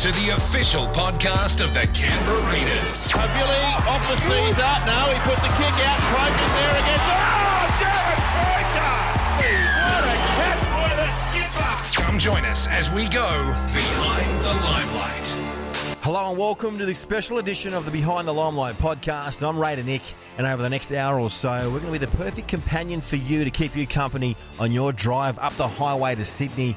to 0.00 0.10
the 0.12 0.30
official 0.30 0.86
podcast 0.96 1.62
of 1.62 1.74
the 1.74 1.86
Canberra 1.92 2.40
Raiders. 2.50 3.12
Billy 3.12 3.66
off 3.84 4.00
the 4.08 4.16
Sezer. 4.16 4.86
Now 4.86 5.12
he 5.12 5.20
puts 5.28 5.44
a 5.44 5.48
kick 5.48 5.76
out. 5.84 6.00
Croker's 6.00 6.52
there 6.56 6.72
against. 6.80 7.04
Oh, 7.04 7.68
Jarrod 7.76 8.20
Croker! 8.32 8.96
What 9.84 10.04
a 10.04 10.16
catch 10.40 10.64
by 10.72 10.96
the 10.96 11.10
skipper! 11.10 12.02
Come 12.02 12.18
join 12.18 12.46
us 12.46 12.66
as 12.68 12.90
we 12.90 13.10
go 13.10 13.28
behind 13.74 14.40
the 14.40 14.54
limelight. 14.64 15.10
Hello 16.02 16.30
and 16.30 16.38
welcome 16.38 16.78
to 16.78 16.86
the 16.86 16.94
special 16.94 17.36
edition 17.36 17.74
of 17.74 17.84
the 17.84 17.90
Behind 17.90 18.26
the 18.26 18.32
Limelight 18.32 18.78
podcast. 18.78 19.46
I'm 19.46 19.58
Raider 19.58 19.82
Nick, 19.82 20.00
and 20.38 20.46
over 20.46 20.62
the 20.62 20.70
next 20.70 20.92
hour 20.92 21.20
or 21.20 21.28
so, 21.28 21.50
we're 21.70 21.78
going 21.78 21.92
to 21.92 21.92
be 21.92 21.98
the 21.98 22.16
perfect 22.16 22.48
companion 22.48 23.02
for 23.02 23.16
you 23.16 23.44
to 23.44 23.50
keep 23.50 23.76
you 23.76 23.86
company 23.86 24.34
on 24.58 24.72
your 24.72 24.94
drive 24.94 25.38
up 25.40 25.52
the 25.56 25.68
highway 25.68 26.14
to 26.14 26.24
Sydney, 26.24 26.74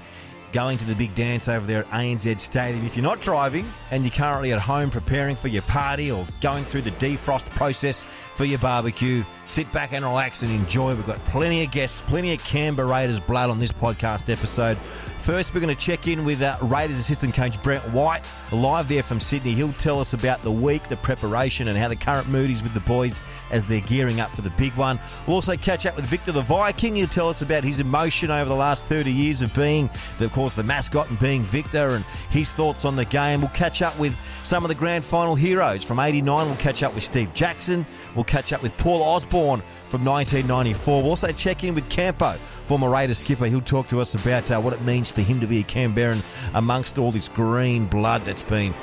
going 0.54 0.78
to 0.78 0.86
the 0.86 0.96
big 0.96 1.14
dance 1.16 1.48
over 1.48 1.66
there 1.66 1.80
at 1.80 1.90
ANZ 1.90 2.40
Stadium. 2.40 2.86
If 2.86 2.96
you're 2.96 3.04
not 3.04 3.20
driving 3.20 3.66
and 3.92 4.04
you're 4.04 4.12
currently 4.12 4.54
at 4.54 4.60
home 4.60 4.90
preparing 4.92 5.36
for 5.36 5.50
your 5.50 5.64
party 5.64 6.12
or 6.12 6.26
going 6.42 6.64
through 6.64 6.84
the 6.84 6.92
defrost 6.92 7.50
process 7.50 8.06
for 8.36 8.46
your 8.46 8.60
barbecue, 8.60 9.24
sit 9.46 9.70
back 9.74 9.92
and 9.92 10.06
relax 10.06 10.44
and 10.44 10.52
enjoy. 10.52 10.96
We've 10.96 11.06
got 11.06 11.20
plenty 11.26 11.64
of 11.66 11.72
guests, 11.72 12.02
plenty 12.08 12.34
of 12.34 12.44
Canberra 12.46 12.88
Raiders 12.88 13.20
blood 13.20 13.50
on 13.50 13.60
this 13.60 13.72
podcast 13.72 14.32
episode. 14.32 14.78
First, 15.24 15.54
we're 15.54 15.62
going 15.62 15.74
to 15.74 15.82
check 15.82 16.10
in 16.10 16.26
with 16.26 16.42
uh, 16.42 16.58
Raiders 16.62 17.00
assistant 17.00 17.34
coach 17.34 17.62
Brett 17.64 17.82
White, 17.94 18.30
live 18.52 18.90
there 18.90 19.04
from 19.04 19.22
Sydney. 19.22 19.54
He'll 19.54 19.72
tell 19.72 20.02
us 20.02 20.12
about 20.12 20.44
the 20.44 20.52
week, 20.52 20.90
the 20.90 20.98
preparation, 20.98 21.70
and 21.70 21.78
how 21.78 21.88
the 21.88 21.96
current 21.96 22.28
mood 22.28 22.50
is 22.50 22.62
with 22.62 22.74
the 22.74 22.82
boys 22.82 23.22
as 23.50 23.66
they're 23.66 23.80
gearing 23.80 24.20
up 24.20 24.30
for 24.32 24.42
the 24.42 24.50
big 24.50 24.74
one. 24.74 25.00
We'll 25.26 25.38
also 25.38 25.56
catch 25.56 25.86
up 25.86 25.96
with 25.96 26.04
Victor 26.08 26.34
the 26.34 26.42
Viking. 26.42 26.98
He'll 26.98 27.08
tell 27.08 27.30
us 27.30 27.42
about 27.42 27.64
his 27.64 27.80
emotion 27.80 28.32
over 28.32 28.50
the 28.50 28.56
last 28.56 28.84
30 28.84 29.14
years 29.14 29.42
of 29.42 29.54
being, 29.56 29.90
of 30.20 30.34
course, 30.34 30.56
the 30.56 30.64
mascot 30.64 31.10
and 31.10 31.18
being 31.22 31.44
Victor 31.44 31.92
and 31.92 32.04
his 32.30 32.50
thoughts 32.50 32.84
on 32.84 32.98
the 32.98 33.06
game. 33.06 33.40
We'll 33.40 33.50
catch 33.52 33.82
up 33.82 33.98
with 33.98 34.14
some 34.44 34.66
of 34.66 34.68
the 34.68 34.76
grand 34.76 35.06
final 35.06 35.36
heroes 35.36 35.86
from 35.86 36.00
89. 36.00 36.48
We'll 36.48 36.58
catch 36.58 36.84
up 36.84 36.94
with 36.94 37.04
Steve 37.06 37.34
Jackson. 37.34 37.86
We'll 38.14 38.26
catch 38.26 38.52
up 38.52 38.62
with 38.62 38.78
Paul 38.78 39.02
Osborne 39.02 39.64
from 39.94 40.04
1994. 40.06 41.04
We'll 41.04 41.12
also 41.12 41.32
check 41.32 41.64
in 41.64 41.76
with 41.76 41.88
Campo 41.88 42.32
former 42.66 42.90
Raiders 42.90 43.20
skipper. 43.20 43.46
He'll 43.46 43.62
talk 43.62 43.88
to 43.90 44.02
us 44.02 44.16
about 44.16 44.50
uh, 44.50 44.60
what 44.60 44.74
it 44.74 44.82
means 44.82 45.12
for 45.12 45.22
him 45.22 45.40
to 45.40 45.46
be 45.46 45.60
a 45.60 45.64
Canberran 45.64 46.24
amongst 46.56 46.98
all 46.98 47.12
this 47.12 47.30
green 47.30 47.86
blood 47.86 48.24
that's 48.24 48.42
been 48.42 48.74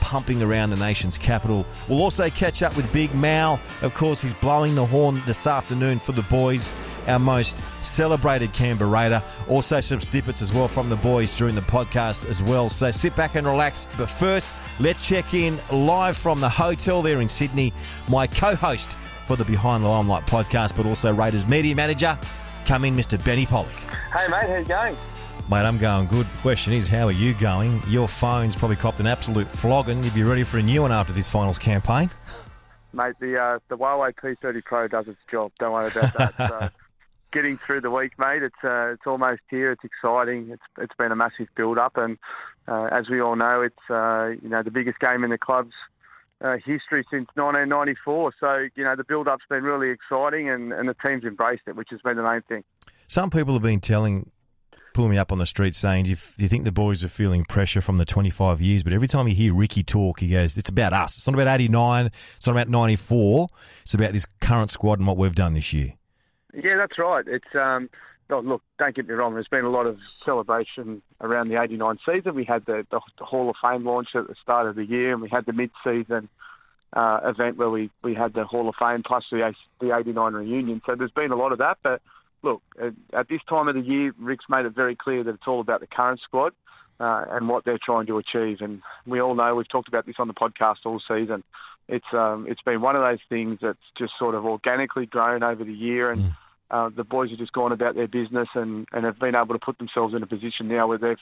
pumping 0.00 0.42
around 0.42 0.70
the 0.70 0.76
nation's 0.76 1.18
capital. 1.18 1.64
We'll 1.88 2.02
also 2.02 2.28
catch 2.30 2.64
up 2.64 2.76
with 2.76 2.92
Big 2.92 3.14
Mal. 3.14 3.60
Of 3.80 3.94
course, 3.94 4.20
he's 4.20 4.34
blowing 4.34 4.74
the 4.74 4.84
horn 4.84 5.22
this 5.24 5.46
afternoon 5.46 6.00
for 6.00 6.10
the 6.10 6.22
boys, 6.22 6.72
our 7.06 7.20
most 7.20 7.56
celebrated 7.82 8.52
Canberra 8.52 8.90
Raider. 8.90 9.22
Also, 9.48 9.80
some 9.80 10.00
snippets 10.00 10.42
as 10.42 10.52
well 10.52 10.66
from 10.66 10.88
the 10.88 10.96
boys 10.96 11.36
during 11.36 11.54
the 11.54 11.60
podcast 11.60 12.28
as 12.28 12.42
well. 12.42 12.70
So 12.70 12.90
sit 12.90 13.14
back 13.14 13.36
and 13.36 13.46
relax. 13.46 13.86
But 13.96 14.08
first, 14.08 14.52
let's 14.80 15.06
check 15.06 15.32
in 15.32 15.60
live 15.70 16.16
from 16.16 16.40
the 16.40 16.48
hotel 16.48 17.02
there 17.02 17.20
in 17.20 17.28
Sydney. 17.28 17.72
My 18.08 18.26
co 18.26 18.56
host 18.56 18.96
for 19.26 19.36
the 19.36 19.44
Behind 19.44 19.82
the 19.82 19.88
Limelight 19.88 20.24
podcast, 20.26 20.76
but 20.76 20.86
also 20.86 21.12
Raiders 21.12 21.46
media 21.46 21.74
manager. 21.74 22.18
Come 22.64 22.84
in, 22.84 22.96
Mr. 22.96 23.22
Benny 23.24 23.46
Pollock. 23.46 23.70
Hey 23.70 24.28
mate, 24.28 24.48
how 24.48 24.56
you 24.56 24.64
going? 24.64 24.96
Mate, 25.48 25.64
I'm 25.64 25.78
going 25.78 26.08
good. 26.08 26.26
Question 26.40 26.72
is, 26.72 26.88
how 26.88 27.06
are 27.06 27.12
you 27.12 27.32
going? 27.34 27.80
Your 27.86 28.08
phone's 28.08 28.56
probably 28.56 28.76
copped 28.76 28.98
an 28.98 29.06
absolute 29.06 29.48
flogging. 29.48 30.02
You'd 30.02 30.14
be 30.14 30.24
ready 30.24 30.42
for 30.42 30.58
a 30.58 30.62
new 30.62 30.82
one 30.82 30.90
after 30.90 31.12
this 31.12 31.28
finals 31.28 31.58
campaign. 31.58 32.10
Mate, 32.92 33.14
the 33.20 33.38
uh, 33.38 33.58
the 33.68 33.76
Huawei 33.76 34.12
P30 34.14 34.64
Pro 34.64 34.88
does 34.88 35.06
its 35.06 35.20
job. 35.30 35.52
Don't 35.58 35.72
worry 35.72 35.90
about 35.90 36.14
that. 36.14 36.36
so, 36.36 36.70
getting 37.32 37.58
through 37.58 37.82
the 37.82 37.90
week, 37.90 38.18
mate. 38.18 38.42
It's 38.42 38.64
uh, 38.64 38.92
it's 38.94 39.06
almost 39.06 39.42
here. 39.50 39.70
It's 39.70 39.84
exciting. 39.84 40.48
It's 40.50 40.62
it's 40.78 40.94
been 40.98 41.12
a 41.12 41.16
massive 41.16 41.48
build 41.54 41.78
up, 41.78 41.96
and 41.96 42.18
uh, 42.66 42.88
as 42.90 43.08
we 43.08 43.20
all 43.20 43.36
know, 43.36 43.60
it's 43.62 43.90
uh, 43.90 44.34
you 44.42 44.48
know 44.48 44.62
the 44.62 44.70
biggest 44.70 44.98
game 44.98 45.22
in 45.22 45.30
the 45.30 45.38
club's 45.38 45.74
uh, 46.40 46.56
history 46.64 47.04
since 47.10 47.28
1994. 47.34 48.32
So 48.38 48.66
you 48.74 48.84
know 48.84 48.96
the 48.96 49.04
build 49.04 49.28
up's 49.28 49.44
been 49.48 49.62
really 49.62 49.90
exciting, 49.90 50.50
and, 50.50 50.72
and 50.72 50.88
the 50.88 50.94
team's 50.94 51.24
embraced 51.24 51.62
it, 51.66 51.76
which 51.76 51.88
has 51.90 52.00
been 52.02 52.16
the 52.16 52.22
main 52.22 52.42
thing. 52.42 52.64
Some 53.08 53.30
people 53.30 53.54
have 53.54 53.62
been 53.62 53.80
telling, 53.80 54.30
pulling 54.92 55.12
me 55.12 55.18
up 55.18 55.30
on 55.30 55.38
the 55.38 55.46
street 55.46 55.74
saying, 55.76 56.04
do 56.04 56.10
you, 56.10 56.16
do 56.16 56.42
you 56.42 56.48
think 56.48 56.64
the 56.64 56.72
boys 56.72 57.04
are 57.04 57.08
feeling 57.08 57.44
pressure 57.44 57.80
from 57.80 57.98
the 57.98 58.04
25 58.04 58.60
years? 58.60 58.82
But 58.82 58.92
every 58.92 59.06
time 59.06 59.28
you 59.28 59.34
hear 59.34 59.54
Ricky 59.54 59.84
talk, 59.84 60.20
he 60.20 60.28
goes, 60.28 60.56
it's 60.56 60.68
about 60.68 60.92
us. 60.92 61.16
It's 61.16 61.26
not 61.26 61.34
about 61.34 61.46
89. 61.46 62.06
It's 62.06 62.46
not 62.46 62.52
about 62.52 62.68
94. 62.68 63.48
It's 63.82 63.94
about 63.94 64.12
this 64.12 64.26
current 64.40 64.72
squad 64.72 64.98
and 64.98 65.06
what 65.06 65.16
we've 65.16 65.34
done 65.34 65.54
this 65.54 65.72
year. 65.72 65.94
Yeah, 66.52 66.76
that's 66.76 66.98
right. 66.98 67.24
It's 67.28 67.54
um, 67.54 67.90
oh, 68.30 68.40
look, 68.40 68.62
don't 68.78 68.94
get 68.94 69.08
me 69.08 69.14
wrong. 69.14 69.34
There's 69.34 69.48
been 69.48 69.64
a 69.64 69.70
lot 69.70 69.86
of 69.86 69.98
celebration 70.24 71.02
around 71.20 71.48
the 71.48 71.60
'89 71.60 71.98
season. 72.04 72.34
We 72.34 72.44
had 72.44 72.64
the, 72.66 72.86
the, 72.90 73.00
the 73.18 73.24
Hall 73.24 73.50
of 73.50 73.56
Fame 73.62 73.84
launch 73.84 74.08
at 74.14 74.26
the 74.26 74.34
start 74.42 74.68
of 74.68 74.76
the 74.76 74.84
year, 74.84 75.12
and 75.12 75.22
we 75.22 75.28
had 75.28 75.46
the 75.46 75.52
mid-season 75.52 76.28
uh, 76.92 77.20
event 77.24 77.56
where 77.56 77.70
we, 77.70 77.90
we 78.02 78.14
had 78.14 78.34
the 78.34 78.44
Hall 78.44 78.68
of 78.68 78.74
Fame 78.78 79.02
plus 79.04 79.24
the 79.30 79.52
the 79.80 79.96
'89 79.96 80.32
reunion. 80.34 80.82
So 80.86 80.94
there's 80.94 81.10
been 81.10 81.32
a 81.32 81.36
lot 81.36 81.52
of 81.52 81.58
that. 81.58 81.78
But 81.82 82.02
look, 82.42 82.62
at, 82.80 82.94
at 83.12 83.28
this 83.28 83.40
time 83.48 83.68
of 83.68 83.74
the 83.74 83.82
year, 83.82 84.12
Rick's 84.18 84.46
made 84.48 84.66
it 84.66 84.74
very 84.74 84.96
clear 84.96 85.22
that 85.24 85.34
it's 85.34 85.46
all 85.46 85.60
about 85.60 85.80
the 85.80 85.86
current 85.86 86.20
squad. 86.20 86.52
Uh, 86.98 87.26
and 87.32 87.46
what 87.46 87.66
they're 87.66 87.78
trying 87.84 88.06
to 88.06 88.16
achieve, 88.16 88.62
and 88.62 88.80
we 89.06 89.20
all 89.20 89.34
know 89.34 89.54
we've 89.54 89.68
talked 89.68 89.86
about 89.86 90.06
this 90.06 90.14
on 90.18 90.28
the 90.28 90.32
podcast 90.32 90.76
all 90.86 90.98
season. 91.06 91.44
It's 91.88 92.06
um, 92.14 92.46
it's 92.48 92.62
been 92.62 92.80
one 92.80 92.96
of 92.96 93.02
those 93.02 93.18
things 93.28 93.58
that's 93.60 93.78
just 93.98 94.14
sort 94.18 94.34
of 94.34 94.46
organically 94.46 95.04
grown 95.04 95.42
over 95.42 95.62
the 95.62 95.74
year, 95.74 96.10
and 96.10 96.22
Mm. 96.22 96.36
Uh, 96.70 96.90
the 96.94 97.04
boys 97.04 97.30
have 97.30 97.38
just 97.38 97.52
gone 97.52 97.72
about 97.72 97.94
their 97.94 98.08
business 98.08 98.48
and, 98.54 98.86
and 98.92 99.04
have 99.04 99.18
been 99.18 99.34
able 99.34 99.54
to 99.54 99.58
put 99.58 99.78
themselves 99.78 100.14
in 100.14 100.22
a 100.22 100.26
position 100.26 100.68
now 100.68 100.86
where 100.86 100.98
they've 100.98 101.18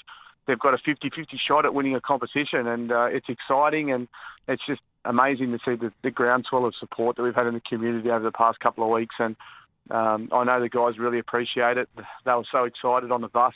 they've 0.47 0.59
got 0.59 0.75
a 0.75 0.79
50-50 0.79 1.39
shot 1.39 1.65
at 1.65 1.75
winning 1.75 1.95
a 1.95 2.01
competition, 2.01 2.67
and 2.67 2.93
uh, 2.93 3.05
it's 3.07 3.29
exciting 3.29 3.91
and 3.91 4.09
it's 4.47 4.65
just 4.67 4.81
amazing 5.05 5.53
to 5.53 5.59
see 5.65 5.75
the, 5.75 5.93
the 6.03 6.11
groundswell 6.11 6.67
of 6.67 6.75
support 6.79 7.17
that 7.17 7.23
we've 7.23 7.35
had 7.35 7.47
in 7.47 7.55
the 7.55 7.61
community 7.61 8.11
over 8.11 8.25
the 8.25 8.33
past 8.33 8.61
couple 8.61 8.85
of 8.85 8.91
weeks. 8.91 9.15
And 9.19 9.37
um, 9.91 10.29
I 10.33 10.45
know 10.45 10.61
the 10.61 10.69
guys 10.69 10.99
really 10.99 11.19
appreciate 11.19 11.79
it. 11.79 11.89
They 12.25 12.33
were 12.33 12.45
so 12.51 12.65
excited 12.65 13.11
on 13.11 13.21
the 13.21 13.29
bus 13.29 13.55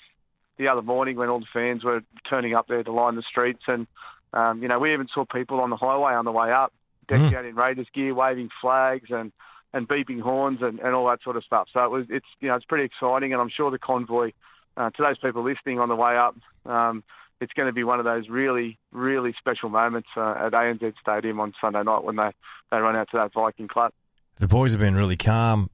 the 0.59 0.69
other 0.69 0.83
morning 0.83 1.17
when 1.17 1.29
all 1.29 1.41
the 1.41 1.47
fans 1.53 1.85
were 1.85 2.03
turning 2.29 2.55
up 2.55 2.67
there 2.69 2.83
to 2.83 2.93
line 2.93 3.15
the 3.15 3.23
streets, 3.23 3.63
and 3.69 3.87
um, 4.33 4.61
you 4.61 4.69
know 4.69 4.79
we 4.79 4.93
even 4.93 5.09
saw 5.15 5.25
people 5.25 5.61
on 5.61 5.71
the 5.71 5.77
highway 5.77 6.13
on 6.13 6.25
the 6.25 6.33
way 6.33 6.53
up, 6.53 6.73
decked 7.07 7.35
out 7.35 7.45
in 7.45 7.55
Raiders 7.55 7.87
gear, 7.95 8.15
waving 8.15 8.51
flags 8.61 9.09
and 9.11 9.33
and 9.73 9.89
beeping 9.89 10.21
horns 10.21 10.61
and, 10.63 10.79
and 10.81 10.95
all 10.95 11.07
that 11.09 11.23
sort 11.23 11.37
of 11.37 11.45
stuff. 11.45 11.69
So 11.73 11.85
it 11.85 11.91
was 11.91 12.07
it's 12.09 12.27
you 12.41 12.49
know 12.49 12.55
it's 12.55 12.65
pretty 12.65 12.85
exciting, 12.85 13.33
and 13.33 13.41
I'm 13.41 13.51
sure 13.51 13.71
the 13.71 13.79
convoy 13.79 14.33
uh, 14.77 14.91
to 14.91 15.03
those 15.03 15.19
people 15.19 15.43
listening 15.45 15.79
on 15.79 15.89
the 15.89 15.97
way 15.97 16.17
up. 16.17 16.37
Um, 16.65 17.03
it's 17.41 17.53
going 17.53 17.67
to 17.67 17.73
be 17.73 17.85
one 17.85 17.99
of 17.99 18.05
those 18.05 18.29
really, 18.29 18.79
really 18.91 19.33
special 19.39 19.69
moments 19.69 20.09
uh, 20.17 20.47
at 20.47 20.53
ANZ 20.53 20.93
Stadium 21.01 21.39
on 21.41 21.53
Sunday 21.61 21.83
night 21.83 22.03
when 22.03 22.17
they, 22.17 22.31
they 22.71 22.79
run 22.79 22.97
out 22.97 23.09
to 23.13 23.17
that 23.19 23.33
Viking 23.33 23.69
clap. 23.69 23.95
The 24.41 24.49
boys 24.49 24.73
have 24.73 24.81
been 24.81 24.97
really 24.97 25.17
calm 25.17 25.71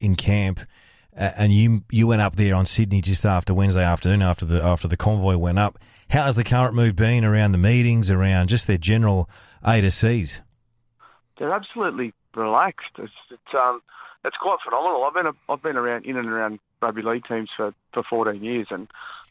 in 0.00 0.14
camp, 0.14 0.60
uh, 1.16 1.30
and 1.36 1.52
you 1.52 1.84
you 1.90 2.06
went 2.06 2.22
up 2.22 2.36
there 2.36 2.54
on 2.54 2.66
Sydney 2.66 3.00
just 3.00 3.24
after 3.24 3.54
Wednesday 3.54 3.84
afternoon 3.84 4.22
after 4.22 4.44
the 4.44 4.62
after 4.62 4.88
the 4.88 4.96
convoy 4.96 5.36
went 5.36 5.58
up. 5.58 5.78
How 6.10 6.24
has 6.24 6.36
the 6.36 6.44
current 6.44 6.74
mood 6.74 6.96
been 6.96 7.24
around 7.24 7.52
the 7.52 7.58
meetings, 7.58 8.10
around 8.10 8.48
just 8.48 8.66
their 8.66 8.78
general 8.78 9.28
A 9.64 9.80
to 9.80 9.90
C's? 9.90 10.40
They're 11.38 11.52
absolutely 11.52 12.12
relaxed. 12.38 12.92
It's, 12.98 13.12
it's 13.30 13.54
um 13.54 13.82
it's 14.24 14.36
quite 14.36 14.58
phenomenal. 14.64 15.04
I've 15.04 15.14
been 15.14 15.26
a, 15.26 15.52
I've 15.52 15.62
been 15.62 15.76
around 15.76 16.04
in 16.04 16.16
and 16.16 16.28
around 16.28 16.58
rugby 16.82 17.02
league 17.02 17.24
teams 17.26 17.50
for, 17.56 17.72
for 17.92 18.02
14 18.02 18.42
years, 18.42 18.66
and 18.70 18.88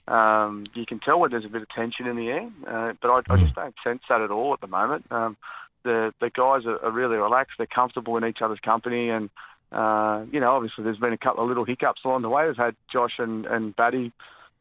um, 0.07 0.65
you 0.73 0.85
can 0.85 0.99
tell 0.99 1.19
when 1.19 1.31
there's 1.31 1.45
a 1.45 1.49
bit 1.49 1.61
of 1.61 1.69
tension 1.69 2.07
in 2.07 2.15
the 2.15 2.29
air. 2.29 2.49
Uh, 2.65 2.93
but 3.01 3.09
I, 3.09 3.33
I 3.33 3.37
just 3.37 3.55
don't 3.55 3.75
sense 3.83 4.01
that 4.09 4.21
at 4.21 4.31
all 4.31 4.53
at 4.53 4.61
the 4.61 4.67
moment. 4.67 5.05
Um, 5.11 5.37
the 5.83 6.13
the 6.19 6.29
guys 6.29 6.65
are, 6.65 6.83
are 6.83 6.91
really 6.91 7.17
relaxed. 7.17 7.55
They're 7.57 7.67
comfortable 7.67 8.17
in 8.17 8.25
each 8.25 8.41
other's 8.41 8.59
company, 8.59 9.09
and 9.09 9.29
uh, 9.71 10.25
you 10.31 10.39
know, 10.39 10.51
obviously 10.55 10.83
there's 10.83 10.97
been 10.97 11.13
a 11.13 11.17
couple 11.17 11.43
of 11.43 11.49
little 11.49 11.65
hiccups 11.65 12.01
along 12.05 12.21
the 12.21 12.29
way. 12.29 12.47
We've 12.47 12.57
had 12.57 12.75
Josh 12.91 13.13
and 13.19 13.45
and 13.45 13.75
Batty 13.75 14.11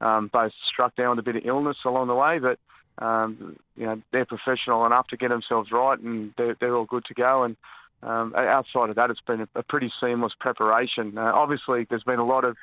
um, 0.01 0.29
both 0.33 0.53
struck 0.73 0.97
down 0.97 1.11
with 1.11 1.21
a 1.21 1.23
bit 1.23 1.37
of 1.37 1.47
illness 1.47 1.79
along 1.85 2.09
the 2.09 2.15
way, 2.15 2.39
but 2.39 2.59
um, 3.05 3.57
you 3.77 3.87
know 3.87 4.03
they're 4.13 4.27
professional 4.27 4.85
enough 4.87 5.09
to 5.09 5.17
get 5.17 5.29
themselves 5.29 5.71
right, 5.71 5.99
and 5.99 6.33
they're, 6.37 6.57
they're 6.61 6.75
all 6.75 6.85
good 6.85 7.05
to 7.07 7.15
go. 7.15 7.45
And 7.45 7.57
um, 8.03 8.35
outside 8.37 8.91
of 8.91 8.97
that, 8.97 9.11
it's 9.11 9.21
been 9.21 9.49
a, 9.55 9.63
pretty 9.63 9.91
seamless 10.01 10.33
preparation. 10.39 11.17
Uh, 11.17 11.33
obviously, 11.35 11.87
there's 11.89 12.05
been 12.05 12.19
a 12.19 12.27
lot 12.27 12.45
of 12.45 12.57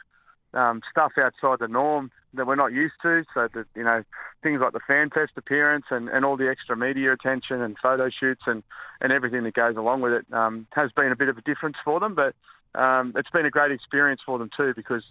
um, 0.54 0.82
stuff 0.92 1.14
outside 1.18 1.60
the 1.60 1.68
norm 1.68 2.12
that 2.36 2.46
we're 2.46 2.56
not 2.56 2.72
used 2.72 2.94
to. 3.02 3.24
So 3.34 3.48
you 3.76 3.84
know 3.84 4.04
things 4.42 4.62
like 4.62 4.74
the 4.74 4.80
fan 4.88 5.10
test 5.10 5.32
appearance 5.36 5.86
and, 5.90 6.10
and 6.10 6.24
all 6.24 6.38
the 6.38 6.50
extra 6.50 6.78
media 6.78 7.14
attention 7.14 7.62
and 7.62 7.76
photo 7.82 8.10
shoots 8.10 8.44
and, 8.46 8.64
and 9.02 9.12
everything 9.12 9.44
that 9.44 9.54
goes 9.54 9.76
along 9.76 10.02
with 10.02 10.14
it 10.14 10.26
um, 10.34 10.68
has 10.72 10.92
been 10.92 11.12
a 11.12 11.16
bit 11.16 11.30
of 11.30 11.38
a 11.38 11.42
difference 11.42 11.78
for 11.84 12.00
them. 12.00 12.16
But 12.16 12.36
um, 12.80 13.14
it's 13.16 13.30
been 13.30 13.46
a 13.46 13.52
great 13.52 13.72
experience 13.72 14.22
for 14.26 14.38
them 14.38 14.50
too 14.56 14.74
because. 14.76 15.04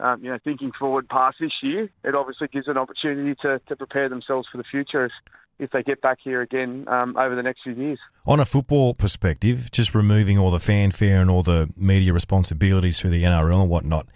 Um, 0.00 0.22
you 0.22 0.30
know, 0.30 0.38
thinking 0.44 0.70
forward 0.78 1.08
past 1.08 1.38
this 1.40 1.50
year, 1.60 1.90
it 2.04 2.14
obviously 2.14 2.46
gives 2.46 2.68
an 2.68 2.78
opportunity 2.78 3.34
to, 3.42 3.60
to 3.66 3.74
prepare 3.74 4.08
themselves 4.08 4.46
for 4.48 4.56
the 4.56 4.62
future 4.62 5.06
if, 5.06 5.12
if 5.58 5.70
they 5.70 5.82
get 5.82 6.00
back 6.00 6.18
here 6.22 6.40
again 6.40 6.84
um, 6.88 7.16
over 7.16 7.34
the 7.34 7.42
next 7.42 7.62
few 7.62 7.74
years. 7.74 7.98
On 8.26 8.40
a 8.40 8.44
football 8.44 8.94
perspective, 8.94 9.70
just 9.70 9.94
removing 9.94 10.38
all 10.38 10.50
the 10.50 10.60
fanfare 10.60 11.20
and 11.20 11.30
all 11.30 11.42
the 11.42 11.68
media 11.76 12.12
responsibilities 12.12 13.00
through 13.00 13.10
the 13.10 13.24
NRL 13.24 13.62
and 13.62 13.70
whatnot, 13.70 14.06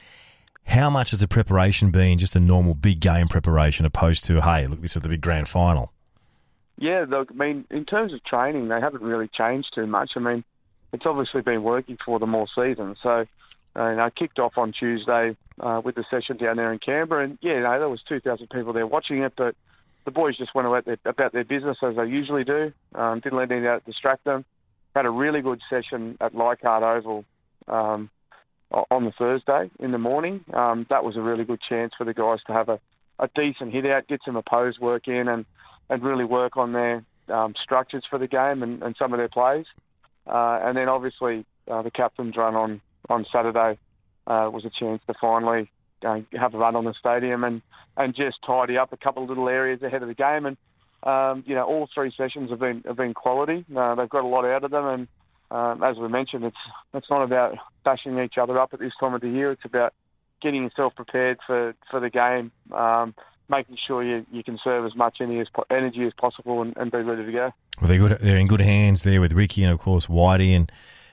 how 0.65 0.89
much 0.89 1.11
has 1.11 1.21
the 1.21 1.29
preparation 1.29 1.91
been 1.91 2.19
just 2.19 2.37
a 2.37 2.41
normal 2.41 2.75
big 2.75 3.01
game 3.01 3.29
preparation 3.29 3.85
opposed 3.85 4.25
to, 4.27 4.41
hey, 4.41 4.67
look, 4.67 4.81
this 4.81 4.97
is 4.97 5.03
the 5.03 5.09
big 5.09 5.21
grand 5.21 5.49
final? 5.49 5.93
Yeah, 6.79 7.05
look, 7.09 7.31
I 7.31 7.35
mean, 7.35 7.65
in 7.71 7.85
terms 7.85 8.13
of 8.13 8.25
training, 8.25 8.69
they 8.69 8.81
haven't 8.81 9.03
really 9.03 9.29
changed 9.29 9.69
too 9.75 9.87
much. 9.87 10.13
I 10.17 10.21
mean, 10.21 10.45
it's 10.93 11.07
obviously 11.07 11.43
been 11.43 11.63
working 11.63 11.99
for 12.05 12.19
them 12.19 12.35
all 12.35 12.49
season. 12.55 12.97
So, 13.03 13.27
uh, 13.77 13.89
you 13.89 13.97
know, 13.97 14.05
I 14.05 14.11
kicked 14.11 14.39
off 14.39 14.57
on 14.57 14.73
Tuesday 14.73 15.37
uh, 15.61 15.81
with 15.85 15.95
the 15.95 16.05
session 16.11 16.37
down 16.37 16.57
there 16.57 16.73
in 16.73 16.79
Canberra, 16.79 17.25
and 17.25 17.39
yeah, 17.41 17.55
you 17.55 17.61
know, 17.61 17.79
there 17.79 17.89
was 17.89 18.03
2,000 18.09 18.49
people 18.51 18.73
there 18.73 18.87
watching 18.87 19.19
it, 19.23 19.33
but 19.37 19.55
the 20.05 20.11
boys 20.11 20.37
just 20.37 20.55
went 20.55 20.67
about 20.67 20.85
their, 20.85 20.99
about 21.05 21.33
their 21.33 21.45
business 21.45 21.79
as 21.83 21.97
they 21.97 22.07
usually 22.07 22.45
do. 22.45 22.73
Um, 22.95 23.21
didn't 23.21 23.39
let 23.39 23.51
anything 23.51 23.81
distract 23.87 24.25
them. 24.25 24.45
Had 24.95 25.07
a 25.07 25.11
really 25.11 25.41
good 25.41 25.61
session 25.71 26.17
at 26.21 26.35
Leichhardt 26.35 26.83
Oval 26.83 27.25
um, 27.69 28.11
on 28.91 29.05
the 29.05 29.13
Thursday 29.13 29.71
in 29.79 29.93
the 29.93 29.99
morning. 29.99 30.45
Um, 30.53 30.87
that 30.91 31.05
was 31.05 31.17
a 31.17 31.21
really 31.21 31.45
good 31.45 31.61
chance 31.67 31.93
for 31.97 32.05
the 32.05 32.15
guys 32.15 32.39
to 32.47 32.53
have 32.53 32.69
a, 32.69 32.79
a 33.19 33.29
decent 33.35 33.73
hit 33.73 33.87
out, 33.87 34.09
get 34.09 34.21
some 34.25 34.37
opposed 34.37 34.81
work 34.81 35.09
in, 35.09 35.29
and, 35.29 35.45
and 35.89 36.03
really 36.03 36.25
work 36.25 36.57
on 36.57 36.73
their 36.73 37.05
um, 37.29 37.55
structures 37.63 38.05
for 38.09 38.19
the 38.19 38.27
game 38.27 38.63
and, 38.63 38.83
and 38.83 38.97
some 38.99 39.13
of 39.13 39.19
their 39.19 39.29
plays. 39.29 39.67
Uh, 40.27 40.59
and 40.63 40.77
then 40.77 40.89
obviously 40.89 41.45
uh, 41.71 41.83
the 41.83 41.91
captain's 41.91 42.37
run 42.37 42.55
on, 42.55 42.81
on 43.09 43.25
Saturday 43.33 43.79
uh, 44.27 44.49
was 44.53 44.65
a 44.65 44.71
chance 44.71 45.03
to 45.07 45.15
finally 45.21 45.71
uh, 46.05 46.21
have 46.39 46.55
a 46.55 46.59
run 46.59 46.77
on 46.77 46.85
the 46.85 46.95
stadium 46.99 47.45
and, 47.45 47.63
and 47.97 48.15
just 48.15 48.37
tidy 48.47 48.79
up 48.79 48.93
a 48.93 48.97
couple 48.97 49.23
of 49.23 49.29
little 49.29 49.49
areas 49.49 49.83
ahead 49.83 50.03
of 50.03 50.09
the 50.09 50.15
game. 50.15 50.47
And 50.47 50.57
um, 51.03 51.45
you 51.47 51.55
know, 51.55 51.65
all 51.65 51.89
three 51.93 52.13
sessions 52.17 52.51
have 52.51 52.61
been 52.61 52.83
have 52.87 52.97
been 52.97 53.15
quality. 53.15 53.65
Uh, 53.77 53.95
they've 53.95 54.09
got 54.09 54.25
a 54.25 54.29
lot 54.29 54.45
out 54.45 54.65
of 54.65 54.71
them, 54.71 54.87
and 54.87 55.09
um, 55.51 55.83
as 55.83 55.97
we 55.97 56.09
mentioned, 56.09 56.45
it's 56.45 56.57
it's 56.95 57.11
not 57.11 57.23
about 57.23 57.57
bashing 57.85 58.19
each 58.19 58.39
other 58.41 58.59
up 58.59 58.73
at 58.73 58.79
this 58.79 58.93
time 59.01 59.15
of 59.15 59.21
the 59.21 59.29
year. 59.29 59.51
It's 59.51 59.65
about 59.65 59.95
getting 60.43 60.65
yourself 60.65 60.95
prepared 60.95 61.39
for, 61.47 61.75
for 61.91 62.01
the 62.01 62.11
game, 62.11 62.51
um, 62.73 63.15
making 63.49 63.79
sure 63.87 64.03
you, 64.03 64.27
you 64.33 64.43
conserve 64.43 64.85
as 64.85 64.95
much 64.95 65.19
energy 65.21 65.41
as, 65.41 65.47
energy 65.71 66.05
as 66.05 66.13
possible 66.21 66.63
and, 66.63 66.77
and 66.77 66.91
be 66.91 66.99
ready 66.99 67.25
to 67.25 67.33
go. 67.33 67.53
Well, 67.81 67.89
they're 67.89 67.99
good. 67.99 68.19
They're 68.21 68.37
in 68.37 68.49
good 68.49 68.61
hands 68.61 69.05
there 69.05 69.21
with 69.21 69.33
Ricky 69.33 69.63
and 69.63 69.73
of 69.73 69.79
course 69.79 70.07
Whitey 70.07 70.55
and 70.55 70.71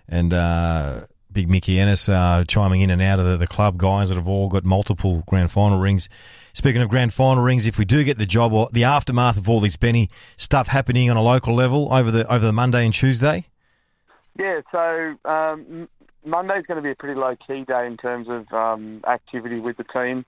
and 0.07 0.33
uh, 0.33 1.01
Big 1.31 1.49
Mickey 1.49 1.79
Ennis 1.79 2.09
uh, 2.09 2.43
chiming 2.47 2.81
in 2.81 2.89
and 2.89 3.01
out 3.01 3.19
of 3.19 3.25
the, 3.25 3.37
the 3.37 3.47
club 3.47 3.77
guys 3.77 4.09
that 4.09 4.15
have 4.15 4.27
all 4.27 4.49
got 4.49 4.65
multiple 4.65 5.23
grand 5.27 5.51
final 5.51 5.79
rings. 5.79 6.09
Speaking 6.53 6.81
of 6.81 6.89
grand 6.89 7.13
final 7.13 7.43
rings, 7.43 7.67
if 7.67 7.77
we 7.77 7.85
do 7.85 8.03
get 8.03 8.17
the 8.17 8.25
job 8.25 8.51
or 8.51 8.67
the 8.73 8.83
aftermath 8.83 9.37
of 9.37 9.47
all 9.47 9.59
this 9.59 9.77
Benny 9.77 10.09
stuff 10.37 10.67
happening 10.67 11.09
on 11.09 11.17
a 11.17 11.21
local 11.21 11.53
level 11.53 11.93
over 11.93 12.09
the 12.11 12.31
over 12.31 12.45
the 12.45 12.53
Monday 12.53 12.83
and 12.83 12.93
Tuesday. 12.93 13.45
Yeah, 14.37 14.61
so 14.71 15.15
um, 15.29 15.87
Monday's 16.25 16.65
going 16.65 16.77
to 16.77 16.81
be 16.81 16.91
a 16.91 16.95
pretty 16.95 17.19
low 17.19 17.35
key 17.47 17.63
day 17.65 17.85
in 17.85 17.97
terms 17.97 18.27
of 18.29 18.51
um, 18.53 19.01
activity 19.07 19.59
with 19.59 19.77
the 19.77 19.83
team. 19.83 20.25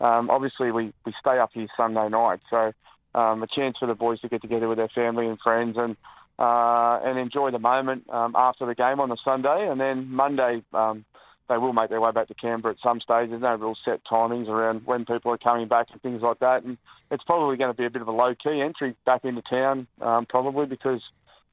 Um, 0.00 0.30
obviously, 0.30 0.70
we, 0.70 0.92
we 1.06 1.14
stay 1.18 1.38
up 1.38 1.50
here 1.54 1.66
Sunday 1.76 2.08
night, 2.08 2.40
so 2.50 2.72
um, 3.14 3.42
a 3.42 3.46
chance 3.46 3.76
for 3.78 3.86
the 3.86 3.94
boys 3.94 4.20
to 4.20 4.28
get 4.28 4.42
together 4.42 4.68
with 4.68 4.78
their 4.78 4.88
family 4.88 5.26
and 5.26 5.38
friends 5.40 5.76
and 5.78 5.96
uh, 6.38 7.00
and 7.04 7.18
enjoy 7.18 7.50
the 7.50 7.58
moment 7.58 8.08
um, 8.10 8.34
after 8.36 8.66
the 8.66 8.74
game 8.74 9.00
on 9.00 9.08
the 9.08 9.18
Sunday. 9.24 9.68
And 9.70 9.80
then 9.80 10.08
Monday, 10.08 10.62
um, 10.72 11.04
they 11.48 11.58
will 11.58 11.72
make 11.72 11.90
their 11.90 12.00
way 12.00 12.10
back 12.12 12.28
to 12.28 12.34
Canberra 12.34 12.74
at 12.74 12.80
some 12.82 13.00
stage. 13.00 13.30
There's 13.30 13.42
no 13.42 13.54
real 13.54 13.76
set 13.84 14.00
timings 14.10 14.48
around 14.48 14.82
when 14.86 15.04
people 15.04 15.30
are 15.32 15.38
coming 15.38 15.68
back 15.68 15.88
and 15.92 16.00
things 16.00 16.22
like 16.22 16.38
that. 16.40 16.64
And 16.64 16.78
it's 17.10 17.24
probably 17.24 17.56
going 17.56 17.70
to 17.70 17.76
be 17.76 17.86
a 17.86 17.90
bit 17.90 18.02
of 18.02 18.08
a 18.08 18.12
low 18.12 18.34
key 18.34 18.60
entry 18.62 18.96
back 19.04 19.24
into 19.24 19.42
town, 19.42 19.86
um, 20.00 20.26
probably 20.26 20.66
because 20.66 21.02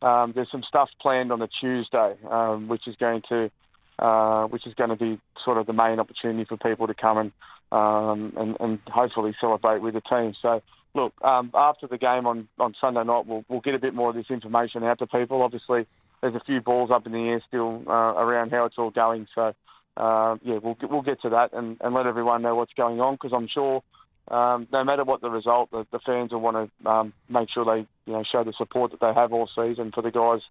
um, 0.02 0.32
there's 0.34 0.50
some 0.52 0.64
stuff 0.68 0.90
planned 1.02 1.32
on 1.32 1.40
the 1.40 1.50
Tuesday, 1.60 2.16
um, 2.30 2.68
which 2.68 2.88
is 2.88 2.96
going 2.96 3.22
to 3.30 3.52
uh, 4.00 4.48
which 4.48 4.66
is 4.66 4.74
going 4.74 4.90
to 4.90 4.96
be 4.96 5.20
sort 5.46 5.58
of 5.58 5.68
the 5.68 5.74
main 5.74 6.00
opportunity 6.00 6.44
for 6.44 6.58
people 6.58 6.88
to 6.88 6.94
come 6.94 7.18
and 7.18 7.32
um, 7.72 8.34
and, 8.36 8.58
and 8.60 8.80
hopefully 8.88 9.36
celebrate 9.40 9.82
with 9.82 9.94
the 9.94 10.02
team. 10.02 10.34
So 10.42 10.62
look, 10.94 11.14
um, 11.24 11.52
after 11.54 11.88
the 11.88 11.98
game 11.98 12.26
on, 12.26 12.48
on 12.60 12.74
Sunday 12.80 13.04
night, 13.04 13.26
we'll, 13.26 13.44
we'll 13.48 13.62
get 13.62 13.76
a 13.76 13.80
bit 13.80 13.94
more 13.94 14.10
of 14.10 14.16
this 14.16 14.30
information 14.30 14.84
out 14.84 15.00
to 15.00 15.08
people. 15.08 15.42
Obviously, 15.42 15.88
there's 16.22 16.36
a 16.36 16.42
few 16.46 16.62
balls 16.62 16.92
up 16.92 17.06
in 17.06 17.12
the 17.12 17.20
air 17.20 17.42
still 17.48 17.84
uh, 17.88 17.92
around 17.92 18.52
how 18.52 18.66
it's 18.66 18.78
all 18.78 18.92
going. 18.92 19.28
So, 19.34 19.54
uh, 19.98 20.38
yeah, 20.44 20.60
we'll 20.62 20.76
get, 20.76 20.90
we'll 20.90 21.02
get 21.02 21.22
to 21.22 21.30
that 21.30 21.54
and, 21.54 21.78
and 21.82 21.94
let 21.94 22.08
everyone 22.08 22.42
know 22.42 22.56
what's 22.56 22.74
going 22.74 23.00
on 23.00 23.16
because 23.16 23.32
I'm 23.34 23.48
sure 23.48 23.84
um, 24.28 24.68
no 24.72 24.84
matter 24.84 25.04
what 25.04 25.22
the 25.22 25.30
result, 25.30 25.72
the, 25.72 25.86
the 25.92 26.00
fans 26.00 26.32
will 26.32 26.42
want 26.42 26.72
to 26.84 26.90
um, 26.90 27.14
make 27.30 27.50
sure 27.54 27.66
they 27.66 27.88
you 28.06 28.14
know 28.14 28.24
show 28.30 28.44
the 28.44 28.54
support 28.58 28.92
that 28.92 29.00
they 29.02 29.14
have 29.14 29.34
all 29.34 29.50
season 29.56 29.92
for 29.94 30.02
the 30.02 30.12
guys 30.12 30.42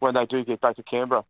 when 0.00 0.14
they 0.14 0.24
do 0.26 0.44
get 0.44 0.60
back 0.60 0.76
to 0.76 0.82
Canberra. 0.82 1.24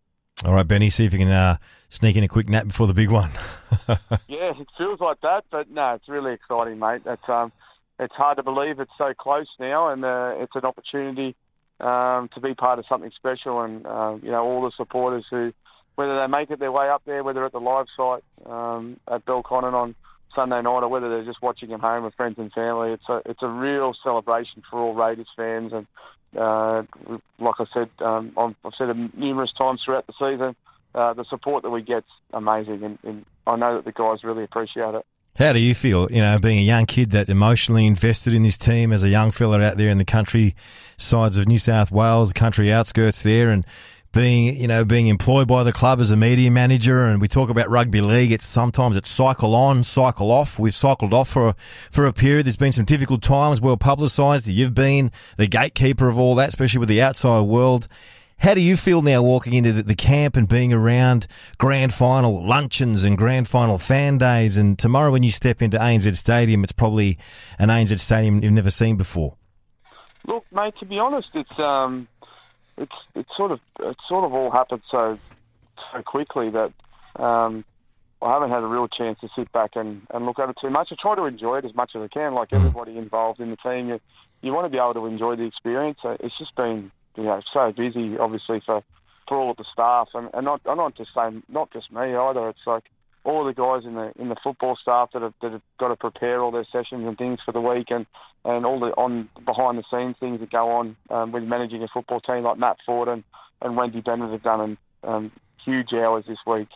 All 0.44 0.55
right, 0.55 0.67
Benny, 0.67 0.88
see 0.88 1.05
if 1.05 1.12
you 1.12 1.19
can 1.19 1.31
uh, 1.31 1.56
sneak 1.88 2.14
in 2.17 2.23
a 2.23 2.29
quick 2.29 2.49
nap 2.49 2.69
before 2.69 2.87
the 2.87 2.94
big 2.94 3.11
one. 3.11 3.31
yeah, 4.29 4.53
it 4.56 4.69
feels 4.79 5.00
like 5.00 5.21
that, 5.23 5.44
but 5.50 5.69
no, 5.69 5.94
it's 5.94 6.09
really 6.09 6.32
exciting, 6.32 6.79
mate. 6.79 7.03
It's 7.05 7.29
um, 7.29 7.50
it's 7.99 8.15
hard 8.15 8.37
to 8.37 8.43
believe 8.43 8.81
it's 8.81 8.91
so 8.97 9.12
close 9.19 9.49
now, 9.59 9.89
and 9.89 10.05
uh, 10.05 10.35
it's 10.37 10.55
an 10.55 10.65
opportunity 10.65 11.35
um, 11.81 12.29
to 12.35 12.41
be 12.41 12.55
part 12.55 12.79
of 12.79 12.85
something 12.89 13.11
special. 13.17 13.61
And 13.62 13.87
uh, 13.87 14.17
you 14.23 14.31
know, 14.31 14.45
all 14.45 14.62
the 14.62 14.73
supporters 14.77 15.25
who, 15.31 15.53
whether 15.97 16.19
they 16.19 16.27
make 16.27 16.50
it 16.50 16.59
their 16.59 16.73
way 16.73 16.89
up 16.89 17.03
there, 17.06 17.25
whether 17.25 17.45
at 17.45 17.53
the 17.53 17.61
live 17.61 17.87
site 17.97 18.23
um, 18.47 18.99
at 19.11 19.25
Belconnen 19.25 19.75
on 19.75 19.95
Sunday 20.35 20.62
night, 20.62 20.83
or 20.83 20.89
whether 20.89 21.09
they're 21.09 21.25
just 21.25 21.43
watching 21.43 21.73
at 21.73 21.81
home 21.81 22.05
with 22.05 22.15
friends 22.15 22.37
and 22.39 22.53
family, 22.53 22.93
it's 22.93 23.09
a 23.09 23.23
it's 23.27 23.43
a 23.43 23.49
real 23.49 23.95
celebration 24.03 24.62
for 24.71 24.79
all 24.79 24.95
Raiders 24.95 25.29
fans. 25.37 25.73
And 25.73 25.87
uh, 26.37 26.83
like 27.39 27.55
I 27.59 27.65
said, 27.73 27.91
um, 27.99 28.33
I've 28.37 28.73
said 28.77 28.91
it 28.91 29.19
numerous 29.19 29.53
times 29.56 29.83
throughout 29.85 30.06
the 30.06 30.12
season. 30.12 30.55
Uh, 30.95 31.15
the 31.15 31.25
support 31.29 31.62
that 31.62 31.71
we 31.71 31.83
get's 31.83 32.06
amazing, 32.33 32.83
and, 32.83 32.99
and 33.03 33.25
I 33.47 33.56
know 33.56 33.77
that 33.77 33.85
the 33.85 33.93
guys 33.93 34.25
really 34.25 34.43
appreciate 34.43 34.95
it. 34.95 35.05
How 35.38 35.52
do 35.52 35.61
you 35.61 35.73
feel, 35.73 36.11
you 36.11 36.20
know, 36.20 36.37
being 36.40 36.58
a 36.58 36.62
young 36.62 36.85
kid 36.85 37.12
that 37.12 37.29
emotionally 37.29 37.87
invested 37.87 38.35
in 38.35 38.43
this 38.43 38.56
team 38.56 38.93
as 38.93 39.05
a 39.05 39.08
young 39.08 39.31
fella 39.31 39.61
out 39.61 39.76
there 39.76 39.88
in 39.88 39.99
the 39.99 40.05
country 40.05 40.56
sides 40.96 41.38
of 41.38 41.46
New 41.46 41.61
South 41.61 41.93
Wales, 41.93 42.32
country 42.32 42.73
outskirts 42.73 43.23
there, 43.23 43.49
and 43.49 43.64
being, 44.12 44.56
you 44.56 44.67
know, 44.67 44.85
being 44.85 45.06
employed 45.06 45.46
by 45.46 45.62
the 45.62 45.73
club 45.73 46.00
as 46.00 46.11
a 46.11 46.17
media 46.17 46.50
manager, 46.50 47.02
and 47.02 47.20
we 47.20 47.29
talk 47.29 47.50
about 47.50 47.70
rugby 47.70 48.00
league. 48.00 48.32
It's 48.32 48.46
sometimes 48.46 48.96
it's 48.96 49.08
cycle 49.08 49.55
on, 49.55 49.85
cycle 49.85 50.32
off. 50.32 50.58
We've 50.58 50.75
cycled 50.75 51.14
off 51.14 51.29
for 51.29 51.50
a, 51.50 51.56
for 51.88 52.05
a 52.05 52.12
period. 52.12 52.46
There's 52.46 52.56
been 52.56 52.73
some 52.73 52.85
difficult 52.85 53.23
times, 53.23 53.61
well 53.61 53.76
publicised. 53.76 54.49
You've 54.49 54.75
been 54.75 55.12
the 55.37 55.46
gatekeeper 55.46 56.08
of 56.08 56.19
all 56.19 56.35
that, 56.35 56.49
especially 56.49 56.81
with 56.81 56.88
the 56.88 57.00
outside 57.00 57.43
world. 57.43 57.87
How 58.38 58.55
do 58.55 58.61
you 58.61 58.76
feel 58.76 59.02
now 59.02 59.20
walking 59.20 59.52
into 59.55 59.73
the, 59.73 59.82
the, 59.82 59.96
camp 59.96 60.37
and 60.37 60.49
being 60.49 60.73
around 60.73 61.26
grand 61.58 61.93
final 61.93 62.46
luncheons 62.46 63.02
and 63.02 63.19
grand 63.19 63.49
final 63.49 63.79
fan 63.79 64.17
days? 64.17 64.56
And 64.56 64.79
tomorrow, 64.79 65.11
when 65.11 65.25
you 65.25 65.32
step 65.32 65.61
into 65.61 65.76
ANZ 65.76 66.14
Stadium, 66.17 66.62
it's 66.62 66.73
probably 66.73 67.19
an 67.58 67.69
ANZ 67.69 67.99
Stadium 67.99 68.40
you've 68.40 68.52
never 68.52 68.70
seen 68.70 68.96
before. 68.96 69.35
Look, 70.25 70.44
mate. 70.52 70.75
To 70.78 70.87
be 70.87 71.00
honest, 71.00 71.28
it's 71.35 71.59
um, 71.59 72.07
it's 72.76 72.95
it's 73.16 73.30
sort 73.37 73.50
of 73.50 73.59
it's 73.80 74.00
sort 74.09 74.25
of 74.25 74.33
all 74.33 74.52
happened 74.52 74.83
so 74.88 75.18
so 75.92 76.02
quickly 76.02 76.50
that 76.50 76.73
um, 77.21 77.64
I 78.23 78.35
haven't 78.35 78.50
had 78.50 78.62
a 78.62 78.66
real 78.66 78.87
chance 78.87 79.18
to 79.21 79.28
sit 79.37 79.50
back 79.52 79.73
and, 79.75 80.07
and 80.14 80.26
look 80.26 80.38
at 80.38 80.49
it 80.49 80.57
too 80.61 80.71
much. 80.71 80.88
I 80.92 80.97
try 81.00 81.16
to 81.16 81.25
enjoy 81.25 81.59
it 81.59 81.64
as 81.64 81.75
much 81.75 81.92
as 81.97 82.02
I 82.02 82.09
can. 82.09 82.35
Like 82.35 82.50
hmm. 82.50 82.57
everybody 82.57 82.99
involved 82.99 83.40
in 83.40 83.50
the 83.50 83.57
team, 83.57 83.88
you 83.88 84.00
you 84.42 84.52
want 84.52 84.66
to 84.66 84.71
be 84.71 84.78
able 84.78 84.95
to 84.95 85.07
enjoy 85.07 85.35
the 85.35 85.45
experience. 85.45 85.99
It's 86.04 86.38
just 86.38 86.54
been 86.54 86.92
you 87.19 87.25
know 87.25 87.41
so 87.53 87.73
busy, 87.77 88.17
obviously 88.17 88.63
for 88.65 88.83
for 89.27 89.37
all 89.37 89.51
of 89.51 89.57
the 89.57 89.65
staff, 89.73 90.09
and, 90.15 90.31
and 90.33 90.45
not 90.45 90.61
not 90.65 90.97
just 90.97 91.11
saying 91.15 91.43
not 91.49 91.71
just 91.73 91.93
me 91.93 92.15
either. 92.15 92.49
It's 92.49 92.67
like 92.67 92.85
all 93.25 93.45
the 93.45 93.53
guys 93.53 93.85
in 93.85 93.95
the 93.95 94.13
in 94.19 94.29
the 94.29 94.37
football 94.43 94.79
staff 94.81 95.11
that 95.13 95.23
have 95.23 95.35
that 95.43 95.53
have 95.53 95.63
got 95.79 95.89
to 95.89 95.97
prepare 95.97 96.41
all 96.41 96.53
their 96.53 96.67
sessions 96.73 97.07
and 97.07 97.19
things 97.19 97.41
for 97.45 97.53
the 97.53 97.61
week, 97.61 97.89
and 97.91 98.07
and 98.45 98.65
all 98.65 98.79
the 98.79 98.87
on 98.97 99.29
behind 99.45 99.79
the 99.79 99.85
scenes 99.91 100.17
things 100.21 100.41
that 100.41 100.51
go 100.51 100.71
on 100.71 100.97
um, 101.11 101.33
with 101.33 101.43
managing 101.43 101.83
a 101.83 101.89
football 101.93 102.21
team 102.21 102.45
like 102.45 102.59
Matt 102.59 102.79
Ford 102.87 103.09
and 103.09 103.25
and 103.61 103.77
Wendy 103.77 104.01
Bennett 104.01 104.31
have 104.31 104.43
done 104.43 104.79
um, 105.03 105.33
huge 105.65 105.93
hours 105.93 106.25
this 106.29 106.39
week, 106.47 106.69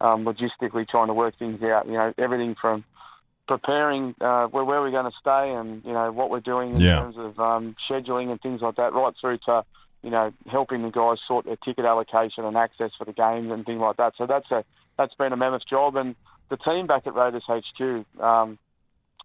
um, 0.00 0.24
logistically 0.24 0.88
trying 0.88 1.06
to 1.06 1.14
work 1.14 1.38
things 1.38 1.62
out. 1.62 1.86
You 1.86 1.94
know 1.94 2.12
everything 2.18 2.56
from 2.60 2.84
preparing 3.46 4.14
uh, 4.20 4.46
where, 4.46 4.64
where 4.64 4.80
we're 4.80 4.90
going 4.90 5.04
to 5.04 5.16
stay 5.20 5.52
and 5.52 5.84
you 5.84 5.92
know 5.92 6.10
what 6.10 6.30
we're 6.30 6.40
doing 6.40 6.74
in 6.74 6.80
yeah. 6.80 6.96
terms 6.96 7.16
of 7.18 7.38
um, 7.38 7.76
scheduling 7.88 8.30
and 8.30 8.40
things 8.40 8.60
like 8.60 8.76
that, 8.76 8.92
right 8.92 9.14
through 9.20 9.38
to 9.46 9.64
you 10.04 10.10
know 10.10 10.32
helping 10.46 10.82
the 10.82 10.90
guys 10.90 11.18
sort 11.26 11.46
their 11.46 11.56
ticket 11.56 11.84
allocation 11.84 12.44
and 12.44 12.56
access 12.56 12.90
for 12.96 13.04
the 13.04 13.12
games 13.12 13.50
and 13.50 13.64
things 13.64 13.80
like 13.80 13.96
that. 13.96 14.12
So 14.16 14.26
that's 14.26 14.50
a 14.50 14.64
that's 14.98 15.14
been 15.14 15.32
a 15.32 15.36
mammoth 15.36 15.66
job, 15.68 15.96
and 15.96 16.14
the 16.50 16.56
team 16.58 16.86
back 16.86 17.06
at 17.06 17.14
Raiders 17.14 17.42
HQ, 17.48 18.04
um, 18.22 18.58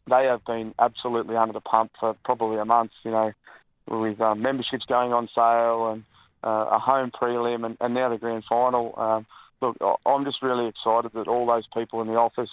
they 0.09 0.25
have 0.25 0.43
been 0.45 0.73
absolutely 0.79 1.35
under 1.35 1.53
the 1.53 1.59
pump 1.59 1.91
for 1.99 2.15
probably 2.23 2.57
a 2.57 2.65
month. 2.65 2.91
You 3.03 3.11
know, 3.11 3.31
with 3.87 4.19
um, 4.21 4.41
memberships 4.41 4.85
going 4.85 5.13
on 5.13 5.27
sale 5.35 5.91
and 5.91 6.03
uh, 6.43 6.75
a 6.75 6.79
home 6.79 7.11
prelim, 7.11 7.65
and, 7.65 7.77
and 7.81 7.93
now 7.93 8.09
the 8.09 8.17
grand 8.17 8.45
final. 8.47 8.93
Um, 8.97 9.25
look, 9.61 9.77
I'm 10.05 10.23
just 10.23 10.41
really 10.41 10.67
excited 10.67 11.11
that 11.13 11.27
all 11.27 11.45
those 11.45 11.67
people 11.75 12.01
in 12.01 12.07
the 12.07 12.13
office 12.13 12.49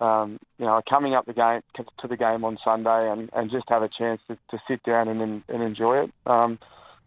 um, 0.00 0.38
you 0.58 0.66
know, 0.66 0.72
are 0.72 0.82
coming 0.88 1.14
up 1.14 1.26
the 1.26 1.32
game 1.32 1.62
to 1.76 2.08
the 2.08 2.16
game 2.16 2.44
on 2.44 2.58
Sunday 2.64 3.10
and, 3.10 3.30
and 3.32 3.50
just 3.50 3.64
have 3.68 3.82
a 3.82 3.88
chance 3.88 4.20
to, 4.28 4.36
to 4.50 4.58
sit 4.68 4.82
down 4.82 5.08
and 5.08 5.42
and 5.48 5.62
enjoy 5.62 6.04
it. 6.04 6.10
Um, 6.26 6.58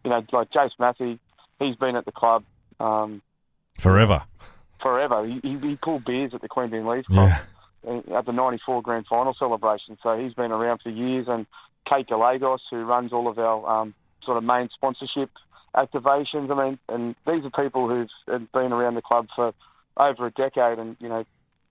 you 0.04 0.10
know, 0.10 0.26
like 0.32 0.52
Jace 0.52 0.72
Matthew, 0.80 1.18
he's 1.60 1.76
been 1.76 1.96
at 1.96 2.06
the 2.06 2.12
club 2.12 2.44
um, 2.80 3.22
forever. 3.78 4.24
Forever. 4.82 5.26
He, 5.28 5.40
he, 5.42 5.78
pulled 5.82 6.06
beers 6.06 6.34
at 6.34 6.42
the 6.42 6.48
Queanbeyan 6.48 6.90
Leagues 6.90 7.08
Club 7.08 7.32
yeah. 7.86 8.18
at 8.18 8.26
the 8.26 8.32
'94 8.32 8.82
Grand 8.82 9.06
Final 9.08 9.36
celebration. 9.38 9.98
So 10.02 10.18
he's 10.18 10.34
been 10.34 10.52
around 10.52 10.80
for 10.82 10.90
years. 10.90 11.28
And 11.28 11.46
Kate 11.88 12.08
Galagos, 12.08 12.62
who 12.70 12.84
runs 12.86 13.12
all 13.12 13.28
of 13.28 13.38
our 13.38 13.82
um, 13.82 13.94
sort 14.24 14.38
of 14.38 14.44
main 14.44 14.70
sponsorship 14.74 15.30
activations. 15.76 16.52
I 16.52 16.66
mean, 16.66 16.80
and 16.88 17.16
these 17.28 17.44
are 17.44 17.64
people 17.64 17.90
who've 17.90 18.52
been 18.54 18.72
around 18.72 18.96
the 18.96 19.02
club 19.02 19.28
for 19.36 19.54
over 19.98 20.28
a 20.28 20.32
decade, 20.32 20.80
and 20.80 20.96
you 21.00 21.10
know, 21.10 21.26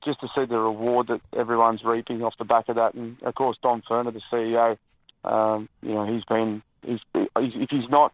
just 0.04 0.20
to 0.20 0.28
see 0.34 0.44
the 0.44 0.58
reward 0.58 1.08
that 1.08 1.20
everyone's 1.36 1.82
reaping 1.84 2.22
off 2.22 2.34
the 2.38 2.44
back 2.44 2.68
of 2.68 2.76
that, 2.76 2.94
and 2.94 3.16
of 3.22 3.34
course 3.34 3.56
Don 3.62 3.82
Furner, 3.88 4.12
the 4.12 4.20
CEO, 4.30 4.76
um, 5.24 5.68
you 5.82 5.94
know, 5.94 6.06
he's 6.06 6.24
been 6.24 6.62
he's, 6.84 7.00
if 7.14 7.70
he's 7.70 7.88
not, 7.88 8.12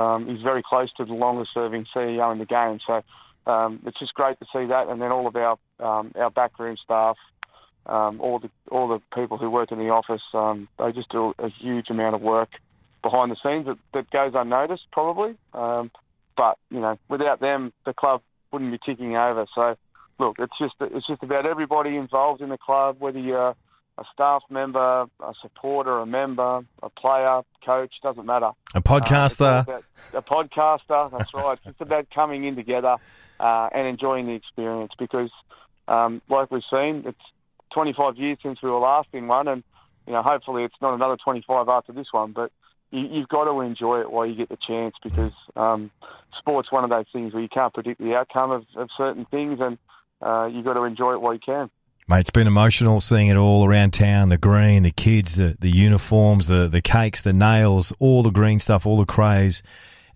um, 0.00 0.26
he's 0.28 0.42
very 0.42 0.62
close 0.62 0.90
to 0.96 1.04
the 1.04 1.12
longest-serving 1.12 1.86
CEO 1.94 2.32
in 2.32 2.38
the 2.38 2.46
game. 2.46 2.78
So 2.86 3.02
um, 3.50 3.80
it's 3.84 3.98
just 3.98 4.14
great 4.14 4.38
to 4.38 4.46
see 4.46 4.66
that, 4.66 4.88
and 4.88 5.00
then 5.00 5.12
all 5.12 5.26
of 5.26 5.36
our 5.36 5.58
um, 5.78 6.12
our 6.16 6.30
backroom 6.30 6.76
staff. 6.82 7.16
Um, 7.86 8.20
all 8.20 8.38
the 8.38 8.50
all 8.70 8.88
the 8.88 9.00
people 9.14 9.38
who 9.38 9.50
work 9.50 9.72
in 9.72 9.78
the 9.78 9.88
office, 9.88 10.22
um, 10.34 10.68
they 10.78 10.92
just 10.92 11.10
do 11.10 11.34
a 11.38 11.48
huge 11.48 11.90
amount 11.90 12.14
of 12.14 12.20
work 12.20 12.50
behind 13.02 13.30
the 13.30 13.36
scenes 13.42 13.66
that, 13.66 13.78
that 13.94 14.10
goes 14.10 14.32
unnoticed, 14.34 14.84
probably. 14.92 15.34
Um, 15.54 15.90
but 16.36 16.56
you 16.70 16.80
know, 16.80 16.98
without 17.08 17.40
them, 17.40 17.72
the 17.86 17.94
club 17.94 18.22
wouldn't 18.52 18.70
be 18.70 18.78
ticking 18.84 19.16
over. 19.16 19.46
So, 19.54 19.76
look, 20.18 20.36
it's 20.38 20.58
just 20.58 20.74
it's 20.80 21.06
just 21.06 21.22
about 21.22 21.46
everybody 21.46 21.96
involved 21.96 22.42
in 22.42 22.50
the 22.50 22.58
club, 22.58 22.96
whether 23.00 23.18
you're 23.18 23.54
a 24.00 24.04
staff 24.14 24.42
member, 24.48 25.02
a 25.20 25.34
supporter, 25.42 25.98
a 25.98 26.06
member, 26.06 26.62
a 26.82 26.88
player, 26.90 27.42
coach, 27.64 27.92
doesn't 28.02 28.24
matter. 28.24 28.50
A 28.74 28.80
podcaster. 28.80 29.68
Uh, 29.68 29.80
a 30.14 30.22
podcaster, 30.22 31.10
that's 31.10 31.34
right. 31.34 31.58
It's 31.64 31.64
just 31.64 31.80
about 31.82 32.08
coming 32.10 32.44
in 32.44 32.56
together 32.56 32.96
uh, 33.38 33.68
and 33.72 33.86
enjoying 33.86 34.26
the 34.26 34.32
experience 34.32 34.92
because, 34.98 35.30
um, 35.86 36.22
like 36.30 36.50
we've 36.50 36.62
seen, 36.70 37.04
it's 37.06 37.20
25 37.74 38.16
years 38.16 38.38
since 38.42 38.62
we 38.62 38.70
were 38.70 38.78
last 38.78 39.08
in 39.12 39.28
one, 39.28 39.48
and 39.48 39.62
you 40.06 40.14
know, 40.14 40.22
hopefully 40.22 40.64
it's 40.64 40.74
not 40.80 40.94
another 40.94 41.16
25 41.22 41.68
after 41.68 41.92
this 41.92 42.06
one, 42.10 42.32
but 42.32 42.50
you, 42.90 43.20
have 43.20 43.28
got 43.28 43.44
to 43.44 43.60
enjoy 43.60 44.00
it 44.00 44.10
while 44.10 44.26
you 44.26 44.34
get 44.34 44.48
the 44.48 44.58
chance 44.66 44.94
because 45.02 45.32
um, 45.56 45.90
sport's 46.38 46.72
one 46.72 46.84
of 46.84 46.90
those 46.90 47.04
things 47.12 47.32
where 47.32 47.42
you 47.42 47.48
can't 47.48 47.72
predict 47.72 48.00
the 48.00 48.14
outcome 48.14 48.50
of, 48.50 48.64
of 48.76 48.88
certain 48.96 49.26
things, 49.26 49.58
and 49.60 49.78
uh, 50.22 50.46
you've 50.46 50.64
got 50.64 50.74
to 50.74 50.84
enjoy 50.84 51.12
it 51.12 51.20
while 51.20 51.34
you 51.34 51.40
can. 51.40 51.70
Mate, 52.10 52.18
it's 52.18 52.30
been 52.30 52.48
emotional 52.48 53.00
seeing 53.00 53.28
it 53.28 53.36
all 53.36 53.64
around 53.64 53.92
town. 53.92 54.30
The 54.30 54.36
green, 54.36 54.82
the 54.82 54.90
kids, 54.90 55.36
the, 55.36 55.56
the 55.60 55.70
uniforms, 55.70 56.48
the, 56.48 56.66
the 56.66 56.82
cakes, 56.82 57.22
the 57.22 57.32
nails, 57.32 57.92
all 58.00 58.24
the 58.24 58.32
green 58.32 58.58
stuff, 58.58 58.84
all 58.84 58.96
the 58.96 59.06
craze 59.06 59.62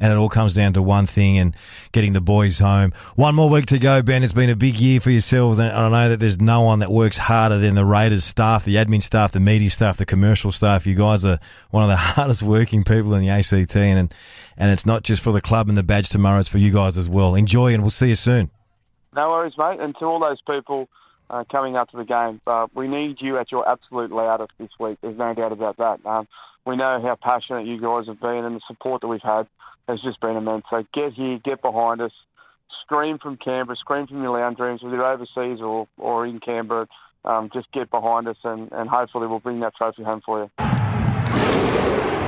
and 0.01 0.13
it 0.13 0.17
all 0.17 0.29
comes 0.29 0.55
down 0.55 0.73
to 0.73 0.83
one 0.83 1.07
thing 1.07 1.39
and 1.39 1.55
getting 1.93 2.15
the 2.15 2.21
boys 2.21 2.59
home. 2.59 2.93
One 3.15 3.37
more 3.37 3.49
week 3.49 3.67
to 3.67 3.79
go, 3.79 4.03
Ben. 4.03 4.25
It's 4.25 4.33
been 4.33 4.51
a 4.51 4.57
big 4.57 4.81
year 4.81 5.01
for 5.01 5.11
yourselves, 5.11 5.61
and 5.61 5.71
I 5.71 5.89
know 5.89 6.09
that 6.09 6.19
there's 6.19 6.41
no 6.41 6.63
one 6.63 6.81
that 6.81 6.91
works 6.91 7.17
harder 7.17 7.59
than 7.59 7.77
the 7.77 7.85
Raiders 7.85 8.25
staff, 8.25 8.65
the 8.65 8.75
admin 8.75 9.01
staff, 9.01 9.31
the 9.31 9.39
media 9.39 9.71
staff, 9.71 9.97
the 9.97 10.05
commercial 10.05 10.51
staff. 10.51 10.89
You 10.89 10.97
guys 10.97 11.25
are 11.25 11.39
one 11.71 11.85
of 11.85 11.91
the 11.91 11.97
hardest 11.97 12.43
working 12.43 12.83
people 12.83 13.15
in 13.15 13.23
the 13.23 13.29
ACT, 13.29 13.77
and 13.77 14.13
and 14.57 14.73
it's 14.73 14.85
not 14.85 15.05
just 15.05 15.23
for 15.23 15.31
the 15.31 15.41
club 15.41 15.69
and 15.69 15.79
the 15.79 15.85
badge 15.85 16.09
tomorrow; 16.09 16.41
it's 16.41 16.49
for 16.49 16.59
you 16.59 16.73
guys 16.73 16.99
as 16.99 17.09
well. 17.09 17.37
Enjoy, 17.37 17.73
and 17.73 17.85
we'll 17.85 17.91
see 17.91 18.09
you 18.09 18.17
soon. 18.17 18.51
No 19.15 19.31
worries, 19.31 19.55
mate. 19.57 19.79
And 19.79 19.95
to 20.01 20.07
all 20.07 20.19
those 20.19 20.41
people. 20.41 20.89
Uh, 21.35 21.43
coming 21.51 21.75
up 21.75 21.91
to 21.91 21.97
the 21.97 22.05
game, 22.05 22.41
we 22.77 22.87
need 22.87 23.17
you 23.19 23.39
at 23.39 23.51
your 23.51 23.69
absolute 23.69 24.13
loudest 24.13 24.53
this 24.57 24.69
week. 24.79 24.99
There's 25.03 25.19
no 25.19 25.35
doubt 25.35 25.51
about 25.51 25.79
that. 25.79 25.99
Um, 26.09 26.29
we 26.65 26.77
know 26.77 27.01
how 27.03 27.19
passionate 27.21 27.67
you 27.67 27.81
guys 27.81 28.07
have 28.07 28.21
been 28.21 28.45
and 28.45 28.55
the 28.55 28.61
support 28.69 29.01
that 29.01 29.09
we've 29.09 29.21
had 29.21 29.49
has 29.89 30.01
just 30.01 30.21
been 30.21 30.37
immense. 30.37 30.63
So 30.71 30.85
get 30.95 31.13
here, 31.15 31.41
get 31.45 31.61
behind 31.61 32.01
us, 32.01 32.13
scream 32.85 33.19
from 33.19 33.37
Canberra, 33.37 33.77
scream 33.77 34.07
from 34.07 34.23
your 34.23 34.39
lounge 34.39 34.61
rooms, 34.61 34.85
whether 34.85 34.95
you're 34.95 35.13
overseas 35.13 35.61
or, 35.61 35.89
or 35.99 36.25
in 36.25 36.39
Canberra. 36.39 36.87
Um, 37.25 37.51
just 37.53 37.67
get 37.73 37.91
behind 37.91 38.29
us 38.29 38.37
and, 38.45 38.71
and 38.71 38.89
hopefully 38.89 39.27
we'll 39.27 39.41
bring 39.41 39.59
that 39.59 39.75
trophy 39.75 40.05
home 40.05 40.23
for 40.25 40.45
you. 40.45 40.51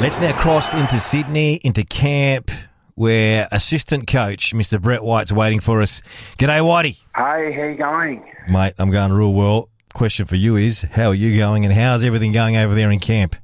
Let's 0.01 0.21
now 0.21 0.37
cross 0.37 0.75
into 0.75 0.99
Sydney, 0.99 1.61
into 1.63 1.85
camp, 1.85 2.51
where 2.97 3.47
assistant 3.53 4.07
coach 4.07 4.53
Mr. 4.53 4.81
Brett 4.81 5.05
White's 5.05 5.31
waiting 5.31 5.61
for 5.61 5.81
us. 5.81 6.03
G'day, 6.39 6.61
Whitey. 6.61 6.97
Hey, 7.15 7.53
how 7.53 7.65
you 7.69 7.77
going? 7.77 8.33
Mate, 8.49 8.75
I'm 8.79 8.91
going 8.91 9.13
real 9.13 9.33
well. 9.33 9.69
Question 9.95 10.27
for 10.27 10.37
you 10.37 10.57
is, 10.57 10.83
how 10.83 11.09
are 11.09 11.15
you 11.15 11.37
going 11.37 11.65
and 11.65 11.73
how's 11.73 12.03
everything 12.03 12.33
going 12.33 12.57
over 12.57 12.75
there 12.75 12.91
in 12.91 12.99
camp? 12.99 13.37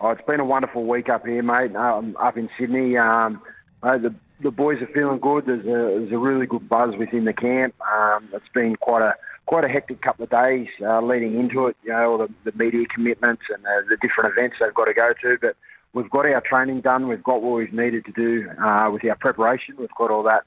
Oh, 0.00 0.10
it's 0.10 0.22
been 0.26 0.40
a 0.40 0.44
wonderful 0.44 0.86
week 0.86 1.08
up 1.08 1.26
here, 1.26 1.42
mate. 1.42 1.74
Um, 1.74 2.16
up 2.20 2.36
in 2.36 2.48
Sydney, 2.58 2.96
um, 2.96 3.42
mate, 3.82 4.02
the 4.02 4.14
the 4.42 4.50
boys 4.50 4.82
are 4.82 4.86
feeling 4.88 5.18
good. 5.18 5.46
There's 5.46 5.64
a 5.64 5.98
there's 5.98 6.12
a 6.12 6.18
really 6.18 6.46
good 6.46 6.68
buzz 6.68 6.94
within 6.98 7.24
the 7.24 7.32
camp. 7.32 7.74
Um, 7.80 8.28
it's 8.32 8.44
been 8.52 8.76
quite 8.76 9.02
a 9.02 9.14
quite 9.46 9.64
a 9.64 9.68
hectic 9.68 10.02
couple 10.02 10.24
of 10.24 10.30
days 10.30 10.68
uh, 10.82 11.00
leading 11.00 11.38
into 11.38 11.66
it. 11.66 11.76
You 11.82 11.92
know, 11.92 12.12
all 12.12 12.18
the, 12.18 12.28
the 12.44 12.52
media 12.56 12.86
commitments 12.92 13.42
and 13.48 13.64
the, 13.64 13.84
the 13.90 13.96
different 14.06 14.36
events 14.36 14.56
they've 14.60 14.74
got 14.74 14.86
to 14.86 14.94
go 14.94 15.12
to. 15.22 15.38
But 15.40 15.56
we've 15.94 16.10
got 16.10 16.26
our 16.26 16.42
training 16.42 16.82
done. 16.82 17.08
We've 17.08 17.22
got 17.22 17.42
what 17.42 17.56
we've 17.56 17.72
needed 17.72 18.04
to 18.04 18.12
do 18.12 18.50
uh, 18.62 18.90
with 18.92 19.04
our 19.04 19.16
preparation. 19.16 19.76
We've 19.78 19.88
got 19.96 20.10
all 20.10 20.24
that 20.24 20.44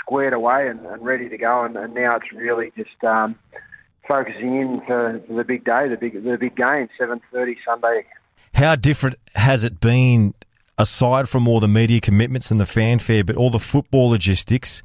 squared 0.00 0.32
away 0.32 0.68
and, 0.68 0.84
and 0.86 1.04
ready 1.04 1.28
to 1.28 1.38
go. 1.38 1.64
And, 1.64 1.76
and 1.76 1.94
now 1.94 2.16
it's 2.16 2.32
really 2.32 2.72
just 2.76 3.04
um, 3.04 3.36
focusing 4.08 4.60
in 4.60 4.82
for, 4.86 5.22
for 5.28 5.34
the 5.34 5.44
big 5.44 5.64
day, 5.64 5.88
the 5.88 5.96
big 5.96 6.24
the 6.24 6.36
big 6.36 6.56
game, 6.56 6.88
7:30 6.98 7.56
Sunday 7.64 8.04
how 8.56 8.74
different 8.74 9.16
has 9.34 9.64
it 9.64 9.80
been, 9.80 10.34
aside 10.78 11.28
from 11.28 11.46
all 11.46 11.60
the 11.60 11.68
media 11.68 12.00
commitments 12.00 12.50
and 12.50 12.58
the 12.58 12.66
fanfare, 12.66 13.22
but 13.22 13.36
all 13.36 13.50
the 13.50 13.58
football 13.58 14.08
logistics? 14.08 14.82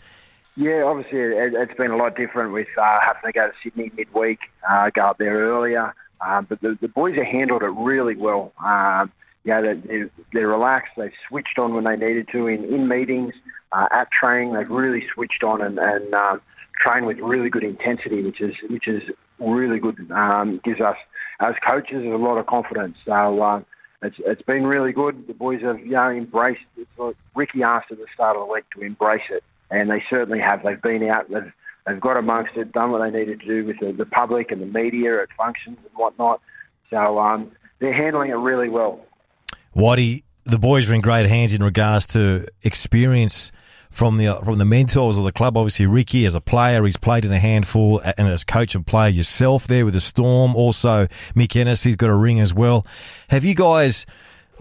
Yeah, 0.58 0.84
obviously 0.84 1.20
it, 1.20 1.54
has 1.54 1.78
been 1.78 1.92
a 1.92 1.96
lot 1.96 2.18
different 2.18 2.52
with 2.52 2.68
uh, 2.78 3.00
having 3.00 3.22
to 3.26 3.32
go 3.32 3.48
to 3.48 3.54
Sydney 3.64 3.90
midweek, 3.96 4.40
uh, 4.70 4.90
go 4.90 5.04
up 5.04 5.18
there 5.18 5.38
earlier. 5.38 5.94
Um, 6.20 6.46
but 6.50 6.60
the, 6.60 6.78
the 6.82 6.90
boys 6.90 7.16
have 7.16 7.26
handled 7.26 7.64
it 7.64 7.70
really 7.70 8.16
well. 8.16 8.52
Um, 8.64 9.12
yeah, 9.44 9.62
they're, 9.62 10.10
they're 10.34 10.48
relaxed. 10.48 10.92
They've 10.98 11.12
switched 11.28 11.58
on 11.58 11.74
when 11.74 11.84
they 11.84 11.96
needed 11.96 12.28
to 12.32 12.48
in, 12.48 12.64
in 12.66 12.88
meetings, 12.88 13.34
uh, 13.72 13.88
at 13.92 14.10
training. 14.12 14.54
They've 14.54 14.70
really 14.70 15.04
switched 15.14 15.44
on 15.44 15.62
and, 15.62 15.80
and 15.80 16.14
um, 16.14 16.42
trained 16.80 17.06
with 17.06 17.18
really 17.20 17.50
good 17.50 17.64
intensity, 17.64 18.24
which 18.24 18.42
is 18.42 18.54
which 18.70 18.88
is 18.88 19.02
really 19.40 19.80
good. 19.80 20.10
Um, 20.12 20.60
gives 20.64 20.82
us 20.82 20.98
as 21.40 21.56
coaches, 21.68 22.04
a 22.06 22.18
lot 22.18 22.38
of 22.38 22.46
confidence. 22.46 22.98
So 23.06 23.42
uh, 23.42 23.62
it's 24.02 24.18
it's 24.20 24.42
been 24.42 24.66
really 24.66 24.92
good. 24.92 25.28
The 25.28 25.34
boys 25.34 25.62
have 25.62 25.80
you 25.80 25.92
know 25.92 26.10
embraced. 26.10 26.62
Like 26.98 27.16
Ricky 27.36 27.64
asked 27.64 27.92
at 27.92 27.98
the 27.98 28.08
start 28.14 28.36
of 28.36 28.48
the 28.48 28.54
week 28.54 28.66
to 28.76 28.82
embrace 28.82 29.22
it, 29.30 29.44
and 29.70 29.90
they 29.90 30.04
certainly 30.10 30.40
have. 30.40 30.64
They've 30.64 30.82
been 30.82 31.04
out. 31.04 31.30
They've 31.30 31.52
they've 31.88 32.00
got 32.00 32.18
amongst 32.18 32.56
it, 32.58 32.72
done 32.72 32.92
what 32.92 33.02
they 33.02 33.18
needed 33.18 33.40
to 33.42 33.46
do 33.46 33.66
with 33.66 33.80
the, 33.80 33.92
the 33.92 34.06
public 34.06 34.52
and 34.52 34.62
the 34.62 34.66
media 34.66 35.22
at 35.22 35.30
functions 35.38 35.78
and 35.78 35.94
whatnot. 35.96 36.42
So 36.90 37.20
um, 37.20 37.52
they're 37.80 37.94
handling 37.94 38.32
it 38.32 38.36
really 38.36 38.70
well. 38.70 39.02
Whitey, 39.76 40.24
the 40.44 40.60
boys 40.60 40.90
are 40.90 40.94
in 40.94 41.02
great 41.02 41.28
hands 41.28 41.54
in 41.54 41.64
regards 41.64 42.06
to 42.08 42.46
experience 42.64 43.52
from 43.90 44.18
the 44.18 44.40
from 44.44 44.58
the 44.58 44.66
mentors 44.66 45.18
of 45.18 45.24
the 45.24 45.32
club. 45.32 45.58
Obviously, 45.58 45.86
Ricky 45.86 46.26
as 46.26 46.34
a 46.34 46.42
player, 46.42 46.84
he's 46.86 46.98
played 46.98 47.26
in 47.26 47.32
a 47.32 47.40
handful, 47.40 48.00
and 48.18 48.28
as 48.28 48.44
coach 48.44 48.74
and 48.74 48.88
player 48.88 49.10
yourself 49.10 49.68
there 49.68 49.86
with 49.86 49.94
the 49.94 50.00
Storm. 50.00 50.56
Also, 50.56 51.08
Mick 51.36 51.56
Ennis, 51.56 51.84
he's 51.84 51.96
got 51.96 52.10
a 52.10 52.16
ring 52.16 52.40
as 52.40 52.54
well. 52.54 52.86
Have 53.30 53.46
you 53.46 53.56
guys? 53.56 54.06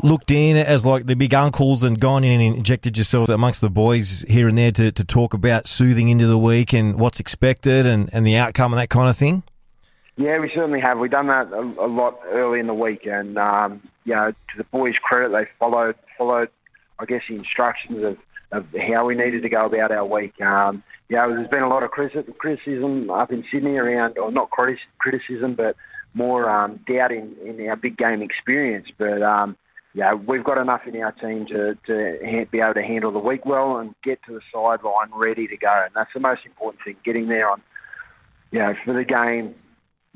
looked 0.02 0.30
in 0.30 0.56
as 0.56 0.84
like 0.86 1.04
the 1.04 1.14
big 1.14 1.34
uncles 1.34 1.82
and 1.82 2.00
gone 2.00 2.24
in 2.24 2.40
and 2.40 2.56
injected 2.56 2.96
yourself 2.96 3.28
amongst 3.28 3.60
the 3.60 3.68
boys 3.68 4.24
here 4.28 4.48
and 4.48 4.56
there 4.56 4.72
to, 4.72 4.90
to 4.90 5.04
talk 5.04 5.34
about 5.34 5.66
soothing 5.66 6.08
into 6.08 6.26
the 6.26 6.38
week 6.38 6.72
and 6.72 6.98
what's 6.98 7.20
expected 7.20 7.86
and, 7.86 8.08
and 8.12 8.26
the 8.26 8.36
outcome 8.36 8.72
and 8.72 8.80
that 8.80 8.88
kind 8.88 9.10
of 9.10 9.16
thing? 9.18 9.42
Yeah, 10.20 10.38
we 10.38 10.50
certainly 10.54 10.80
have. 10.80 10.98
We've 10.98 11.10
done 11.10 11.28
that 11.28 11.50
a, 11.50 11.60
a 11.60 11.88
lot 11.88 12.20
early 12.26 12.60
in 12.60 12.66
the 12.66 12.74
week, 12.74 13.06
and 13.06 13.38
um, 13.38 13.80
you 14.04 14.14
know, 14.14 14.30
to 14.32 14.58
the 14.58 14.64
boys' 14.64 14.96
credit, 15.02 15.32
they 15.32 15.50
followed 15.58 15.94
followed, 16.18 16.50
I 16.98 17.06
guess, 17.06 17.22
the 17.26 17.36
instructions 17.36 18.04
of 18.04 18.18
of 18.52 18.66
how 18.86 19.06
we 19.06 19.14
needed 19.14 19.42
to 19.44 19.48
go 19.48 19.64
about 19.64 19.90
our 19.90 20.04
week. 20.04 20.38
Um, 20.42 20.82
yeah, 21.08 21.26
there's 21.26 21.48
been 21.48 21.62
a 21.62 21.70
lot 21.70 21.82
of 21.84 21.90
criticism 21.90 23.10
up 23.10 23.32
in 23.32 23.44
Sydney 23.50 23.78
around, 23.78 24.18
or 24.18 24.30
not 24.30 24.50
criticism, 24.50 25.54
but 25.54 25.74
more 26.12 26.50
um, 26.50 26.80
doubt 26.86 27.12
in, 27.12 27.34
in 27.42 27.66
our 27.70 27.76
big 27.76 27.96
game 27.96 28.20
experience. 28.20 28.88
But 28.98 29.22
um, 29.22 29.56
yeah, 29.94 30.12
we've 30.12 30.44
got 30.44 30.58
enough 30.58 30.82
in 30.86 31.00
our 31.00 31.12
team 31.12 31.46
to, 31.46 31.78
to 31.86 32.46
be 32.50 32.60
able 32.60 32.74
to 32.74 32.82
handle 32.82 33.10
the 33.10 33.18
week 33.20 33.46
well 33.46 33.78
and 33.78 33.94
get 34.04 34.22
to 34.26 34.34
the 34.34 34.40
sideline 34.52 35.08
ready 35.14 35.48
to 35.48 35.56
go. 35.56 35.82
And 35.82 35.94
that's 35.94 36.12
the 36.12 36.20
most 36.20 36.42
important 36.44 36.84
thing, 36.84 36.96
getting 37.06 37.28
there 37.28 37.50
on, 37.50 37.62
know, 38.58 38.74
for 38.84 38.92
the 38.92 39.04
game. 39.04 39.54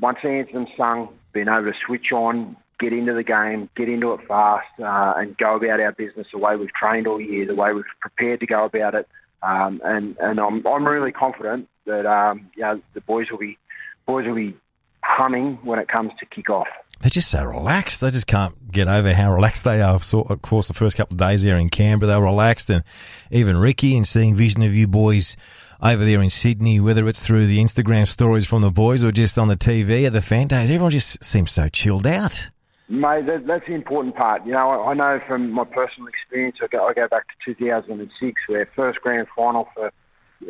Once 0.00 0.18
the 0.22 0.28
anthem's 0.28 0.68
sung, 0.76 1.08
being 1.32 1.48
able 1.48 1.64
to 1.64 1.72
switch 1.86 2.12
on, 2.12 2.56
get 2.80 2.92
into 2.92 3.14
the 3.14 3.22
game, 3.22 3.68
get 3.76 3.88
into 3.88 4.12
it 4.12 4.20
fast, 4.26 4.66
uh, 4.80 5.14
and 5.16 5.36
go 5.36 5.56
about 5.56 5.80
our 5.80 5.92
business 5.92 6.26
the 6.32 6.38
way 6.38 6.56
we've 6.56 6.72
trained 6.72 7.06
all 7.06 7.20
year, 7.20 7.46
the 7.46 7.54
way 7.54 7.72
we've 7.72 7.84
prepared 8.00 8.40
to 8.40 8.46
go 8.46 8.64
about 8.64 8.94
it. 8.94 9.08
Um, 9.42 9.80
and 9.84 10.16
and 10.18 10.40
I'm 10.40 10.66
I'm 10.66 10.86
really 10.86 11.12
confident 11.12 11.68
that 11.86 12.06
um, 12.06 12.50
you 12.56 12.62
know, 12.62 12.80
the 12.94 13.00
boys 13.02 13.30
will 13.30 13.38
be 13.38 13.58
boys 14.06 14.26
will 14.26 14.34
be 14.34 14.56
humming 15.02 15.58
when 15.62 15.78
it 15.78 15.88
comes 15.88 16.12
to 16.20 16.26
kick 16.26 16.48
off. 16.48 16.68
They're 17.00 17.10
just 17.10 17.30
so 17.30 17.44
relaxed. 17.44 18.00
They 18.00 18.10
just 18.10 18.26
can't 18.26 18.70
get 18.72 18.88
over 18.88 19.12
how 19.12 19.32
relaxed 19.34 19.64
they 19.64 19.82
are. 19.82 20.00
So, 20.00 20.22
of 20.22 20.40
course, 20.40 20.68
the 20.68 20.74
first 20.74 20.96
couple 20.96 21.14
of 21.14 21.18
days 21.18 21.42
there 21.42 21.58
in 21.58 21.68
Canberra, 21.68 22.10
they 22.10 22.16
were 22.16 22.24
relaxed, 22.24 22.70
and 22.70 22.82
even 23.30 23.58
Ricky 23.58 23.96
and 23.96 24.06
seeing 24.06 24.34
vision 24.34 24.62
of 24.62 24.74
you 24.74 24.86
boys 24.86 25.36
over 25.82 26.04
there 26.04 26.22
in 26.22 26.30
Sydney, 26.30 26.80
whether 26.80 27.08
it's 27.08 27.24
through 27.24 27.46
the 27.46 27.58
Instagram 27.58 28.06
stories 28.06 28.46
from 28.46 28.62
the 28.62 28.70
boys 28.70 29.04
or 29.04 29.12
just 29.12 29.38
on 29.38 29.48
the 29.48 29.56
TV 29.56 30.06
at 30.06 30.12
the 30.12 30.22
fan 30.22 30.48
days, 30.48 30.70
everyone 30.70 30.90
just 30.90 31.22
seems 31.22 31.50
so 31.50 31.68
chilled 31.68 32.06
out. 32.06 32.50
Mate, 32.88 33.26
that, 33.26 33.46
that's 33.46 33.66
the 33.66 33.74
important 33.74 34.14
part. 34.14 34.44
You 34.44 34.52
know, 34.52 34.70
I, 34.70 34.90
I 34.90 34.94
know 34.94 35.20
from 35.26 35.50
my 35.50 35.64
personal 35.64 36.08
experience, 36.08 36.56
I 36.62 36.66
go, 36.66 36.86
I 36.86 36.92
go 36.92 37.08
back 37.08 37.24
to 37.46 37.54
2006, 37.54 38.40
where 38.46 38.68
first 38.76 39.00
grand 39.00 39.26
final 39.34 39.68
for 39.74 39.90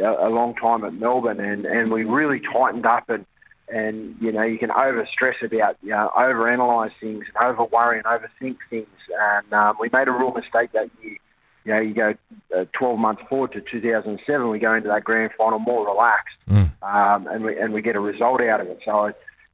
a, 0.00 0.26
a 0.26 0.30
long 0.30 0.54
time 0.54 0.84
at 0.84 0.94
Melbourne, 0.94 1.40
and, 1.40 1.64
and 1.64 1.92
we 1.92 2.04
really 2.04 2.40
tightened 2.52 2.86
up 2.86 3.08
and 3.08 3.24
and 3.68 4.14
you 4.20 4.30
know 4.30 4.42
you 4.42 4.58
can 4.58 4.70
over 4.70 5.08
stress 5.10 5.36
about 5.42 5.78
you 5.82 5.90
know 5.90 6.10
over 6.16 6.50
analyze 6.50 6.90
things 7.00 7.24
and 7.34 7.44
over 7.44 7.64
worry 7.64 7.96
and 7.96 8.04
overthink 8.04 8.58
things 8.68 8.86
and 9.18 9.52
um, 9.54 9.76
we 9.80 9.88
made 9.90 10.06
a 10.06 10.10
real 10.10 10.32
mistake 10.32 10.70
that 10.72 10.90
year 11.02 11.16
you 11.64 11.72
know 11.72 11.80
you 11.80 11.94
go 11.94 12.14
uh, 12.56 12.64
12 12.72 12.98
months 12.98 13.22
forward 13.28 13.52
to 13.52 13.60
2007 13.60 14.48
we 14.48 14.58
go 14.58 14.74
into 14.74 14.88
that 14.88 15.04
grand 15.04 15.30
final 15.36 15.58
more 15.58 15.86
relaxed 15.86 16.36
Mm. 16.48 16.70
um, 16.82 17.26
and 17.26 17.42
we 17.42 17.58
and 17.58 17.72
we 17.72 17.80
get 17.80 17.96
a 17.96 18.00
result 18.00 18.42
out 18.42 18.60
of 18.60 18.66
it 18.68 18.78
so 18.84 19.06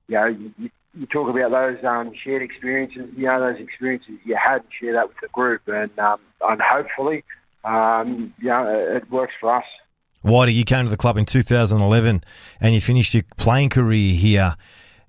you 0.09 0.17
know 0.17 0.26
you, 0.26 0.71
you 0.99 1.07
talk 1.07 1.29
about 1.29 1.50
those 1.52 1.85
um, 1.85 2.12
shared 2.25 2.43
experiences 2.43 3.09
you 3.17 3.26
know 3.26 3.40
those 3.40 3.61
experiences 3.61 4.14
you 4.25 4.37
had 4.37 4.57
and 4.57 4.64
share 4.81 4.93
that 4.95 5.07
with 5.09 5.17
the 5.23 5.29
group 5.29 5.62
and 5.69 5.97
um, 5.99 6.19
and 6.43 6.61
hopefully 6.61 7.23
um, 7.64 8.35
you 8.40 8.49
know 8.49 8.67
it 8.97 9.09
works 9.11 9.35
for 9.40 9.57
us 9.57 9.64
Whitey, 10.25 10.55
you 10.55 10.64
came 10.64 10.85
to 10.85 10.90
the 10.90 10.99
club 10.99 11.17
in 11.17 11.25
2011 11.25 12.23
and 12.61 12.75
you 12.75 12.81
finished 12.83 13.14
your 13.14 13.23
playing 13.38 13.71
career 13.71 14.14
here. 14.14 14.55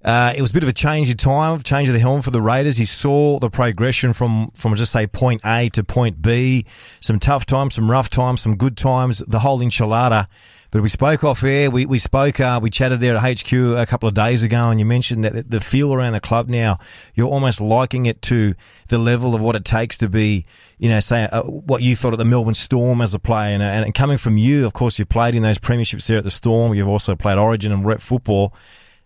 Uh, 0.03 0.33
it 0.35 0.41
was 0.41 0.51
a 0.51 0.53
bit 0.53 0.63
of 0.63 0.69
a 0.69 0.73
change 0.73 1.09
of 1.09 1.17
time, 1.17 1.61
change 1.61 1.87
of 1.87 1.93
the 1.93 1.99
helm 1.99 2.21
for 2.21 2.31
the 2.31 2.41
Raiders. 2.41 2.79
You 2.79 2.87
saw 2.87 3.39
the 3.39 3.49
progression 3.49 4.13
from, 4.13 4.51
from 4.55 4.75
just 4.75 4.91
say 4.91 5.05
point 5.05 5.41
A 5.45 5.69
to 5.69 5.83
point 5.83 6.21
B. 6.21 6.65
Some 6.99 7.19
tough 7.19 7.45
times, 7.45 7.75
some 7.75 7.89
rough 7.89 8.09
times, 8.09 8.41
some 8.41 8.57
good 8.57 8.75
times, 8.75 9.23
the 9.27 9.39
whole 9.39 9.59
enchilada. 9.59 10.27
But 10.71 10.81
we 10.81 10.89
spoke 10.89 11.23
off 11.23 11.43
air. 11.43 11.69
We, 11.69 11.85
we 11.85 11.99
spoke, 11.99 12.39
uh, 12.39 12.59
we 12.63 12.69
chatted 12.69 13.01
there 13.01 13.15
at 13.15 13.39
HQ 13.39 13.51
a 13.53 13.85
couple 13.85 14.07
of 14.07 14.15
days 14.15 14.41
ago 14.41 14.69
and 14.69 14.79
you 14.79 14.85
mentioned 14.85 15.25
that 15.25 15.51
the 15.51 15.59
feel 15.59 15.93
around 15.93 16.13
the 16.13 16.21
club 16.21 16.47
now, 16.47 16.79
you're 17.13 17.27
almost 17.27 17.59
liking 17.59 18.05
it 18.05 18.21
to 18.23 18.55
the 18.87 18.97
level 18.97 19.35
of 19.35 19.41
what 19.41 19.55
it 19.57 19.65
takes 19.65 19.97
to 19.97 20.07
be, 20.07 20.45
you 20.79 20.87
know, 20.87 21.01
say 21.01 21.25
uh, 21.25 21.43
what 21.43 21.83
you 21.83 21.97
felt 21.97 22.13
at 22.13 22.19
the 22.19 22.25
Melbourne 22.25 22.53
Storm 22.53 23.01
as 23.01 23.13
a 23.13 23.19
player. 23.19 23.53
And, 23.53 23.61
and 23.61 23.93
coming 23.93 24.17
from 24.17 24.37
you, 24.37 24.65
of 24.65 24.71
course, 24.71 24.97
you 24.97 25.05
played 25.05 25.35
in 25.35 25.43
those 25.43 25.59
premierships 25.59 26.07
there 26.07 26.17
at 26.17 26.23
the 26.23 26.31
Storm. 26.31 26.73
You've 26.73 26.87
also 26.87 27.15
played 27.17 27.37
Origin 27.37 27.73
and 27.73 27.85
rep 27.85 27.99
football. 27.99 28.55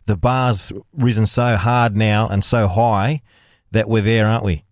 The 0.05 0.15
bar's 0.15 0.71
risen 0.93 1.25
so 1.25 1.55
hard 1.55 1.95
now 1.95 2.27
and 2.27 2.43
so 2.43 2.67
high 2.67 3.21
that 3.71 3.89
we're 3.89 4.01
there, 4.01 4.25
aren't 4.25 4.43
we? 4.43 4.63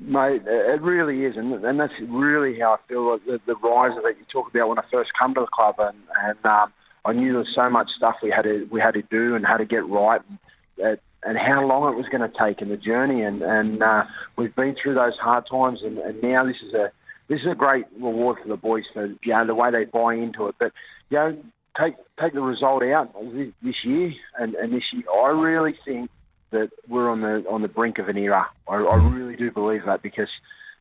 Mate, 0.00 0.42
it 0.46 0.80
really 0.80 1.24
is, 1.24 1.36
and, 1.36 1.52
and 1.64 1.80
that's 1.80 1.92
really 2.08 2.58
how 2.60 2.74
I 2.74 2.88
feel 2.88 3.18
the, 3.18 3.40
the 3.46 3.56
rise 3.56 3.92
that. 4.00 4.16
You 4.16 4.24
talk 4.32 4.48
about 4.48 4.68
when 4.68 4.78
I 4.78 4.84
first 4.92 5.10
come 5.18 5.34
to 5.34 5.40
the 5.40 5.46
club, 5.46 5.76
and, 5.78 5.96
and 6.22 6.46
um, 6.46 6.72
I 7.04 7.12
knew 7.12 7.32
there 7.32 7.40
was 7.40 7.48
so 7.54 7.68
much 7.68 7.88
stuff 7.96 8.16
we 8.22 8.30
had 8.30 8.42
to 8.42 8.68
we 8.70 8.80
had 8.80 8.94
to 8.94 9.02
do 9.02 9.34
and 9.34 9.44
how 9.44 9.56
to 9.56 9.64
get 9.64 9.86
right, 9.88 10.20
and, 10.78 10.98
and 11.24 11.36
how 11.36 11.66
long 11.66 11.92
it 11.92 11.96
was 11.96 12.06
going 12.10 12.20
to 12.20 12.38
take 12.38 12.62
in 12.62 12.68
the 12.68 12.76
journey. 12.76 13.22
And 13.22 13.42
and 13.42 13.82
uh, 13.82 14.04
we've 14.36 14.54
been 14.54 14.76
through 14.80 14.94
those 14.94 15.16
hard 15.20 15.46
times, 15.50 15.80
and, 15.82 15.98
and 15.98 16.22
now 16.22 16.44
this 16.44 16.56
is 16.64 16.74
a 16.74 16.92
this 17.28 17.40
is 17.40 17.48
a 17.50 17.56
great 17.56 17.86
reward 17.94 18.38
for 18.40 18.48
the 18.48 18.56
boys 18.56 18.84
for 18.92 19.06
you 19.06 19.32
know 19.32 19.46
the 19.46 19.54
way 19.54 19.70
they 19.70 19.84
buy 19.84 20.14
into 20.14 20.46
it. 20.46 20.54
But 20.60 20.72
you 21.10 21.18
know, 21.18 21.36
take 21.80 21.94
take 22.20 22.34
the 22.34 22.40
result 22.40 22.82
out 22.82 23.14
this 23.62 23.74
year, 23.84 24.12
and, 24.38 24.54
and 24.54 24.72
this 24.72 24.84
year, 24.92 25.04
I 25.12 25.28
really 25.28 25.74
think 25.84 26.10
that 26.50 26.70
we're 26.88 27.10
on 27.10 27.20
the 27.20 27.44
on 27.48 27.62
the 27.62 27.68
brink 27.68 27.98
of 27.98 28.08
an 28.08 28.16
era. 28.16 28.46
I, 28.68 28.74
I 28.74 28.96
really 28.96 29.36
do 29.36 29.50
believe 29.50 29.82
that 29.86 30.02
because 30.02 30.28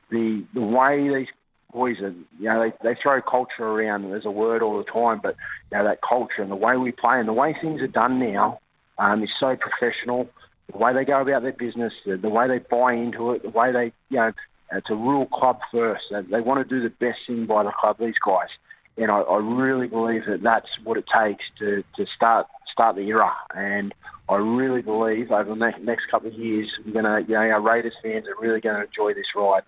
the 0.09 0.43
the 0.53 0.61
way 0.61 1.07
these 1.07 1.27
boys 1.71 1.97
are, 1.99 2.13
you 2.39 2.49
know, 2.49 2.71
they, 2.83 2.89
they 2.89 2.99
throw 3.01 3.21
culture 3.21 3.63
around 3.65 4.11
as 4.13 4.25
a 4.25 4.31
word 4.31 4.61
all 4.61 4.77
the 4.77 4.91
time, 4.91 5.19
but 5.21 5.35
you 5.71 5.77
know 5.77 5.83
that 5.83 5.99
culture 6.07 6.41
and 6.41 6.51
the 6.51 6.55
way 6.55 6.77
we 6.77 6.91
play 6.91 7.19
and 7.19 7.27
the 7.27 7.33
way 7.33 7.55
things 7.61 7.81
are 7.81 7.87
done 7.87 8.19
now 8.19 8.59
um, 8.97 9.23
is 9.23 9.29
so 9.39 9.55
professional. 9.55 10.29
The 10.71 10.77
way 10.77 10.93
they 10.93 11.05
go 11.05 11.21
about 11.21 11.43
their 11.43 11.53
business, 11.53 11.93
the, 12.05 12.17
the 12.17 12.29
way 12.29 12.47
they 12.47 12.59
buy 12.59 12.93
into 12.93 13.31
it, 13.31 13.43
the 13.43 13.49
way 13.49 13.71
they, 13.71 13.93
you 14.09 14.17
know, 14.17 14.33
it's 14.73 14.89
a 14.89 14.95
real 14.95 15.25
club 15.25 15.59
first. 15.71 16.03
They, 16.11 16.21
they 16.23 16.41
want 16.41 16.67
to 16.67 16.75
do 16.75 16.83
the 16.83 16.89
best 16.89 17.19
thing 17.25 17.45
by 17.45 17.63
the 17.63 17.71
club. 17.71 17.97
These 17.99 18.19
guys, 18.25 18.49
and 18.97 19.11
I, 19.11 19.37
really 19.37 19.87
believe 19.87 20.23
that 20.27 20.41
that's 20.41 20.67
what 20.83 20.97
it 20.97 21.05
takes 21.07 21.43
to 21.59 21.83
to 21.95 22.05
start 22.15 22.47
start 22.71 22.95
the 22.95 23.03
era. 23.03 23.31
And 23.55 23.93
I 24.29 24.35
really 24.35 24.81
believe 24.81 25.31
over 25.31 25.49
the 25.49 25.55
next, 25.55 26.09
couple 26.11 26.27
of 26.29 26.33
years, 26.33 26.69
we're 26.85 26.93
gonna, 26.93 27.21
you 27.21 27.33
know, 27.33 27.39
our 27.39 27.61
Raiders 27.61 27.93
fans 28.03 28.25
are 28.27 28.41
really 28.41 28.59
going 28.59 28.75
to 28.75 28.83
enjoy 28.83 29.13
this 29.13 29.25
ride. 29.35 29.63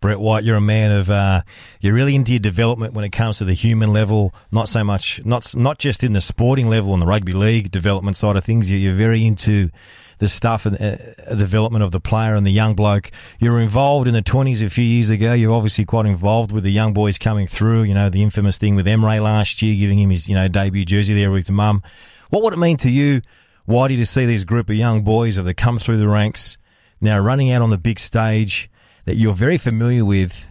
Brett 0.00 0.20
White, 0.20 0.44
you're 0.44 0.56
a 0.56 0.60
man 0.60 0.92
of 0.92 1.10
uh, 1.10 1.42
you're 1.80 1.94
really 1.94 2.14
into 2.14 2.32
your 2.32 2.40
development 2.40 2.94
when 2.94 3.04
it 3.04 3.10
comes 3.10 3.38
to 3.38 3.44
the 3.44 3.52
human 3.52 3.92
level, 3.92 4.32
not 4.52 4.68
so 4.68 4.84
much 4.84 5.24
not 5.24 5.56
not 5.56 5.78
just 5.78 6.04
in 6.04 6.12
the 6.12 6.20
sporting 6.20 6.68
level 6.68 6.92
and 6.92 7.02
the 7.02 7.06
rugby 7.06 7.32
league 7.32 7.72
development 7.72 8.16
side 8.16 8.36
of 8.36 8.44
things. 8.44 8.70
You're 8.70 8.94
very 8.94 9.26
into 9.26 9.70
the 10.18 10.28
stuff 10.28 10.66
and 10.66 10.80
uh, 10.80 11.34
development 11.34 11.84
of 11.84 11.92
the 11.92 12.00
player 12.00 12.34
and 12.34 12.46
the 12.46 12.50
young 12.50 12.74
bloke. 12.74 13.10
You 13.38 13.52
were 13.52 13.60
involved 13.60 14.08
in 14.08 14.14
the 14.14 14.22
20s 14.22 14.64
a 14.64 14.70
few 14.70 14.84
years 14.84 15.10
ago. 15.10 15.32
You're 15.32 15.52
obviously 15.52 15.84
quite 15.84 16.06
involved 16.06 16.52
with 16.52 16.64
the 16.64 16.72
young 16.72 16.92
boys 16.92 17.18
coming 17.18 17.46
through. 17.46 17.84
You 17.84 17.94
know 17.94 18.08
the 18.08 18.22
infamous 18.22 18.58
thing 18.58 18.74
with 18.74 18.86
Emre 18.86 19.22
last 19.22 19.62
year, 19.62 19.76
giving 19.76 19.98
him 19.98 20.10
his 20.10 20.28
you 20.28 20.34
know 20.34 20.48
debut 20.48 20.84
jersey 20.84 21.14
there 21.14 21.30
with 21.30 21.46
his 21.46 21.50
mum. 21.50 21.82
What 22.30 22.42
would 22.42 22.52
it 22.52 22.58
mean 22.58 22.76
to 22.78 22.90
you, 22.90 23.22
Whitey, 23.68 23.96
to 23.96 24.06
see 24.06 24.26
these 24.26 24.44
group 24.44 24.68
of 24.68 24.76
young 24.76 25.02
boys 25.02 25.36
that 25.36 25.46
have 25.46 25.56
come 25.56 25.78
through 25.78 25.96
the 25.98 26.08
ranks 26.08 26.58
now 27.00 27.18
running 27.18 27.50
out 27.52 27.62
on 27.62 27.70
the 27.70 27.78
big 27.78 27.98
stage? 27.98 28.70
that 29.08 29.16
you're 29.16 29.34
very 29.34 29.56
familiar 29.56 30.04
with, 30.04 30.50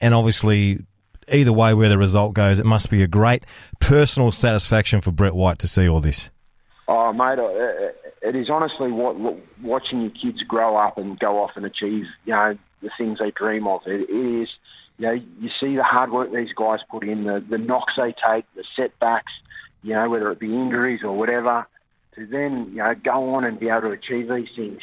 and 0.00 0.12
obviously, 0.12 0.80
either 1.28 1.52
way 1.52 1.72
where 1.72 1.88
the 1.88 1.96
result 1.96 2.34
goes, 2.34 2.58
it 2.58 2.66
must 2.66 2.90
be 2.90 3.04
a 3.04 3.06
great 3.06 3.44
personal 3.78 4.32
satisfaction 4.32 5.00
for 5.00 5.12
Brett 5.12 5.32
White 5.32 5.60
to 5.60 5.68
see 5.68 5.88
all 5.88 6.00
this. 6.00 6.28
Oh, 6.88 7.12
mate, 7.12 7.38
it 8.22 8.36
is 8.36 8.48
honestly 8.50 8.90
what, 8.92 9.16
watching 9.62 10.02
your 10.02 10.10
kids 10.10 10.42
grow 10.46 10.76
up 10.76 10.98
and 10.98 11.18
go 11.18 11.42
off 11.42 11.52
and 11.56 11.64
achieve, 11.64 12.04
you 12.24 12.32
know, 12.32 12.56
the 12.82 12.90
things 12.96 13.18
they 13.18 13.30
dream 13.30 13.66
of. 13.66 13.82
It, 13.86 14.08
it 14.08 14.42
is, 14.42 14.48
you 14.98 15.06
know, 15.06 15.12
you 15.12 15.50
see 15.60 15.76
the 15.76 15.84
hard 15.84 16.10
work 16.10 16.32
these 16.32 16.52
guys 16.56 16.80
put 16.90 17.04
in, 17.04 17.24
the, 17.24 17.44
the 17.48 17.58
knocks 17.58 17.94
they 17.96 18.14
take, 18.26 18.44
the 18.54 18.64
setbacks, 18.76 19.32
you 19.82 19.94
know, 19.94 20.08
whether 20.10 20.30
it 20.30 20.40
be 20.40 20.46
injuries 20.46 21.00
or 21.04 21.16
whatever, 21.16 21.66
to 22.14 22.26
then, 22.26 22.68
you 22.70 22.78
know, 22.78 22.94
go 22.94 23.34
on 23.34 23.44
and 23.44 23.60
be 23.60 23.68
able 23.68 23.82
to 23.82 23.90
achieve 23.90 24.28
these 24.28 24.48
things 24.56 24.82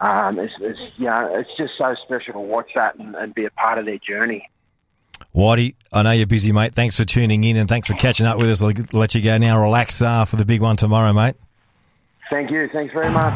um, 0.00 0.38
it's, 0.38 0.52
it's, 0.60 0.78
you 0.96 1.06
know, 1.06 1.28
it's 1.32 1.50
just 1.56 1.72
so 1.76 1.94
special 2.04 2.34
to 2.34 2.40
watch 2.40 2.70
that 2.74 2.96
and, 2.96 3.14
and 3.16 3.34
be 3.34 3.44
a 3.46 3.50
part 3.50 3.78
of 3.78 3.86
their 3.86 3.98
journey. 3.98 4.48
Whitey, 5.34 5.74
I 5.92 6.02
know 6.02 6.12
you're 6.12 6.26
busy, 6.26 6.52
mate. 6.52 6.74
Thanks 6.74 6.96
for 6.96 7.04
tuning 7.04 7.42
in 7.44 7.56
and 7.56 7.68
thanks 7.68 7.88
for 7.88 7.94
catching 7.94 8.26
up 8.26 8.38
with 8.38 8.50
us. 8.50 8.62
I'll 8.62 8.72
let 8.92 9.14
you 9.14 9.22
go 9.22 9.38
now. 9.38 9.60
Relax 9.60 10.00
uh, 10.00 10.24
for 10.24 10.36
the 10.36 10.44
big 10.44 10.62
one 10.62 10.76
tomorrow, 10.76 11.12
mate. 11.12 11.34
Thank 12.30 12.50
you. 12.50 12.68
Thanks 12.72 12.92
very 12.92 13.10
much. 13.10 13.34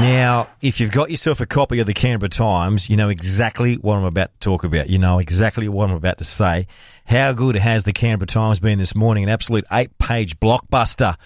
Now, 0.00 0.48
if 0.60 0.78
you've 0.78 0.92
got 0.92 1.10
yourself 1.10 1.40
a 1.40 1.46
copy 1.46 1.80
of 1.80 1.88
the 1.88 1.92
Canberra 1.92 2.28
Times, 2.28 2.88
you 2.88 2.96
know 2.96 3.08
exactly 3.08 3.74
what 3.74 3.96
I'm 3.96 4.04
about 4.04 4.30
to 4.32 4.38
talk 4.38 4.62
about. 4.62 4.88
You 4.88 4.96
know 4.96 5.18
exactly 5.18 5.68
what 5.68 5.90
I'm 5.90 5.96
about 5.96 6.18
to 6.18 6.24
say. 6.24 6.68
How 7.06 7.32
good 7.32 7.56
has 7.56 7.82
the 7.82 7.92
Canberra 7.92 8.28
Times 8.28 8.60
been 8.60 8.78
this 8.78 8.94
morning? 8.94 9.24
An 9.24 9.28
absolute 9.28 9.64
eight 9.72 9.98
page 9.98 10.38
blockbuster 10.38 11.16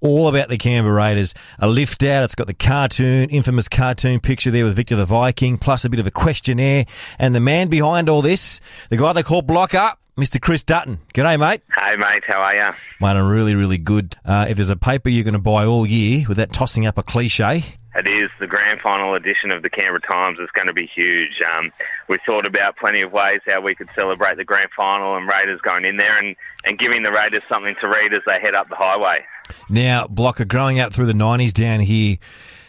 all 0.00 0.28
about 0.28 0.48
the 0.48 0.56
Canberra 0.56 0.94
Raiders. 0.94 1.34
A 1.58 1.68
lift 1.68 2.02
out. 2.04 2.22
It's 2.24 2.34
got 2.34 2.46
the 2.46 2.54
cartoon, 2.54 3.28
infamous 3.28 3.68
cartoon 3.68 4.18
picture 4.18 4.50
there 4.50 4.64
with 4.64 4.76
Victor 4.76 4.96
the 4.96 5.04
Viking, 5.04 5.58
plus 5.58 5.84
a 5.84 5.90
bit 5.90 6.00
of 6.00 6.06
a 6.06 6.10
questionnaire. 6.10 6.86
And 7.18 7.34
the 7.34 7.40
man 7.40 7.68
behind 7.68 8.08
all 8.08 8.22
this, 8.22 8.60
the 8.88 8.96
guy 8.96 9.12
they 9.12 9.22
call 9.22 9.42
Blocker, 9.42 9.90
Mr. 10.16 10.40
Chris 10.40 10.62
Dutton. 10.62 10.98
G'day, 11.14 11.38
mate. 11.38 11.62
Hey, 11.78 11.96
mate. 11.96 12.22
How 12.26 12.40
are 12.42 12.54
you? 12.54 12.72
Mate, 13.00 13.16
I'm 13.16 13.28
really, 13.28 13.54
really 13.54 13.78
good. 13.78 14.16
Uh, 14.24 14.46
if 14.48 14.56
there's 14.56 14.70
a 14.70 14.76
paper 14.76 15.08
you're 15.08 15.24
going 15.24 15.32
to 15.34 15.40
buy 15.40 15.64
all 15.64 15.86
year, 15.86 16.26
without 16.28 16.52
tossing 16.52 16.86
up 16.86 16.98
a 16.98 17.02
cliche, 17.02 17.64
it 17.94 18.08
is. 18.08 18.30
The 18.40 18.46
grand 18.46 18.80
final 18.80 19.14
edition 19.14 19.50
of 19.50 19.62
the 19.62 19.70
Canberra 19.70 20.00
Times 20.00 20.38
It's 20.40 20.52
going 20.52 20.66
to 20.66 20.72
be 20.72 20.86
huge. 20.94 21.40
Um, 21.56 21.70
we 22.08 22.18
thought 22.26 22.46
about 22.46 22.76
plenty 22.76 23.02
of 23.02 23.12
ways 23.12 23.40
how 23.46 23.60
we 23.60 23.74
could 23.74 23.88
celebrate 23.94 24.36
the 24.36 24.44
grand 24.44 24.70
final 24.76 25.16
and 25.16 25.28
Raiders 25.28 25.60
going 25.60 25.84
in 25.84 25.96
there 25.96 26.18
and, 26.18 26.36
and 26.64 26.78
giving 26.78 27.02
the 27.02 27.12
Raiders 27.12 27.42
something 27.48 27.74
to 27.80 27.88
read 27.88 28.12
as 28.12 28.22
they 28.26 28.40
head 28.40 28.54
up 28.54 28.68
the 28.68 28.76
highway. 28.76 29.24
Now, 29.68 30.06
Blocker, 30.06 30.44
growing 30.44 30.80
up 30.80 30.92
through 30.92 31.06
the 31.06 31.12
90s 31.12 31.52
down 31.52 31.80
here, 31.80 32.16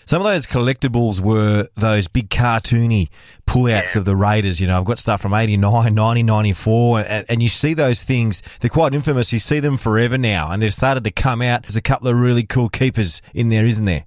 some 0.06 0.22
of 0.22 0.26
those 0.26 0.46
collectibles 0.46 1.20
were 1.20 1.68
those 1.76 2.08
big 2.08 2.30
cartoony 2.30 3.10
pullouts 3.48 3.94
Yeah. 3.94 4.00
of 4.00 4.06
the 4.06 4.16
Raiders. 4.16 4.60
You 4.60 4.68
know, 4.68 4.78
I've 4.80 4.86
got 4.86 5.00
stuff 5.00 5.22
from 5.22 5.34
89, 5.34 5.94
90, 5.94 6.24
94, 6.24 7.00
and, 7.02 7.26
and 7.30 7.44
you 7.44 7.50
see 7.50 7.74
those 7.74 8.04
things. 8.04 8.42
They're 8.60 8.70
quite 8.70 8.94
infamous. 8.94 9.34
You 9.34 9.40
see 9.40 9.60
them 9.60 9.78
forever 9.78 10.18
now, 10.18 10.52
and 10.52 10.62
they've 10.62 10.74
started 10.74 11.04
to 11.04 11.12
come 11.12 11.42
out. 11.42 11.64
There's 11.64 11.76
a 11.76 11.82
couple 11.82 12.08
of 12.08 12.18
really 12.18 12.44
cool 12.44 12.70
keepers 12.70 13.22
in 13.34 13.50
there, 13.50 13.66
isn't 13.66 13.86
there? 13.86 14.06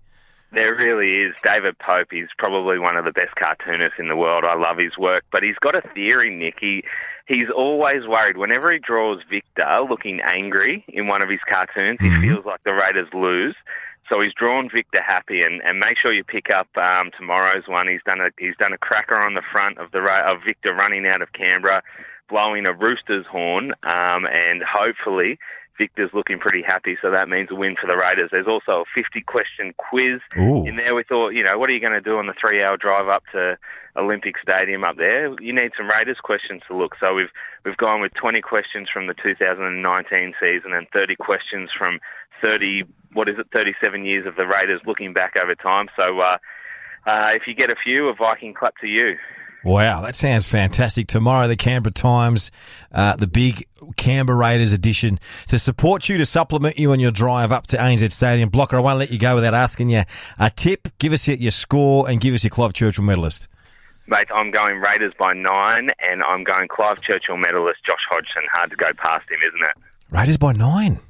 There 0.53 0.75
really 0.75 1.29
is. 1.29 1.35
David 1.43 1.79
Pope 1.79 2.13
is 2.13 2.29
probably 2.39 2.79
one 2.79 2.97
of 2.97 3.05
the 3.05 3.13
best 3.13 3.35
cartoonists 3.37 3.99
in 3.99 4.09
the 4.09 4.17
world. 4.17 4.45
I 4.45 4.55
love 4.55 4.79
his 4.79 4.97
work, 4.97 5.25
but 5.31 5.43
he's 5.43 5.57
got 5.61 5.75
a 5.75 5.83
theory, 5.95 6.35
Nick. 6.35 6.55
He, 6.61 6.83
he's 7.27 7.51
always 7.55 8.07
worried 8.07 8.37
whenever 8.37 8.73
he 8.73 8.79
draws 8.79 9.21
Victor 9.29 9.81
looking 9.89 10.21
angry 10.33 10.85
in 10.89 11.09
one 11.09 11.21
of 11.21 11.29
his 11.29 11.41
cartoons, 11.53 11.99
he 12.01 12.09
mm-hmm. 12.09 12.23
feels 12.23 12.47
like 12.47 12.63
the 12.65 12.73
Raiders 12.73 13.09
lose. 13.13 13.57
So 14.09 14.21
he's 14.21 14.33
drawn 14.35 14.71
Victor 14.73 15.03
happy, 15.03 15.43
and, 15.43 15.61
and 15.63 15.79
make 15.79 15.99
sure 16.01 16.13
you 16.13 16.23
pick 16.23 16.51
up 16.51 16.69
um, 16.77 17.11
tomorrow's 17.17 17.67
one. 17.67 17.89
He's 17.89 18.05
done 18.05 18.21
a 18.21 18.31
he's 18.39 18.57
done 18.57 18.73
a 18.73 18.79
cracker 18.79 19.17
on 19.17 19.35
the 19.35 19.43
front 19.53 19.79
of 19.79 19.91
the 19.91 19.99
of 19.99 20.39
Victor 20.45 20.75
running 20.75 21.07
out 21.07 21.23
of 21.23 21.33
Canberra, 21.33 21.83
blowing 22.29 22.67
a 22.67 22.73
rooster's 22.73 23.27
horn, 23.27 23.73
um, 23.83 24.27
and 24.27 24.63
hopefully 24.63 25.39
Victor's 25.79 26.11
looking 26.15 26.39
pretty 26.39 26.63
happy, 26.63 26.97
so 27.01 27.11
that 27.11 27.29
means 27.29 27.51
a 27.51 27.55
win 27.55 27.77
for 27.81 27.87
the 27.87 27.97
Raiders. 27.97 28.31
There's 28.33 28.47
also 28.47 28.83
a 28.83 28.85
50 28.95 29.21
question 29.23 29.75
quiz 29.77 30.21
Ooh. 30.39 30.65
in 30.67 30.77
there. 30.77 30.95
We 30.95 31.05
thought, 31.05 31.31
you 31.31 31.45
know, 31.45 31.59
what 31.59 31.69
are 31.69 31.73
you 31.73 31.81
going 31.81 31.93
to 31.93 32.01
do 32.01 32.17
on 32.17 32.27
the 32.27 32.35
three 32.39 32.63
hour 32.63 32.77
drive 32.77 33.09
up 33.09 33.25
to 33.33 33.59
Olympic 33.97 34.37
Stadium 34.41 34.85
up 34.85 34.97
there? 34.97 35.35
You 35.41 35.53
need 35.53 35.73
some 35.77 35.89
Raiders 35.89 36.19
questions 36.23 36.63
to 36.69 36.77
look. 36.77 36.95
So 36.99 37.15
we've 37.15 37.31
we've 37.65 37.77
gone 37.77 38.01
with 38.01 38.15
20 38.15 38.41
questions 38.41 38.89
from 38.93 39.07
the 39.07 39.15
2019 39.15 40.35
season 40.41 40.73
and 40.73 40.87
30 40.93 41.17
questions 41.17 41.71
from 41.77 42.01
30 42.41 42.85
what 43.17 43.29
is 43.29 43.37
it 43.39 43.47
37 43.53 44.05
years 44.05 44.27
of 44.27 44.37
the 44.37 44.47
Raiders 44.47 44.81
looking 44.87 45.13
back 45.13 45.35
over 45.43 45.55
time. 45.55 45.87
So 45.97 46.21
uh, 46.21 46.37
uh, 47.07 47.31
if 47.35 47.43
you 47.47 47.55
get 47.55 47.71
a 47.71 47.77
few, 47.83 48.09
a 48.09 48.15
Viking 48.15 48.55
clap 48.55 48.77
to 48.83 48.87
you. 48.87 49.17
Wow, 49.65 50.03
that 50.03 50.15
sounds 50.15 50.47
fantastic. 50.47 51.09
Tomorrow, 51.09 51.49
the 51.49 51.57
Canberra 51.57 51.93
Times, 51.93 52.53
uh, 52.93 53.17
the 53.17 53.27
big 53.27 53.67
Canberra 53.97 54.39
Raiders 54.39 54.73
edition 54.73 55.19
to 55.49 55.59
support 55.59 56.09
you, 56.09 56.19
to 56.19 56.27
supplement 56.27 56.79
you 56.79 56.93
on 56.93 57.01
your 57.01 57.11
drive 57.11 57.51
up 57.51 57.67
to 57.69 57.77
ANZ 57.77 58.13
Stadium. 58.13 58.49
Blocker, 58.49 58.77
I 58.77 58.81
won't 58.81 59.01
let 59.01 59.11
you 59.11 59.19
go 59.19 59.35
without 59.35 59.55
asking 59.55 59.89
you 59.89 60.05
a 60.39 60.51
tip. 60.51 60.87
Give 60.99 61.13
us 61.13 61.27
your, 61.27 61.37
your 61.37 61.51
score 61.51 62.09
and 62.09 62.21
give 62.21 62.33
us 62.33 62.45
your 62.45 62.53
Clive 62.53 62.75
Churchill 62.75 63.03
medalist. 63.03 63.49
Mate, 64.07 64.29
I'm 64.33 64.53
going 64.53 64.79
Raiders 64.79 65.15
by 65.19 65.33
nine, 65.33 65.91
and 65.99 66.23
I'm 66.23 66.45
going 66.45 66.69
Clive 66.69 67.01
Churchill 67.01 67.37
medalist 67.37 67.81
Josh 67.85 68.07
Hodgson. 68.09 68.43
Hard 68.53 68.71
to 68.71 68.77
go 68.77 68.93
past 68.97 69.29
him, 69.29 69.41
isn't 69.49 69.69
it? 69.69 69.77
Raiders 70.11 70.37
by 70.37 70.53
nine. 70.53 71.01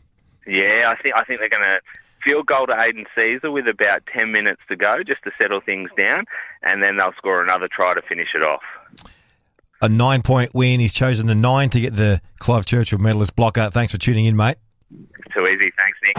Yeah, 0.47 0.95
I 0.95 1.01
think 1.01 1.15
I 1.15 1.25
think 1.25 1.41
they're 1.41 1.49
going 1.49 1.63
to 1.63 1.81
field 2.27 2.47
goal 2.47 2.67
to 2.67 2.73
Aidan 2.73 3.07
Sezer 3.17 3.53
with 3.53 3.69
about 3.69 4.03
10 4.13 4.33
minutes 4.33 4.61
to 4.69 4.77
go 4.77 5.03
just 5.07 5.23
to 5.25 5.31
settle 5.39 5.61
things 5.61 5.91
down, 5.97 6.25
and 6.63 6.83
then 6.83 6.97
they'll 6.97 7.13
score 7.17 7.43
another 7.43 7.69
try 7.71 7.95
to 7.95 8.03
finish 8.03 8.29
it 8.35 8.43
off. 8.43 8.63
A 9.81 9.89
nine 9.89 10.23
point 10.23 10.53
win. 10.55 10.81
He's 10.81 10.95
chosen 10.95 11.29
a 11.29 11.35
nine 11.35 11.71
to 11.71 11.81
get 11.81 11.95
the 11.95 12.21
Clive 12.39 12.65
Churchill 12.65 12.99
medalist 12.99 13.37
blocker. 13.37 13.71
Thanks 13.71 13.93
for 13.93 13.99
tuning 13.99 14.25
in, 14.25 14.35
mate. 14.35 14.57
Too 15.35 15.47
easy. 15.47 15.71
Thanks, 15.77 15.99
Nick. 16.03 16.17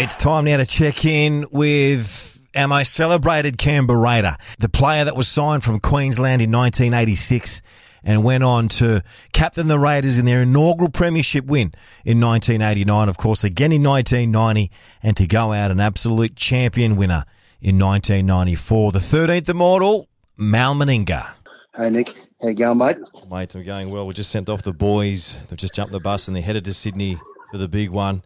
It's 0.00 0.16
time 0.16 0.44
now 0.46 0.56
to 0.56 0.66
check 0.66 1.04
in 1.04 1.46
with 1.52 2.40
our 2.56 2.66
most 2.66 2.92
celebrated 2.92 3.58
Canberra 3.58 3.98
Raider, 3.98 4.36
the 4.58 4.68
player 4.68 5.04
that 5.04 5.16
was 5.16 5.28
signed 5.28 5.62
from 5.62 5.80
Queensland 5.80 6.42
in 6.42 6.50
1986 6.50 7.62
and 8.04 8.24
went 8.24 8.44
on 8.44 8.68
to 8.68 9.02
captain 9.32 9.68
the 9.68 9.78
Raiders 9.78 10.18
in 10.18 10.24
their 10.24 10.42
inaugural 10.42 10.90
premiership 10.90 11.44
win 11.44 11.72
in 12.04 12.20
1989, 12.20 13.08
of 13.08 13.16
course, 13.16 13.44
again 13.44 13.72
in 13.72 13.82
1990, 13.82 14.70
and 15.02 15.16
to 15.16 15.26
go 15.26 15.52
out 15.52 15.70
an 15.70 15.80
absolute 15.80 16.36
champion 16.36 16.96
winner 16.96 17.24
in 17.60 17.78
1994. 17.78 18.92
The 18.92 18.98
13th 18.98 19.48
immortal, 19.48 20.08
Mal 20.36 20.74
Meninga. 20.74 21.30
Hey 21.74 21.88
Nick, 21.88 22.14
how 22.40 22.48
you 22.48 22.54
going, 22.54 22.78
mate? 22.78 22.98
Mate, 23.30 23.54
I'm 23.54 23.64
going 23.64 23.90
well. 23.90 24.06
We 24.06 24.14
just 24.14 24.30
sent 24.30 24.48
off 24.48 24.62
the 24.62 24.74
boys. 24.74 25.38
They've 25.48 25.58
just 25.58 25.74
jumped 25.74 25.92
the 25.92 26.00
bus 26.00 26.28
and 26.28 26.36
they're 26.36 26.42
headed 26.42 26.64
to 26.66 26.74
Sydney 26.74 27.18
for 27.50 27.58
the 27.58 27.68
big 27.68 27.90
one. 27.90 28.22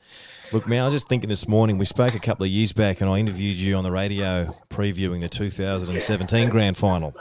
Look, 0.52 0.68
man, 0.68 0.82
I 0.82 0.84
was 0.84 0.94
just 0.94 1.08
thinking 1.08 1.28
this 1.28 1.48
morning, 1.48 1.76
we 1.76 1.84
spoke 1.84 2.14
a 2.14 2.20
couple 2.20 2.44
of 2.44 2.50
years 2.50 2.72
back 2.72 3.00
and 3.00 3.10
I 3.10 3.18
interviewed 3.18 3.58
you 3.58 3.74
on 3.74 3.82
the 3.82 3.90
radio 3.90 4.54
previewing 4.70 5.20
the 5.20 5.28
2017 5.28 6.48
grand 6.48 6.76
final. 6.76 7.14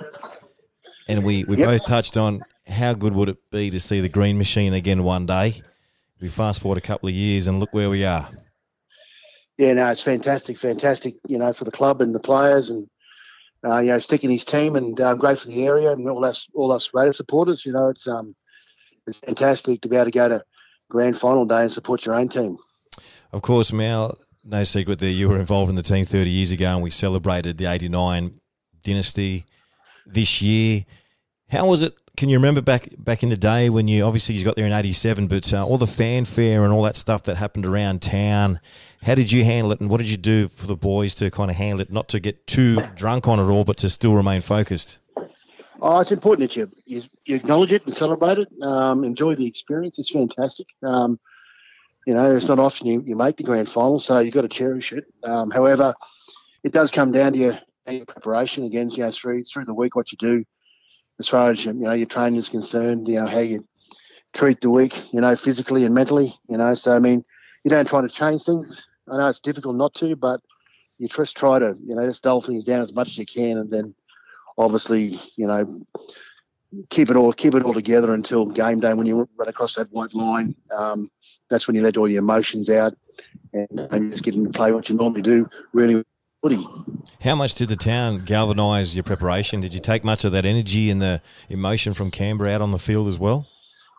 And 1.07 1.23
we, 1.23 1.43
we 1.43 1.57
Yep. 1.57 1.67
both 1.67 1.85
touched 1.85 2.17
on 2.17 2.41
how 2.67 2.93
good 2.93 3.13
would 3.13 3.29
it 3.29 3.37
be 3.51 3.69
to 3.69 3.79
see 3.79 4.01
the 4.01 4.09
green 4.09 4.37
machine 4.37 4.73
again 4.73 5.03
one 5.03 5.25
day. 5.25 5.61
We 6.19 6.29
fast 6.29 6.61
forward 6.61 6.77
a 6.77 6.81
couple 6.81 7.07
of 7.09 7.15
years 7.15 7.47
and 7.47 7.59
look 7.59 7.73
where 7.73 7.89
we 7.89 8.05
are. 8.05 8.29
Yeah, 9.57 9.73
no, 9.73 9.87
it's 9.89 10.01
fantastic, 10.01 10.57
fantastic. 10.57 11.15
You 11.27 11.37
know, 11.37 11.53
for 11.53 11.63
the 11.63 11.71
club 11.71 12.01
and 12.01 12.13
the 12.13 12.19
players, 12.19 12.69
and 12.69 12.89
uh, 13.63 13.79
you 13.79 13.91
know, 13.91 13.99
sticking 13.99 14.29
his 14.31 14.43
team, 14.43 14.75
and 14.75 14.99
um, 14.99 15.17
great 15.17 15.39
for 15.39 15.47
the 15.47 15.65
area 15.65 15.91
and 15.91 16.07
all 16.09 16.25
us, 16.25 16.47
all 16.53 16.71
us 16.71 16.89
Raider 16.93 17.13
supporters. 17.13 17.65
You 17.65 17.71
know, 17.71 17.89
it's 17.89 18.07
um, 18.07 18.35
it's 19.07 19.17
fantastic 19.19 19.81
to 19.81 19.87
be 19.87 19.95
able 19.95 20.05
to 20.05 20.11
go 20.11 20.27
to 20.27 20.43
grand 20.89 21.17
final 21.17 21.45
day 21.45 21.61
and 21.61 21.71
support 21.71 22.05
your 22.05 22.15
own 22.15 22.27
team. 22.29 22.57
Of 23.31 23.41
course, 23.41 23.71
Mal, 23.71 24.17
no 24.43 24.63
secret 24.63 24.99
there, 24.99 25.09
you 25.09 25.29
were 25.29 25.39
involved 25.39 25.69
in 25.69 25.75
the 25.75 25.81
team 25.81 26.05
30 26.05 26.29
years 26.29 26.51
ago 26.51 26.67
and 26.73 26.83
we 26.83 26.89
celebrated 26.89 27.57
the 27.57 27.65
89 27.65 28.39
dynasty 28.83 29.45
this 30.05 30.41
year. 30.41 30.85
How 31.49 31.67
was 31.67 31.81
it? 31.81 31.93
Can 32.17 32.29
you 32.29 32.37
remember 32.37 32.61
back 32.61 32.89
back 32.97 33.23
in 33.23 33.29
the 33.29 33.37
day 33.37 33.69
when 33.69 33.87
you 33.87 34.03
obviously 34.03 34.35
you 34.35 34.45
got 34.45 34.55
there 34.55 34.65
in 34.65 34.73
'87, 34.73 35.27
but 35.27 35.53
uh, 35.53 35.65
all 35.65 35.77
the 35.77 35.87
fanfare 35.87 36.63
and 36.63 36.71
all 36.71 36.83
that 36.83 36.95
stuff 36.95 37.23
that 37.23 37.37
happened 37.37 37.65
around 37.65 38.01
town? 38.01 38.59
How 39.03 39.15
did 39.15 39.31
you 39.31 39.43
handle 39.43 39.71
it, 39.71 39.79
and 39.81 39.89
what 39.89 39.97
did 39.97 40.09
you 40.09 40.17
do 40.17 40.47
for 40.47 40.65
the 40.65 40.75
boys 40.75 41.13
to 41.15 41.29
kind 41.29 41.51
of 41.51 41.57
handle 41.57 41.81
it, 41.81 41.91
not 41.91 42.07
to 42.09 42.19
get 42.19 42.47
too 42.47 42.81
drunk 42.95 43.27
on 43.27 43.39
it 43.39 43.51
all, 43.51 43.63
but 43.63 43.77
to 43.77 43.89
still 43.89 44.15
remain 44.15 44.41
focused? 44.41 44.97
Oh, 45.81 45.99
it's 45.99 46.11
important 46.11 46.49
that 46.49 46.55
you 46.55 46.71
you, 47.25 47.35
acknowledge 47.35 47.71
it 47.71 47.85
and 47.85 47.95
celebrate 47.95 48.39
it. 48.39 48.47
Um, 48.61 49.03
enjoy 49.03 49.35
the 49.35 49.45
experience. 49.45 49.99
It's 49.99 50.09
fantastic. 50.09 50.67
Um, 50.81 51.19
you 52.05 52.13
know, 52.13 52.35
it's 52.35 52.47
not 52.47 52.59
often 52.59 52.87
you, 52.87 53.03
you 53.05 53.15
make 53.15 53.37
the 53.37 53.43
grand 53.43 53.69
final, 53.69 53.99
so 53.99 54.19
you've 54.19 54.33
got 54.33 54.41
to 54.41 54.47
cherish 54.47 54.91
it. 54.91 55.05
Um, 55.23 55.49
however, 55.49 55.93
it 56.63 56.71
does 56.71 56.91
come 56.91 57.11
down 57.11 57.33
to 57.33 57.39
your, 57.39 57.59
your 57.93 58.05
preparation 58.05 58.63
again, 58.63 58.89
you 58.89 58.99
know, 58.99 59.11
through 59.11 59.43
through 59.43 59.65
the 59.65 59.73
week, 59.73 59.95
what 59.95 60.11
you 60.11 60.17
do 60.17 60.45
as 61.19 61.27
far 61.27 61.51
as 61.51 61.63
you 61.63 61.73
know 61.73 61.93
your 61.93 62.07
training 62.07 62.39
is 62.39 62.49
concerned. 62.49 63.07
You 63.07 63.21
know 63.21 63.27
how 63.27 63.39
you 63.39 63.65
treat 64.33 64.61
the 64.61 64.69
week, 64.69 65.01
you 65.11 65.21
know, 65.21 65.35
physically 65.35 65.85
and 65.85 65.95
mentally. 65.95 66.35
You 66.49 66.57
know, 66.57 66.73
so 66.73 66.95
I 66.95 66.99
mean, 66.99 67.23
you 67.63 67.69
don't 67.69 67.87
try 67.87 68.01
to 68.01 68.09
change 68.09 68.43
things. 68.43 68.85
I 69.11 69.17
know 69.17 69.29
it's 69.29 69.39
difficult 69.39 69.75
not 69.75 69.93
to, 69.95 70.15
but 70.15 70.41
you 70.97 71.07
just 71.07 71.37
try 71.37 71.59
to, 71.59 71.75
you 71.85 71.95
know, 71.95 72.05
just 72.07 72.23
dull 72.23 72.41
things 72.41 72.63
down 72.63 72.81
as 72.81 72.93
much 72.93 73.09
as 73.09 73.17
you 73.17 73.25
can, 73.25 73.57
and 73.57 73.71
then 73.71 73.93
obviously, 74.57 75.19
you 75.35 75.47
know, 75.47 75.85
keep 76.89 77.09
it 77.09 77.15
all 77.15 77.31
keep 77.33 77.55
it 77.55 77.63
all 77.63 77.73
together 77.73 78.13
until 78.13 78.45
game 78.45 78.79
day 78.79 78.93
when 78.93 79.05
you 79.05 79.27
run 79.37 79.47
across 79.47 79.75
that 79.75 79.91
white 79.91 80.13
line. 80.13 80.55
Um, 80.75 81.09
that's 81.49 81.67
when 81.67 81.75
you 81.75 81.81
let 81.81 81.97
all 81.97 82.09
your 82.09 82.19
emotions 82.19 82.69
out 82.69 82.95
and, 83.53 83.79
and 83.79 84.11
just 84.11 84.23
get 84.23 84.35
into 84.35 84.49
play 84.49 84.71
what 84.71 84.89
you 84.89 84.95
normally 84.95 85.21
do. 85.21 85.49
Really, 85.73 86.03
footy. 86.45 86.67
How 87.21 87.35
much 87.35 87.55
did 87.55 87.69
the 87.69 87.75
town 87.75 88.23
galvanise 88.25 88.95
your 88.95 89.03
preparation? 89.03 89.61
Did 89.61 89.73
you 89.73 89.79
take 89.79 90.03
much 90.03 90.23
of 90.23 90.31
that 90.31 90.45
energy 90.45 90.89
and 90.89 91.01
the 91.01 91.21
emotion 91.49 91.93
from 91.93 92.11
Canberra 92.11 92.51
out 92.51 92.61
on 92.61 92.71
the 92.71 92.79
field 92.79 93.07
as 93.07 93.17
well? 93.17 93.47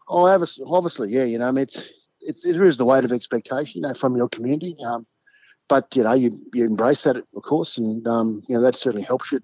Oh, 0.09 0.27
obviously, 0.27 1.11
yeah. 1.11 1.25
You 1.25 1.39
know, 1.39 1.49
I 1.49 1.51
mean, 1.51 1.63
it's 1.63 1.83
it's 2.21 2.45
it 2.45 2.61
is 2.61 2.77
the 2.77 2.85
weight 2.85 3.05
of 3.05 3.13
expectation, 3.13 3.83
you 3.83 3.89
know, 3.89 3.95
from 3.95 4.17
your 4.17 4.29
community. 4.29 4.77
Um, 4.87 5.07
but 5.69 5.95
you 5.97 6.05
know, 6.05 6.13
you 6.13 6.39
you 6.55 6.65
embrace 6.65 7.03
that, 7.03 7.17
of 7.17 7.43
course, 7.43 7.79
and 7.79 8.07
um, 8.07 8.45
you 8.49 8.55
know 8.55 8.63
that 8.63 8.77
certainly 8.77 9.05
helps 9.05 9.33
you 9.33 9.41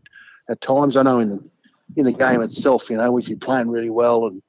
at 0.48 0.60
times. 0.60 0.96
I 0.96 1.02
know 1.02 1.18
in 1.18 1.30
the 1.30 1.50
in 1.96 2.04
the 2.04 2.12
game 2.12 2.40
itself, 2.42 2.88
you 2.88 2.96
know, 2.96 3.18
if 3.18 3.28
you're 3.28 3.38
playing 3.38 3.70
really 3.70 3.90
well, 3.90 4.26
and 4.26 4.40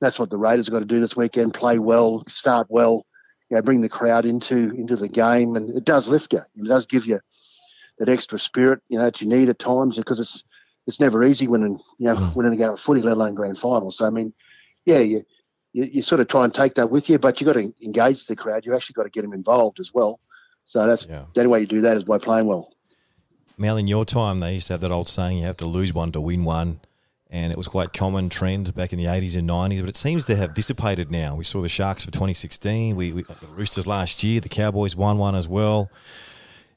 that's 0.00 0.18
what 0.18 0.28
the 0.28 0.36
Raiders 0.36 0.66
have 0.66 0.74
got 0.74 0.80
to 0.80 0.84
do 0.84 1.00
this 1.00 1.16
weekend: 1.16 1.54
play 1.54 1.78
well, 1.78 2.22
start 2.28 2.66
well, 2.68 3.06
you 3.48 3.56
know, 3.56 3.62
bring 3.62 3.80
the 3.80 3.88
crowd 3.88 4.26
into 4.26 4.74
into 4.76 4.96
the 4.96 5.08
game, 5.08 5.56
and 5.56 5.74
it 5.74 5.86
does 5.86 6.08
lift 6.08 6.34
you. 6.34 6.42
It 6.56 6.68
does 6.68 6.84
give 6.84 7.06
you 7.06 7.20
that 7.98 8.08
extra 8.08 8.38
spirit, 8.38 8.80
you 8.88 8.98
know, 8.98 9.04
that 9.04 9.20
you 9.20 9.28
need 9.28 9.48
at 9.48 9.58
times 9.58 9.96
because 9.96 10.18
it's 10.18 10.42
it's 10.86 11.00
never 11.00 11.24
easy 11.24 11.48
winning, 11.48 11.80
you 11.98 12.06
know, 12.06 12.16
mm. 12.16 12.34
winning 12.34 12.52
a 12.52 12.56
game 12.56 12.70
of 12.70 12.80
footy, 12.80 13.00
let 13.00 13.14
alone 13.14 13.34
grand 13.34 13.58
finals. 13.58 13.98
So 13.98 14.06
I 14.06 14.10
mean, 14.10 14.32
yeah, 14.84 14.98
you 14.98 15.24
you, 15.74 15.84
you 15.84 16.02
sort 16.02 16.20
of 16.20 16.28
try 16.28 16.44
and 16.44 16.54
take 16.54 16.76
that 16.76 16.90
with 16.90 17.10
you, 17.10 17.18
but 17.18 17.40
you 17.40 17.46
have 17.46 17.56
got 17.56 17.60
to 17.60 17.72
engage 17.84 18.26
the 18.26 18.36
crowd. 18.36 18.64
You've 18.64 18.74
actually 18.74 18.94
got 18.94 19.02
to 19.02 19.10
get 19.10 19.22
them 19.22 19.32
involved 19.32 19.80
as 19.80 19.92
well. 19.92 20.20
So 20.64 20.86
that's 20.86 21.04
Yeah. 21.06 21.24
the 21.34 21.40
only 21.40 21.48
way 21.48 21.60
you 21.60 21.66
do 21.66 21.82
that 21.82 21.96
is 21.96 22.04
by 22.04 22.18
playing 22.18 22.46
well. 22.46 22.70
Mal, 23.58 23.76
in 23.76 23.86
your 23.86 24.04
time, 24.04 24.40
they 24.40 24.54
used 24.54 24.68
to 24.68 24.74
have 24.74 24.80
that 24.80 24.90
old 24.90 25.08
saying, 25.08 25.38
you 25.38 25.44
have 25.44 25.56
to 25.58 25.66
lose 25.66 25.92
one 25.92 26.12
to 26.12 26.20
win 26.20 26.44
one. 26.44 26.80
And 27.30 27.50
it 27.50 27.58
was 27.58 27.66
quite 27.66 27.92
common 27.92 28.28
trend 28.28 28.74
back 28.76 28.92
in 28.92 28.98
the 28.98 29.06
80s 29.06 29.36
and 29.36 29.48
90s, 29.48 29.80
but 29.80 29.88
it 29.88 29.96
seems 29.96 30.24
to 30.26 30.36
have 30.36 30.54
dissipated 30.54 31.10
now. 31.10 31.34
We 31.34 31.42
saw 31.42 31.60
the 31.60 31.68
Sharks 31.68 32.04
for 32.04 32.12
2016. 32.12 32.94
We, 32.94 33.12
we 33.12 33.22
the 33.22 33.46
Roosters 33.48 33.88
last 33.88 34.22
year. 34.22 34.40
The 34.40 34.48
Cowboys 34.48 34.94
won 34.94 35.18
one 35.18 35.34
as 35.34 35.48
well. 35.48 35.90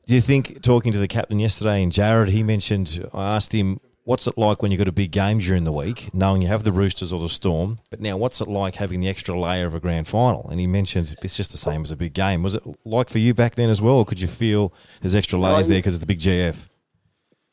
Do 0.07 0.13
you 0.13 0.21
think, 0.21 0.61
talking 0.61 0.93
to 0.93 0.99
the 0.99 1.07
captain 1.09 1.37
yesterday 1.37 1.83
and 1.83 1.91
Jarrod, 1.91 2.29
he 2.29 2.41
mentioned, 2.41 3.05
I 3.13 3.35
asked 3.35 3.53
him, 3.53 3.81
what's 4.05 4.25
it 4.25 4.37
like 4.37 4.61
when 4.61 4.71
you've 4.71 4.79
got 4.79 4.87
a 4.87 4.93
big 4.93 5.11
game 5.11 5.39
during 5.39 5.65
the 5.65 5.71
week, 5.73 6.13
knowing 6.13 6.41
you 6.41 6.47
have 6.47 6.63
the 6.63 6.71
Roosters 6.71 7.11
or 7.11 7.19
the 7.21 7.27
Storm, 7.27 7.79
but 7.89 7.99
now 7.99 8.15
what's 8.15 8.39
it 8.39 8.47
like 8.47 8.75
having 8.75 9.01
the 9.01 9.09
extra 9.09 9.37
layer 9.37 9.65
of 9.65 9.75
a 9.75 9.81
grand 9.81 10.07
final? 10.07 10.47
And 10.49 10.61
he 10.61 10.65
mentioned 10.65 11.13
it's 11.21 11.35
just 11.35 11.51
the 11.51 11.57
same 11.57 11.81
as 11.81 11.91
a 11.91 11.97
big 11.97 12.13
game. 12.13 12.41
Was 12.41 12.55
it 12.55 12.63
like 12.85 13.09
for 13.09 13.17
you 13.17 13.33
back 13.33 13.55
then 13.55 13.69
as 13.69 13.81
well, 13.81 13.97
or 13.97 14.05
could 14.05 14.21
you 14.21 14.29
feel 14.29 14.73
there's 15.01 15.13
extra 15.13 15.37
layers 15.37 15.67
there 15.67 15.79
because 15.79 15.95
it's 15.95 15.99
the 15.99 16.07
big 16.07 16.19
GF? 16.19 16.55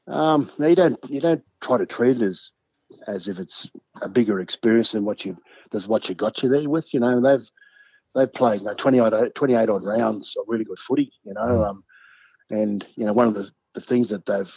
Um, 0.06 0.48
no, 0.56 0.68
you 0.68 0.76
don't 0.76 0.98
you 1.08 1.20
don't 1.20 1.42
try 1.60 1.76
to 1.76 1.86
treat 1.86 2.18
it 2.18 2.22
as 2.22 2.50
as 3.08 3.26
if 3.26 3.40
it's 3.40 3.68
a 4.00 4.08
bigger 4.08 4.38
experience 4.38 4.92
than 4.92 5.04
what 5.04 5.24
you 5.24 5.36
than 5.72 5.82
what 5.82 6.08
you 6.08 6.14
got 6.14 6.40
you 6.40 6.48
there 6.48 6.70
with. 6.70 6.94
You 6.94 7.00
know, 7.00 7.20
they've 7.20 7.48
they've 8.14 8.32
played 8.32 8.60
you 8.60 8.66
know, 8.66 8.74
20 8.74 9.00
odd, 9.00 9.34
28 9.34 9.68
odd 9.68 9.82
rounds 9.82 10.36
of 10.38 10.44
really 10.46 10.64
good 10.64 10.78
footy. 10.78 11.10
You 11.24 11.34
know, 11.34 11.64
um, 11.64 11.82
and 12.50 12.86
you 12.96 13.06
know 13.06 13.12
one 13.12 13.28
of 13.28 13.34
the, 13.34 13.50
the 13.74 13.80
things 13.80 14.08
that 14.10 14.26
they've 14.26 14.52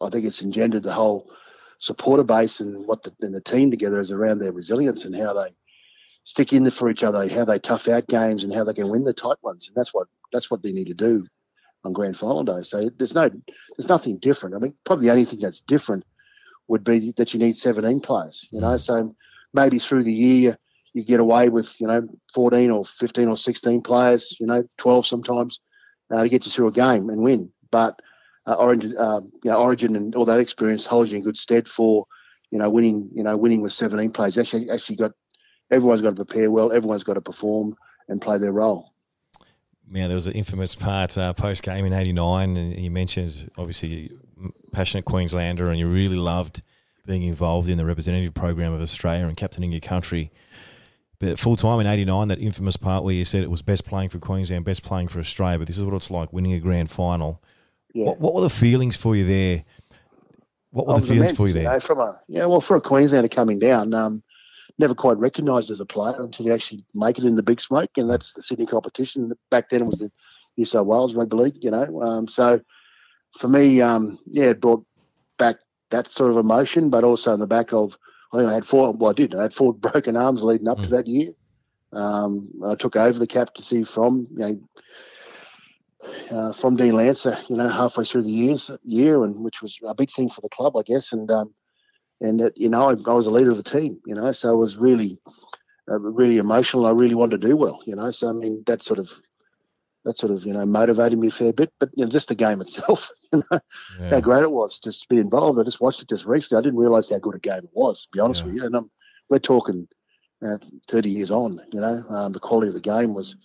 I 0.00 0.10
think 0.10 0.24
it's 0.24 0.42
engendered 0.42 0.82
the 0.82 0.92
whole 0.92 1.30
supporter 1.80 2.24
base 2.24 2.60
and 2.60 2.86
what 2.86 3.02
the, 3.02 3.12
and 3.20 3.34
the 3.34 3.40
team 3.40 3.70
together 3.70 4.00
is 4.00 4.10
around 4.10 4.38
their 4.38 4.52
resilience 4.52 5.04
and 5.04 5.14
how 5.14 5.32
they 5.32 5.54
stick 6.24 6.52
in 6.52 6.70
for 6.70 6.90
each 6.90 7.02
other, 7.02 7.28
how 7.28 7.44
they 7.44 7.58
tough 7.58 7.88
out 7.88 8.06
games 8.06 8.44
and 8.44 8.52
how 8.52 8.64
they 8.64 8.74
can 8.74 8.90
win 8.90 9.04
the 9.04 9.12
tight 9.12 9.38
ones. 9.42 9.66
And 9.66 9.76
that's 9.76 9.94
what 9.94 10.08
that's 10.32 10.50
what 10.50 10.62
they 10.62 10.72
need 10.72 10.88
to 10.88 10.94
do 10.94 11.26
on 11.84 11.92
grand 11.92 12.16
final 12.16 12.44
day. 12.44 12.62
So 12.62 12.90
there's 12.98 13.14
no 13.14 13.30
there's 13.76 13.88
nothing 13.88 14.18
different. 14.18 14.54
I 14.54 14.58
mean, 14.58 14.74
probably 14.84 15.06
the 15.06 15.12
only 15.12 15.24
thing 15.24 15.40
that's 15.40 15.60
different 15.62 16.04
would 16.68 16.84
be 16.84 17.12
that 17.16 17.32
you 17.32 17.40
need 17.40 17.56
17 17.56 18.00
players. 18.00 18.46
You 18.50 18.60
know, 18.60 18.74
mm. 18.74 18.80
so 18.80 19.14
maybe 19.54 19.78
through 19.78 20.04
the 20.04 20.12
year 20.12 20.58
you 20.92 21.04
get 21.04 21.20
away 21.20 21.48
with 21.48 21.68
you 21.78 21.86
know 21.86 22.06
14 22.34 22.70
or 22.70 22.84
15 22.84 23.28
or 23.28 23.36
16 23.36 23.82
players, 23.82 24.36
you 24.38 24.46
know 24.46 24.64
12 24.78 25.06
sometimes, 25.06 25.60
uh, 26.10 26.22
to 26.22 26.28
get 26.28 26.46
you 26.46 26.52
through 26.52 26.68
a 26.68 26.72
game 26.72 27.10
and 27.10 27.22
win. 27.22 27.50
But 27.70 28.00
uh, 28.46 28.54
Origin, 28.54 28.96
uh, 28.96 29.20
you 29.42 29.50
know, 29.50 29.58
Origin 29.58 29.96
and 29.96 30.14
all 30.14 30.24
that 30.24 30.40
experience 30.40 30.84
holds 30.84 31.10
you 31.10 31.18
in 31.18 31.24
good 31.24 31.36
stead 31.36 31.68
for 31.68 32.06
you 32.50 32.58
know 32.58 32.70
winning. 32.70 33.08
You 33.14 33.22
know 33.22 33.36
winning 33.36 33.60
with 33.60 33.72
17 33.72 34.10
players. 34.12 34.38
Actually, 34.38 34.70
actually 34.70 34.96
got 34.96 35.12
everyone's 35.70 36.00
got 36.00 36.16
to 36.16 36.24
prepare 36.24 36.50
well. 36.50 36.72
Everyone's 36.72 37.04
got 37.04 37.14
to 37.14 37.20
perform 37.20 37.76
and 38.08 38.20
play 38.20 38.38
their 38.38 38.52
role. 38.52 38.92
Now 39.90 40.06
there 40.06 40.14
was 40.14 40.26
an 40.26 40.34
infamous 40.34 40.74
part 40.74 41.16
uh, 41.16 41.32
post 41.32 41.62
game 41.62 41.84
in 41.84 41.92
'89, 41.92 42.56
and 42.56 42.78
you 42.78 42.90
mentioned 42.90 43.50
obviously 43.56 44.10
passionate 44.72 45.04
Queenslander, 45.04 45.68
and 45.68 45.78
you 45.78 45.88
really 45.88 46.16
loved 46.16 46.62
being 47.06 47.22
involved 47.22 47.68
in 47.68 47.78
the 47.78 47.86
representative 47.86 48.34
program 48.34 48.72
of 48.72 48.82
Australia 48.82 49.26
and 49.26 49.36
captaining 49.36 49.72
your 49.72 49.80
country. 49.80 50.30
But 51.20 51.38
full 51.38 51.56
time 51.56 51.80
in 51.80 51.86
'89, 51.86 52.28
that 52.28 52.38
infamous 52.38 52.76
part 52.76 53.02
where 53.02 53.14
you 53.14 53.24
said 53.24 53.42
it 53.42 53.50
was 53.50 53.62
best 53.62 53.84
playing 53.84 54.08
for 54.10 54.18
Queensland, 54.18 54.64
best 54.64 54.82
playing 54.82 55.08
for 55.08 55.18
Australia. 55.18 55.58
But 55.58 55.66
this 55.66 55.78
is 55.78 55.84
what 55.84 55.94
it's 55.94 56.10
like 56.10 56.32
winning 56.32 56.52
a 56.52 56.60
grand 56.60 56.90
final. 56.90 57.42
Yeah. 57.92 58.06
What, 58.06 58.20
what 58.20 58.34
were 58.34 58.40
the 58.42 58.50
feelings 58.50 58.96
for 58.96 59.16
you 59.16 59.26
there? 59.26 59.64
What 60.70 60.86
were 60.86 61.00
the 61.00 61.06
feelings 61.06 61.20
immense, 61.32 61.36
for 61.36 61.48
you 61.48 61.54
there? 61.54 61.62
You 61.64 61.68
know, 61.70 61.80
from 61.80 61.98
a 61.98 62.20
yeah, 62.28 62.44
well, 62.44 62.60
for 62.60 62.76
a 62.76 62.80
Queenslander 62.80 63.28
coming 63.28 63.58
down, 63.58 63.94
um, 63.94 64.22
never 64.78 64.94
quite 64.94 65.16
recognised 65.16 65.70
as 65.70 65.80
a 65.80 65.86
player 65.86 66.20
until 66.20 66.46
you 66.46 66.54
actually 66.54 66.84
make 66.94 67.18
it 67.18 67.24
in 67.24 67.36
the 67.36 67.42
big 67.42 67.60
smoke, 67.60 67.90
and 67.96 68.08
that's 68.08 68.34
the 68.34 68.42
Sydney 68.42 68.66
competition. 68.66 69.32
Back 69.50 69.70
then, 69.70 69.82
it 69.82 69.86
was 69.86 69.98
the 69.98 70.12
New 70.56 70.66
South 70.66 70.86
Wales 70.86 71.14
Rugby 71.14 71.36
League, 71.36 71.64
you 71.64 71.70
know. 71.70 72.02
Um, 72.02 72.28
so 72.28 72.60
for 73.38 73.48
me, 73.48 73.80
um, 73.80 74.18
yeah, 74.26 74.50
it 74.50 74.60
brought 74.60 74.84
back 75.38 75.56
that 75.90 76.10
sort 76.10 76.30
of 76.30 76.36
emotion, 76.36 76.90
but 76.90 77.02
also 77.02 77.32
in 77.32 77.40
the 77.40 77.46
back 77.46 77.72
of 77.72 77.96
I 78.32 78.38
think 78.38 78.50
I 78.50 78.54
had 78.54 78.66
four. 78.66 78.92
Well, 78.92 79.10
I 79.10 79.14
did. 79.14 79.34
I 79.34 79.42
had 79.42 79.54
four 79.54 79.74
broken 79.88 80.16
arms 80.16 80.42
leading 80.42 80.68
up 80.68 80.78
mm. 80.78 80.84
to 80.84 80.90
that 80.90 81.06
year. 81.06 81.32
Um, 81.92 82.48
I 82.64 82.74
took 82.74 82.96
over 82.96 83.18
the 83.18 83.26
captaincy 83.26 83.84
from 83.84 84.28
you 84.32 84.38
know. 84.38 84.60
Uh, 86.30 86.52
from 86.52 86.76
Dean 86.76 86.94
Lancer, 86.94 87.36
you 87.48 87.56
know, 87.56 87.68
halfway 87.68 88.04
through 88.04 88.22
the 88.22 88.30
years 88.30 88.70
year, 88.84 89.24
and 89.24 89.36
which 89.36 89.60
was 89.60 89.78
a 89.84 89.94
big 89.94 90.10
thing 90.10 90.30
for 90.30 90.40
the 90.40 90.48
club, 90.48 90.76
I 90.76 90.82
guess. 90.82 91.12
And 91.12 91.28
um, 91.30 91.52
and 92.20 92.40
that, 92.40 92.56
you 92.56 92.68
know, 92.68 92.88
I, 92.88 92.92
I, 92.92 93.14
was 93.14 93.26
a 93.26 93.30
leader 93.30 93.50
of 93.50 93.56
the 93.56 93.62
team, 93.62 94.00
you 94.06 94.14
know, 94.14 94.32
so 94.32 94.52
it 94.52 94.56
was 94.56 94.76
really, 94.76 95.20
uh, 95.90 95.98
really 95.98 96.38
emotional. 96.38 96.86
I 96.86 96.90
really 96.90 97.14
wanted 97.14 97.40
to 97.40 97.48
do 97.48 97.56
well, 97.56 97.80
you 97.84 97.94
know. 97.94 98.10
So 98.10 98.28
I 98.28 98.32
mean, 98.32 98.62
that 98.66 98.82
sort 98.82 98.98
of 98.98 99.10
that 100.04 100.18
sort 100.18 100.32
of 100.32 100.44
you 100.44 100.52
know 100.52 100.64
motivated 100.64 101.18
me 101.18 101.28
a 101.28 101.30
fair 101.30 101.52
bit. 101.52 101.72
But 101.78 101.90
you 101.94 102.04
know, 102.04 102.10
just 102.10 102.28
the 102.28 102.34
game 102.34 102.60
itself, 102.60 103.08
you 103.32 103.42
know, 103.50 103.60
yeah. 104.00 104.10
how 104.10 104.20
great 104.20 104.42
it 104.42 104.50
was 104.50 104.78
just 104.78 105.02
to 105.02 105.08
be 105.08 105.18
involved. 105.18 105.58
I 105.58 105.64
just 105.64 105.80
watched 105.80 106.02
it 106.02 106.08
just 106.08 106.24
recently. 106.24 106.58
I 106.58 106.62
didn't 106.62 106.78
realise 106.78 107.10
how 107.10 107.18
good 107.18 107.34
a 107.34 107.38
game 107.38 107.64
it 107.64 107.70
was. 107.72 108.02
To 108.02 108.08
be 108.12 108.20
honest 108.20 108.40
yeah. 108.40 108.46
with 108.46 108.54
you, 108.54 108.64
and 108.64 108.76
I'm, 108.76 108.90
we're 109.28 109.38
talking 109.38 109.88
uh, 110.44 110.58
30 110.88 111.10
years 111.10 111.30
on. 111.30 111.60
You 111.72 111.80
know, 111.80 112.04
um, 112.08 112.32
the 112.32 112.40
quality 112.40 112.68
of 112.68 112.74
the 112.74 112.80
game 112.80 113.14
was 113.14 113.36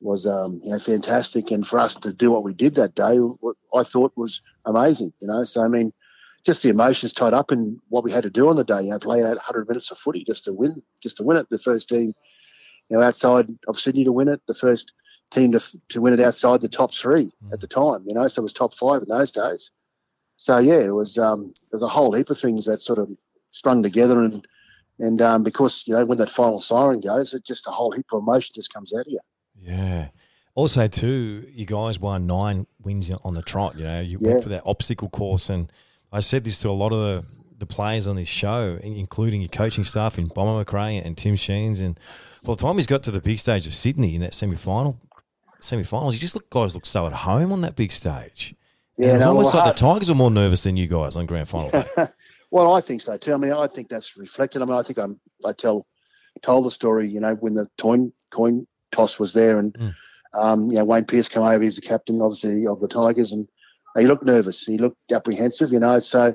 was 0.00 0.26
um, 0.26 0.60
you 0.64 0.70
know 0.70 0.78
fantastic, 0.78 1.50
and 1.50 1.66
for 1.66 1.78
us 1.78 1.94
to 1.96 2.12
do 2.12 2.30
what 2.30 2.44
we 2.44 2.54
did 2.54 2.74
that 2.74 2.94
day, 2.94 3.18
I 3.74 3.84
thought 3.84 4.12
was 4.16 4.40
amazing. 4.64 5.12
You 5.20 5.28
know, 5.28 5.44
so 5.44 5.62
I 5.62 5.68
mean. 5.68 5.92
Just 6.46 6.62
the 6.62 6.68
emotions 6.68 7.14
tied 7.14 7.32
up 7.32 7.52
in 7.52 7.80
what 7.88 8.04
we 8.04 8.12
had 8.12 8.24
to 8.24 8.28
do 8.28 8.50
on 8.50 8.56
the 8.56 8.64
day. 8.64 8.82
You 8.82 8.90
know, 8.90 8.98
play 8.98 9.22
out 9.22 9.36
100 9.36 9.66
minutes 9.66 9.90
of 9.90 9.96
footy 9.96 10.24
just 10.24 10.44
to 10.44 10.52
win, 10.52 10.82
just 11.02 11.16
to 11.16 11.22
win 11.22 11.38
it. 11.38 11.46
The 11.48 11.58
first 11.58 11.88
team, 11.88 12.12
you 12.90 12.98
know, 12.98 13.02
outside 13.02 13.48
of 13.66 13.78
Sydney 13.78 14.04
to 14.04 14.12
win 14.12 14.28
it. 14.28 14.42
The 14.46 14.54
first 14.54 14.92
team 15.34 15.52
to, 15.52 15.62
to 15.90 16.00
win 16.00 16.14
it 16.14 16.20
outside 16.20 16.60
the 16.60 16.68
top 16.68 16.94
three 16.94 17.32
mm. 17.44 17.52
at 17.52 17.60
the 17.60 17.66
time, 17.66 18.04
you 18.06 18.14
know, 18.14 18.26
so 18.28 18.40
it 18.40 18.44
was 18.44 18.52
top 18.52 18.74
five 18.74 19.02
in 19.02 19.08
those 19.08 19.30
days. 19.30 19.70
So 20.36 20.58
yeah, 20.58 20.80
it 20.80 20.94
was 20.94 21.18
um, 21.18 21.54
there 21.70 21.78
was 21.78 21.82
a 21.82 21.88
whole 21.88 22.12
heap 22.12 22.30
of 22.30 22.38
things 22.38 22.66
that 22.66 22.80
sort 22.80 22.98
of 22.98 23.08
strung 23.52 23.82
together, 23.82 24.20
and 24.20 24.46
and 24.98 25.22
um, 25.22 25.42
because 25.42 25.84
you 25.86 25.94
know 25.94 26.04
when 26.04 26.18
that 26.18 26.30
final 26.30 26.60
siren 26.60 27.00
goes, 27.00 27.34
it 27.34 27.44
just 27.44 27.66
a 27.66 27.70
whole 27.70 27.92
heap 27.92 28.06
of 28.12 28.22
emotion 28.22 28.52
just 28.54 28.72
comes 28.72 28.92
out 28.92 29.06
of 29.06 29.12
you. 29.12 29.20
Yeah. 29.60 30.08
Also, 30.56 30.86
too, 30.86 31.48
you 31.50 31.66
guys 31.66 31.98
won 31.98 32.26
nine 32.26 32.66
wins 32.80 33.10
on 33.24 33.34
the 33.34 33.42
trot. 33.42 33.76
You 33.76 33.84
know, 33.84 34.00
you 34.00 34.18
yeah. 34.20 34.32
went 34.32 34.42
for 34.42 34.48
that 34.50 34.62
obstacle 34.64 35.08
course, 35.08 35.48
and 35.48 35.72
I 36.12 36.20
said 36.20 36.44
this 36.44 36.60
to 36.60 36.68
a 36.68 36.70
lot 36.70 36.92
of 36.92 36.98
the, 36.98 37.24
the 37.58 37.66
players 37.66 38.06
on 38.06 38.14
this 38.14 38.28
show, 38.28 38.78
including 38.80 39.40
your 39.40 39.48
coaching 39.48 39.82
staff 39.82 40.16
in 40.16 40.26
Bomber 40.26 40.58
Macrae 40.58 40.98
and 40.98 41.18
Tim 41.18 41.34
Sheens. 41.34 41.80
And 41.80 41.98
by 42.44 42.52
the 42.52 42.62
time 42.62 42.76
he's 42.76 42.86
got 42.86 43.02
to 43.04 43.10
the 43.10 43.20
big 43.20 43.40
stage 43.40 43.66
of 43.66 43.74
Sydney 43.74 44.14
in 44.14 44.20
that 44.20 44.32
semi 44.32 44.54
final, 44.54 45.00
semi-finals, 45.64 46.14
you 46.14 46.20
just 46.20 46.34
look 46.34 46.50
guys 46.50 46.74
look 46.74 46.86
so 46.86 47.06
at 47.06 47.12
home 47.12 47.52
on 47.52 47.60
that 47.62 47.76
big 47.76 47.92
stage. 47.92 48.54
Yeah, 48.96 49.06
and 49.06 49.14
it 49.14 49.18
was 49.18 49.24
no, 49.24 49.28
almost 49.30 49.54
well, 49.54 49.64
like 49.64 49.76
the 49.76 49.80
Tigers 49.80 50.08
were 50.08 50.14
more 50.14 50.30
nervous 50.30 50.62
than 50.62 50.76
you 50.76 50.86
guys 50.86 51.16
on 51.16 51.26
grand 51.26 51.48
final 51.48 51.70
day. 51.70 51.86
well, 52.50 52.74
I 52.74 52.80
think 52.80 53.02
so 53.02 53.16
too. 53.16 53.34
I 53.34 53.36
mean, 53.36 53.52
I 53.52 53.66
think 53.66 53.88
that's 53.88 54.16
reflected. 54.16 54.62
I 54.62 54.64
mean, 54.64 54.74
I 54.74 54.82
think 54.82 54.98
I'm, 54.98 55.18
I 55.44 55.52
tell 55.52 55.86
told 56.42 56.66
the 56.66 56.70
story. 56.70 57.08
You 57.08 57.20
know, 57.20 57.34
when 57.34 57.54
the 57.54 57.68
coin 57.80 58.12
coin 58.30 58.66
toss 58.92 59.18
was 59.18 59.32
there, 59.32 59.58
and 59.58 59.74
mm. 59.74 59.94
um, 60.32 60.70
you 60.70 60.78
know 60.78 60.84
Wayne 60.84 61.04
Pearce 61.04 61.28
came 61.28 61.42
over. 61.42 61.62
He's 61.62 61.76
the 61.76 61.82
captain, 61.82 62.20
obviously, 62.20 62.66
of 62.66 62.80
the 62.80 62.88
Tigers, 62.88 63.32
and 63.32 63.48
he 63.98 64.06
looked 64.06 64.24
nervous. 64.24 64.62
He 64.62 64.78
looked 64.78 65.12
apprehensive. 65.12 65.72
You 65.72 65.80
know, 65.80 65.98
so. 66.00 66.34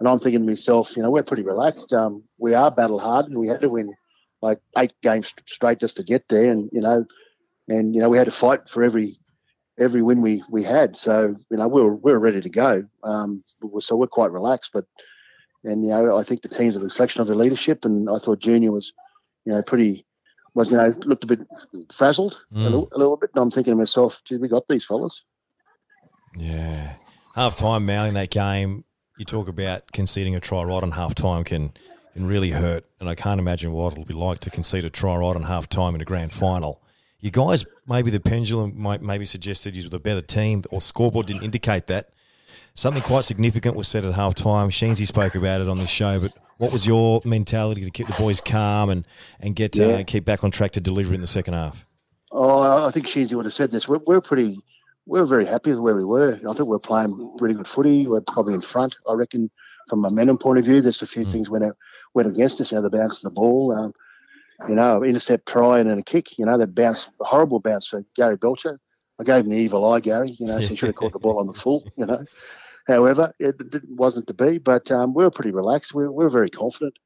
And 0.00 0.08
I'm 0.08 0.20
thinking 0.20 0.42
to 0.42 0.46
myself, 0.46 0.96
you 0.96 1.02
know, 1.02 1.10
we're 1.10 1.24
pretty 1.24 1.42
relaxed. 1.42 1.92
Um, 1.92 2.22
we 2.38 2.54
are 2.54 2.70
battle 2.70 3.00
hard, 3.00 3.26
and 3.26 3.36
we 3.36 3.48
had 3.48 3.60
to 3.62 3.68
win 3.68 3.92
like 4.40 4.60
eight 4.76 4.92
games 5.02 5.32
straight 5.46 5.80
just 5.80 5.96
to 5.96 6.04
get 6.04 6.24
there. 6.28 6.52
And 6.52 6.70
you 6.72 6.80
know, 6.80 7.04
and 7.68 7.94
you 7.94 8.00
know 8.00 8.08
we 8.08 8.18
had 8.18 8.26
to 8.26 8.32
fight 8.32 8.68
for 8.68 8.82
every 8.82 9.18
every 9.78 10.02
win 10.02 10.20
we, 10.20 10.42
we 10.50 10.62
had. 10.62 10.96
So 10.96 11.36
you 11.50 11.56
know 11.56 11.68
we 11.68 11.82
were 11.82 11.94
we 11.94 12.12
were 12.12 12.18
ready 12.18 12.40
to 12.40 12.48
go. 12.48 12.84
Um, 13.04 13.44
so 13.80 13.96
we're 13.96 14.06
quite 14.06 14.32
relaxed. 14.32 14.70
But 14.72 14.86
and 15.64 15.84
you 15.84 15.90
know 15.90 16.16
I 16.16 16.24
think 16.24 16.42
the 16.42 16.48
team's 16.48 16.76
a 16.76 16.80
reflection 16.80 17.20
of 17.20 17.28
the 17.28 17.34
leadership, 17.34 17.84
and 17.84 18.08
I 18.10 18.18
thought 18.18 18.40
Junior 18.40 18.72
was 18.72 18.92
you 19.44 19.52
know 19.52 19.62
pretty 19.62 20.04
was 20.54 20.70
you 20.70 20.76
know 20.76 20.94
looked 21.04 21.24
a 21.24 21.28
bit 21.28 21.40
frazzled 21.92 22.38
mm. 22.52 22.60
a, 22.60 22.64
little, 22.64 22.88
a, 22.92 22.98
little, 22.98 23.16
bit. 23.16 23.30
And 23.34 23.42
I'm 23.42 23.50
thinking 23.50 23.72
to 23.72 23.76
myself, 23.76 24.20
gee, 24.24 24.36
we 24.36 24.48
got 24.48 24.66
these 24.68 24.84
fellas. 24.84 25.22
Yeah, 26.36 26.94
half 27.34 27.56
time 27.56 27.86
mouthing 27.86 28.14
that 28.14 28.30
game. 28.30 28.84
You 29.18 29.24
talk 29.24 29.48
about 29.48 29.90
conceding 29.92 30.36
a 30.36 30.40
try 30.40 30.62
right 30.62 30.82
on 30.82 30.92
half 30.92 31.14
time 31.14 31.44
can 31.44 31.72
can 32.14 32.26
really 32.26 32.50
hurt, 32.50 32.84
and 33.00 33.08
I 33.08 33.14
can't 33.14 33.40
imagine 33.40 33.72
what 33.72 33.92
it'll 33.92 34.04
be 34.04 34.14
like 34.14 34.40
to 34.40 34.50
concede 34.50 34.84
a 34.84 34.90
try 34.90 35.16
right 35.16 35.36
on 35.36 35.44
half 35.44 35.68
time 35.68 35.94
in 35.94 36.00
a 36.00 36.04
grand 36.04 36.32
final 36.32 36.80
you 37.20 37.30
guys, 37.30 37.64
maybe 37.86 38.10
the 38.10 38.20
pendulum 38.20 38.80
might 38.80 39.02
maybe 39.02 39.24
suggested 39.24 39.74
you 39.74 39.88
were 39.88 39.96
a 39.96 40.00
better 40.00 40.22
team, 40.22 40.62
or 40.70 40.80
scoreboard 40.80 41.26
didn't 41.26 41.42
indicate 41.42 41.86
that. 41.88 42.10
Something 42.74 43.02
quite 43.02 43.24
significant 43.24 43.74
was 43.74 43.88
said 43.88 44.04
at 44.04 44.14
half 44.14 44.34
time. 44.34 44.70
Sheensy 44.70 45.06
spoke 45.06 45.34
about 45.34 45.60
it 45.60 45.68
on 45.68 45.78
the 45.78 45.86
show, 45.86 46.20
but 46.20 46.32
what 46.58 46.72
was 46.72 46.86
your 46.86 47.20
mentality 47.24 47.82
to 47.82 47.90
keep 47.90 48.06
the 48.06 48.14
boys 48.18 48.40
calm 48.40 48.90
and 48.90 49.06
and 49.40 49.56
get 49.56 49.78
uh, 49.78 49.84
yeah. 49.84 49.94
uh, 49.96 50.04
keep 50.04 50.24
back 50.24 50.44
on 50.44 50.50
track 50.50 50.72
to 50.72 50.80
deliver 50.80 51.12
in 51.14 51.20
the 51.20 51.26
second 51.26 51.54
half? 51.54 51.84
Oh, 52.30 52.86
I 52.86 52.90
think 52.92 53.06
Sheensy 53.06 53.34
would 53.34 53.46
have 53.46 53.54
said 53.54 53.70
this. 53.70 53.88
We're, 53.88 54.00
we're 54.06 54.20
pretty, 54.20 54.60
we're 55.06 55.24
very 55.24 55.46
happy 55.46 55.70
with 55.70 55.80
where 55.80 55.96
we 55.96 56.04
were. 56.04 56.34
I 56.34 56.52
think 56.52 56.68
we're 56.68 56.78
playing 56.78 57.34
pretty 57.38 57.54
good 57.54 57.66
footy. 57.66 58.06
We're 58.06 58.20
probably 58.20 58.54
in 58.54 58.60
front. 58.60 58.94
I 59.08 59.14
reckon 59.14 59.50
from 59.88 60.04
a 60.04 60.10
momentum 60.10 60.38
point 60.38 60.58
of 60.58 60.64
view, 60.64 60.82
there's 60.82 61.00
a 61.00 61.06
few 61.06 61.24
mm. 61.24 61.32
things 61.32 61.48
went 61.48 61.64
out, 61.64 61.76
went 62.14 62.28
against 62.28 62.60
us. 62.60 62.70
You 62.70 62.76
know, 62.76 62.82
the 62.82 62.90
bounce 62.90 63.18
of 63.18 63.22
the 63.22 63.30
ball. 63.30 63.72
Um, 63.72 63.92
you 64.66 64.74
know, 64.74 65.04
intercept 65.04 65.46
try 65.46 65.78
and 65.78 65.88
then 65.88 65.98
a 65.98 66.02
kick. 66.02 66.38
You 66.38 66.46
know, 66.46 66.58
that 66.58 66.74
bounce, 66.74 67.08
horrible 67.20 67.60
bounce 67.60 67.86
for 67.86 68.04
Gary 68.16 68.36
Belcher. 68.36 68.80
I 69.20 69.24
gave 69.24 69.44
him 69.44 69.50
the 69.50 69.56
evil 69.56 69.84
eye, 69.84 70.00
Gary. 70.00 70.36
You 70.38 70.46
know, 70.46 70.60
so 70.60 70.68
he 70.68 70.76
should 70.76 70.88
have 70.88 70.96
caught 70.96 71.12
the 71.12 71.18
ball 71.18 71.38
on 71.38 71.46
the 71.46 71.52
full. 71.52 71.86
You 71.96 72.06
know, 72.06 72.24
however, 72.86 73.32
it, 73.38 73.56
wasn't 73.88 74.26
to 74.28 74.34
be. 74.34 74.58
But 74.58 74.90
um, 74.90 75.14
we 75.14 75.24
were 75.24 75.30
pretty 75.30 75.50
relaxed. 75.50 75.94
We, 75.94 76.08
we 76.08 76.24
were 76.24 76.30
very 76.30 76.50
confident, 76.50 76.98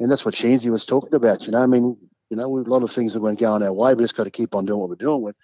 and 0.00 0.10
that's 0.10 0.24
what 0.24 0.34
Sheensy 0.34 0.70
was 0.70 0.86
talking 0.86 1.14
about. 1.14 1.44
You 1.44 1.52
know, 1.52 1.62
I 1.62 1.66
mean, 1.66 1.96
you 2.30 2.36
know, 2.36 2.48
we've 2.48 2.66
a 2.66 2.70
lot 2.70 2.82
of 2.82 2.92
things 2.92 3.12
that 3.12 3.20
weren't 3.20 3.40
going 3.40 3.62
our 3.62 3.72
way. 3.72 3.94
But 3.94 4.02
just 4.02 4.16
got 4.16 4.24
to 4.24 4.30
keep 4.30 4.54
on 4.54 4.66
doing 4.66 4.80
what 4.80 4.88
we're 4.88 4.96
doing. 4.96 5.22
We're, 5.22 5.34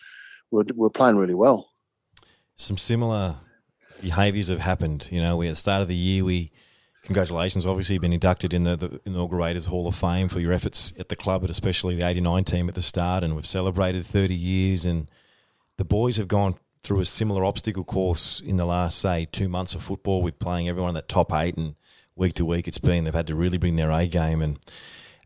we're, 0.51 0.64
we're 0.74 0.90
playing 0.90 1.16
really 1.16 1.35
well. 1.35 1.68
Some 2.57 2.79
similar 2.79 3.37
behaviours 4.01 4.48
have 4.48 4.61
happened. 4.61 5.09
You 5.12 5.22
know, 5.22 5.37
we 5.37 5.48
at 5.48 5.51
the 5.51 5.57
start 5.57 5.83
of 5.83 5.88
the 5.88 5.94
year 5.94 6.24
we 6.24 6.51
congratulations. 7.02 7.66
Obviously, 7.66 7.94
you've 7.94 8.02
been 8.02 8.12
inducted 8.12 8.52
in 8.52 8.64
the, 8.64 8.76
the 8.76 9.00
Inaugurators 9.04 9.66
Hall 9.66 9.87
of 9.87 9.94
Fame 9.94 10.28
for 10.28 10.40
your 10.40 10.52
efforts 10.52 10.92
at 10.98 11.08
the 11.08 11.16
club, 11.16 11.42
but 11.42 11.50
especially 11.50 11.96
the 11.96 12.06
89 12.06 12.44
team 12.44 12.68
at 12.68 12.74
the 12.74 12.82
start. 12.82 13.24
And 13.24 13.34
we've 13.34 13.46
celebrated 13.46 14.04
30 14.06 14.34
years. 14.34 14.84
And 14.84 15.11
the 15.76 15.84
boys 15.84 16.16
have 16.16 16.28
gone 16.28 16.56
through 16.82 17.00
a 17.00 17.04
similar 17.04 17.44
obstacle 17.44 17.84
course 17.84 18.40
in 18.40 18.56
the 18.56 18.64
last, 18.64 18.98
say, 18.98 19.26
two 19.30 19.48
months 19.48 19.74
of 19.74 19.82
football 19.82 20.22
with 20.22 20.38
playing 20.38 20.68
everyone 20.68 20.90
in 20.90 20.94
that 20.94 21.08
top 21.08 21.32
eight. 21.32 21.56
And 21.56 21.74
week 22.16 22.34
to 22.34 22.44
week, 22.44 22.68
it's 22.68 22.78
been, 22.78 23.04
they've 23.04 23.14
had 23.14 23.26
to 23.28 23.34
really 23.34 23.58
bring 23.58 23.76
their 23.76 23.90
A 23.90 24.06
game. 24.06 24.42
And 24.42 24.58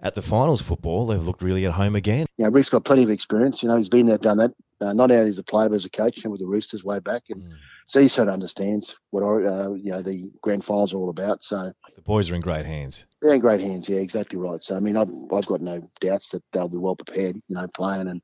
at 0.01 0.15
the 0.15 0.23
finals 0.23 0.63
football, 0.63 1.07
they've 1.07 1.25
looked 1.25 1.43
really 1.43 1.65
at 1.65 1.73
home 1.73 1.95
again. 1.95 2.27
Yeah, 2.37 2.49
Rick's 2.51 2.71
got 2.71 2.85
plenty 2.85 3.05
of 3.05 3.11
experience. 3.11 3.63
You 3.63 3.69
know, 3.69 3.77
he's 3.77 3.89
been 3.89 4.07
there, 4.07 4.19
done 4.19 4.39
that. 4.39 4.53
Uh, 4.81 4.93
not 4.93 5.13
only 5.13 5.31
as 5.31 5.39
a 5.39 5.45
player, 5.45 5.69
but 5.69 5.77
as 5.77 5.85
a 5.85 5.91
coach, 5.91 6.19
and 6.25 6.33
with 6.33 6.41
the 6.41 6.47
Roosters 6.47 6.83
way 6.83 6.99
back. 6.99 7.23
And 7.29 7.43
mm. 7.43 7.53
So 7.93 8.01
he 8.01 8.09
sort 8.09 8.29
of 8.29 8.33
understands 8.33 8.97
what 9.11 9.23
uh, 9.23 9.75
you 9.75 9.91
know 9.93 10.01
the 10.01 10.31
grand 10.41 10.65
finals 10.65 10.95
are 10.95 10.97
all 10.97 11.11
about. 11.11 11.45
So 11.45 11.75
the 11.95 12.01
boys 12.01 12.31
are 12.31 12.35
in 12.35 12.41
great 12.41 12.65
hands. 12.65 13.05
They're 13.21 13.35
in 13.35 13.41
great 13.43 13.61
hands. 13.61 13.87
Yeah, 13.87 13.99
exactly 13.99 14.39
right. 14.39 14.65
So 14.65 14.75
I 14.75 14.81
mean, 14.81 14.97
I've, 14.97 15.11
I've 15.31 15.45
got 15.45 15.61
no 15.61 15.87
doubts 16.01 16.31
that 16.31 16.43
they'll 16.55 16.71
be 16.71 16.79
well 16.79 16.97
prepared. 16.97 17.37
You 17.49 17.55
know, 17.57 17.67
playing 17.69 18.09
and 18.09 18.23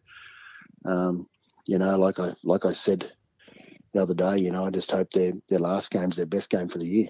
um, 0.87 1.29
you 1.67 1.77
know, 1.79 1.99
like 1.99 2.19
I 2.19 2.33
like 2.45 2.65
I 2.65 2.73
said 2.73 3.13
the 3.93 4.01
other 4.01 4.15
day, 4.15 4.39
you 4.39 4.51
know, 4.51 4.65
I 4.65 4.71
just 4.71 4.91
hope 4.91 5.11
their 5.13 5.33
their 5.51 5.59
last 5.59 5.91
game's 5.91 6.17
their 6.17 6.25
best 6.25 6.49
game 6.49 6.71
for 6.71 6.79
the 6.79 6.87
year. 6.87 7.09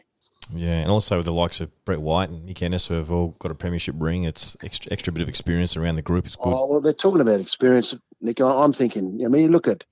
Yeah, 0.53 0.81
and 0.81 0.91
also 0.91 1.19
with 1.19 1.27
the 1.27 1.33
likes 1.33 1.61
of 1.61 1.71
Brett 1.85 2.01
White 2.01 2.31
and 2.31 2.49
Mick 2.49 2.61
Ennis 2.61 2.87
who 2.89 2.95
have 2.95 3.13
all 3.13 3.37
got 3.39 3.53
a 3.53 3.55
premiership 3.55 3.95
ring. 3.99 4.25
It's 4.25 4.57
extra, 4.65 4.91
extra 4.93 5.13
bit 5.13 5.23
of 5.23 5.29
experience 5.29 5.77
around 5.77 5.95
the 5.95 6.03
group. 6.03 6.27
It's 6.27 6.35
good. 6.35 6.53
Oh, 6.53 6.67
well, 6.67 6.81
they're 6.81 6.93
talking 6.93 7.21
about 7.21 7.39
experience, 7.39 7.95
Nick. 8.21 8.41
I- 8.41 8.65
I'm 8.65 8.73
thinking. 8.73 9.23
I 9.25 9.29
mean, 9.29 9.53
look 9.53 9.69
at 9.69 9.85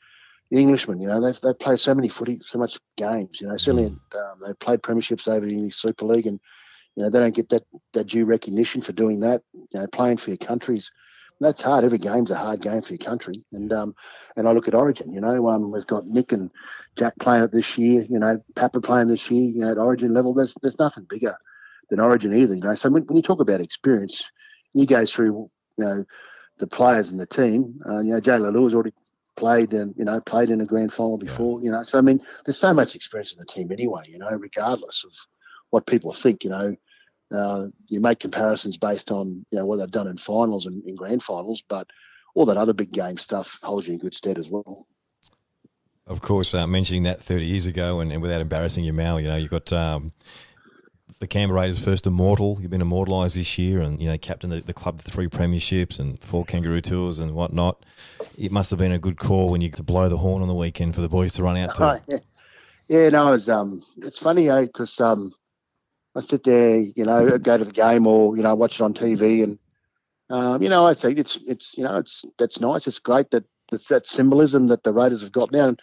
the 0.50 0.58
Englishmen. 0.58 1.00
You 1.00 1.08
know, 1.08 1.20
they've 1.20 1.40
they 1.40 1.52
played 1.54 1.80
so 1.80 1.94
many 1.94 2.08
footy, 2.08 2.40
so 2.44 2.58
much 2.58 2.78
games. 2.96 3.40
You 3.40 3.48
know, 3.48 3.56
certainly 3.56 3.86
um, 3.86 4.40
they've 4.44 4.58
played 4.58 4.82
premierships 4.82 5.28
over 5.28 5.44
the 5.44 5.52
English 5.52 5.76
Super 5.76 6.04
League, 6.04 6.26
and 6.26 6.40
you 6.94 7.02
know 7.02 7.10
they 7.10 7.18
don't 7.18 7.34
get 7.34 7.48
that 7.50 7.64
that 7.94 8.06
due 8.06 8.24
recognition 8.24 8.82
for 8.82 8.92
doing 8.92 9.20
that. 9.20 9.42
You 9.52 9.80
know, 9.80 9.86
playing 9.88 10.18
for 10.18 10.30
your 10.30 10.38
countries. 10.38 10.90
That's 11.38 11.60
hard. 11.60 11.84
Every 11.84 11.98
game's 11.98 12.30
a 12.30 12.36
hard 12.36 12.62
game 12.62 12.80
for 12.80 12.94
your 12.94 13.06
country, 13.06 13.44
and 13.52 13.72
um, 13.72 13.94
and 14.36 14.48
I 14.48 14.52
look 14.52 14.68
at 14.68 14.74
Origin. 14.74 15.12
You 15.12 15.20
know, 15.20 15.48
um, 15.48 15.70
we've 15.70 15.86
got 15.86 16.06
Nick 16.06 16.32
and 16.32 16.50
Jack 16.96 17.14
playing 17.20 17.44
it 17.44 17.52
this 17.52 17.76
year. 17.76 18.06
You 18.08 18.18
know, 18.18 18.40
Papa 18.54 18.80
playing 18.80 19.08
this 19.08 19.30
year. 19.30 19.50
You 19.50 19.60
know, 19.60 19.72
at 19.72 19.78
Origin 19.78 20.14
level, 20.14 20.32
there's 20.32 20.54
there's 20.62 20.78
nothing 20.78 21.06
bigger 21.08 21.36
than 21.90 22.00
Origin 22.00 22.34
either. 22.34 22.54
You 22.54 22.62
know, 22.62 22.74
so 22.74 22.88
when, 22.88 23.02
when 23.02 23.16
you 23.16 23.22
talk 23.22 23.40
about 23.40 23.60
experience, 23.60 24.24
you 24.72 24.86
go 24.86 25.04
through 25.04 25.50
you 25.76 25.84
know 25.84 26.04
the 26.58 26.66
players 26.66 27.10
and 27.10 27.20
the 27.20 27.26
team. 27.26 27.80
Uh, 27.86 27.98
you 28.00 28.12
know, 28.12 28.20
Jay 28.20 28.32
Lelou's 28.32 28.72
already 28.72 28.94
played 29.36 29.72
and 29.72 29.94
you 29.96 30.04
know 30.04 30.20
played 30.20 30.50
in 30.50 30.60
a 30.60 30.66
grand 30.66 30.92
final 30.92 31.18
before. 31.18 31.60
You 31.60 31.70
know, 31.70 31.82
so 31.82 31.98
I 31.98 32.00
mean, 32.00 32.20
there's 32.44 32.58
so 32.58 32.74
much 32.74 32.94
experience 32.94 33.32
in 33.32 33.38
the 33.38 33.44
team 33.46 33.70
anyway. 33.72 34.04
You 34.08 34.18
know, 34.18 34.30
regardless 34.30 35.04
of 35.04 35.12
what 35.70 35.86
people 35.86 36.12
think. 36.12 36.44
You 36.44 36.50
know, 36.50 36.76
uh, 37.34 37.66
you 37.88 38.00
make 38.00 38.20
comparisons 38.20 38.76
based 38.76 39.10
on 39.10 39.44
you 39.50 39.58
know 39.58 39.66
what 39.66 39.76
they've 39.76 39.90
done 39.90 40.08
in 40.08 40.18
finals 40.18 40.66
and 40.66 40.84
in 40.84 40.96
grand 40.96 41.22
finals, 41.22 41.62
but 41.68 41.86
all 42.34 42.46
that 42.46 42.56
other 42.56 42.72
big 42.72 42.92
game 42.92 43.16
stuff 43.16 43.48
holds 43.62 43.86
you 43.86 43.94
in 43.94 43.98
good 43.98 44.14
stead 44.14 44.38
as 44.38 44.48
well. 44.48 44.86
Of 46.06 46.20
course, 46.20 46.54
uh, 46.54 46.66
mentioning 46.68 47.02
that 47.02 47.20
30 47.20 47.44
years 47.46 47.66
ago, 47.66 47.98
and, 47.98 48.12
and 48.12 48.22
without 48.22 48.40
embarrassing 48.40 48.84
your 48.84 48.94
Mal, 48.94 49.20
you 49.20 49.26
know, 49.26 49.36
you've 49.36 49.50
got 49.50 49.72
um, 49.72 50.12
the 51.18 51.26
Canberra 51.26 51.60
Raiders' 51.60 51.82
first 51.82 52.06
immortal. 52.06 52.58
You've 52.60 52.70
been 52.70 52.82
immortalised 52.82 53.36
this 53.36 53.58
year, 53.58 53.80
and 53.80 54.00
you 54.00 54.08
know, 54.08 54.18
captain 54.18 54.50
the, 54.50 54.60
the 54.60 54.74
club 54.74 55.02
to 55.02 55.10
three 55.10 55.28
premierships 55.28 55.98
and 55.98 56.22
four 56.22 56.44
Kangaroo 56.44 56.80
tours 56.80 57.18
and 57.18 57.34
whatnot. 57.34 57.84
It 58.38 58.52
must 58.52 58.70
have 58.70 58.78
been 58.78 58.92
a 58.92 58.98
good 58.98 59.18
call 59.18 59.50
when 59.50 59.60
you 59.60 59.70
could 59.70 59.86
blow 59.86 60.08
the 60.08 60.18
horn 60.18 60.42
on 60.42 60.48
the 60.48 60.54
weekend 60.54 60.94
for 60.94 61.00
the 61.00 61.08
boys 61.08 61.32
to 61.34 61.42
run 61.42 61.56
out 61.56 61.74
to. 61.76 61.84
Oh, 61.86 62.00
yeah. 62.08 62.18
yeah, 62.88 63.08
no, 63.08 63.32
it's 63.32 63.48
um, 63.48 63.84
it's 63.98 64.18
funny, 64.18 64.48
eh? 64.48 64.62
Because 64.62 65.00
um, 65.00 65.32
I 66.14 66.20
sit 66.20 66.44
there, 66.44 66.78
you 66.78 67.04
know, 67.04 67.38
go 67.38 67.56
to 67.56 67.64
the 67.64 67.72
game 67.72 68.06
or 68.06 68.36
you 68.36 68.42
know 68.42 68.54
watch 68.54 68.76
it 68.76 68.82
on 68.82 68.94
TV, 68.94 69.42
and 69.42 69.58
um, 70.28 70.62
you 70.62 70.68
know, 70.68 70.86
I 70.86 70.94
think 70.94 71.18
it's 71.18 71.38
it's 71.46 71.74
you 71.76 71.84
know 71.84 71.96
it's 71.96 72.24
that's 72.38 72.60
nice. 72.60 72.86
It's 72.86 72.98
great 72.98 73.30
that 73.30 73.44
that 73.88 74.06
symbolism 74.06 74.68
that 74.68 74.82
the 74.84 74.92
Raiders 74.92 75.22
have 75.22 75.32
got 75.32 75.52
now. 75.52 75.74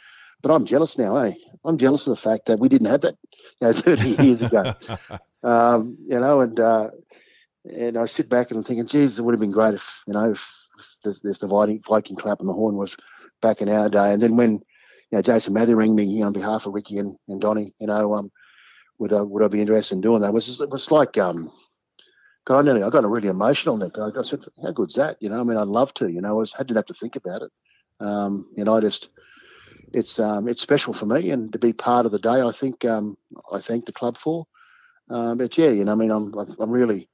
But 0.43 0.51
I'm 0.51 0.65
jealous 0.65 0.97
now, 0.97 1.15
eh? 1.15 1.33
I'm 1.65 1.77
jealous 1.77 2.05
of 2.05 2.15
the 2.15 2.21
fact 2.21 2.45
that 2.47 2.59
we 2.59 2.67
didn't 2.67 2.87
have 2.87 3.01
that, 3.01 3.15
you 3.61 3.67
know, 3.67 3.73
30 3.81 4.09
years 4.23 4.41
ago. 4.41 4.73
um, 5.43 5.97
you 6.05 6.19
know, 6.19 6.41
and 6.41 6.59
uh, 6.59 6.89
and 7.65 7.97
I 7.97 8.05
sit 8.05 8.29
back 8.29 8.51
and 8.51 8.57
I'm 8.57 8.63
thinking, 8.63 8.85
geez, 8.85 9.17
it 9.17 9.21
would 9.21 9.33
have 9.33 9.39
been 9.39 9.51
great 9.51 9.75
if 9.75 9.87
you 10.05 10.13
know 10.13 10.31
if, 10.31 10.45
if 11.05 11.21
the, 11.21 11.29
if 11.29 11.39
the 11.39 11.47
Viking, 11.47 12.17
clap 12.17 12.39
and 12.41 12.49
the 12.49 12.53
horn 12.53 12.75
was 12.75 12.95
back 13.41 13.61
in 13.61 13.69
our 13.69 13.89
day. 13.89 14.11
And 14.11 14.21
then 14.21 14.35
when 14.35 14.51
you 15.11 15.17
know 15.17 15.21
Jason 15.21 15.53
Matthew 15.53 15.75
rang 15.75 15.95
me 15.95 16.21
on 16.21 16.33
behalf 16.33 16.65
of 16.65 16.73
Ricky 16.73 16.97
and, 16.97 17.15
and 17.29 17.39
Donny, 17.39 17.73
you 17.79 17.87
know, 17.87 18.13
um, 18.15 18.31
would 18.99 19.13
I 19.13 19.21
would 19.21 19.43
I 19.43 19.47
be 19.47 19.61
interested 19.61 19.95
in 19.95 20.01
doing 20.01 20.21
that? 20.21 20.29
It 20.29 20.33
was 20.33 20.59
it 20.59 20.69
was 20.69 20.91
like 20.91 21.17
um. 21.17 21.51
God, 22.45 22.59
I, 22.59 22.61
nearly, 22.63 22.83
I 22.83 22.89
got 22.89 23.09
really 23.09 23.29
emotional. 23.29 23.77
Nick. 23.77 23.97
I, 23.97 24.09
I 24.19 24.23
said, 24.23 24.41
"How 24.61 24.71
good's 24.71 24.95
that?" 24.95 25.15
You 25.21 25.29
know, 25.29 25.39
I 25.39 25.43
mean, 25.43 25.55
I'd 25.55 25.69
love 25.69 25.93
to. 25.93 26.11
You 26.11 26.19
know, 26.19 26.27
I 26.27 26.33
was, 26.33 26.51
I 26.59 26.63
didn't 26.63 26.75
have 26.75 26.87
to 26.87 26.93
think 26.93 27.15
about 27.15 27.41
it. 27.41 27.51
Um, 28.01 28.49
you 28.57 28.65
know, 28.65 28.75
I 28.75 28.81
just, 28.81 29.07
it's 29.93 30.19
um, 30.19 30.47
it's 30.47 30.61
special 30.61 30.93
for 30.93 31.05
me, 31.05 31.29
and 31.29 31.51
to 31.53 31.59
be 31.59 31.73
part 31.73 32.05
of 32.05 32.11
the 32.11 32.19
day, 32.19 32.41
I 32.41 32.51
think 32.51 32.83
um, 32.85 33.17
I 33.51 33.61
thank 33.61 33.85
the 33.85 33.91
club 33.91 34.17
for. 34.17 34.47
Um, 35.09 35.37
but 35.37 35.57
yeah, 35.57 35.69
you 35.69 35.83
know, 35.83 35.91
I 35.91 35.95
mean, 35.95 36.11
I'm 36.11 36.33
I'm 36.59 36.71
really 36.71 37.09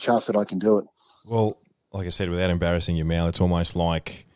chuffed 0.00 0.26
that 0.26 0.36
I 0.36 0.44
can 0.44 0.58
do 0.58 0.78
it. 0.78 0.84
Well, 1.24 1.58
like 1.92 2.06
I 2.06 2.10
said, 2.10 2.30
without 2.30 2.50
embarrassing 2.50 2.96
your 2.96 3.06
Mal, 3.06 3.28
it's 3.28 3.40
almost 3.40 3.76
like 3.76 4.26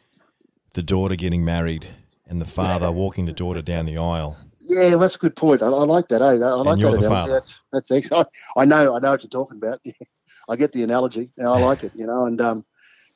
the 0.75 0.83
daughter 0.83 1.17
getting 1.17 1.45
married 1.45 1.89
and 2.27 2.41
the 2.41 2.47
father 2.47 2.91
walking 2.93 3.27
the 3.27 3.33
daughter 3.33 3.63
down 3.63 3.87
the 3.87 3.99
aisle. 3.99 4.37
Yeah, 4.61 4.91
well, 4.91 5.01
that's 5.01 5.15
a 5.15 5.19
good 5.19 5.37
point. 5.37 5.63
I, 5.63 5.67
I 5.67 5.85
like 5.85 6.09
that. 6.09 6.23
Eh? 6.23 6.25
I 6.25 6.33
like 6.33 6.79
you're 6.79 6.91
that. 6.91 7.01
the 7.01 7.07
analogy. 7.07 7.09
father. 7.09 7.33
That's 7.33 7.61
that's 7.73 7.91
excellent. 7.91 8.29
I 8.57 8.65
know, 8.65 8.97
I 8.97 8.99
know 8.99 9.11
what 9.11 9.23
you're 9.23 9.31
talking 9.31 9.59
about. 9.59 9.81
I 10.49 10.57
get 10.57 10.73
the 10.73 10.83
analogy. 10.83 11.31
I 11.41 11.45
like 11.45 11.85
it. 11.85 11.93
You 11.95 12.07
know, 12.07 12.27
and 12.27 12.41
um, 12.41 12.65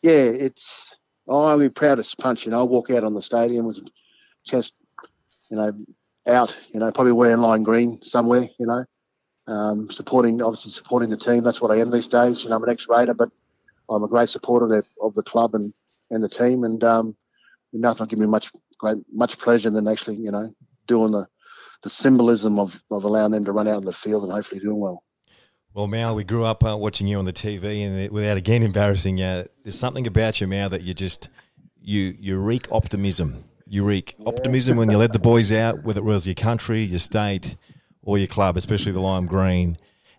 yeah, 0.03 0.13
it's. 0.13 0.95
Oh, 1.29 1.45
I'll 1.45 1.59
be 1.59 1.69
proud 1.69 2.01
as 2.01 2.13
punch. 2.15 2.45
You 2.45 2.51
know, 2.51 2.61
I 2.61 2.65
walk 2.65 2.91
out 2.91 3.05
on 3.05 3.15
the 3.15 3.23
stadium 3.23 3.67
with 3.67 3.79
chest, 4.45 4.73
you 5.51 5.57
know, 5.57 5.73
out. 6.27 6.55
You 6.73 6.81
know, 6.81 6.91
probably 6.93 7.13
wearing 7.13 7.39
lime 7.39 7.63
green 7.63 8.01
somewhere. 8.05 8.49
You 8.59 8.67
know, 8.67 8.85
um, 9.47 9.91
supporting 9.91 10.43
obviously 10.43 10.73
supporting 10.73 11.11
the 11.11 11.17
team. 11.17 11.43
That's 11.43 11.61
what 11.61 11.71
I 11.71 11.81
am 11.81 11.91
these 11.91 12.09
days. 12.09 12.45
You 12.45 12.51
know, 12.51 12.57
I'm 12.57 12.65
an 12.65 12.71
ex-Raider, 12.71 13.15
but 13.15 13.31
I'm 13.89 14.05
a 14.05 14.09
great 14.09 14.29
supporter 14.29 14.67
of 14.67 14.71
the, 14.71 14.85
of 15.03 15.15
the 15.15 15.23
club 15.23 15.55
and, 15.55 15.73
and 16.11 16.23
the 16.23 16.29
team. 16.29 16.65
And 16.65 16.83
um, 16.85 17.17
nothing 17.73 18.01
will 18.01 18.07
give 18.07 18.19
me 18.19 18.27
much 18.27 18.51
great 18.79 18.99
much 19.13 19.39
pleasure 19.39 19.71
than 19.71 19.87
actually 19.87 20.17
you 20.17 20.31
know 20.31 20.53
doing 20.89 21.13
the 21.13 21.27
the 21.83 21.91
symbolism 21.91 22.59
of, 22.59 22.79
of 22.91 23.05
allowing 23.05 23.33
them 23.33 23.45
to 23.45 23.53
run 23.53 23.67
out 23.67 23.79
in 23.79 23.85
the 23.85 23.93
field 23.93 24.23
and 24.23 24.31
hopefully 24.31 24.61
doing 24.61 24.79
well. 24.79 25.03
Well, 25.73 25.87
Mal, 25.87 26.15
we 26.15 26.25
grew 26.25 26.45
up 26.45 26.63
uh, 26.63 26.77
watching 26.77 27.07
you 27.07 27.19
on 27.19 27.25
the 27.25 27.33
TV, 27.33 27.87
and 27.87 28.11
without 28.11 28.37
again 28.37 28.63
embarrassing 28.63 29.19
you, 29.19 29.45
there's 29.63 29.79
something 29.79 30.07
about 30.07 30.41
you, 30.41 30.47
Mal, 30.47 30.69
that 30.69 30.83
you 30.83 30.95
just 30.95 31.29
you 31.81 32.15
you 32.19 32.39
reek 32.39 32.67
optimism. 32.73 33.45
You 33.73 33.85
reek 33.85 34.17
optimism 34.27 34.77
when 34.77 34.91
you 34.91 34.99
led 34.99 35.13
the 35.13 35.21
boys 35.21 35.53
out, 35.53 35.85
whether 35.85 36.01
it 36.01 36.05
was 36.05 36.27
your 36.27 36.35
country, 36.35 36.83
your 36.83 36.99
state, 36.99 37.55
or 38.03 38.19
your 38.19 38.27
club, 38.27 38.57
especially 38.57 38.91
the 38.91 39.01
lime 39.01 39.27
green. 39.27 39.77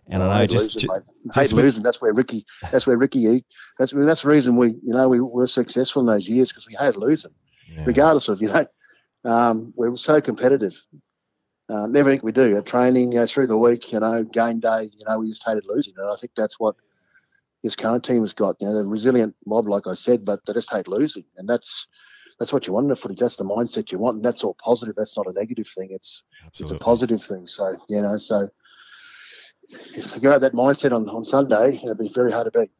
And 0.08 0.22
I 0.22 0.26
know 0.26 0.34
hate 0.36 0.50
just, 0.50 0.74
losing, 0.74 0.90
just 1.26 1.52
hate 1.52 1.62
losing. 1.62 1.82
That's 1.82 2.00
where 2.00 2.14
Ricky. 2.14 2.46
That's 2.70 2.86
where 2.86 2.96
Ricky. 2.96 3.44
That's 3.78 3.92
that's 3.94 4.22
the 4.22 4.28
reason 4.28 4.56
we 4.56 4.68
you 4.68 4.94
know 4.94 5.06
we 5.06 5.20
were 5.20 5.46
successful 5.46 6.00
in 6.00 6.06
those 6.06 6.26
years 6.26 6.48
because 6.48 6.66
we 6.66 6.76
hated 6.76 6.96
losing, 6.96 7.32
Yeah. 7.68 7.84
regardless 7.84 8.28
of 8.28 8.40
you 8.40 8.48
know 8.48 8.66
um, 9.30 9.74
we 9.76 9.90
were 9.90 9.98
so 9.98 10.18
competitive. 10.22 10.72
Uh, 11.68 11.84
everything 11.94 12.20
we 12.22 12.32
do 12.32 12.56
at 12.56 12.64
training, 12.64 13.12
you 13.12 13.18
know, 13.18 13.26
through 13.26 13.48
the 13.48 13.56
week, 13.56 13.92
you 13.92 14.00
know, 14.00 14.24
game 14.24 14.60
day, 14.60 14.90
you 14.96 15.04
know, 15.06 15.18
we 15.18 15.28
just 15.28 15.44
hated 15.44 15.66
losing, 15.66 15.92
and 15.98 16.06
I 16.08 16.16
think 16.16 16.32
that's 16.34 16.58
what 16.58 16.74
this 17.62 17.76
current 17.76 18.02
team 18.02 18.22
has 18.22 18.32
got. 18.32 18.56
You 18.60 18.68
know, 18.68 18.72
they're 18.74 18.82
a 18.82 18.86
resilient 18.86 19.34
mob, 19.44 19.68
like 19.68 19.86
I 19.86 19.94
said, 19.94 20.24
but 20.24 20.40
they 20.46 20.54
just 20.54 20.72
hate 20.72 20.88
losing, 20.88 21.24
and 21.36 21.46
that's 21.46 21.86
that's 22.38 22.52
what 22.52 22.66
you 22.66 22.72
want 22.72 22.86
in 22.86 22.90
a 22.90 22.96
footy. 22.96 23.16
That's 23.18 23.36
the 23.36 23.44
mindset 23.44 23.92
you 23.92 23.98
want, 23.98 24.16
and 24.16 24.24
that's 24.24 24.44
all 24.44 24.54
positive. 24.54 24.94
That's 24.96 25.16
not 25.16 25.26
a 25.26 25.32
negative 25.32 25.68
thing. 25.68 25.88
It's 25.90 26.22
Absolutely. 26.46 26.76
it's 26.76 26.82
a 26.82 26.84
positive 26.84 27.24
thing. 27.24 27.46
So 27.46 27.76
you 27.88 28.02
know, 28.02 28.18
so 28.18 28.48
if 29.68 30.12
they 30.12 30.20
go 30.20 30.32
out 30.32 30.40
that 30.40 30.52
mindset 30.52 30.92
on, 30.92 31.08
on 31.08 31.24
Sunday, 31.24 31.80
it'll 31.82 31.94
be 31.94 32.10
very 32.14 32.32
hard 32.32 32.52
to 32.52 32.58
beat. 32.58 32.70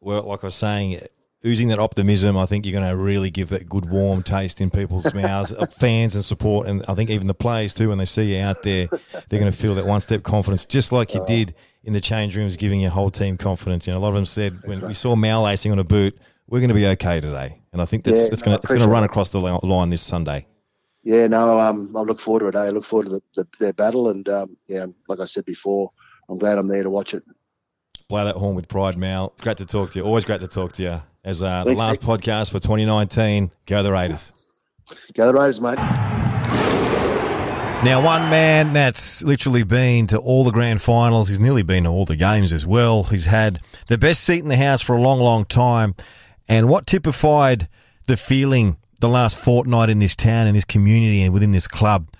Well, 0.00 0.22
like 0.24 0.42
I 0.42 0.48
was 0.48 0.54
saying, 0.54 1.00
oozing 1.44 1.68
that 1.68 1.78
optimism, 1.78 2.36
I 2.36 2.46
think 2.46 2.64
you're 2.64 2.78
going 2.78 2.88
to 2.88 2.96
really 2.96 3.30
give 3.30 3.48
that 3.50 3.68
good 3.68 3.88
warm 3.88 4.22
taste 4.22 4.60
in 4.60 4.70
people's 4.70 5.12
mouths, 5.14 5.52
uh, 5.52 5.66
fans 5.66 6.14
and 6.14 6.24
support, 6.24 6.66
and 6.66 6.84
I 6.88 6.94
think 6.94 7.10
even 7.10 7.26
the 7.26 7.34
players 7.34 7.74
too. 7.74 7.88
When 7.88 7.98
they 7.98 8.04
see 8.04 8.34
you 8.34 8.42
out 8.42 8.62
there, 8.62 8.88
they're 8.88 9.40
going 9.40 9.50
to 9.50 9.56
feel 9.56 9.74
that 9.76 9.86
one 9.86 10.00
step 10.00 10.22
confidence, 10.22 10.64
just 10.64 10.92
like 10.92 11.14
you 11.14 11.24
did 11.26 11.54
in 11.84 11.92
the 11.92 12.00
change 12.00 12.36
rooms, 12.36 12.56
giving 12.56 12.80
your 12.80 12.90
whole 12.90 13.10
team 13.10 13.36
confidence. 13.36 13.86
You 13.86 13.92
know, 13.92 13.98
a 13.98 14.00
lot 14.00 14.08
of 14.08 14.14
them 14.14 14.26
said 14.26 14.60
when 14.64 14.80
we 14.80 14.94
saw 14.94 15.16
Mal 15.16 15.42
lacing 15.42 15.72
on 15.72 15.78
a 15.78 15.84
boot, 15.84 16.16
we're 16.48 16.60
going 16.60 16.68
to 16.68 16.74
be 16.74 16.86
okay 16.86 17.20
today, 17.20 17.60
and 17.72 17.80
I 17.80 17.84
think 17.84 18.04
that's 18.04 18.20
Yeah, 18.20 18.24
no, 18.24 18.42
going 18.42 18.58
to 18.58 18.62
it's 18.62 18.72
going 18.72 18.80
to 18.80 18.88
run 18.88 19.04
across 19.04 19.30
the 19.30 19.40
line 19.40 19.90
this 19.90 20.02
Sunday. 20.02 20.46
Yeah, 21.04 21.26
no, 21.26 21.58
um, 21.58 21.96
I 21.96 22.00
look 22.00 22.20
forward 22.20 22.40
to 22.40 22.46
it. 22.46 22.54
eh? 22.54 22.66
I 22.66 22.70
look 22.70 22.84
forward 22.84 23.04
to 23.04 23.10
the, 23.10 23.22
the, 23.34 23.48
their 23.58 23.72
battle, 23.72 24.08
and 24.10 24.28
um, 24.28 24.56
yeah, 24.68 24.86
like 25.08 25.18
I 25.18 25.24
said 25.26 25.44
before, 25.44 25.90
I'm 26.28 26.38
glad 26.38 26.58
I'm 26.58 26.68
there 26.68 26.82
to 26.82 26.90
watch 26.90 27.14
it. 27.14 27.24
Blow 28.08 28.24
that 28.24 28.36
horn 28.36 28.54
with 28.54 28.68
pride, 28.68 28.96
Mal. 28.96 29.32
Great 29.40 29.56
to 29.56 29.66
talk 29.66 29.90
to 29.92 29.98
you. 29.98 30.04
Always 30.04 30.24
great 30.24 30.40
to 30.42 30.48
talk 30.48 30.72
to 30.74 30.82
you. 30.82 31.02
As 31.24 31.42
uh, 31.42 31.64
the 31.64 31.74
last 31.74 32.00
podcast 32.00 32.50
for 32.50 32.58
2019, 32.58 33.50
go 33.66 33.82
the 33.82 33.92
Raiders. 33.92 34.32
Go 35.14 35.26
the 35.28 35.32
Raiders, 35.32 35.60
mate. 35.60 35.78
Now, 37.84 38.00
one 38.00 38.30
man 38.30 38.74
that's 38.74 39.24
literally 39.24 39.64
been 39.64 40.06
to 40.08 40.18
all 40.18 40.44
the 40.44 40.52
grand 40.52 40.80
finals. 40.82 41.28
He's 41.28 41.40
nearly 41.40 41.64
been 41.64 41.82
to 41.82 41.90
all 41.90 42.04
the 42.04 42.14
games 42.14 42.52
as 42.52 42.64
well. 42.64 43.02
He's 43.02 43.24
had 43.24 43.58
the 43.88 43.98
best 43.98 44.22
seat 44.22 44.38
in 44.38 44.48
the 44.48 44.56
house 44.56 44.82
for 44.82 44.94
a 44.94 45.00
long, 45.00 45.18
long 45.18 45.44
time. 45.44 45.96
And 46.52 46.68
what 46.68 46.86
typified 46.86 47.66
the 48.08 48.16
feeling 48.18 48.76
the 49.00 49.08
last 49.08 49.38
fortnight 49.38 49.88
in 49.88 50.00
this 50.00 50.14
town, 50.14 50.46
in 50.46 50.52
this 50.52 50.66
community, 50.66 51.22
and 51.22 51.32
within 51.32 51.52
this 51.52 51.66
club 51.66 52.10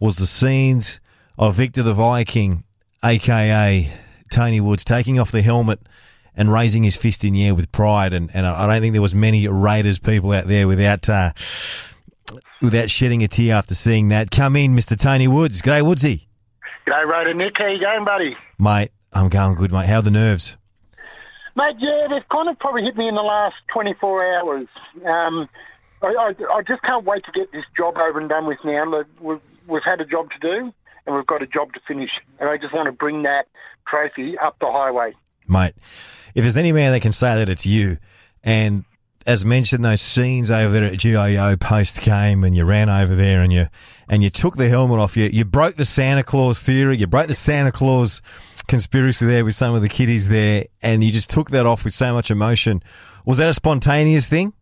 was 0.00 0.16
the 0.16 0.26
scenes 0.26 0.98
of 1.36 1.56
Victor 1.56 1.82
the 1.82 1.92
Viking, 1.92 2.64
aka 3.04 3.92
Tony 4.32 4.62
Woods, 4.62 4.82
taking 4.82 5.20
off 5.20 5.30
the 5.30 5.42
helmet 5.42 5.78
and 6.34 6.50
raising 6.50 6.84
his 6.84 6.96
fist 6.96 7.22
in 7.22 7.34
the 7.34 7.46
air 7.46 7.54
with 7.54 7.70
pride. 7.70 8.14
And, 8.14 8.30
and 8.32 8.46
I 8.46 8.66
don't 8.66 8.80
think 8.80 8.94
there 8.94 9.02
was 9.02 9.14
many 9.14 9.46
Raiders 9.46 9.98
people 9.98 10.32
out 10.32 10.46
there 10.46 10.66
without 10.66 11.10
uh, 11.10 11.32
without 12.62 12.88
shedding 12.88 13.22
a 13.22 13.28
tear 13.28 13.56
after 13.56 13.74
seeing 13.74 14.08
that. 14.08 14.30
Come 14.30 14.56
in, 14.56 14.74
Mr. 14.74 14.98
Tony 14.98 15.28
Woods. 15.28 15.60
G'day, 15.60 15.82
Woodsy. 15.82 16.28
G'day, 16.86 17.04
Rhoda 17.06 17.34
Nick. 17.34 17.58
How 17.58 17.66
you 17.66 17.78
going, 17.78 18.06
buddy? 18.06 18.38
Mate, 18.58 18.90
I'm 19.12 19.28
going 19.28 19.54
good, 19.54 19.70
mate. 19.70 19.86
How 19.86 19.98
are 19.98 20.02
the 20.02 20.10
nerves? 20.10 20.56
Mate, 21.54 21.76
yeah, 21.78 22.06
they've 22.08 22.28
kind 22.30 22.48
of 22.48 22.58
probably 22.58 22.82
hit 22.82 22.96
me 22.96 23.08
in 23.08 23.14
the 23.14 23.22
last 23.22 23.56
24 23.72 24.24
hours. 24.36 24.66
Um, 25.04 25.48
I, 26.02 26.06
I, 26.06 26.34
I 26.54 26.62
just 26.66 26.82
can't 26.82 27.04
wait 27.04 27.24
to 27.24 27.32
get 27.32 27.52
this 27.52 27.64
job 27.76 27.96
over 27.96 28.18
and 28.18 28.28
done 28.28 28.46
with 28.46 28.58
now. 28.64 28.84
Look, 28.84 29.06
We've, 29.20 29.40
we've 29.68 29.82
had 29.84 30.00
a 30.00 30.06
job 30.06 30.30
to 30.30 30.38
do, 30.38 30.72
and 31.06 31.14
we've 31.14 31.26
got 31.26 31.42
a 31.42 31.46
job 31.46 31.72
to 31.74 31.80
finish. 31.86 32.10
And 32.40 32.48
I 32.48 32.56
just 32.56 32.74
want 32.74 32.86
to 32.86 32.92
bring 32.92 33.22
that 33.24 33.46
trophy 33.86 34.38
up 34.38 34.58
the 34.60 34.70
highway. 34.70 35.14
Mate, 35.46 35.74
if 36.34 36.42
there's 36.42 36.56
any 36.56 36.72
man 36.72 36.92
that 36.92 37.00
can 37.00 37.12
say 37.12 37.34
that, 37.36 37.48
it's 37.48 37.66
you. 37.66 37.98
And 38.42 38.84
as 39.26 39.44
mentioned, 39.44 39.84
those 39.84 40.00
scenes 40.00 40.50
over 40.50 40.72
there 40.72 40.84
at 40.84 40.98
GIO 40.98 41.56
post 41.56 42.00
game, 42.02 42.44
and 42.44 42.56
you 42.56 42.64
ran 42.64 42.88
over 42.88 43.14
there 43.14 43.42
and 43.42 43.52
you 43.52 43.68
and 44.08 44.22
you 44.22 44.30
took 44.30 44.56
the 44.56 44.68
helmet 44.68 44.98
off. 44.98 45.16
You 45.16 45.24
you 45.26 45.44
broke 45.44 45.76
the 45.76 45.84
Santa 45.84 46.22
Claus 46.22 46.60
theory. 46.60 46.96
You 46.96 47.06
broke 47.06 47.28
the 47.28 47.34
Santa 47.34 47.72
Claus 47.72 48.20
conspiracy 48.66 49.26
there 49.26 49.44
with 49.44 49.54
some 49.54 49.74
of 49.74 49.82
the 49.82 49.88
kiddies 49.88 50.28
there, 50.28 50.66
and 50.82 51.02
you 51.02 51.10
just 51.10 51.30
took 51.30 51.50
that 51.50 51.66
off 51.66 51.84
with 51.84 51.94
so 51.94 52.12
much 52.12 52.30
emotion. 52.30 52.82
Was 53.24 53.38
that 53.38 53.48
a 53.48 53.54
spontaneous 53.54 54.26
thing? 54.26 54.52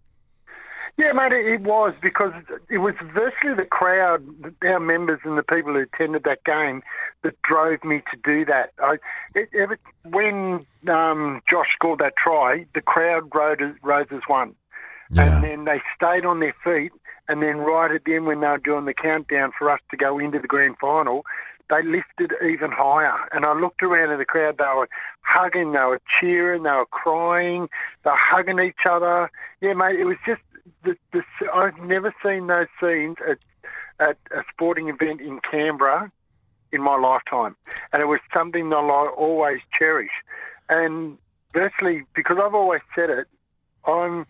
Yeah, 0.98 1.12
mate, 1.12 1.32
it 1.32 1.46
it 1.46 1.60
was 1.62 1.94
because 2.02 2.32
it 2.68 2.78
was 2.78 2.94
virtually 3.14 3.54
the 3.54 3.64
crowd, 3.64 4.22
our 4.64 4.80
members 4.80 5.20
and 5.24 5.38
the 5.38 5.42
people 5.42 5.72
who 5.72 5.80
attended 5.80 6.24
that 6.24 6.44
game 6.44 6.82
that 7.22 7.40
drove 7.42 7.82
me 7.84 8.02
to 8.12 8.18
do 8.22 8.44
that. 8.44 8.72
I, 8.78 8.96
it, 9.34 9.48
ever, 9.58 9.78
when 10.04 10.66
um, 10.88 11.40
Josh 11.50 11.68
scored 11.74 12.00
that 12.00 12.14
try, 12.22 12.66
the 12.74 12.82
crowd 12.82 13.30
rose, 13.34 13.74
rose 13.82 14.08
as 14.10 14.20
one. 14.26 14.54
Yeah. 15.12 15.36
And 15.36 15.44
then 15.44 15.64
they 15.64 15.80
stayed 15.96 16.26
on 16.26 16.40
their 16.40 16.54
feet. 16.62 16.92
And 17.28 17.42
then 17.42 17.58
right 17.58 17.90
at 17.92 18.04
the 18.04 18.16
end, 18.16 18.26
when 18.26 18.40
they 18.40 18.48
were 18.48 18.58
doing 18.58 18.84
the 18.84 18.94
countdown 18.94 19.52
for 19.56 19.70
us 19.70 19.80
to 19.90 19.96
go 19.96 20.18
into 20.18 20.38
the 20.38 20.48
grand 20.48 20.76
final, 20.80 21.24
they 21.70 21.82
lifted 21.82 22.32
even 22.44 22.72
higher. 22.72 23.16
And 23.32 23.46
I 23.46 23.52
looked 23.54 23.82
around 23.82 24.12
at 24.12 24.18
the 24.18 24.24
crowd. 24.24 24.58
They 24.58 24.64
were 24.64 24.88
hugging, 25.22 25.72
they 25.72 25.78
were 25.78 26.00
cheering, 26.20 26.64
they 26.64 26.70
were 26.70 26.86
crying, 26.86 27.68
they 28.04 28.10
were 28.10 28.16
hugging 28.18 28.58
each 28.58 28.84
other. 28.88 29.30
Yeah, 29.60 29.74
mate, 29.74 29.98
it 29.98 30.04
was 30.04 30.16
just 30.26 30.42
the, 30.84 30.96
the, 31.12 31.22
I've 31.54 31.78
never 31.78 32.14
seen 32.24 32.48
those 32.48 32.66
scenes 32.80 33.16
at, 33.28 33.38
at 34.00 34.18
a 34.36 34.42
sporting 34.52 34.88
event 34.88 35.20
in 35.20 35.40
Canberra 35.48 36.10
in 36.72 36.82
my 36.82 36.96
lifetime, 36.96 37.56
and 37.92 38.02
it 38.02 38.06
was 38.06 38.20
something 38.32 38.70
that 38.70 38.76
I 38.76 39.08
always 39.16 39.60
cherish. 39.76 40.10
And 40.68 41.18
virtually, 41.52 42.04
because 42.14 42.38
I've 42.42 42.54
always 42.54 42.82
said 42.94 43.10
it, 43.10 43.26
I'm. 43.84 44.26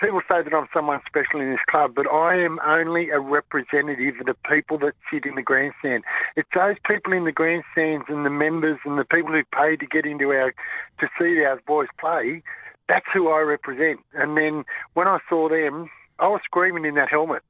People 0.00 0.20
say 0.28 0.42
that 0.42 0.54
I'm 0.54 0.68
someone 0.72 1.00
special 1.06 1.40
in 1.40 1.50
this 1.50 1.64
club, 1.68 1.92
but 1.96 2.06
I 2.08 2.36
am 2.36 2.60
only 2.64 3.10
a 3.10 3.18
representative 3.18 4.14
of 4.20 4.26
the 4.26 4.36
people 4.48 4.78
that 4.78 4.94
sit 5.12 5.26
in 5.26 5.34
the 5.34 5.42
grandstand. 5.42 6.04
It's 6.36 6.48
those 6.54 6.76
people 6.86 7.12
in 7.12 7.24
the 7.24 7.32
grandstands 7.32 8.04
and 8.08 8.24
the 8.24 8.30
members 8.30 8.78
and 8.84 8.96
the 8.96 9.04
people 9.04 9.32
who 9.32 9.42
pay 9.52 9.76
to 9.76 9.86
get 9.86 10.06
into 10.06 10.30
our 10.30 10.54
to 11.00 11.08
see 11.18 11.42
our 11.42 11.60
boys 11.66 11.88
play. 11.98 12.42
That's 12.88 13.06
who 13.12 13.28
I 13.28 13.40
represent. 13.40 14.00
And 14.14 14.36
then 14.36 14.64
when 14.94 15.08
I 15.08 15.18
saw 15.28 15.48
them, 15.48 15.90
I 16.20 16.28
was 16.28 16.40
screaming 16.44 16.84
in 16.84 16.94
that 16.94 17.10
helmet, 17.10 17.42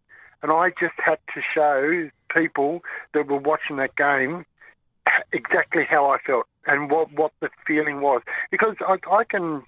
and 0.43 0.51
I 0.51 0.71
just 0.71 0.95
had 0.97 1.19
to 1.35 1.43
show 1.55 2.11
people 2.35 2.81
that 3.13 3.27
were 3.27 3.39
watching 3.39 3.77
that 3.77 3.95
game 3.97 4.47
exactly 5.33 5.85
how 5.89 6.11
I 6.11 6.19
felt 6.27 6.47
and 6.67 6.91
what 6.91 7.13
what 7.13 7.33
the 7.41 7.49
feeling 7.67 8.01
was 8.01 8.23
because 8.51 8.77
I, 8.81 8.97
I 9.11 9.25
can. 9.25 9.63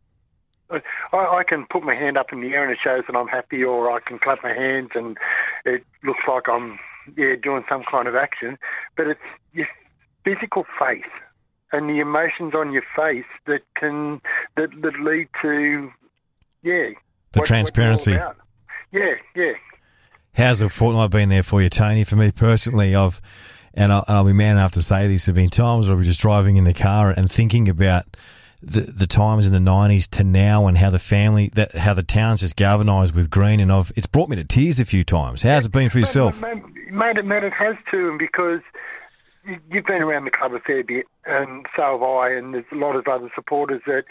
I, 0.70 1.16
I 1.16 1.42
can 1.46 1.66
put 1.70 1.82
my 1.82 1.94
hand 1.94 2.16
up 2.16 2.32
in 2.32 2.40
the 2.40 2.48
air 2.48 2.62
and 2.62 2.72
it 2.72 2.78
shows 2.82 3.02
that 3.08 3.16
I'm 3.16 3.28
happy, 3.28 3.62
or 3.64 3.90
I 3.90 4.00
can 4.00 4.18
clap 4.18 4.42
my 4.42 4.52
hands 4.52 4.90
and 4.94 5.16
it 5.64 5.84
looks 6.04 6.20
like 6.28 6.48
I'm 6.48 6.78
yeah 7.16 7.34
doing 7.42 7.64
some 7.68 7.82
kind 7.90 8.06
of 8.08 8.14
action. 8.14 8.58
But 8.96 9.06
it's 9.08 9.20
your 9.52 9.66
physical 10.24 10.64
face 10.78 11.02
and 11.72 11.88
the 11.88 11.98
emotions 12.00 12.54
on 12.54 12.72
your 12.72 12.84
face 12.96 13.24
that 13.46 13.60
can 13.76 14.20
that, 14.56 14.70
that 14.82 15.00
lead 15.00 15.28
to 15.42 15.90
yeah 16.62 16.72
The 16.72 16.94
what- 16.94 17.36
what 17.40 17.46
transparency. 17.46 18.12
about. 18.14 18.36
Yeah, 18.92 19.14
yeah. 19.36 19.52
How's 20.34 20.60
the 20.60 20.68
fortnight 20.68 21.10
been 21.10 21.28
there 21.28 21.42
for 21.42 21.60
you, 21.62 21.68
Tony? 21.68 22.04
For 22.04 22.16
me 22.16 22.30
personally, 22.32 22.94
I've 22.94 23.20
and 23.72 23.92
I'll, 23.92 24.04
and 24.08 24.16
I'll 24.16 24.24
be 24.24 24.32
man 24.32 24.56
enough 24.56 24.72
to 24.72 24.82
say 24.82 25.06
this. 25.08 25.26
There've 25.26 25.34
been 25.34 25.50
times 25.50 25.88
where 25.88 25.96
we're 25.96 26.02
just 26.04 26.20
driving 26.20 26.56
in 26.56 26.64
the 26.64 26.74
car 26.74 27.10
and 27.10 27.30
thinking 27.30 27.68
about 27.68 28.16
the 28.62 28.80
the 28.82 29.06
times 29.06 29.46
in 29.46 29.52
the 29.52 29.60
nineties 29.60 30.06
to 30.08 30.22
now 30.24 30.66
and 30.66 30.76
how 30.78 30.90
the 30.90 30.98
family 30.98 31.50
that 31.54 31.72
how 31.74 31.94
the 31.94 32.02
town's 32.02 32.40
just 32.40 32.56
galvanised 32.56 33.14
with 33.14 33.30
green 33.30 33.58
and 33.60 33.72
I've 33.72 33.90
it's 33.96 34.06
brought 34.06 34.28
me 34.28 34.36
to 34.36 34.44
tears 34.44 34.78
a 34.80 34.84
few 34.84 35.02
times. 35.04 35.42
How's 35.42 35.66
it 35.66 35.72
been 35.72 35.88
for 35.88 35.98
yourself? 35.98 36.40
Mate, 36.42 36.62
mate, 36.90 37.16
it, 37.16 37.24
mate, 37.24 37.42
it 37.44 37.52
has 37.54 37.76
to, 37.90 38.08
and 38.10 38.18
because 38.18 38.60
you- 39.46 39.60
you've 39.70 39.86
been 39.86 40.02
around 40.02 40.24
the 40.26 40.30
club 40.30 40.52
a 40.52 40.60
fair 40.60 40.84
bit, 40.84 41.06
and 41.24 41.66
so 41.74 41.82
have 41.92 42.02
I, 42.02 42.30
and 42.32 42.52
there's 42.54 42.64
a 42.72 42.76
lot 42.76 42.96
of 42.96 43.08
other 43.08 43.30
supporters 43.34 43.80
that 43.86 44.04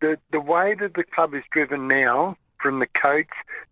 the 0.00 0.18
the 0.30 0.40
way 0.40 0.74
that 0.78 0.94
the 0.94 1.04
club 1.04 1.34
is 1.34 1.42
driven 1.50 1.88
now, 1.88 2.36
from 2.60 2.80
the 2.80 2.86
coach 3.00 3.28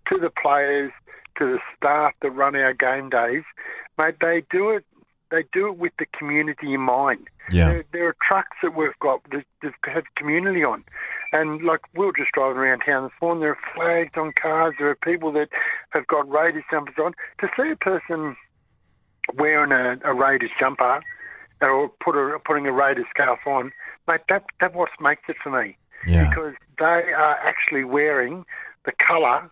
to 0.09 0.17
the 0.19 0.31
players 0.31 0.93
to 1.37 1.45
the 1.47 1.59
staff 1.77 2.13
that 2.23 2.31
run 2.31 2.55
our 2.57 2.73
game 2.73 3.11
days, 3.11 3.43
mate, 3.99 4.15
they 4.21 4.43
do 4.51 4.71
it. 4.71 4.85
They 5.31 5.45
do 5.53 5.69
it 5.69 5.79
with 5.79 5.93
the 5.99 6.07
community 6.17 6.75
in 6.75 6.81
mind. 6.81 7.29
Yeah. 7.51 7.69
There, 7.69 7.85
there 7.93 8.09
are 8.09 8.17
trucks 8.27 8.57
that 8.63 8.77
we've 8.77 8.99
got 9.01 9.21
that, 9.33 9.45
that 9.63 9.73
have 9.93 10.05
community 10.17 10.63
on. 10.65 10.85
And 11.33 11.63
like 11.65 11.81
we 11.97 12.07
were 12.07 12.13
just 12.17 12.31
driving 12.33 12.59
around 12.59 12.81
town 12.87 13.05
this 13.05 13.13
morning, 13.21 13.41
there 13.41 13.51
are 13.51 13.59
flags 13.75 14.13
on 14.17 14.33
cars. 14.41 14.75
There 14.79 14.89
are 14.89 14.95
people 14.95 15.33
that 15.33 15.49
have 15.91 16.07
got 16.07 16.29
Raiders 16.31 16.63
jumpers 16.71 16.95
on. 17.03 17.13
To 17.41 17.49
see 17.57 17.71
a 17.71 17.77
person 17.77 18.37
wearing 19.37 19.73
a, 19.73 19.99
a 20.09 20.15
Raiders 20.15 20.51
jumper 20.61 21.01
or 21.61 21.89
put 22.05 22.15
a, 22.17 22.39
putting 22.45 22.67
a 22.67 22.73
Raiders 22.73 23.07
scarf 23.11 23.41
on, 23.47 23.73
mate, 24.07 24.21
that 24.29 24.45
that 24.61 24.75
what 24.75 24.91
makes 25.01 25.23
it 25.29 25.37
for 25.43 25.51
me 25.51 25.77
Yeah. 26.07 26.29
because 26.29 26.55
they 26.79 26.85
are 26.85 27.37
actually 27.43 27.85
wearing 27.85 28.45
the 28.85 28.93
colour 29.07 29.51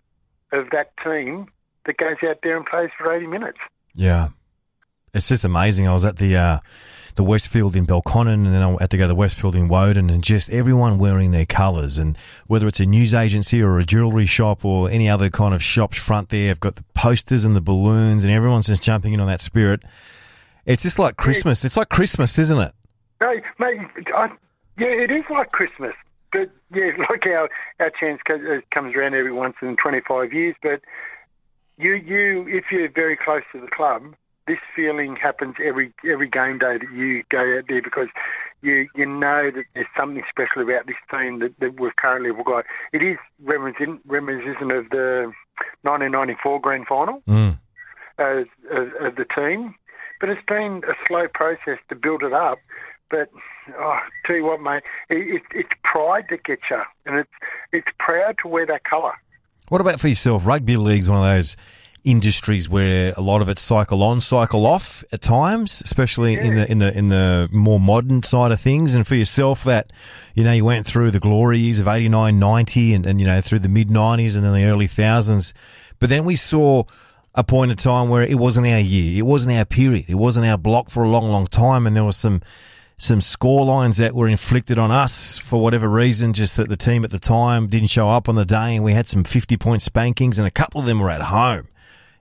of 0.51 0.69
that 0.71 0.91
team 1.03 1.47
that 1.85 1.97
goes 1.97 2.17
out 2.27 2.37
there 2.43 2.55
and 2.55 2.65
plays 2.65 2.89
for 2.97 3.11
80 3.11 3.27
minutes. 3.27 3.57
Yeah. 3.95 4.29
It's 5.13 5.27
just 5.27 5.45
amazing. 5.45 5.87
I 5.87 5.93
was 5.93 6.05
at 6.05 6.17
the 6.17 6.35
uh, 6.35 6.59
the 7.15 7.23
Westfield 7.23 7.75
in 7.75 7.85
Belconnen 7.85 8.45
and 8.45 8.47
then 8.47 8.63
I 8.63 8.75
had 8.79 8.89
to 8.89 8.97
go 8.97 9.03
to 9.03 9.09
the 9.09 9.15
Westfield 9.15 9.55
in 9.55 9.67
Woden 9.67 10.09
and 10.09 10.23
just 10.23 10.49
everyone 10.49 10.97
wearing 10.97 11.29
their 11.29 11.45
colours 11.45 11.99
and 11.99 12.17
whether 12.47 12.67
it's 12.67 12.79
a 12.79 12.85
news 12.87 13.13
agency 13.13 13.61
or 13.61 13.77
a 13.77 13.85
jewellery 13.85 14.25
shop 14.25 14.65
or 14.65 14.89
any 14.89 15.07
other 15.07 15.29
kind 15.29 15.53
of 15.53 15.61
shop 15.61 15.93
front 15.93 16.29
there, 16.29 16.47
have 16.47 16.59
got 16.59 16.77
the 16.77 16.83
posters 16.95 17.45
and 17.45 17.55
the 17.55 17.61
balloons 17.61 18.23
and 18.23 18.33
everyone's 18.33 18.65
just 18.65 18.81
jumping 18.81 19.13
in 19.13 19.19
on 19.19 19.27
that 19.27 19.39
spirit. 19.39 19.83
It's 20.65 20.81
just 20.81 20.97
like 20.97 21.15
Christmas. 21.15 21.63
It's 21.63 21.77
like 21.77 21.89
Christmas, 21.89 22.39
isn't 22.39 22.59
it? 22.59 22.73
No, 23.21 23.33
mate, 23.59 23.81
I, 24.15 24.29
yeah, 24.79 24.87
it 24.87 25.11
is 25.11 25.25
like 25.29 25.51
Christmas. 25.51 25.93
But 26.31 26.49
yeah, 26.73 26.89
like 27.09 27.23
our 27.27 27.49
our 27.79 27.91
chance 27.99 28.19
uh, 28.27 28.61
comes 28.73 28.95
around 28.95 29.13
every 29.13 29.31
once 29.31 29.57
in 29.61 29.75
25 29.77 30.33
years. 30.33 30.55
But 30.63 30.81
you 31.77 31.93
you 31.93 32.47
if 32.47 32.65
you're 32.71 32.89
very 32.89 33.15
close 33.15 33.43
to 33.51 33.61
the 33.61 33.67
club, 33.67 34.15
this 34.47 34.59
feeling 34.75 35.15
happens 35.15 35.55
every 35.63 35.93
every 36.09 36.27
game 36.29 36.57
day 36.59 36.77
that 36.77 36.91
you 36.93 37.23
go 37.29 37.57
out 37.57 37.65
there 37.67 37.81
because 37.81 38.07
you 38.61 38.87
you 38.95 39.05
know 39.05 39.51
that 39.53 39.63
there's 39.73 39.87
something 39.97 40.23
special 40.29 40.61
about 40.61 40.85
this 40.87 40.95
team 41.11 41.39
that, 41.39 41.57
that 41.59 41.79
we've 41.79 41.95
currently 41.95 42.31
got. 42.45 42.65
It 42.91 43.01
is 43.01 43.17
reminiscent 43.43 44.01
reminiscent 44.07 44.71
of 44.71 44.89
the 44.89 45.31
1994 45.83 46.61
grand 46.61 46.87
final 46.87 47.21
Mm. 47.27 47.57
as, 48.17 48.45
as, 48.71 48.87
as 49.01 49.13
the 49.15 49.25
team. 49.35 49.75
But 50.19 50.29
it's 50.29 50.45
been 50.47 50.81
a 50.87 50.93
slow 51.07 51.27
process 51.33 51.79
to 51.89 51.95
build 51.95 52.23
it 52.23 52.33
up. 52.33 52.57
But 53.09 53.29
oh, 53.77 53.99
tell 54.25 54.35
you 54.35 54.45
what, 54.45 54.61
mate, 54.61 54.83
it, 55.09 55.35
it, 55.35 55.41
it's 55.53 55.69
pride 55.83 56.25
that 56.29 56.43
gets 56.43 56.63
you, 56.71 56.81
and 57.05 57.17
it's 57.17 57.29
it's 57.71 57.87
proud 57.99 58.37
to 58.41 58.47
wear 58.47 58.65
that 58.65 58.83
colour. 58.85 59.13
What 59.69 59.81
about 59.81 59.99
for 59.99 60.07
yourself? 60.07 60.47
Rugby 60.47 60.77
league's 60.77 61.09
one 61.09 61.19
of 61.19 61.35
those 61.35 61.55
industries 62.03 62.67
where 62.67 63.13
a 63.15 63.21
lot 63.21 63.41
of 63.41 63.49
it 63.49 63.59
cycle 63.59 64.03
on, 64.03 64.21
cycle 64.21 64.65
off 64.65 65.03
at 65.11 65.21
times, 65.21 65.81
especially 65.85 66.35
in 66.35 66.55
the 66.55 66.69
in 66.71 66.79
the 66.79 66.97
in 66.97 67.09
the 67.09 67.49
more 67.51 67.79
modern 67.79 68.23
side 68.23 68.51
of 68.51 68.59
things. 68.59 68.95
And 68.95 69.07
for 69.07 69.15
yourself, 69.15 69.63
that 69.63 69.91
you 70.33 70.43
know 70.43 70.51
you 70.51 70.65
went 70.65 70.85
through 70.85 71.11
the 71.11 71.19
glory 71.19 71.59
years 71.59 71.79
of 71.79 71.87
89, 71.87 72.37
90 72.37 72.93
and, 72.93 73.05
and 73.05 73.19
you 73.21 73.27
know 73.27 73.41
through 73.41 73.59
the 73.59 73.69
mid 73.69 73.89
nineties 73.89 74.35
and 74.35 74.45
then 74.45 74.53
the 74.53 74.65
early 74.65 74.87
thousands, 74.87 75.53
but 75.99 76.09
then 76.09 76.25
we 76.25 76.35
saw 76.35 76.83
a 77.35 77.43
point 77.43 77.71
in 77.71 77.77
time 77.77 78.09
where 78.09 78.23
it 78.23 78.35
wasn't 78.35 78.67
our 78.67 78.79
year, 78.79 79.19
it 79.19 79.25
wasn't 79.25 79.55
our 79.55 79.65
period, 79.65 80.05
it 80.07 80.15
wasn't 80.15 80.45
our 80.45 80.57
block 80.57 80.89
for 80.89 81.03
a 81.03 81.09
long, 81.09 81.29
long 81.29 81.47
time, 81.47 81.87
and 81.87 81.95
there 81.95 82.03
was 82.03 82.17
some 82.17 82.41
some 82.97 83.21
score 83.21 83.65
lines 83.65 83.97
that 83.97 84.15
were 84.15 84.27
inflicted 84.27 84.77
on 84.77 84.91
us 84.91 85.37
for 85.37 85.59
whatever 85.59 85.89
reason, 85.89 86.31
just 86.31 86.55
that 86.57 86.69
the 86.69 86.77
team 86.77 87.03
at 87.03 87.09
the 87.09 87.19
time 87.19 87.67
didn't 87.67 87.89
show 87.89 88.09
up 88.09 88.29
on 88.29 88.35
the 88.35 88.45
day, 88.45 88.75
and 88.75 88.83
we 88.83 88.93
had 88.93 89.07
some 89.07 89.23
fifty 89.23 89.57
point 89.57 89.81
spankings, 89.81 90.37
and 90.37 90.47
a 90.47 90.51
couple 90.51 90.79
of 90.79 90.85
them 90.85 90.99
were 90.99 91.09
at 91.09 91.21
home, 91.21 91.67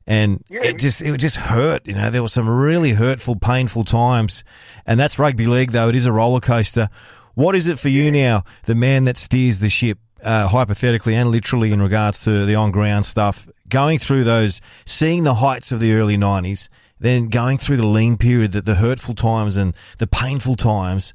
and 0.07 0.45
it 0.49 0.79
just 0.79 1.03
it 1.03 1.17
just 1.19 1.37
hurt. 1.37 1.87
You 1.87 1.95
know, 1.95 2.11
there 2.11 2.23
were 2.23 2.29
some 2.29 2.49
really 2.49 2.93
hurtful, 2.93 3.37
painful 3.37 3.85
times, 3.85 4.45
and 4.87 4.99
that's 4.99 5.19
rugby 5.19 5.47
league, 5.47 5.73
though 5.73 5.89
it 5.89 5.95
is 5.95 6.07
a 6.07 6.13
roller 6.13 6.41
coaster. 6.41 6.89
What 7.35 7.55
is 7.55 7.69
it 7.69 7.79
for 7.79 7.89
you 7.89 8.11
now, 8.11 8.45
the 8.65 8.75
man 8.75 9.05
that 9.05 9.17
steers 9.17 9.59
the 9.59 9.71
ship, 9.71 9.99
uh, 10.23 10.49
hypothetically 10.49 11.15
and 11.15 11.31
literally, 11.31 11.73
in 11.73 11.81
regards 11.81 12.21
to 12.25 12.45
the 12.45 12.55
on 12.55 12.71
ground 12.71 13.07
stuff, 13.07 13.49
going 13.69 13.99
through 13.99 14.25
those, 14.25 14.61
seeing 14.85 15.25
the 15.25 15.35
heights 15.35 15.73
of 15.73 15.81
the 15.81 15.95
early 15.95 16.17
nineties? 16.17 16.69
then 17.03 17.29
going 17.29 17.59
through 17.59 17.77
the 17.77 17.87
lean 17.87 18.17
period, 18.17 18.53
the, 18.53 18.63
the 18.63 18.77
hurtful 18.77 19.15
times 19.15 19.57
and 19.57 19.75
the 19.99 20.07
painful 20.07 20.55
times, 20.55 21.13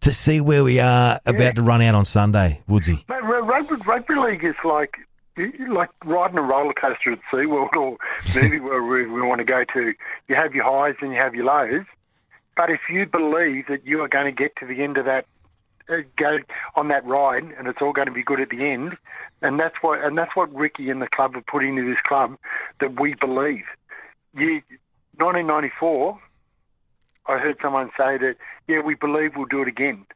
to 0.00 0.12
see 0.12 0.40
where 0.40 0.62
we 0.62 0.78
are 0.78 1.20
about 1.24 1.54
to 1.54 1.62
run 1.62 1.80
out 1.80 1.94
on 1.94 2.04
Sunday, 2.04 2.60
Woodsy. 2.68 3.04
Mate, 3.08 3.22
rugby, 3.22 3.76
rugby 3.86 4.14
league 4.14 4.44
is 4.44 4.54
like 4.64 4.96
like 5.68 5.90
riding 6.04 6.38
a 6.38 6.42
roller 6.42 6.72
coaster 6.72 7.12
at 7.12 7.18
SeaWorld 7.32 7.76
or 7.76 7.98
movie 8.34 8.60
where 8.60 8.82
we, 8.82 9.06
we 9.06 9.22
want 9.22 9.38
to 9.38 9.44
go 9.44 9.64
to. 9.74 9.92
You 10.28 10.34
have 10.34 10.54
your 10.54 10.64
highs 10.64 10.96
and 11.00 11.12
you 11.12 11.18
have 11.18 11.34
your 11.34 11.44
lows. 11.44 11.84
But 12.56 12.70
if 12.70 12.80
you 12.90 13.06
believe 13.06 13.66
that 13.68 13.84
you 13.84 14.00
are 14.02 14.08
going 14.08 14.24
to 14.24 14.32
get 14.32 14.56
to 14.56 14.66
the 14.66 14.82
end 14.82 14.96
of 14.96 15.04
that, 15.04 15.26
uh, 15.88 15.96
go 16.18 16.38
on 16.74 16.88
that 16.88 17.04
ride, 17.04 17.44
and 17.56 17.68
it's 17.68 17.78
all 17.80 17.92
going 17.92 18.06
to 18.06 18.12
be 18.12 18.22
good 18.22 18.40
at 18.40 18.48
the 18.48 18.64
end, 18.64 18.96
and 19.42 19.60
that's 19.60 19.76
what 19.82 20.02
and 20.02 20.18
that's 20.18 20.34
what 20.34 20.52
Ricky 20.52 20.90
and 20.90 21.00
the 21.00 21.06
club 21.06 21.34
have 21.34 21.46
put 21.46 21.62
into 21.62 21.84
this 21.84 22.00
club 22.08 22.36
that 22.80 22.98
we 22.98 23.14
believe. 23.14 23.64
You, 24.34 24.62
1994, 25.18 26.18
I 27.28 27.38
heard 27.38 27.56
someone 27.62 27.90
say 27.96 28.18
that 28.18 28.36
yeah, 28.66 28.80
we 28.80 28.94
believe 28.94 29.32
we'll 29.36 29.46
do 29.46 29.62
it 29.62 29.68
again. 29.68 30.06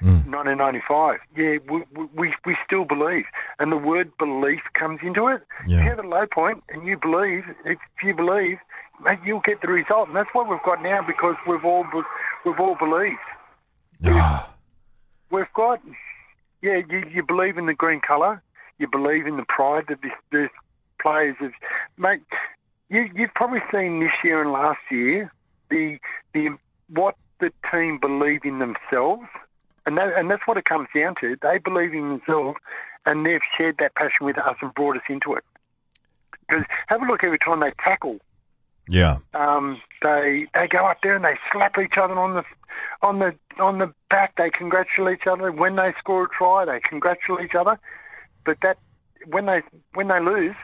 1995. 0.00 1.20
Yeah, 1.36 1.56
we, 1.70 1.82
we 2.14 2.34
we 2.44 2.56
still 2.64 2.84
believe, 2.84 3.24
and 3.58 3.72
the 3.72 3.76
word 3.76 4.10
belief 4.18 4.60
comes 4.78 5.00
into 5.02 5.28
it. 5.28 5.42
Yeah. 5.66 5.82
You 5.82 5.90
have 5.90 5.98
a 5.98 6.08
low 6.08 6.26
point, 6.32 6.62
and 6.68 6.86
you 6.86 6.98
believe. 6.98 7.44
If 7.64 7.78
you 8.02 8.14
believe, 8.14 8.58
mate, 9.02 9.18
you'll 9.24 9.40
get 9.40 9.60
the 9.62 9.68
result, 9.68 10.08
and 10.08 10.16
that's 10.16 10.30
what 10.32 10.48
we've 10.48 10.62
got 10.64 10.82
now 10.82 11.00
because 11.06 11.36
we've 11.46 11.64
all 11.64 11.84
we've 12.44 12.60
all 12.60 12.76
believed. 12.76 13.18
Ah, 14.04 14.52
We've 15.30 15.52
got, 15.54 15.80
yeah, 16.62 16.80
you, 16.88 17.04
you 17.12 17.22
believe 17.22 17.58
in 17.58 17.66
the 17.66 17.74
green 17.74 18.00
colour. 18.00 18.42
You 18.78 18.86
believe 18.88 19.26
in 19.26 19.36
the 19.36 19.44
pride 19.48 19.84
that 19.88 20.02
this, 20.02 20.12
this 20.30 20.50
players 21.00 21.36
have. 21.40 21.52
Mate, 21.96 22.20
you, 22.88 23.08
you've 23.14 23.34
probably 23.34 23.60
seen 23.72 24.00
this 24.00 24.12
year 24.22 24.42
and 24.42 24.52
last 24.52 24.78
year 24.90 25.32
the 25.70 25.98
the 26.34 26.50
what 26.88 27.16
the 27.40 27.50
team 27.72 27.98
believe 27.98 28.40
in 28.44 28.58
themselves, 28.58 29.26
and 29.86 29.96
that, 29.96 30.12
and 30.16 30.30
that's 30.30 30.42
what 30.46 30.56
it 30.56 30.64
comes 30.64 30.88
down 30.94 31.14
to. 31.20 31.36
They 31.40 31.58
believe 31.58 31.94
in 31.94 32.08
themselves, 32.08 32.58
and 33.06 33.24
they've 33.24 33.40
shared 33.56 33.76
that 33.78 33.94
passion 33.94 34.26
with 34.26 34.38
us 34.38 34.56
and 34.60 34.74
brought 34.74 34.96
us 34.96 35.02
into 35.08 35.34
it. 35.34 35.44
Because 36.48 36.64
have 36.88 37.02
a 37.02 37.06
look 37.06 37.24
every 37.24 37.38
time 37.38 37.60
they 37.60 37.72
tackle 37.82 38.18
yeah. 38.88 39.18
um, 39.34 39.80
they 40.02 40.46
they 40.54 40.68
go 40.68 40.86
up 40.86 40.98
there 41.02 41.16
and 41.16 41.24
they 41.24 41.36
slap 41.52 41.76
each 41.78 41.94
other 42.00 42.18
on 42.18 42.34
the 42.34 42.44
on 43.02 43.18
the 43.18 43.34
on 43.62 43.78
the 43.78 43.92
back. 44.10 44.34
They 44.36 44.50
congratulate 44.50 45.20
each 45.22 45.26
other 45.26 45.50
when 45.50 45.76
they 45.76 45.92
score 45.98 46.24
a 46.24 46.28
try. 46.28 46.64
They 46.64 46.80
congratulate 46.88 47.46
each 47.46 47.54
other, 47.58 47.78
but 48.44 48.58
that 48.62 48.78
when 49.26 49.46
they 49.46 49.62
when 49.94 50.08
they 50.08 50.20
lose, 50.20 50.54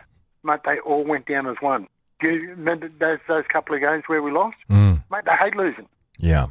mate, 0.45 0.61
they 0.65 0.79
all 0.81 1.05
went 1.05 1.27
down 1.27 1.47
as 1.49 1.57
one. 1.61 1.89
Do 2.21 2.29
you 2.29 2.51
remember 2.51 2.89
those 3.01 3.19
those 3.29 3.45
couple 3.53 3.75
of 3.75 3.81
games 3.81 4.05
where 4.07 4.23
we 4.23 4.31
lost? 4.31 4.57
Mm. 4.71 5.03
Mate, 5.11 5.25
they 5.25 5.33
hate 5.33 5.57
losing. 5.57 5.89
Yeah, 6.19 6.49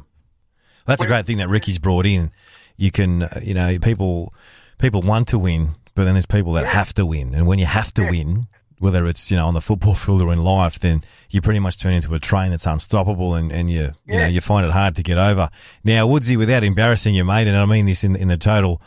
that's 0.86 1.02
a 1.02 1.06
great 1.06 1.24
thing 1.24 1.38
that 1.38 1.48
Ricky's 1.48 1.78
brought 1.78 2.04
in. 2.04 2.30
You 2.76 2.90
can, 2.90 3.22
uh, 3.24 3.40
you 3.42 3.54
know, 3.54 3.78
people 3.78 4.32
people 4.78 5.02
want 5.02 5.28
to 5.28 5.38
win, 5.38 5.70
but 5.94 6.04
then 6.04 6.14
there's 6.14 6.26
people 6.26 6.52
that 6.54 6.66
have 6.66 6.92
to 6.94 7.06
win, 7.06 7.34
and 7.34 7.46
when 7.46 7.58
you 7.58 7.66
have 7.66 7.92
to 7.94 8.04
win, 8.04 8.46
whether 8.78 9.06
it's 9.06 9.30
you 9.30 9.36
know 9.36 9.46
on 9.46 9.54
the 9.54 9.60
football 9.60 9.94
field 10.02 10.22
or 10.22 10.32
in 10.32 10.42
life, 10.42 10.78
then 10.78 11.02
you 11.30 11.40
pretty 11.40 11.60
much 11.60 11.78
turn 11.78 11.92
into 11.94 12.14
a 12.14 12.18
train 12.18 12.50
that's 12.50 12.66
unstoppable, 12.66 13.34
and, 13.34 13.52
and 13.52 13.70
you 13.70 13.92
you 14.06 14.18
know 14.18 14.26
you 14.26 14.40
find 14.40 14.66
it 14.66 14.72
hard 14.72 14.96
to 14.96 15.02
get 15.02 15.18
over. 15.18 15.50
Now, 15.84 16.06
Woodsy, 16.06 16.36
without 16.36 16.64
embarrassing 16.64 17.14
your 17.14 17.24
mate, 17.24 17.46
and 17.46 17.56
I 17.56 17.64
mean 17.66 17.86
this 17.86 18.02
in 18.04 18.16
in 18.16 18.28
the 18.28 18.36
total 18.36 18.80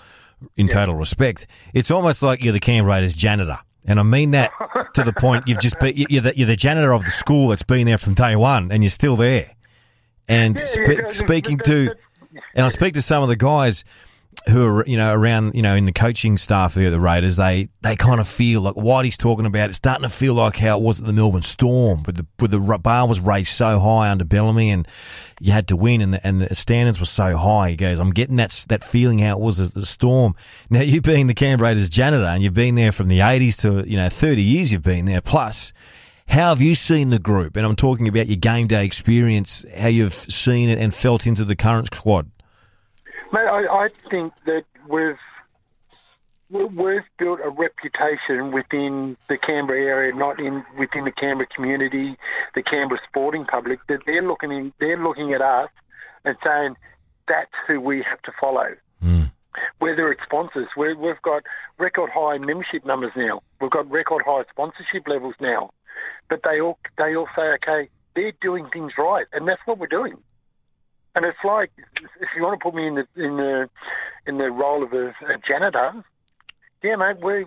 in 0.58 0.68
total 0.68 0.96
respect, 0.96 1.48
it's 1.74 1.90
almost 1.90 2.22
like 2.22 2.44
you're 2.44 2.54
the 2.54 2.60
Canberra 2.60 2.96
Raiders 2.98 3.16
janitor. 3.16 3.60
And 3.88 4.00
I 4.00 4.04
mean 4.04 4.32
that 4.32 4.52
to 4.96 5.04
the 5.04 5.14
point 5.14 5.48
you've 5.48 5.60
just 5.60 5.80
been, 5.80 5.94
you're 5.96 6.22
the, 6.24 6.34
you're 6.36 6.48
the 6.48 6.56
janitor 6.56 6.92
of 6.92 7.06
the 7.06 7.12
school 7.12 7.50
that's 7.50 7.62
been 7.64 7.86
there 7.86 8.00
from 8.00 8.16
day 8.16 8.36
one 8.36 8.72
and 8.72 8.84
you're 8.84 8.90
still 8.90 9.16
there. 9.16 9.52
And 10.28 10.58
Yeah, 10.60 10.66
spe- 10.66 10.78
yeah, 11.04 11.12
speaking 11.12 11.58
that- 11.58 11.66
to, 11.66 11.86
that- 11.86 11.98
and 12.54 12.66
I 12.66 12.70
speak 12.70 12.94
to 12.96 13.02
some 13.02 13.24
of 13.24 13.30
the 13.30 13.36
guys 13.36 13.84
who 14.50 14.64
are, 14.64 14.86
you 14.86 14.98
know, 14.98 15.12
around, 15.12 15.56
you 15.56 15.62
know, 15.62 15.76
in 15.76 15.86
the 15.86 15.92
coaching 15.92 16.38
staff 16.38 16.76
there 16.76 16.88
at 16.88 16.90
the 16.92 17.00
Raiders, 17.00 17.36
they, 17.36 17.70
they 17.82 17.96
kind 17.96 18.20
of 18.20 18.28
feel 18.28 18.62
like 18.62 18.76
what 18.76 19.06
he's 19.06 19.18
talking 19.18 19.46
about. 19.46 19.70
It's 19.70 19.78
starting 19.78 20.04
to 20.04 20.10
feel 20.10 20.34
like 20.34 20.58
how 20.58 20.78
it 20.78 20.84
was 20.84 21.00
at 21.00 21.06
the 21.06 21.14
Melbourne 21.14 21.42
Storm, 21.42 22.04
with 22.04 22.18
the, 22.18 22.26
with 22.40 22.52
the 22.52 22.60
bar 22.60 23.08
was 23.08 23.20
raised 23.20 23.50
so 23.50 23.80
high 23.80 24.10
under 24.10 24.24
Bellamy 24.24 24.70
and 24.70 24.88
you 25.40 25.52
had 25.52 25.68
to 25.70 25.76
win 25.76 26.02
and 26.02 26.14
the, 26.14 26.28
and 26.28 26.42
the 26.42 26.54
standards 26.54 27.00
were 27.00 27.06
so 27.06 27.38
high. 27.38 27.72
He 27.72 27.76
goes, 27.76 28.00
I'm 28.00 28.12
getting 28.12 28.36
that, 28.36 28.66
that 28.70 28.84
feeling 28.84 29.20
how 29.20 29.38
it 29.38 29.42
was 29.42 29.60
at 29.60 29.74
the 29.74 29.86
Storm. 29.86 30.36
Now, 30.70 30.82
you 30.82 31.02
being 31.02 31.28
the 31.28 31.34
Canberra 31.34 31.70
Raiders 31.70 31.90
janitor 31.90 32.26
and 32.26 32.44
you've 32.44 32.54
been 32.54 32.76
there 32.76 32.92
from 32.92 33.08
the 33.08 33.20
80s 33.20 33.58
to, 33.62 33.90
you 33.90 33.98
know, 33.98 34.10
30 34.10 34.42
years 34.42 34.72
you've 34.72 34.84
been 34.84 35.06
there 35.06 35.22
plus. 35.22 35.74
How 36.28 36.50
have 36.50 36.62
you 36.62 36.76
seen 36.76 37.12
the 37.12 37.20
group? 37.20 37.56
And 37.56 37.66
I'm 37.66 37.76
talking 37.76 38.08
about 38.08 38.28
your 38.28 38.38
game 38.38 38.68
day 38.68 38.86
experience, 38.86 39.64
how 39.78 39.88
you've 39.88 40.14
seen 40.14 40.70
it 40.70 40.80
and 40.80 40.94
felt 40.94 41.26
into 41.26 41.46
the 41.46 41.56
current 41.56 41.88
squad. 41.94 42.30
Mate, 43.32 43.48
I, 43.48 43.86
I 43.86 43.90
think 44.10 44.34
that 44.46 44.64
we've 44.88 45.18
we- 46.50 46.66
we've 46.66 47.04
built 47.18 47.40
a 47.44 47.50
reputation 47.50 48.52
within 48.52 49.18
the 49.28 49.38
Canberra 49.38 49.82
area, 49.82 50.14
not 50.14 50.40
in 50.40 50.64
within 50.78 51.06
the 51.06 51.12
Canberra 51.12 51.48
community, 51.56 52.18
the 52.54 52.62
Canberra 52.64 53.00
sporting 53.08 53.46
public, 53.46 53.80
that 53.88 54.00
they're 54.06 54.22
looking 54.22 54.52
in, 54.52 54.74
they're 54.80 55.02
looking 55.02 55.34
at 55.34 55.42
us 55.42 55.70
and 56.24 56.36
saying 56.44 56.76
that's 57.28 57.52
who 57.68 57.80
we 57.82 58.04
have 58.04 58.22
to 58.24 58.32
follow. 58.40 58.76
Hmm. 59.02 59.24
Whether 59.80 60.12
it's 60.12 60.22
sponsors, 60.24 60.68
we 60.78 60.94
we've 60.94 61.22
got 61.24 61.44
record 61.78 62.10
high 62.14 62.38
membership 62.38 62.86
numbers 62.86 63.14
now. 63.16 63.42
We've 63.62 63.72
got 63.72 63.90
record 63.90 64.24
high 64.26 64.44
sponsorship 64.52 65.08
levels 65.08 65.36
now, 65.40 65.72
but 66.30 66.42
they 66.44 66.60
all 66.62 66.78
they 66.98 67.16
all 67.16 67.28
say, 67.36 67.44
okay, 67.64 67.90
they're 68.16 68.34
doing 68.42 68.70
things 68.72 68.94
right, 68.98 69.26
and 69.34 69.48
that's 69.48 69.62
what 69.66 69.78
we're 69.78 69.88
doing. 69.88 70.18
And 71.16 71.26
it's 71.26 71.38
like 71.44 71.72
if 72.20 72.30
you 72.36 72.44
want 72.44 72.60
to 72.60 72.64
put 72.64 72.76
me 72.76 72.88
in 72.88 72.96
the 72.96 73.08
in 73.16 73.38
the 73.38 73.70
in 74.28 74.38
the 74.38 74.52
role 74.52 74.84
of 74.84 74.94
a, 74.94 75.08
a 75.08 75.38
janitor, 75.48 76.04
yeah, 76.84 76.96
mate. 76.96 77.18
We 77.24 77.46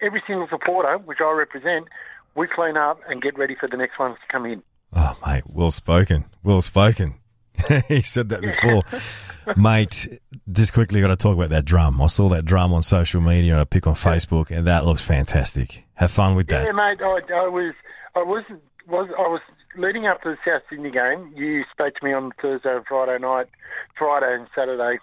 every 0.00 0.22
single 0.26 0.48
supporter, 0.48 0.98
which 0.98 1.18
I 1.20 1.30
represent, 1.32 1.86
we 2.34 2.46
clean 2.46 2.76
up 2.76 3.00
and 3.08 3.22
get 3.22 3.38
ready 3.38 3.56
for 3.58 3.68
the 3.68 3.76
next 3.76 3.98
ones 3.98 4.16
to 4.20 4.32
come 4.32 4.46
in. 4.46 4.62
Oh, 4.92 5.16
mate, 5.26 5.44
well 5.46 5.70
spoken. 5.70 6.26
Well 6.42 6.60
spoken. 6.60 7.14
he 7.88 8.02
said 8.02 8.28
that 8.28 8.42
before. 8.42 8.82
mate, 9.56 10.20
just 10.50 10.72
quickly 10.72 11.00
got 11.00 11.08
to 11.08 11.16
talk 11.16 11.34
about 11.34 11.50
that 11.50 11.64
drum. 11.64 12.00
I 12.02 12.06
saw 12.08 12.28
that 12.28 12.44
drum 12.44 12.72
on 12.72 12.82
social 12.82 13.20
media 13.20 13.52
and 13.52 13.60
I 13.60 13.64
pick 13.64 13.86
on 13.86 13.94
Facebook, 13.94 14.50
and 14.50 14.66
that 14.66 14.84
looks 14.84 15.02
fantastic. 15.02 15.85
Have 15.96 16.10
fun 16.10 16.34
with 16.36 16.46
that. 16.48 16.66
Yeah, 16.66 16.72
mate. 16.72 17.00
I, 17.02 17.20
I 17.34 17.48
was 17.48 17.74
I 18.14 18.22
was 18.22 18.44
was 18.88 19.08
I 19.18 19.22
was 19.28 19.40
leading 19.76 20.06
up 20.06 20.22
to 20.22 20.30
the 20.30 20.36
South 20.46 20.62
Sydney 20.70 20.90
game. 20.90 21.32
You 21.34 21.64
spoke 21.72 21.94
to 21.96 22.04
me 22.04 22.12
on 22.12 22.32
Thursday 22.40 22.74
and 22.74 22.84
Friday 22.86 23.18
night, 23.18 23.46
Friday 23.98 24.34
and 24.34 24.46
Saturday. 24.54 24.98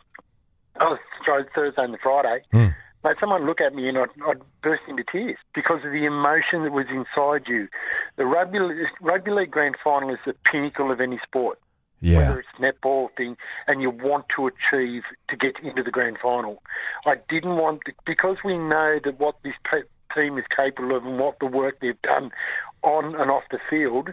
Oh, 0.79 0.97
sorry, 1.25 1.45
Thursday 1.53 1.83
and 1.83 1.93
the 1.93 1.99
Friday. 2.01 2.43
Hmm. 2.51 2.67
Mate, 3.03 3.17
someone 3.19 3.45
look 3.45 3.59
at 3.59 3.75
me 3.75 3.89
and 3.89 3.97
I'd, 3.97 4.09
I'd 4.25 4.39
burst 4.61 4.83
into 4.87 5.03
tears 5.11 5.37
because 5.53 5.79
of 5.85 5.91
the 5.91 6.05
emotion 6.05 6.63
that 6.63 6.71
was 6.71 6.85
inside 6.89 7.47
you. 7.47 7.67
The 8.15 8.25
rugby 8.25 8.59
rugby 9.01 9.31
league 9.31 9.51
grand 9.51 9.75
final 9.83 10.09
is 10.11 10.19
the 10.25 10.33
pinnacle 10.49 10.89
of 10.91 11.01
any 11.01 11.19
sport 11.21 11.59
Yeah. 11.99 12.19
whether 12.19 12.39
it's 12.39 12.49
netball 12.59 13.09
thing, 13.17 13.35
and 13.67 13.81
you 13.81 13.89
want 13.89 14.25
to 14.37 14.47
achieve 14.47 15.03
to 15.29 15.35
get 15.35 15.55
into 15.61 15.83
the 15.83 15.91
grand 15.91 16.17
final. 16.21 16.63
I 17.05 17.15
didn't 17.29 17.57
want 17.57 17.81
because 18.05 18.37
we 18.45 18.57
know 18.57 18.99
that 19.03 19.19
what 19.19 19.35
this 19.43 19.53
team 20.15 20.37
is 20.37 20.45
capable 20.55 20.95
of 20.95 21.05
and 21.05 21.19
what 21.19 21.39
the 21.39 21.45
work 21.45 21.79
they've 21.81 22.01
done 22.01 22.31
on 22.81 23.15
and 23.15 23.31
off 23.31 23.43
the 23.51 23.59
field. 23.69 24.09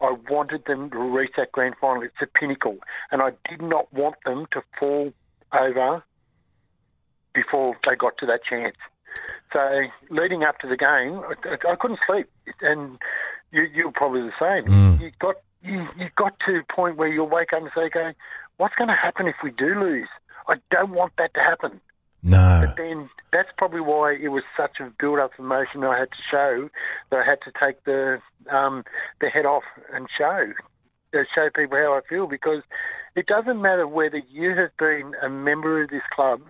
I 0.00 0.16
wanted 0.30 0.64
them 0.66 0.90
to 0.90 0.98
reach 0.98 1.32
that 1.36 1.52
grand 1.52 1.74
final. 1.80 2.02
It's 2.02 2.14
a 2.22 2.26
pinnacle, 2.26 2.78
and 3.10 3.20
I 3.20 3.30
did 3.48 3.60
not 3.60 3.92
want 3.92 4.16
them 4.24 4.46
to 4.52 4.62
fall 4.78 5.12
over 5.52 6.02
before 7.34 7.76
they 7.86 7.96
got 7.96 8.16
to 8.18 8.26
that 8.26 8.44
chance. 8.44 8.76
So 9.52 9.82
leading 10.10 10.44
up 10.44 10.58
to 10.60 10.68
the 10.68 10.76
game, 10.76 11.20
I, 11.20 11.72
I 11.72 11.76
couldn't 11.76 12.00
sleep, 12.06 12.28
and 12.60 12.98
you, 13.50 13.66
you're 13.74 13.92
probably 13.92 14.20
the 14.20 14.32
same. 14.38 14.70
Mm. 14.70 15.00
You 15.00 15.10
got 15.18 15.36
you, 15.62 15.86
you 15.96 16.08
got 16.16 16.34
to 16.46 16.60
a 16.60 16.72
point 16.72 16.96
where 16.96 17.08
you'll 17.08 17.28
wake 17.28 17.52
up 17.52 17.62
and 17.62 17.70
say, 17.74 17.82
"Okay, 17.82 18.14
what's 18.58 18.74
going 18.76 18.88
to 18.88 18.94
happen 18.94 19.26
if 19.26 19.36
we 19.42 19.50
do 19.50 19.80
lose? 19.80 20.08
I 20.46 20.56
don't 20.70 20.90
want 20.90 21.14
that 21.18 21.34
to 21.34 21.40
happen." 21.40 21.80
No. 22.22 22.64
But 22.66 22.76
then 22.76 23.08
that's 23.32 23.50
probably 23.56 23.80
why 23.80 24.14
it 24.20 24.28
was 24.28 24.42
such 24.56 24.80
a 24.80 24.90
build-up 24.98 25.32
of 25.38 25.44
emotion 25.44 25.84
I 25.84 25.98
had 25.98 26.10
to 26.10 26.22
show 26.30 26.68
that 27.10 27.20
I 27.20 27.24
had 27.24 27.38
to 27.42 27.52
take 27.58 27.84
the 27.84 28.18
um, 28.50 28.84
the 29.20 29.28
head 29.28 29.46
off 29.46 29.64
and 29.92 30.08
show 30.16 30.52
uh, 31.14 31.18
show 31.34 31.48
people 31.54 31.78
how 31.78 31.96
I 31.96 32.00
feel 32.08 32.26
because 32.26 32.62
it 33.14 33.26
doesn't 33.26 33.60
matter 33.60 33.86
whether 33.86 34.20
you 34.30 34.56
have 34.56 34.76
been 34.78 35.12
a 35.22 35.28
member 35.28 35.82
of 35.82 35.90
this 35.90 36.02
club 36.14 36.40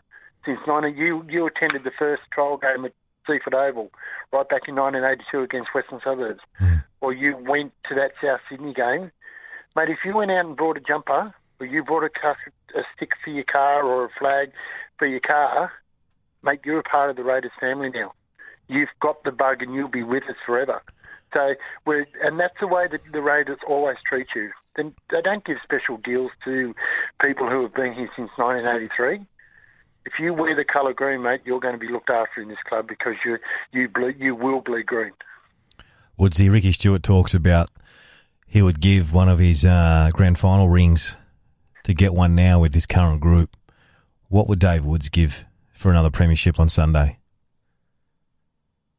since 0.45 0.59
19 0.67 0.97
you 0.97 1.25
you 1.29 1.47
attended 1.47 1.85
the 1.85 1.93
first 1.99 2.23
trial 2.33 2.57
game 2.57 2.85
at 2.85 2.93
Seiffert 3.29 3.55
Oval 3.55 3.91
right 4.33 4.49
back 4.49 4.63
in 4.69 4.77
1982 4.77 5.43
against 5.43 5.75
Western 5.75 6.01
Suburbs, 6.03 6.41
or 7.01 7.13
you 7.13 7.37
went 7.37 7.73
to 7.89 7.95
that 7.95 8.13
South 8.23 8.41
Sydney 8.51 8.73
game, 8.73 9.13
mate. 9.77 9.91
If 9.91 9.99
you 10.05 10.17
went 10.17 10.31
out 10.31 10.47
and 10.47 10.57
brought 10.57 10.79
a 10.79 10.81
jumper, 10.81 11.35
or 11.61 11.67
you 11.67 11.85
brought 11.85 12.05
a, 12.05 12.29
a 12.79 12.83
stick 12.97 13.11
for 13.23 13.31
your 13.31 13.45
car 13.45 13.85
or 13.85 14.07
a 14.07 14.11
flag 14.19 14.53
for 14.99 15.07
your 15.07 15.21
car, 15.21 15.73
mate, 16.43 16.61
you're 16.65 16.81
a 16.81 16.83
part 16.83 17.11
of 17.11 17.17
the 17.17 17.25
Raiders 17.25 17.53
family 17.61 17.91
now. 17.91 18.13
You've 18.69 18.89
got 19.01 19.25
the 19.25 19.33
bug, 19.33 19.63
and 19.63 19.75
you'll 19.75 19.89
be 19.89 20.03
with 20.03 20.25
us 20.25 20.37
forever. 20.45 20.83
So 21.33 21.55
we're, 21.87 22.07
and 22.23 22.39
that's 22.39 22.55
the 22.61 22.67
way 22.67 22.87
that 22.91 23.01
the 23.13 23.21
Raiders 23.21 23.59
always 23.67 23.97
treat 24.07 24.29
you. 24.35 24.51
Then 24.77 24.95
they 25.11 25.21
don't 25.21 25.45
give 25.45 25.59
special 25.63 25.97
deals 25.99 26.31
to 26.45 26.75
people 27.21 27.49
who 27.49 27.63
have 27.63 27.75
been 27.75 27.93
here 27.93 28.09
since 28.17 28.31
1983. 28.37 29.27
If 30.05 30.13
you 30.19 30.33
wear 30.33 30.55
the 30.55 30.65
colour 30.65 30.95
green, 30.95 31.23
mate, 31.23 31.41
you're 31.45 31.61
going 31.61 31.75
to 31.75 31.79
be 31.79 31.89
looked 31.93 32.09
after 32.09 32.41
in 32.41 32.49
this 32.49 32.59
club 32.67 32.87
because 32.89 33.15
you 33.25 33.39
you 33.73 33.89
ble 33.89 34.11
you 34.11 34.35
will 34.35 34.61
bleed 34.61 34.87
green. 34.87 35.13
Woodsy, 36.17 36.49
Ricky 36.49 36.73
Stewart 36.73 37.03
talks 37.03 37.35
about 37.35 37.69
he 38.47 38.63
would 38.63 38.81
give 38.81 39.13
one 39.13 39.29
of 39.29 39.39
his 39.39 39.65
uh, 39.65 40.11
grand 40.15 40.39
final 40.39 40.69
rings 40.69 41.17
to 41.85 41.93
get 41.93 42.15
one 42.15 42.35
now 42.35 42.59
with 42.61 42.73
this 42.73 42.87
current 42.87 43.21
group, 43.21 43.57
what 44.29 44.49
would 44.49 44.59
Dave 44.59 44.85
Woods 44.85 45.09
give 45.09 45.45
for 45.73 45.91
another 45.91 46.11
premiership 46.11 46.59
on 46.61 46.69
Sunday? 46.69 47.19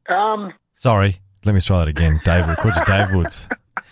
Um, 0.08 0.52
Sorry, 0.74 1.20
let 1.44 1.54
me 1.54 1.60
try 1.60 1.78
that 1.78 1.88
again. 1.88 2.20
Dave, 2.24 2.44
called 2.58 2.74
you 2.76 2.84
Dave 2.84 3.12
Woods. 3.12 3.48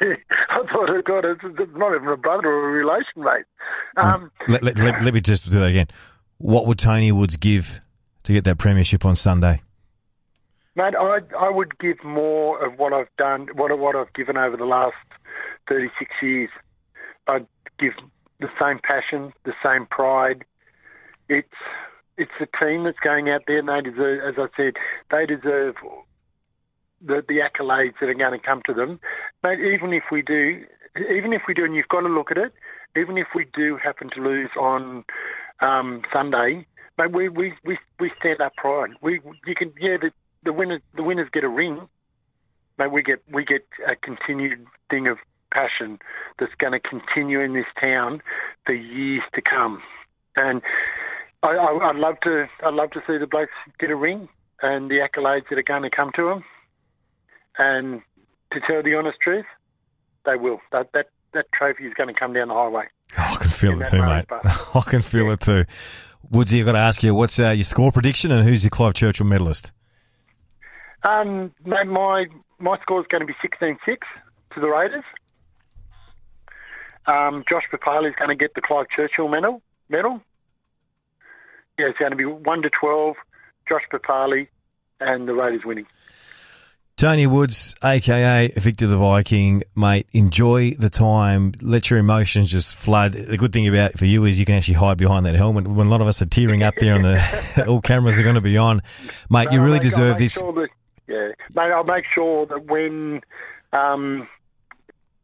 I 0.00 0.66
thought, 0.72 0.90
oh 0.90 1.02
God, 1.04 1.24
it's, 1.24 1.40
it's 1.44 1.72
not 1.76 1.94
even 1.94 2.08
a 2.08 2.16
brother 2.16 2.48
or 2.48 2.68
a 2.68 2.72
relation, 2.72 3.22
mate. 3.22 3.44
Um, 3.96 4.30
Let, 4.48 4.62
let, 4.62 4.78
let, 4.78 5.02
let 5.02 5.14
me 5.14 5.20
just 5.20 5.50
do 5.50 5.58
that 5.58 5.66
again. 5.66 5.88
What 6.38 6.66
would 6.66 6.78
Tony 6.78 7.12
Woods 7.12 7.36
give 7.36 7.80
to 8.24 8.32
get 8.32 8.44
that 8.44 8.58
premiership 8.58 9.04
on 9.04 9.16
Sunday? 9.16 9.62
Mate, 10.76 10.94
I 10.98 11.20
I 11.38 11.50
would 11.50 11.78
give 11.78 12.02
more 12.02 12.64
of 12.64 12.78
what 12.78 12.92
I've 12.92 13.14
done, 13.16 13.48
what 13.54 13.76
what 13.78 13.94
I've 13.94 14.12
given 14.12 14.36
over 14.36 14.56
the 14.56 14.64
last 14.64 14.96
thirty 15.68 15.88
six 15.98 16.10
years. 16.20 16.50
I'd 17.28 17.46
give 17.78 17.92
the 18.40 18.48
same 18.60 18.80
passion, 18.82 19.32
the 19.44 19.52
same 19.64 19.86
pride. 19.86 20.44
It's 21.28 21.48
it's 22.16 22.32
the 22.38 22.46
team 22.60 22.84
that's 22.84 22.98
going 23.02 23.28
out 23.28 23.42
there, 23.46 23.58
and 23.58 23.68
they 23.68 23.90
deserve, 23.90 24.20
as 24.28 24.34
I 24.38 24.46
said, 24.56 24.74
they 25.10 25.26
deserve 25.26 25.76
the 27.00 27.22
the 27.26 27.40
accolades 27.40 27.94
that 28.00 28.08
are 28.08 28.14
going 28.14 28.38
to 28.38 28.46
come 28.46 28.62
to 28.66 28.74
them. 28.74 29.00
Mate, 29.42 29.60
even 29.60 29.92
if 29.92 30.04
we 30.12 30.22
do, 30.22 30.64
even 30.96 31.32
if 31.32 31.42
we 31.48 31.54
do, 31.54 31.64
and 31.64 31.74
you've 31.74 31.88
got 31.88 32.00
to 32.00 32.08
look 32.08 32.30
at 32.30 32.38
it, 32.38 32.52
even 32.96 33.18
if 33.18 33.28
we 33.34 33.46
do 33.54 33.76
happen 33.76 34.10
to 34.14 34.20
lose 34.22 34.50
on 34.58 35.04
um, 35.60 36.02
Sunday, 36.12 36.66
mate, 36.98 37.12
we, 37.12 37.28
we, 37.28 37.52
we, 37.64 37.78
we 37.98 38.10
stand 38.18 38.40
up 38.40 38.54
pride. 38.56 38.90
We 39.00 39.20
you 39.46 39.54
can 39.54 39.72
yeah 39.80 39.96
the 40.00 40.10
the 40.44 40.52
winners 40.52 40.82
the 40.94 41.02
winners 41.02 41.28
get 41.32 41.44
a 41.44 41.48
ring, 41.48 41.88
but 42.76 42.92
we 42.92 43.02
get 43.02 43.22
we 43.30 43.44
get 43.44 43.66
a 43.86 43.96
continued 43.96 44.66
thing 44.90 45.08
of 45.08 45.18
passion 45.52 45.98
that's 46.38 46.54
going 46.58 46.72
to 46.72 46.80
continue 46.80 47.40
in 47.40 47.54
this 47.54 47.66
town 47.80 48.20
for 48.66 48.72
years 48.74 49.22
to 49.34 49.42
come. 49.42 49.82
And 50.36 50.62
I, 51.44 51.48
I, 51.48 51.90
I'd 51.90 51.96
love 51.96 52.16
to 52.22 52.46
I'd 52.64 52.74
love 52.74 52.90
to 52.92 53.00
see 53.06 53.18
the 53.18 53.26
blokes 53.26 53.52
get 53.78 53.90
a 53.90 53.96
ring 53.96 54.28
and 54.62 54.90
the 54.90 55.06
accolades 55.06 55.48
that 55.50 55.58
are 55.58 55.62
going 55.62 55.82
to 55.82 55.90
come 55.90 56.10
to 56.16 56.28
them. 56.28 56.44
And 57.58 58.00
to 58.52 58.60
tell 58.66 58.82
the 58.82 58.94
honest 58.94 59.18
truth, 59.20 59.44
they 60.24 60.36
will. 60.36 60.60
That 60.72 60.90
that 60.94 61.06
that 61.34 61.46
trophy 61.52 61.84
is 61.84 61.94
going 61.94 62.12
to 62.12 62.18
come 62.18 62.32
down 62.32 62.48
the 62.48 62.54
highway. 62.54 62.86
Oh, 63.18 63.34
I 63.34 63.36
can 63.36 63.50
feel 63.50 63.80
it 63.80 63.88
too, 63.88 64.02
mate. 64.02 64.24
I 64.74 64.82
can 64.86 65.02
feel 65.02 65.30
it 65.30 65.40
too. 65.40 65.64
Woodsy, 66.30 66.60
I've 66.60 66.66
got 66.66 66.72
to 66.72 66.78
ask 66.78 67.02
you, 67.02 67.14
what's 67.14 67.38
uh, 67.38 67.50
your 67.50 67.64
score 67.64 67.92
prediction 67.92 68.32
and 68.32 68.48
who's 68.48 68.64
your 68.64 68.70
Clive 68.70 68.94
Churchill 68.94 69.26
medalist? 69.26 69.72
Um, 71.02 71.52
mate, 71.64 71.86
my 71.86 72.26
my 72.58 72.78
score 72.80 73.00
is 73.00 73.06
going 73.08 73.20
to 73.20 73.26
be 73.26 73.34
16-6 73.46 73.76
to 74.54 74.60
the 74.60 74.68
Raiders. 74.68 75.04
Um, 77.06 77.44
Josh 77.46 77.64
Papalii 77.70 78.08
is 78.08 78.14
going 78.16 78.30
to 78.30 78.36
get 78.36 78.54
the 78.54 78.62
Clive 78.62 78.86
Churchill 78.96 79.28
medal. 79.28 79.60
Medal. 79.90 80.22
Yeah, 81.78 81.86
it's 81.86 81.98
going 81.98 82.12
to 82.12 82.16
be 82.16 82.24
one 82.24 82.62
to 82.62 82.70
twelve. 82.70 83.16
Josh 83.68 83.82
Papalii 83.92 84.48
and 85.00 85.26
the 85.26 85.34
Raiders 85.34 85.62
winning. 85.64 85.86
Tony 86.96 87.26
Woods, 87.26 87.74
aka 87.82 88.52
Victor 88.56 88.86
the 88.86 88.96
Viking, 88.96 89.64
mate, 89.74 90.06
enjoy 90.12 90.72
the 90.72 90.88
time. 90.90 91.52
Let 91.60 91.90
your 91.90 91.98
emotions 91.98 92.52
just 92.52 92.76
flood. 92.76 93.14
The 93.14 93.36
good 93.36 93.52
thing 93.52 93.66
about 93.66 93.98
for 93.98 94.04
you 94.04 94.24
is 94.24 94.38
you 94.38 94.46
can 94.46 94.54
actually 94.54 94.74
hide 94.74 94.96
behind 94.96 95.26
that 95.26 95.34
helmet. 95.34 95.66
When 95.66 95.88
a 95.88 95.90
lot 95.90 96.00
of 96.00 96.06
us 96.06 96.22
are 96.22 96.26
tearing 96.26 96.62
up 96.62 96.74
there 96.78 96.94
and 96.94 97.04
the 97.04 97.64
all 97.68 97.80
cameras 97.80 98.16
are 98.18 98.22
going 98.22 98.36
to 98.36 98.40
be 98.40 98.56
on, 98.56 98.80
mate, 99.28 99.50
you 99.50 99.60
really 99.60 99.74
make- 99.74 99.82
deserve 99.82 100.18
this. 100.18 100.34
Sure 100.34 100.52
that, 100.52 100.68
yeah, 101.08 101.32
mate, 101.52 101.72
I'll 101.72 101.82
make 101.82 102.04
sure 102.14 102.46
that 102.46 102.66
when 102.66 103.22
um, 103.72 104.28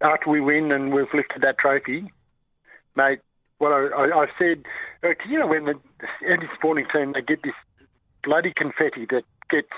after 0.01 0.29
we 0.29 0.41
win 0.41 0.73
and 0.73 0.93
we've 0.93 1.13
lifted 1.15 1.43
that 1.43 1.57
trophy, 1.59 2.11
mate, 2.97 3.21
what 3.59 3.71
I, 3.71 3.87
I, 3.87 4.23
I've 4.23 4.29
said, 4.41 4.65
Uh, 5.03 5.09
you 5.29 5.39
know, 5.39 5.47
when 5.47 5.65
the 5.65 5.75
any 6.27 6.47
sporting 6.55 6.87
team 6.93 7.13
they 7.15 7.23
get 7.23 7.43
this 7.43 7.55
bloody 8.23 8.53
confetti 8.55 9.07
that 9.11 9.23
gets 9.49 9.69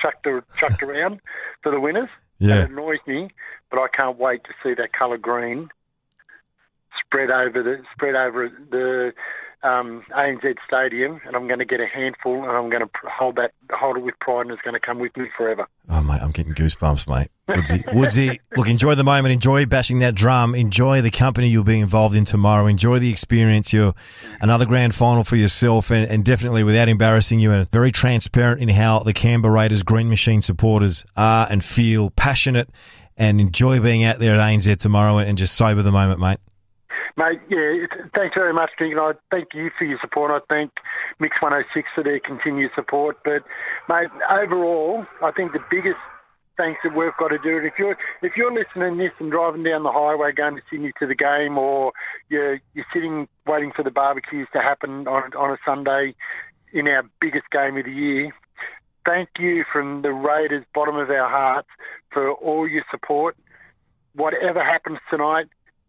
chucked 0.00 0.26
ar- 0.26 0.44
chucked 0.58 0.82
around 0.88 1.20
for 1.62 1.70
the 1.70 1.78
winners, 1.80 2.08
Yeah. 2.38 2.64
it 2.64 2.70
annoys 2.70 2.98
me, 3.06 3.30
but 3.70 3.78
I 3.78 3.86
can't 3.88 4.18
wait 4.18 4.42
to 4.44 4.50
see 4.62 4.74
that 4.74 4.92
colour 4.92 5.18
green 5.18 5.68
spread 7.06 7.30
over 7.30 7.62
the 7.62 7.82
spread 7.94 8.14
over 8.16 8.48
the 8.70 9.12
um, 9.62 10.04
ANZ 10.10 10.56
Stadium, 10.66 11.20
and 11.26 11.36
I'm 11.36 11.46
going 11.46 11.58
to 11.58 11.64
get 11.64 11.80
a 11.80 11.86
handful, 11.86 12.42
and 12.42 12.50
I'm 12.52 12.68
going 12.68 12.82
to 12.82 12.90
hold 13.08 13.36
that 13.36 13.52
hold 13.70 13.96
it 13.96 14.00
with 14.02 14.18
pride, 14.20 14.42
and 14.42 14.50
it's 14.50 14.62
going 14.62 14.74
to 14.74 14.80
come 14.80 14.98
with 14.98 15.16
me 15.16 15.26
forever. 15.36 15.66
Oh, 15.88 16.02
mate, 16.02 16.20
I'm 16.20 16.32
getting 16.32 16.54
goosebumps, 16.54 17.08
mate. 17.08 17.28
Woodsy, 17.48 17.84
Woodsy, 17.92 18.40
look, 18.56 18.68
enjoy 18.68 18.94
the 18.94 19.04
moment. 19.04 19.32
Enjoy 19.32 19.66
bashing 19.66 20.00
that 20.00 20.14
drum. 20.14 20.54
Enjoy 20.54 21.00
the 21.00 21.10
company 21.10 21.48
you'll 21.48 21.64
be 21.64 21.80
involved 21.80 22.16
in 22.16 22.24
tomorrow. 22.24 22.66
Enjoy 22.66 22.98
the 22.98 23.10
experience. 23.10 23.72
You're 23.72 23.94
another 24.40 24.66
grand 24.66 24.94
final 24.94 25.24
for 25.24 25.36
yourself, 25.36 25.90
and, 25.90 26.10
and 26.10 26.24
definitely 26.24 26.64
without 26.64 26.88
embarrassing 26.88 27.38
you, 27.38 27.52
and 27.52 27.70
very 27.70 27.92
transparent 27.92 28.60
in 28.60 28.68
how 28.68 29.00
the 29.00 29.12
Canberra 29.12 29.54
Raiders 29.54 29.82
Green 29.82 30.08
Machine 30.08 30.42
supporters 30.42 31.04
are 31.16 31.46
and 31.50 31.64
feel 31.64 32.10
passionate 32.10 32.70
and 33.16 33.40
enjoy 33.40 33.78
being 33.78 34.04
out 34.04 34.18
there 34.18 34.34
at 34.34 34.40
ANZ 34.40 34.78
tomorrow 34.78 35.18
and 35.18 35.38
just 35.38 35.54
sober 35.54 35.82
the 35.82 35.92
moment, 35.92 36.18
mate. 36.18 36.38
Mate, 37.16 37.40
yeah, 37.50 37.86
thanks 38.14 38.34
very 38.34 38.54
much, 38.54 38.70
Nick, 38.80 38.92
and 38.92 39.00
I 39.00 39.12
thank 39.30 39.48
you 39.54 39.70
for 39.78 39.84
your 39.84 39.98
support. 40.00 40.30
I 40.30 40.40
thank 40.48 40.70
Mix 41.20 41.36
106 41.42 41.88
for 41.94 42.02
their 42.02 42.20
continued 42.20 42.70
support. 42.74 43.18
But, 43.22 43.42
mate, 43.88 44.08
overall, 44.30 45.04
I 45.22 45.30
think 45.32 45.52
the 45.52 45.60
biggest 45.70 45.98
thanks 46.56 46.80
that 46.84 46.96
we've 46.96 47.16
got 47.18 47.28
to 47.28 47.38
do 47.38 47.58
it. 47.58 47.64
If 47.64 47.74
you're 47.78 47.96
if 48.22 48.32
you're 48.36 48.52
listening 48.52 48.98
this 48.98 49.12
and 49.18 49.30
driving 49.30 49.62
down 49.62 49.82
the 49.82 49.92
highway 49.92 50.32
going 50.32 50.56
to 50.56 50.62
Sydney 50.70 50.92
to 51.00 51.06
the 51.06 51.14
game, 51.14 51.58
or 51.58 51.92
you're 52.28 52.60
you're 52.74 52.86
sitting 52.92 53.28
waiting 53.46 53.72
for 53.74 53.82
the 53.82 53.90
barbecues 53.90 54.48
to 54.52 54.60
happen 54.60 55.06
on 55.08 55.34
on 55.34 55.50
a 55.50 55.58
Sunday 55.64 56.14
in 56.72 56.88
our 56.88 57.02
biggest 57.20 57.50
game 57.50 57.76
of 57.76 57.84
the 57.84 57.92
year, 57.92 58.32
thank 59.04 59.28
you 59.38 59.64
from 59.70 60.02
the 60.02 60.12
Raiders' 60.12 60.64
bottom 60.74 60.96
of 60.96 61.10
our 61.10 61.28
hearts 61.28 61.68
for 62.10 62.32
all 62.32 62.66
your 62.66 62.84
support. 62.90 63.36
Whatever 64.14 64.62
happens 64.62 64.98
tonight, 65.10 65.46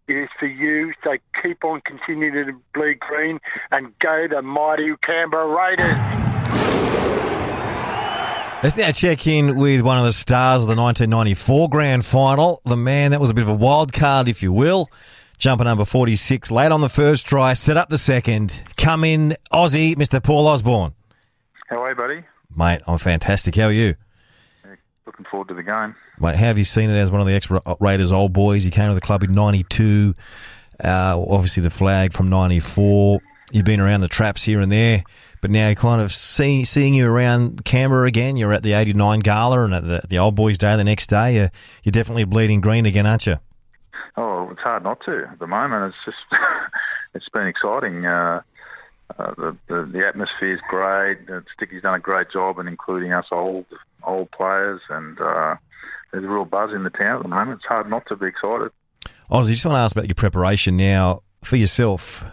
is 0.07 0.29
for 0.39 0.47
you. 0.47 0.93
So 1.03 1.11
keep 1.41 1.63
on 1.63 1.81
continuing 1.81 2.33
to 2.33 2.53
bleed 2.73 2.99
green 2.99 3.39
and 3.71 3.97
go 3.99 4.27
the 4.29 4.41
mighty 4.41 4.93
Canberra 5.03 5.47
Raiders. 5.47 5.99
Let's 8.63 8.77
now 8.77 8.91
check 8.91 9.27
in 9.27 9.57
with 9.57 9.81
one 9.81 9.97
of 9.97 10.05
the 10.05 10.13
stars 10.13 10.61
of 10.61 10.67
the 10.67 10.81
1994 10.81 11.69
grand 11.69 12.05
final. 12.05 12.61
The 12.63 12.77
man 12.77 13.11
that 13.11 13.19
was 13.19 13.29
a 13.29 13.33
bit 13.33 13.41
of 13.41 13.49
a 13.49 13.53
wild 13.53 13.91
card, 13.91 14.29
if 14.29 14.41
you 14.41 14.53
will. 14.53 14.89
Jumper 15.37 15.65
number 15.65 15.83
46, 15.83 16.49
late 16.51 16.71
on 16.71 16.79
the 16.79 16.87
first 16.87 17.27
try, 17.27 17.53
set 17.55 17.75
up 17.75 17.89
the 17.89 17.97
second. 17.97 18.63
Come 18.77 19.03
in, 19.03 19.35
Ozzy, 19.51 19.95
Mr. 19.95 20.23
Paul 20.23 20.47
Osborne. 20.47 20.93
How 21.67 21.83
are 21.83 21.89
you, 21.89 21.95
buddy? 21.97 22.23
Mate, 22.55 22.81
I'm 22.87 22.99
fantastic. 22.99 23.55
How 23.55 23.65
are 23.65 23.73
you? 23.73 23.95
Looking 25.05 25.25
forward 25.29 25.49
to 25.49 25.53
the 25.53 25.63
game. 25.63 25.95
Mate, 26.19 26.35
how 26.35 26.45
have 26.45 26.57
you 26.57 26.63
seen 26.63 26.89
it 26.89 26.97
as 26.97 27.11
one 27.11 27.19
of 27.19 27.27
the 27.27 27.33
ex 27.33 27.49
Raiders 27.79 28.11
old 28.11 28.31
boys? 28.31 28.65
You 28.65 28.71
came 28.71 28.89
to 28.89 28.95
the 28.95 29.01
club 29.01 29.23
in 29.23 29.33
92. 29.33 30.13
Uh, 30.83 31.23
obviously, 31.27 31.61
the 31.61 31.69
flag 31.69 32.13
from 32.13 32.29
94. 32.29 33.19
You've 33.51 33.65
been 33.65 33.79
around 33.79 34.01
the 34.01 34.07
traps 34.07 34.43
here 34.43 34.61
and 34.61 34.71
there, 34.71 35.03
but 35.41 35.51
now 35.51 35.67
you're 35.67 35.75
kind 35.75 36.01
of 36.01 36.11
see, 36.11 36.63
seeing 36.63 36.95
you 36.95 37.07
around 37.07 37.65
Canberra 37.65 38.07
again. 38.07 38.37
You're 38.37 38.53
at 38.53 38.63
the 38.63 38.73
89 38.73 39.19
gala 39.19 39.63
and 39.65 39.73
at 39.73 39.83
the, 39.83 40.01
the 40.09 40.17
old 40.17 40.35
boys' 40.35 40.57
day 40.57 40.75
the 40.75 40.83
next 40.83 41.07
day. 41.07 41.35
You're, 41.35 41.51
you're 41.83 41.91
definitely 41.91 42.23
bleeding 42.23 42.61
green 42.61 42.85
again, 42.85 43.05
aren't 43.05 43.27
you? 43.27 43.37
Oh, 44.15 44.49
it's 44.51 44.61
hard 44.61 44.83
not 44.83 44.99
to 45.05 45.27
at 45.31 45.39
the 45.39 45.47
moment. 45.47 45.93
It's 45.93 46.05
just, 46.05 46.41
it's 47.13 47.29
been 47.29 47.47
exciting. 47.47 48.05
Uh, 48.05 48.41
uh, 49.17 49.33
the, 49.35 49.57
the 49.67 49.89
the 49.91 50.07
atmosphere's 50.07 50.59
great. 50.69 51.29
Uh, 51.29 51.41
Sticky's 51.55 51.81
done 51.81 51.95
a 51.95 51.99
great 51.99 52.31
job 52.31 52.59
in 52.59 52.67
including 52.67 53.13
us 53.13 53.25
old 53.31 53.65
old 54.03 54.31
players, 54.31 54.81
and 54.89 55.19
uh, 55.19 55.55
there's 56.11 56.23
a 56.23 56.27
real 56.27 56.45
buzz 56.45 56.71
in 56.73 56.83
the 56.83 56.89
town 56.89 57.17
at 57.17 57.23
the 57.23 57.29
moment. 57.29 57.59
It's 57.59 57.65
hard 57.65 57.89
not 57.89 58.05
to 58.07 58.15
be 58.15 58.27
excited. 58.27 58.71
Ozzy, 59.29 59.51
just 59.51 59.65
want 59.65 59.75
to 59.75 59.79
ask 59.79 59.95
about 59.95 60.07
your 60.07 60.15
preparation 60.15 60.77
now 60.77 61.23
for 61.43 61.55
yourself. 61.55 62.23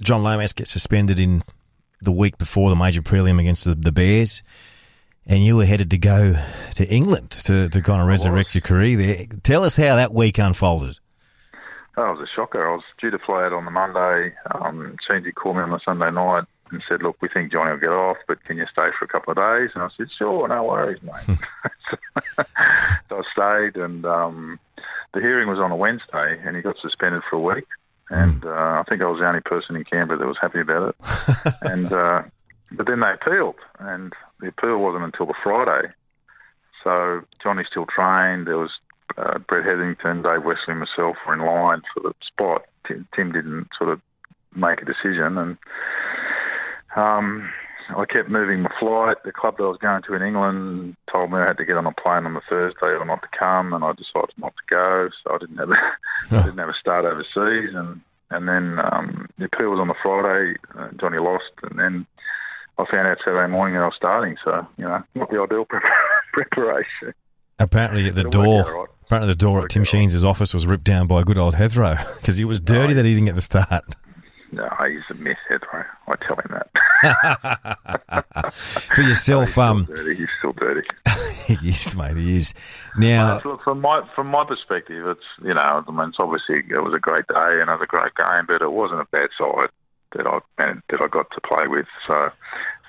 John 0.00 0.22
Lomax 0.22 0.52
gets 0.52 0.70
suspended 0.70 1.18
in 1.18 1.44
the 2.00 2.12
week 2.12 2.38
before 2.38 2.70
the 2.70 2.76
major 2.76 3.02
prelim 3.02 3.40
against 3.40 3.64
the, 3.64 3.74
the 3.74 3.92
Bears, 3.92 4.42
and 5.26 5.44
you 5.44 5.56
were 5.56 5.64
headed 5.64 5.90
to 5.90 5.98
go 5.98 6.36
to 6.74 6.88
England 6.88 7.30
to, 7.30 7.68
to 7.68 7.82
kind 7.82 8.02
of 8.02 8.08
resurrect 8.08 8.54
your 8.54 8.62
career 8.62 8.96
there. 8.96 9.26
Tell 9.42 9.64
us 9.64 9.76
how 9.76 9.96
that 9.96 10.12
week 10.12 10.38
unfolded. 10.38 10.98
That 11.96 12.10
was 12.10 12.20
a 12.20 12.34
shocker. 12.34 12.68
I 12.68 12.74
was 12.74 12.82
due 13.00 13.10
to 13.10 13.18
fly 13.18 13.44
out 13.44 13.52
on 13.52 13.64
the 13.64 13.70
Monday. 13.70 14.34
Um, 14.52 14.96
Sheensy 15.08 15.34
called 15.34 15.56
me 15.56 15.62
on 15.62 15.70
the 15.70 15.80
Sunday 15.84 16.10
night 16.10 16.44
and 16.70 16.82
said, 16.88 17.02
"Look, 17.02 17.16
we 17.22 17.28
think 17.28 17.52
Johnny 17.52 17.70
will 17.70 17.78
get 17.78 17.90
off, 17.90 18.16
but 18.26 18.42
can 18.44 18.56
you 18.56 18.66
stay 18.72 18.88
for 18.98 19.04
a 19.04 19.08
couple 19.08 19.30
of 19.30 19.36
days?" 19.36 19.70
And 19.74 19.84
I 19.84 19.88
said, 19.96 20.08
"Sure, 20.18 20.48
no 20.48 20.64
worries, 20.64 21.00
mate." 21.02 21.38
so 23.08 23.22
I 23.22 23.22
stayed, 23.32 23.80
and 23.80 24.04
um, 24.04 24.58
the 25.12 25.20
hearing 25.20 25.48
was 25.48 25.58
on 25.58 25.70
a 25.70 25.76
Wednesday, 25.76 26.40
and 26.44 26.56
he 26.56 26.62
got 26.62 26.76
suspended 26.82 27.22
for 27.30 27.36
a 27.36 27.54
week. 27.54 27.66
And 28.10 28.44
uh, 28.44 28.82
I 28.82 28.84
think 28.88 29.00
I 29.00 29.06
was 29.06 29.20
the 29.20 29.26
only 29.28 29.40
person 29.40 29.76
in 29.76 29.84
Canberra 29.84 30.18
that 30.18 30.26
was 30.26 30.36
happy 30.40 30.60
about 30.60 30.90
it. 30.90 31.54
and 31.62 31.92
uh, 31.92 32.22
but 32.72 32.86
then 32.86 33.00
they 33.00 33.12
appealed, 33.12 33.56
and 33.78 34.12
the 34.40 34.48
appeal 34.48 34.78
wasn't 34.78 35.04
until 35.04 35.26
the 35.26 35.34
Friday. 35.42 35.88
So 36.82 37.22
Johnny 37.42 37.64
still 37.68 37.86
trained. 37.86 38.46
There 38.46 38.58
was 38.58 38.72
uh, 39.16 39.38
Brett 39.38 39.64
Hetherington, 39.64 40.22
Dave 40.22 40.44
Wesley, 40.44 40.74
myself 40.74 41.16
were 41.26 41.34
in 41.34 41.40
line 41.40 41.82
for 41.92 42.00
the 42.02 42.14
spot. 42.26 42.62
Tim, 42.86 43.06
Tim 43.14 43.32
didn't 43.32 43.68
sort 43.78 43.90
of 43.90 44.00
make 44.54 44.82
a 44.82 44.84
decision, 44.84 45.38
and 45.38 45.56
um, 46.96 47.50
I 47.90 48.04
kept 48.06 48.28
moving 48.28 48.62
my 48.62 48.72
flight. 48.78 49.18
The 49.24 49.32
club 49.32 49.56
that 49.56 49.64
I 49.64 49.68
was 49.68 49.78
going 49.78 50.02
to 50.02 50.14
in 50.14 50.22
England 50.22 50.96
told 51.10 51.30
me 51.30 51.38
I 51.38 51.46
had 51.46 51.58
to 51.58 51.64
get 51.64 51.76
on 51.76 51.86
a 51.86 51.92
plane 51.92 52.26
on 52.26 52.34
the 52.34 52.40
Thursday 52.48 52.86
or 52.86 53.04
not 53.04 53.22
to 53.22 53.38
come, 53.38 53.72
and 53.72 53.84
I 53.84 53.92
decided 53.92 54.34
not 54.38 54.54
to 54.56 54.64
go. 54.68 55.08
So 55.22 55.34
I 55.34 55.38
didn't 55.38 55.58
have 55.58 55.70
a, 55.70 55.76
I 56.36 56.42
didn't 56.44 56.58
have 56.58 56.68
a 56.68 56.80
start 56.80 57.04
overseas, 57.04 57.74
and 57.74 58.00
and 58.30 58.48
then 58.48 58.78
um, 58.80 59.28
the 59.38 59.44
appeal 59.44 59.70
was 59.70 59.80
on 59.80 59.88
the 59.88 59.94
Friday. 60.02 60.56
Uh, 60.76 60.88
Johnny 61.00 61.18
lost, 61.18 61.52
and 61.62 61.78
then 61.78 62.06
I 62.78 62.84
found 62.90 63.06
out 63.06 63.18
Saturday 63.24 63.50
morning 63.50 63.74
that 63.74 63.82
I 63.82 63.86
was 63.86 63.96
starting. 63.96 64.36
So 64.44 64.66
you 64.76 64.84
know, 64.84 65.02
not 65.14 65.30
the 65.30 65.40
ideal 65.40 65.64
pre- 65.64 65.80
preparation. 66.32 67.14
Apparently, 67.58 68.08
at 68.08 68.14
the 68.14 68.26
It'll 68.26 68.42
work 68.42 68.66
out 68.66 68.72
door, 68.72 68.88
apparently 69.02 69.32
the 69.32 69.38
door 69.38 69.64
at 69.64 69.70
Tim 69.70 69.84
Sheens' 69.84 70.24
office 70.24 70.52
was 70.52 70.66
ripped 70.66 70.84
down 70.84 71.06
by 71.06 71.20
a 71.20 71.24
good 71.24 71.38
old 71.38 71.54
Heathrow 71.54 71.96
because 72.20 72.36
he 72.38 72.44
was 72.44 72.60
dirty 72.60 72.94
that 72.94 73.04
he 73.04 73.14
didn't 73.14 73.26
get 73.26 73.36
the 73.36 73.42
start. 73.42 73.84
No, 74.52 74.68
he's 74.88 75.02
a 75.10 75.14
mess, 75.14 75.36
Heathrow. 75.50 75.84
I 76.06 76.14
tell 76.24 76.36
him 76.36 76.50
that. 76.52 76.68
For 78.54 79.02
yourself, 79.02 79.58
um, 79.58 79.86
dirty. 79.86 80.14
He's 80.16 80.28
still 80.38 80.52
dirty. 80.52 80.86
he 81.46 81.68
is, 81.68 81.94
mate. 81.96 82.16
He 82.16 82.36
is. 82.36 82.54
Now, 82.96 83.40
Look, 83.44 83.62
from 83.62 83.80
my 83.80 84.02
from 84.14 84.30
my 84.30 84.44
perspective, 84.44 85.06
it's 85.06 85.20
you 85.42 85.54
know, 85.54 85.84
I 85.86 85.90
mean, 85.90 86.08
it's 86.08 86.18
obviously 86.20 86.62
it 86.70 86.82
was 86.82 86.94
a 86.94 87.00
great 87.00 87.26
day 87.26 87.60
and 87.60 87.68
it 87.68 87.72
was 87.72 87.82
a 87.82 87.86
great 87.86 88.14
game, 88.14 88.44
but 88.46 88.62
it 88.62 88.70
wasn't 88.70 89.00
a 89.00 89.06
bad 89.10 89.30
side 89.36 89.70
that 90.16 90.26
I 90.26 90.38
that 90.56 91.00
I 91.00 91.08
got 91.08 91.30
to 91.32 91.40
play 91.40 91.66
with. 91.66 91.86
So 92.06 92.30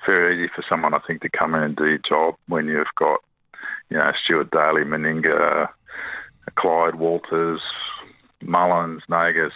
very 0.06 0.44
easy 0.44 0.52
for 0.54 0.64
someone, 0.68 0.94
I 0.94 1.00
think, 1.06 1.22
to 1.22 1.28
come 1.28 1.54
in 1.54 1.62
and 1.62 1.76
do 1.76 1.86
your 1.86 1.98
job 2.08 2.36
when 2.46 2.66
you've 2.66 2.86
got 2.96 3.20
you 3.90 3.96
know 3.96 4.10
Stuart 4.24 4.50
Daley, 4.50 4.82
Meninga, 4.82 5.68
Clyde 6.56 6.96
Walters, 6.96 7.60
Mullins, 8.42 9.02
Nagas. 9.08 9.52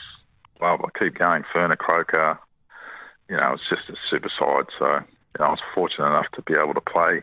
Well, 0.61 0.79
I 0.85 0.99
keep 0.99 1.19
going. 1.19 1.45
Furner 1.55 1.79
Croker. 1.79 2.39
You 3.29 3.37
know, 3.37 3.55
it's 3.55 3.69
just 3.69 3.89
a 3.89 3.95
super 4.11 4.31
side. 4.39 4.67
So 4.79 4.87
you 4.87 5.39
know, 5.39 5.47
I 5.47 5.51
was 5.51 5.61
fortunate 5.75 6.07
enough 6.07 6.27
to 6.35 6.43
be 6.43 6.55
able 6.55 6.75
to 6.75 6.81
play 6.81 7.23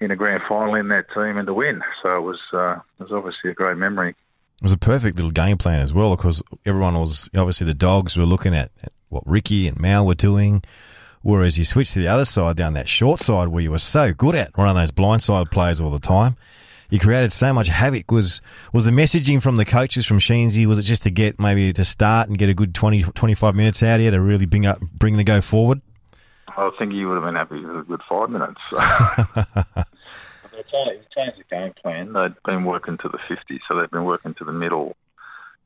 in 0.00 0.10
a 0.10 0.16
grand 0.16 0.42
final 0.48 0.74
in 0.74 0.88
that 0.88 1.06
team 1.14 1.36
and 1.36 1.46
to 1.46 1.54
win. 1.54 1.82
So 2.02 2.16
it 2.16 2.20
was 2.20 2.40
uh, 2.52 2.76
it 2.98 3.02
was 3.02 3.12
obviously 3.12 3.50
a 3.50 3.54
great 3.54 3.76
memory. 3.76 4.10
it 4.10 4.62
was 4.62 4.72
a 4.72 4.78
perfect 4.78 5.16
little 5.16 5.30
game 5.30 5.58
plan 5.58 5.80
as 5.80 5.92
well 5.92 6.16
because 6.16 6.42
everyone 6.64 6.98
was 6.98 7.28
obviously 7.36 7.66
the 7.66 7.74
dogs 7.74 8.16
were 8.16 8.26
looking 8.26 8.54
at, 8.54 8.70
at 8.82 8.92
what 9.08 9.26
Ricky 9.26 9.68
and 9.68 9.78
Mal 9.78 10.06
were 10.06 10.14
doing. 10.14 10.62
Whereas 11.24 11.58
you 11.58 11.64
switch 11.64 11.92
to 11.94 12.00
the 12.00 12.06
other 12.06 12.26
side, 12.26 12.54
down 12.54 12.74
that 12.74 12.86
short 12.86 13.18
side 13.18 13.48
where 13.48 13.62
you 13.62 13.70
were 13.70 13.78
so 13.78 14.12
good 14.12 14.34
at 14.34 14.50
running 14.58 14.76
those 14.76 14.90
blindside 14.90 15.50
plays 15.50 15.80
all 15.80 15.88
the 15.88 15.98
time. 15.98 16.36
You 16.90 17.00
created 17.00 17.32
so 17.32 17.50
much 17.54 17.68
havoc. 17.68 18.10
Was 18.10 18.42
was 18.74 18.84
the 18.84 18.90
messaging 18.90 19.42
from 19.42 19.56
the 19.56 19.64
coaches 19.64 20.04
from 20.04 20.18
Sheensy, 20.18 20.66
was 20.66 20.78
it 20.78 20.82
just 20.82 21.02
to 21.04 21.10
get 21.10 21.40
maybe 21.40 21.72
to 21.72 21.82
start 21.82 22.28
and 22.28 22.36
get 22.36 22.50
a 22.50 22.54
good 22.54 22.74
20, 22.74 23.04
25 23.04 23.54
minutes 23.54 23.82
out 23.82 24.00
of 24.00 24.04
you 24.04 24.10
to 24.10 24.20
really 24.20 24.44
bring 24.44 24.66
up 24.66 24.80
bring 24.80 25.16
the 25.16 25.24
go 25.24 25.40
forward? 25.40 25.80
I 26.46 26.70
think 26.78 26.92
you 26.92 27.08
would 27.08 27.14
have 27.14 27.24
been 27.24 27.36
happy 27.36 27.58
with 27.64 27.74
a 27.74 27.82
good 27.84 28.02
five 28.06 28.28
minutes. 28.28 28.60
they 30.52 30.62
changed, 30.70 31.08
changed 31.16 31.38
the 31.38 31.44
game 31.50 31.72
plan. 31.82 32.12
They'd 32.12 32.34
been 32.44 32.66
working 32.66 32.98
to 32.98 33.08
the 33.08 33.18
50, 33.28 33.60
so 33.66 33.80
they'd 33.80 33.90
been 33.90 34.04
working 34.04 34.34
to 34.34 34.44
the 34.44 34.52
middle 34.52 34.94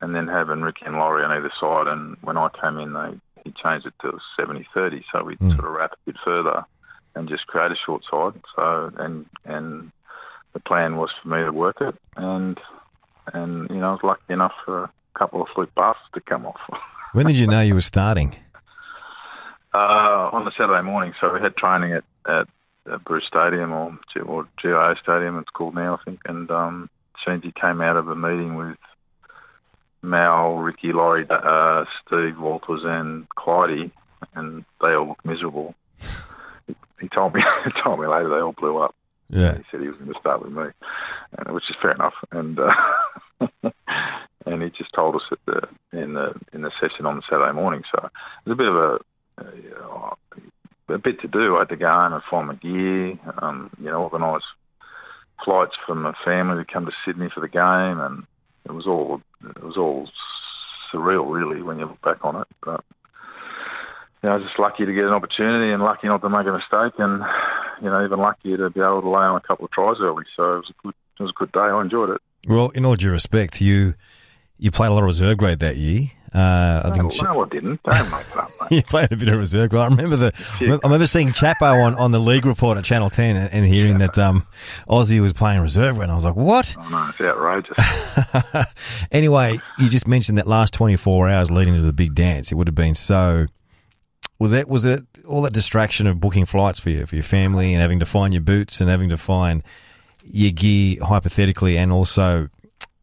and 0.01 0.15
then 0.15 0.27
having 0.27 0.61
Ricky 0.61 0.85
and 0.85 0.95
Laurie 0.95 1.25
on 1.25 1.31
either 1.31 1.51
side. 1.59 1.87
And 1.87 2.15
when 2.21 2.37
I 2.37 2.47
came 2.61 2.77
in, 2.77 2.93
they 2.93 3.19
he 3.43 3.51
changed 3.63 3.85
it 3.85 3.93
to 4.01 4.19
70-30, 4.39 5.03
so 5.11 5.23
we 5.23 5.35
Mm. 5.37 5.55
sort 5.55 5.65
of 5.65 5.71
wrap 5.71 5.93
a 5.93 5.97
bit 6.05 6.15
further 6.23 6.63
and 7.15 7.27
just 7.29 7.47
create 7.47 7.71
a 7.71 7.75
short 7.85 8.03
side. 8.09 8.39
So 8.55 8.91
and 8.97 9.25
and 9.45 9.91
the 10.53 10.59
plan 10.59 10.97
was 10.97 11.09
for 11.21 11.29
me 11.29 11.43
to 11.43 11.51
work 11.51 11.81
it, 11.81 11.95
and 12.15 12.59
and 13.33 13.69
you 13.69 13.77
know 13.77 13.89
I 13.89 13.91
was 13.93 14.03
lucky 14.03 14.33
enough 14.33 14.53
for 14.65 14.83
a 14.85 14.91
couple 15.17 15.41
of 15.41 15.47
fluke 15.53 15.73
busts 15.75 16.03
to 16.13 16.21
come 16.21 16.45
off. 16.45 16.59
When 17.13 17.25
did 17.25 17.37
you 17.39 17.47
know 17.47 17.61
you 17.61 17.73
were 17.73 17.81
starting? 17.81 18.35
Uh, 19.73 20.27
on 20.31 20.45
the 20.45 20.51
Saturday 20.57 20.81
morning, 20.83 21.13
so 21.19 21.33
we 21.33 21.39
had 21.41 21.55
training 21.55 21.93
at, 21.93 22.03
at, 22.27 22.47
at 22.91 23.03
Bruce 23.03 23.25
Stadium 23.27 23.71
or, 23.71 23.97
or 24.25 24.47
GIO 24.61 24.95
Stadium, 25.01 25.37
it's 25.39 25.49
called 25.49 25.73
now, 25.75 25.95
I 25.99 26.03
think. 26.03 26.19
And 26.25 26.49
um, 26.51 26.89
Sheensy 27.25 27.53
came 27.53 27.81
out 27.81 27.95
of 27.97 28.07
a 28.09 28.15
meeting 28.15 28.55
with 28.55 28.77
Mal, 30.01 30.55
Ricky, 30.55 30.93
Laurie, 30.93 31.27
uh, 31.29 31.85
Steve, 32.05 32.39
Walters, 32.39 32.81
and 32.83 33.27
Clydie, 33.29 33.91
and 34.35 34.63
they 34.81 34.93
all 34.93 35.09
looked 35.09 35.25
miserable. 35.25 35.75
He, 36.67 36.75
he 37.01 37.09
told 37.09 37.33
me, 37.33 37.41
he 37.65 37.81
told 37.81 37.99
me 37.99 38.07
later 38.07 38.29
they 38.29 38.41
all 38.41 38.53
blew 38.53 38.77
up. 38.77 38.95
Yeah. 39.29 39.57
He 39.57 39.63
said 39.69 39.81
he 39.81 39.87
was 39.87 39.97
going 39.97 40.13
to 40.13 40.19
start 40.19 40.41
with 40.41 40.51
me, 40.51 40.65
and, 41.37 41.53
which 41.53 41.69
is 41.69 41.75
fair 41.81 41.91
enough. 41.91 42.15
And 42.31 42.59
uh, 42.59 42.73
and 44.45 44.63
he 44.63 44.69
just 44.69 44.93
told 44.93 45.15
us 45.15 45.21
at 45.31 45.39
the 45.45 45.61
in 45.91 46.13
the 46.13 46.33
in 46.53 46.61
the 46.61 46.71
session 46.79 47.05
on 47.05 47.17
the 47.17 47.23
Saturday 47.29 47.53
morning. 47.53 47.83
So 47.91 48.05
it 48.05 48.49
was 48.49 48.53
a 48.53 48.55
bit 48.55 48.67
of 48.67 48.75
a 48.75 48.99
uh, 49.39 50.15
a 50.93 50.97
bit 50.97 51.21
to 51.21 51.27
do. 51.27 51.55
I 51.55 51.59
had 51.59 51.69
to 51.69 51.75
go 51.75 51.87
home 51.87 52.13
and 52.13 52.23
find 52.29 52.47
my 52.47 52.55
gear, 52.55 53.19
um, 53.41 53.69
you 53.79 53.85
know, 53.85 54.03
organise 54.03 54.43
flights 55.43 55.75
for 55.85 55.95
my 55.95 56.13
family 56.25 56.63
to 56.63 56.71
come 56.71 56.85
to 56.85 56.91
Sydney 57.05 57.29
for 57.33 57.41
the 57.41 57.47
game, 57.47 57.99
and 57.99 58.23
it 58.65 58.71
was 58.71 58.87
all 58.87 59.21
all 59.79 60.09
surreal, 60.93 61.31
really, 61.31 61.61
when 61.61 61.79
you 61.79 61.85
look 61.85 62.01
back 62.01 62.23
on 62.23 62.41
it. 62.41 62.47
But 62.63 62.83
you 64.21 64.29
know, 64.29 64.35
I 64.35 64.37
was 64.37 64.45
just 64.45 64.59
lucky 64.59 64.85
to 64.85 64.93
get 64.93 65.05
an 65.05 65.13
opportunity 65.13 65.71
and 65.71 65.81
lucky 65.81 66.07
not 66.07 66.21
to 66.21 66.29
make 66.29 66.45
a 66.45 66.51
mistake, 66.51 66.99
and 66.99 67.23
you 67.81 67.89
know, 67.89 68.03
even 68.03 68.19
luckier 68.19 68.57
to 68.57 68.69
be 68.69 68.81
able 68.81 69.01
to 69.01 69.09
lay 69.09 69.23
on 69.23 69.37
a 69.37 69.47
couple 69.47 69.65
of 69.65 69.71
tries 69.71 69.97
early. 70.01 70.25
So 70.35 70.55
it 70.55 70.57
was 70.57 70.69
a 70.69 70.83
good 70.83 70.95
it 71.19 71.23
was 71.23 71.33
a 71.35 71.39
good 71.39 71.51
day. 71.51 71.59
I 71.59 71.81
enjoyed 71.81 72.09
it. 72.11 72.21
Well, 72.47 72.69
in 72.69 72.85
all 72.85 72.95
due 72.95 73.11
respect, 73.11 73.61
you 73.61 73.95
you 74.57 74.71
played 74.71 74.89
a 74.89 74.93
lot 74.93 74.99
of 74.99 75.05
reserve 75.05 75.37
grade 75.37 75.59
that 75.59 75.77
year. 75.77 76.07
Uh, 76.33 76.81
I 76.85 76.89
No, 76.89 77.09
think 77.09 77.23
no, 77.23 77.43
I 77.43 77.49
didn't. 77.49 77.81
Don't 77.83 78.11
make 78.11 78.35
mate. 78.35 78.45
you 78.71 78.83
played 78.83 79.11
a 79.11 79.15
bit 79.15 79.27
of 79.29 79.37
reserve. 79.39 79.73
I 79.73 79.85
remember 79.85 80.15
the. 80.15 80.31
I 80.61 80.87
remember 80.87 81.07
seeing 81.07 81.29
Chapo 81.29 81.83
on, 81.83 81.95
on 81.95 82.11
the 82.11 82.19
league 82.19 82.45
report 82.45 82.77
at 82.77 82.83
Channel 82.83 83.09
Ten 83.09 83.35
and, 83.35 83.51
and 83.53 83.65
hearing 83.65 83.97
that 83.99 84.17
um, 84.17 84.45
Ozzy 84.87 85.19
was 85.21 85.33
playing 85.33 85.61
reserve. 85.61 85.99
And 85.99 86.11
I 86.11 86.15
was 86.15 86.25
like, 86.25 86.35
what? 86.35 86.75
Oh, 86.77 86.89
no, 86.89 87.07
it's 87.09 87.19
outrageous. 87.21 88.65
anyway, 89.11 89.57
you 89.77 89.89
just 89.89 90.07
mentioned 90.07 90.37
that 90.37 90.47
last 90.47 90.73
twenty 90.73 90.95
four 90.95 91.29
hours 91.29 91.49
leading 91.49 91.75
to 91.75 91.81
the 91.81 91.93
big 91.93 92.15
dance. 92.15 92.51
It 92.51 92.55
would 92.55 92.67
have 92.67 92.75
been 92.75 92.95
so. 92.95 93.47
Was 94.37 94.53
it 94.53 94.69
was 94.69 94.85
it 94.85 95.03
all 95.27 95.41
that 95.41 95.53
distraction 95.53 96.07
of 96.07 96.19
booking 96.19 96.45
flights 96.45 96.79
for 96.79 96.89
you 96.91 97.05
for 97.05 97.15
your 97.15 97.23
family 97.23 97.73
and 97.73 97.81
having 97.81 97.99
to 97.99 98.05
find 98.05 98.33
your 98.33 98.41
boots 98.41 98.79
and 98.79 98.89
having 98.89 99.09
to 99.09 99.17
find 99.17 99.63
your 100.23 100.51
gear 100.51 100.97
hypothetically 101.03 101.77
and 101.77 101.91
also 101.91 102.47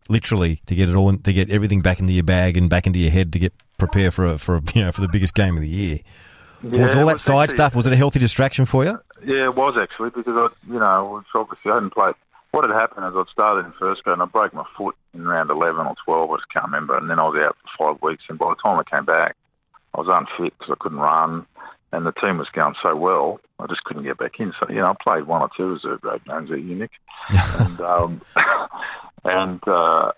literally 0.09 0.61
to 0.67 0.75
get 0.75 0.89
it 0.89 0.95
all 0.97 1.09
in, 1.09 1.19
to 1.21 1.33
get 1.33 1.51
everything 1.51 1.81
back 1.83 2.01
into 2.01 2.13
your 2.13 2.25
bag 2.25 2.57
and 2.57 2.69
back 2.71 2.87
into 2.87 2.99
your 2.99 3.11
head 3.11 3.33
to 3.33 3.39
get 3.39 3.53
prepare 3.79 4.11
for 4.11 4.27
a, 4.27 4.39
for 4.39 4.57
a, 4.57 4.63
you 4.75 4.83
know 4.85 4.93
for 4.93 5.01
the 5.01 5.09
biggest 5.09 5.35
game 5.35 5.55
of 5.57 5.63
the 5.63 5.69
year. 5.69 5.99
was 6.63 6.95
all 6.97 7.07
that 7.07 7.15
was 7.15 7.23
side 7.23 7.43
actually- 7.45 7.57
stuff? 7.57 7.75
Was 7.75 7.87
it 7.87 7.93
a 7.93 7.97
healthy 7.97 8.19
distraction 8.19 8.65
for 8.67 8.85
you? 8.85 8.99
Yeah, 9.25 9.45
it 9.47 9.55
was 9.57 9.77
actually 9.79 10.11
because 10.11 10.37
I, 10.37 10.49
you 10.71 10.79
know, 10.79 11.23
obviously 11.35 11.71
I 11.71 11.75
hadn't 11.75 11.91
played. 11.95 12.15
What 12.53 12.65
had 12.69 12.75
happened 12.75 13.07
is 13.07 13.13
I'd 13.17 13.27
started 13.33 13.67
in 13.67 13.73
first 13.73 14.03
grade 14.05 14.15
and 14.15 14.23
I 14.23 14.27
broke 14.27 14.55
my 14.55 14.65
foot 14.79 14.95
in 15.15 15.27
round 15.27 15.51
eleven 15.51 15.87
or 15.87 15.95
twelve. 16.05 16.31
I 16.31 16.37
just 16.37 16.51
can't 16.53 16.67
remember. 16.67 16.97
And 16.97 17.11
then 17.11 17.19
I 17.19 17.25
was 17.25 17.37
out 17.43 17.57
for 17.77 17.95
five 17.95 18.03
weeks. 18.03 18.25
And 18.29 18.39
by 18.39 18.51
the 18.51 18.57
time 18.63 18.79
I 18.79 18.85
came 18.91 19.05
back, 19.05 19.37
I 19.95 20.01
was 20.01 20.09
unfit 20.11 20.55
because 20.59 20.73
I 20.73 20.77
couldn't 20.83 20.99
run, 20.99 21.47
and 21.93 22.07
the 22.07 22.13
team 22.13 22.39
was 22.39 22.49
going 22.53 22.75
so 22.83 22.95
well. 22.97 23.41
I 23.59 23.67
just 23.67 23.85
couldn't 23.85 24.05
get 24.05 24.19
back 24.19 24.39
in. 24.39 24.53
So 24.61 24.69
you 24.69 24.77
know, 24.77 24.91
I 24.91 24.95
played 25.03 25.27
one 25.27 25.43
or 25.43 25.51
two 25.57 25.73
reserve 25.73 26.01
grade 26.03 26.25
games 26.25 26.51
at 26.51 26.59
Unic, 26.59 26.91
and 27.61 27.81
um, 27.81 28.23
and 29.27 29.61
uh, 29.69 30.13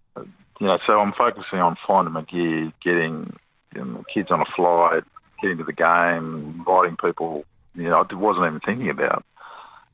you 0.61 0.67
know, 0.67 0.79
so 0.87 0.99
I'm 1.01 1.13
focusing 1.19 1.61
on 1.61 1.77
finding 1.87 2.13
my 2.13 2.23
gear, 2.23 2.73
getting 2.83 3.37
you 3.75 3.85
know, 3.85 4.05
kids 4.13 4.31
on 4.31 4.41
a 4.41 4.45
flight, 4.57 5.05
getting 5.41 5.59
to 5.59 5.65
the 5.65 5.73
game, 5.73 6.55
inviting 6.59 6.97
people. 6.97 7.45
You 7.75 7.85
know, 7.85 8.05
I 8.11 8.15
wasn't 8.15 8.47
even 8.47 8.61
thinking 8.61 8.91
about 8.91 9.25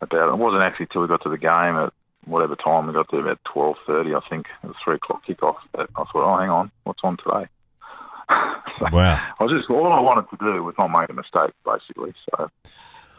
about 0.01 0.29
it. 0.29 0.33
It 0.33 0.39
wasn't 0.39 0.62
actually 0.62 0.87
till 0.87 1.03
we 1.03 1.09
got 1.09 1.23
to 1.23 1.31
the 1.31 1.39
game 1.39 1.77
at 1.77 1.93
whatever 2.25 2.57
time 2.57 2.87
we 2.87 2.93
got 2.93 3.11
there 3.11 3.21
about 3.21 3.41
twelve 3.45 3.77
thirty, 3.87 4.15
I 4.15 4.21
think, 4.29 4.47
it 4.62 4.67
was 4.67 4.77
three 4.83 4.97
o'clock 4.97 5.25
kickoff. 5.27 5.57
That 5.75 5.89
I 5.97 6.05
thought, 6.05 6.15
oh, 6.15 6.39
hang 6.39 6.51
on, 6.51 6.71
what's 6.85 7.01
on 7.05 7.17
today? 7.17 7.49
So 8.79 8.87
Wow. 8.91 9.23
I 9.39 9.45
was 9.45 9.53
just 9.53 9.71
all 9.71 9.93
I 9.93 10.01
wanted 10.01 10.29
to 10.31 10.37
do 10.37 10.65
was 10.65 10.75
not 10.77 10.89
make 10.89 11.09
a 11.09 11.12
mistake, 11.12 11.53
basically. 11.65 12.12
So, 12.29 12.51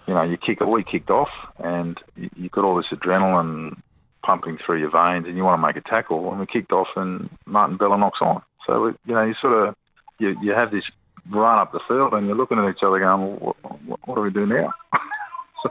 you 0.06 0.14
know, 0.14 0.24
you 0.24 0.36
kick 0.36 0.60
we 0.60 0.84
kicked 0.84 1.10
off, 1.10 1.30
and 1.60 1.98
you, 2.18 2.30
you 2.36 2.50
got 2.50 2.66
all 2.66 2.76
this 2.76 2.88
adrenaline 2.92 3.82
pumping 4.26 4.58
through 4.66 4.80
your 4.80 4.92
veins, 4.92 5.28
and 5.28 5.38
you 5.38 5.44
want 5.44 5.62
to 5.62 5.68
make 5.68 5.76
a 5.76 5.88
tackle. 5.88 6.32
And 6.32 6.40
we 6.40 6.46
kicked 6.46 6.72
off, 6.72 6.88
and 6.96 7.30
Martin 7.46 7.78
Bella 7.78 7.98
knocks 7.98 8.20
on. 8.22 8.42
So 8.66 8.88
it, 8.88 8.96
you 9.06 9.14
know, 9.14 9.24
you 9.24 9.36
sort 9.40 9.68
of 9.68 9.76
you 10.20 10.36
you 10.42 10.52
have 10.52 10.72
this 10.72 10.84
run 11.30 11.60
up 11.60 11.72
the 11.72 11.80
field, 11.88 12.14
and 12.14 12.28
you're 12.28 12.36
looking 12.36 12.60
at 12.60 12.70
each 12.70 12.84
other, 12.84 13.00
going, 13.00 13.40
well, 13.40 13.56
what, 13.62 14.00
what, 14.06 14.16
do 14.16 14.22
we 14.22 14.32
do 14.32 14.46
now? 14.46 14.74
so 15.64 15.70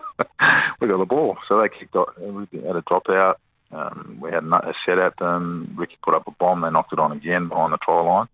we 0.80 0.88
got 0.88 0.98
the 0.98 1.05
ball, 1.05 1.36
so 1.48 1.61
they 1.61 1.68
kicked 1.68 1.96
off. 1.96 2.11
We 2.18 2.46
had 2.61 2.76
a 2.76 2.82
dropout. 2.82 3.34
Um, 3.72 4.18
we 4.20 4.30
had 4.30 4.44
a 4.44 4.72
set 4.86 4.98
at 4.98 5.18
them. 5.18 5.74
Ricky 5.76 5.96
put 6.05 6.14
up 6.14 6.28
a 6.28 6.30
bomb. 6.30 6.61
They 6.61 6.70
knocked 6.70 6.92
it 6.92 6.98
on 7.00 7.12
again 7.12 7.48
behind 7.48 7.72
the 7.72 7.78
try 7.78 8.00
line 8.00 8.28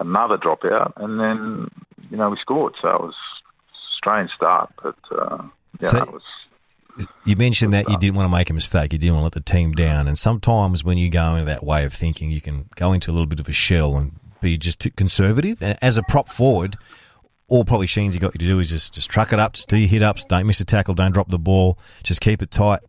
another 0.00 0.36
dropout, 0.36 0.92
and 0.96 1.18
then 1.20 1.70
you 2.10 2.16
know 2.16 2.30
we 2.30 2.36
scored. 2.40 2.74
So 2.80 2.88
it 2.88 3.00
was 3.00 3.14
a 3.14 3.76
strange 3.96 4.30
start, 4.30 4.72
but 4.82 4.96
uh, 5.10 5.42
yeah, 5.80 5.88
So- 5.88 6.02
it 6.02 6.12
was 6.12 6.22
you 7.26 7.36
mentioned 7.36 7.72
that 7.72 7.88
you 7.88 7.98
didn't 7.98 8.14
want 8.16 8.30
to 8.30 8.36
make 8.36 8.50
a 8.50 8.54
mistake. 8.54 8.92
You 8.92 8.98
didn't 8.98 9.16
want 9.16 9.32
to 9.32 9.38
let 9.38 9.44
the 9.44 9.52
team 9.52 9.72
down. 9.72 10.08
And 10.08 10.18
sometimes 10.18 10.84
when 10.84 10.96
you 10.96 11.10
go 11.10 11.34
into 11.34 11.46
that 11.46 11.64
way 11.64 11.84
of 11.84 11.92
thinking, 11.92 12.30
you 12.30 12.40
can 12.40 12.68
go 12.76 12.92
into 12.92 13.10
a 13.10 13.12
little 13.12 13.26
bit 13.26 13.40
of 13.40 13.48
a 13.48 13.52
shell 13.52 13.96
and 13.96 14.18
be 14.40 14.56
just 14.56 14.80
too 14.80 14.90
conservative. 14.92 15.60
And 15.60 15.76
as 15.82 15.96
a 15.96 16.02
prop 16.04 16.28
forward, 16.28 16.76
all 17.48 17.64
probably 17.64 17.86
Sheensy 17.86 18.20
got 18.20 18.34
you 18.34 18.38
to 18.38 18.46
do 18.46 18.60
is 18.60 18.70
just, 18.70 18.94
just 18.94 19.10
truck 19.10 19.32
it 19.32 19.38
up, 19.38 19.54
just 19.54 19.68
do 19.68 19.76
your 19.76 19.88
hit 19.88 20.02
ups, 20.02 20.24
don't 20.24 20.46
miss 20.46 20.60
a 20.60 20.64
tackle, 20.64 20.94
don't 20.94 21.12
drop 21.12 21.30
the 21.30 21.38
ball, 21.38 21.78
just 22.02 22.20
keep 22.20 22.42
it 22.42 22.50
tight. 22.50 22.80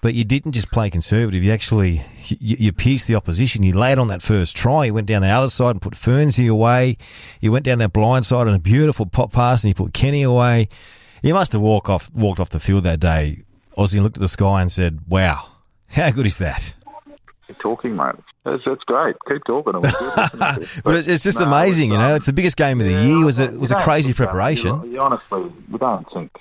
But 0.00 0.14
you 0.14 0.24
didn't 0.24 0.52
just 0.52 0.72
play 0.72 0.90
conservative. 0.90 1.44
You 1.44 1.52
actually 1.52 2.04
you, 2.24 2.56
you 2.58 2.72
pierced 2.72 3.06
the 3.06 3.14
opposition. 3.14 3.62
You 3.62 3.72
laid 3.72 3.98
on 3.98 4.08
that 4.08 4.20
first 4.20 4.56
try. 4.56 4.86
You 4.86 4.94
went 4.94 5.06
down 5.06 5.22
the 5.22 5.28
other 5.28 5.48
side 5.48 5.70
and 5.70 5.80
put 5.80 5.94
Fernsey 5.94 6.50
away. 6.50 6.96
You 7.40 7.52
went 7.52 7.64
down 7.64 7.78
that 7.78 7.92
blind 7.92 8.26
side 8.26 8.48
on 8.48 8.54
a 8.54 8.58
beautiful 8.58 9.06
pop 9.06 9.32
pass 9.32 9.62
and 9.62 9.68
you 9.68 9.74
put 9.76 9.94
Kenny 9.94 10.22
away. 10.22 10.68
You 11.22 11.34
must 11.34 11.52
have 11.52 11.60
walked 11.60 11.88
off 11.88 12.10
walked 12.12 12.40
off 12.40 12.50
the 12.50 12.58
field 12.58 12.82
that 12.82 12.98
day, 12.98 13.44
Ozzy, 13.76 13.94
and 13.94 14.02
looked 14.04 14.16
at 14.16 14.20
the 14.20 14.28
sky 14.28 14.60
and 14.60 14.70
said, 14.70 15.00
"Wow, 15.08 15.46
how 15.88 16.10
good 16.10 16.26
is 16.26 16.38
that?" 16.38 16.74
Keep 17.46 17.58
talking, 17.58 17.96
mate. 17.96 18.14
That's, 18.44 18.62
that's 18.64 18.82
great. 18.84 19.16
Keep 19.28 19.44
talking. 19.44 19.74
It 19.74 19.78
listening. 19.80 20.68
But 20.84 21.06
it's, 21.08 21.22
just 21.22 21.38
no, 21.38 21.46
amazing, 21.46 21.92
you 21.92 21.98
know. 21.98 22.10
um, 22.10 22.16
It's 22.16 22.26
the 22.26 22.32
biggest 22.32 22.56
game 22.56 22.80
of 22.80 22.86
the 22.86 22.92
yeah, 22.92 23.02
year. 23.02 23.22
It 23.22 23.24
was 23.24 23.40
a 23.40 23.44
it 23.44 23.60
was 23.60 23.70
a 23.72 23.80
crazy 23.82 24.08
think 24.08 24.16
preparation. 24.16 24.82
You, 24.84 24.92
you 24.92 25.00
honestly, 25.00 25.52
we 25.70 25.78
don't 25.78 26.06
think. 26.12 26.32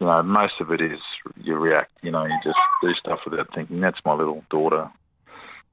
You 0.00 0.06
know, 0.06 0.22
most 0.22 0.54
of 0.60 0.70
it 0.72 0.80
is 0.80 0.98
you 1.36 1.56
react. 1.56 1.92
You 2.02 2.10
know, 2.10 2.24
you 2.24 2.34
just 2.42 2.58
do 2.80 2.92
stuff 2.94 3.20
without 3.28 3.48
thinking. 3.54 3.80
That's 3.80 3.98
my 4.04 4.14
little 4.14 4.42
daughter, 4.50 4.90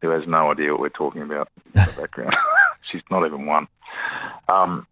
who 0.02 0.10
has 0.10 0.24
no 0.28 0.52
idea 0.52 0.72
what 0.72 0.82
we're 0.82 0.90
talking 0.90 1.22
about 1.22 1.50
in 1.74 1.86
the 1.86 1.94
background. 2.02 2.36
She's 2.92 3.02
not 3.10 3.26
even 3.26 3.46
one. 3.46 3.68
Um, 4.52 4.86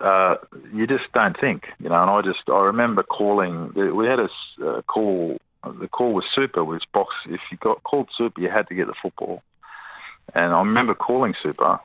uh, 0.00 0.36
you 0.72 0.86
just 0.86 1.12
don't 1.12 1.38
think, 1.38 1.64
you 1.78 1.88
know. 1.88 2.00
And 2.00 2.10
I 2.10 2.20
just, 2.22 2.48
I 2.48 2.60
remember 2.60 3.02
calling. 3.02 3.72
We 3.74 4.06
had 4.06 4.18
a 4.18 4.28
uh, 4.64 4.82
call. 4.82 5.38
The 5.64 5.88
call 5.88 6.14
was 6.14 6.24
super. 6.34 6.64
Was 6.64 6.82
box. 6.92 7.14
If 7.26 7.40
you 7.50 7.58
got 7.58 7.82
called 7.82 8.08
super, 8.16 8.40
you 8.40 8.48
had 8.48 8.68
to 8.68 8.74
get 8.74 8.86
the 8.86 8.94
football. 9.00 9.42
And 10.34 10.52
I 10.52 10.58
remember 10.58 10.94
calling 10.94 11.34
super 11.42 11.78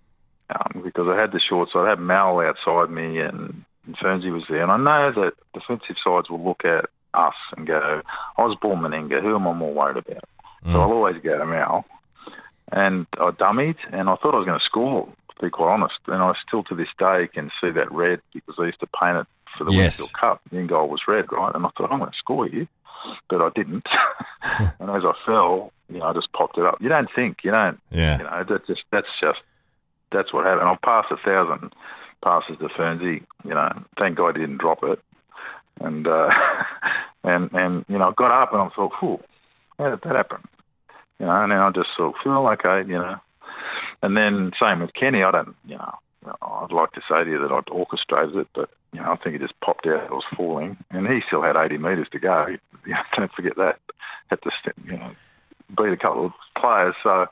um, 0.49 0.81
because 0.83 1.07
I 1.09 1.19
had 1.19 1.31
the 1.31 1.39
shorts. 1.39 1.71
I 1.75 1.89
had 1.89 1.99
Mal 1.99 2.39
outside 2.39 2.89
me, 2.93 3.19
and, 3.19 3.65
and 3.85 3.97
Fernsey 3.97 4.31
was 4.31 4.43
there. 4.49 4.63
And 4.63 4.71
I 4.71 4.77
know 4.77 5.21
that 5.21 5.33
defensive 5.53 5.95
sides 6.03 6.29
will 6.29 6.43
look 6.43 6.63
at 6.63 6.85
us 7.13 7.35
and 7.55 7.67
go, 7.67 8.01
"Osborne 8.37 8.79
Meninga, 8.79 9.21
who 9.21 9.35
am 9.35 9.47
I 9.47 9.53
more 9.53 9.73
worried 9.73 9.97
about?" 9.97 10.23
So 10.65 10.81
I'll 10.81 10.91
always 10.91 11.21
go 11.23 11.37
to 11.37 11.45
Mal. 11.45 11.85
And 12.71 13.05
I 13.19 13.29
dummied, 13.31 13.77
and 13.91 14.09
I 14.09 14.15
thought 14.15 14.33
I 14.33 14.39
was 14.39 14.47
going 14.47 14.59
to 14.59 14.65
score. 14.65 15.07
Be 15.41 15.49
quite 15.49 15.73
honest, 15.73 15.95
and 16.07 16.21
I 16.23 16.33
still 16.47 16.63
to 16.63 16.75
this 16.75 16.87
day 16.97 17.27
can 17.33 17.51
see 17.59 17.69
that 17.71 17.91
red 17.91 18.21
because 18.33 18.55
I 18.57 18.65
used 18.65 18.79
to 18.79 18.87
paint 18.87 19.17
it 19.17 19.27
for 19.57 19.65
the 19.65 19.71
Yes. 19.73 19.99
Winfield 19.99 20.13
Cup. 20.13 20.41
The 20.49 20.57
end 20.57 20.69
goal 20.69 20.87
was 20.87 21.01
red, 21.07 21.31
right? 21.31 21.53
And 21.53 21.65
I 21.65 21.69
thought 21.77 21.91
I'm 21.91 21.99
going 21.99 22.11
to 22.11 22.17
score 22.17 22.47
you, 22.47 22.67
but 23.29 23.41
I 23.41 23.49
didn't. 23.53 23.85
and 24.79 24.89
as 24.91 25.03
I 25.03 25.13
fell, 25.25 25.73
you 25.89 25.99
know, 25.99 26.05
I 26.05 26.13
just 26.13 26.31
popped 26.31 26.57
it 26.57 26.65
up. 26.65 26.77
You 26.79 26.89
don't 26.89 27.09
think, 27.13 27.39
you 27.43 27.51
don't 27.51 27.79
Yeah. 27.91 28.17
you 28.17 28.23
know, 28.23 28.43
that 28.47 28.67
just 28.67 28.83
that's 28.91 29.07
just 29.19 29.39
that's 30.11 30.31
what 30.33 30.45
happened. 30.45 30.67
I'll 30.67 30.77
pass 30.77 31.05
a 31.11 31.17
thousand 31.17 31.73
passes 32.23 32.57
to 32.59 32.69
Fernsey. 32.69 33.23
You 33.43 33.53
know, 33.53 33.83
thank 33.99 34.17
God 34.17 34.35
he 34.35 34.41
didn't 34.41 34.57
drop 34.59 34.83
it. 34.83 34.99
And 35.81 36.07
uh, 36.07 36.29
and 37.23 37.49
and 37.53 37.85
you 37.89 37.97
know, 37.97 38.09
I 38.09 38.13
got 38.15 38.31
up 38.31 38.53
and 38.53 38.61
I 38.61 38.69
thought, 38.69 38.93
"Whew, 38.99 39.19
how 39.77 39.89
did 39.89 40.01
that 40.03 40.15
happen?" 40.15 40.41
You 41.19 41.25
know, 41.25 41.43
and 41.43 41.51
then 41.51 41.59
I 41.59 41.69
just 41.71 41.89
thought, 41.97 42.15
"Feel 42.23 42.41
like, 42.43 42.65
okay," 42.65 42.87
you 42.89 42.97
know. 42.97 43.17
And 44.05 44.15
then 44.15 44.51
same 44.61 44.81
with 44.81 44.93
Kenny. 44.93 45.23
I 45.23 45.31
don't, 45.31 45.55
you 45.65 45.77
know, 45.77 45.95
I'd 46.43 46.71
like 46.71 46.91
to 46.93 47.01
say 47.09 47.23
to 47.23 47.29
you 47.29 47.39
that 47.39 47.51
I'd 47.51 47.69
orchestrated 47.71 48.35
it, 48.35 48.47
but 48.53 48.69
you 48.93 48.99
know, 49.01 49.11
I 49.11 49.15
think 49.17 49.35
it 49.35 49.41
just 49.41 49.59
popped 49.61 49.87
out. 49.87 50.09
I 50.09 50.13
was 50.13 50.23
falling, 50.37 50.77
and 50.91 51.07
he 51.07 51.21
still 51.25 51.41
had 51.41 51.55
80 51.55 51.79
metres 51.79 52.07
to 52.11 52.19
go. 52.19 52.47
You 52.85 52.93
know, 52.93 53.01
don't 53.17 53.31
forget 53.33 53.55
that. 53.57 53.79
Had 54.29 54.43
to, 54.43 54.51
step, 54.61 54.75
you 54.85 54.95
know, 54.99 55.09
beat 55.75 55.91
a 55.91 55.97
couple 55.97 56.27
of 56.27 56.33
players. 56.55 56.93
So 57.01 57.25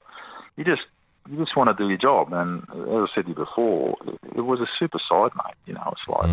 you 0.57 0.63
just 0.63 0.82
you 1.30 1.38
just 1.38 1.55
want 1.55 1.69
to 1.69 1.76
do 1.80 1.88
your 1.88 1.97
job. 1.99 2.34
And 2.34 2.63
as 2.71 2.88
I 2.89 3.05
said 3.13 3.26
to 3.26 3.30
you 3.30 3.36
before, 3.36 3.95
it 4.36 4.41
was 4.41 4.61
a 4.61 4.67
super 4.80 4.97
side, 5.07 5.30
mate. 5.36 5.53
You 5.67 5.76
know, 5.76 5.93
it's 5.93 6.01
like 6.07 6.26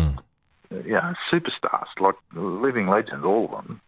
Mm. 0.71 0.87
yeah, 0.87 1.13
superstars, 1.31 1.85
like 1.99 2.15
living 2.33 2.87
legends, 2.87 3.23
all 3.23 3.45
of 3.45 3.51
them. 3.51 3.79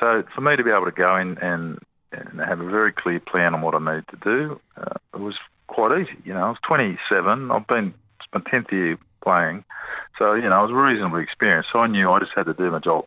So 0.00 0.22
for 0.34 0.40
me 0.40 0.56
to 0.56 0.64
be 0.64 0.70
able 0.70 0.86
to 0.86 0.92
go 0.92 1.14
in 1.16 1.36
and 1.38 1.78
and 2.12 2.40
have 2.40 2.60
a 2.60 2.70
very 2.70 2.92
clear 2.92 3.20
plan 3.20 3.54
on 3.54 3.60
what 3.60 3.74
I 3.74 3.78
needed 3.80 4.08
to 4.08 4.16
do, 4.24 4.60
uh, 4.78 4.94
it 5.12 5.20
was 5.20 5.36
quite 5.70 6.00
easy. 6.00 6.18
You 6.24 6.34
know, 6.34 6.44
I 6.44 6.48
was 6.48 6.58
27. 6.66 7.50
I've 7.50 7.66
been 7.66 7.94
it's 8.18 8.28
my 8.34 8.40
10th 8.40 8.70
year 8.72 8.98
playing, 9.22 9.64
so 10.18 10.34
you 10.34 10.48
know 10.48 10.56
I 10.56 10.62
was 10.62 10.72
reasonably 10.72 11.22
experienced. 11.22 11.70
So 11.72 11.78
I 11.78 11.86
knew 11.86 12.10
I 12.10 12.18
just 12.18 12.32
had 12.34 12.46
to 12.46 12.54
do 12.54 12.70
my 12.70 12.80
job. 12.80 13.06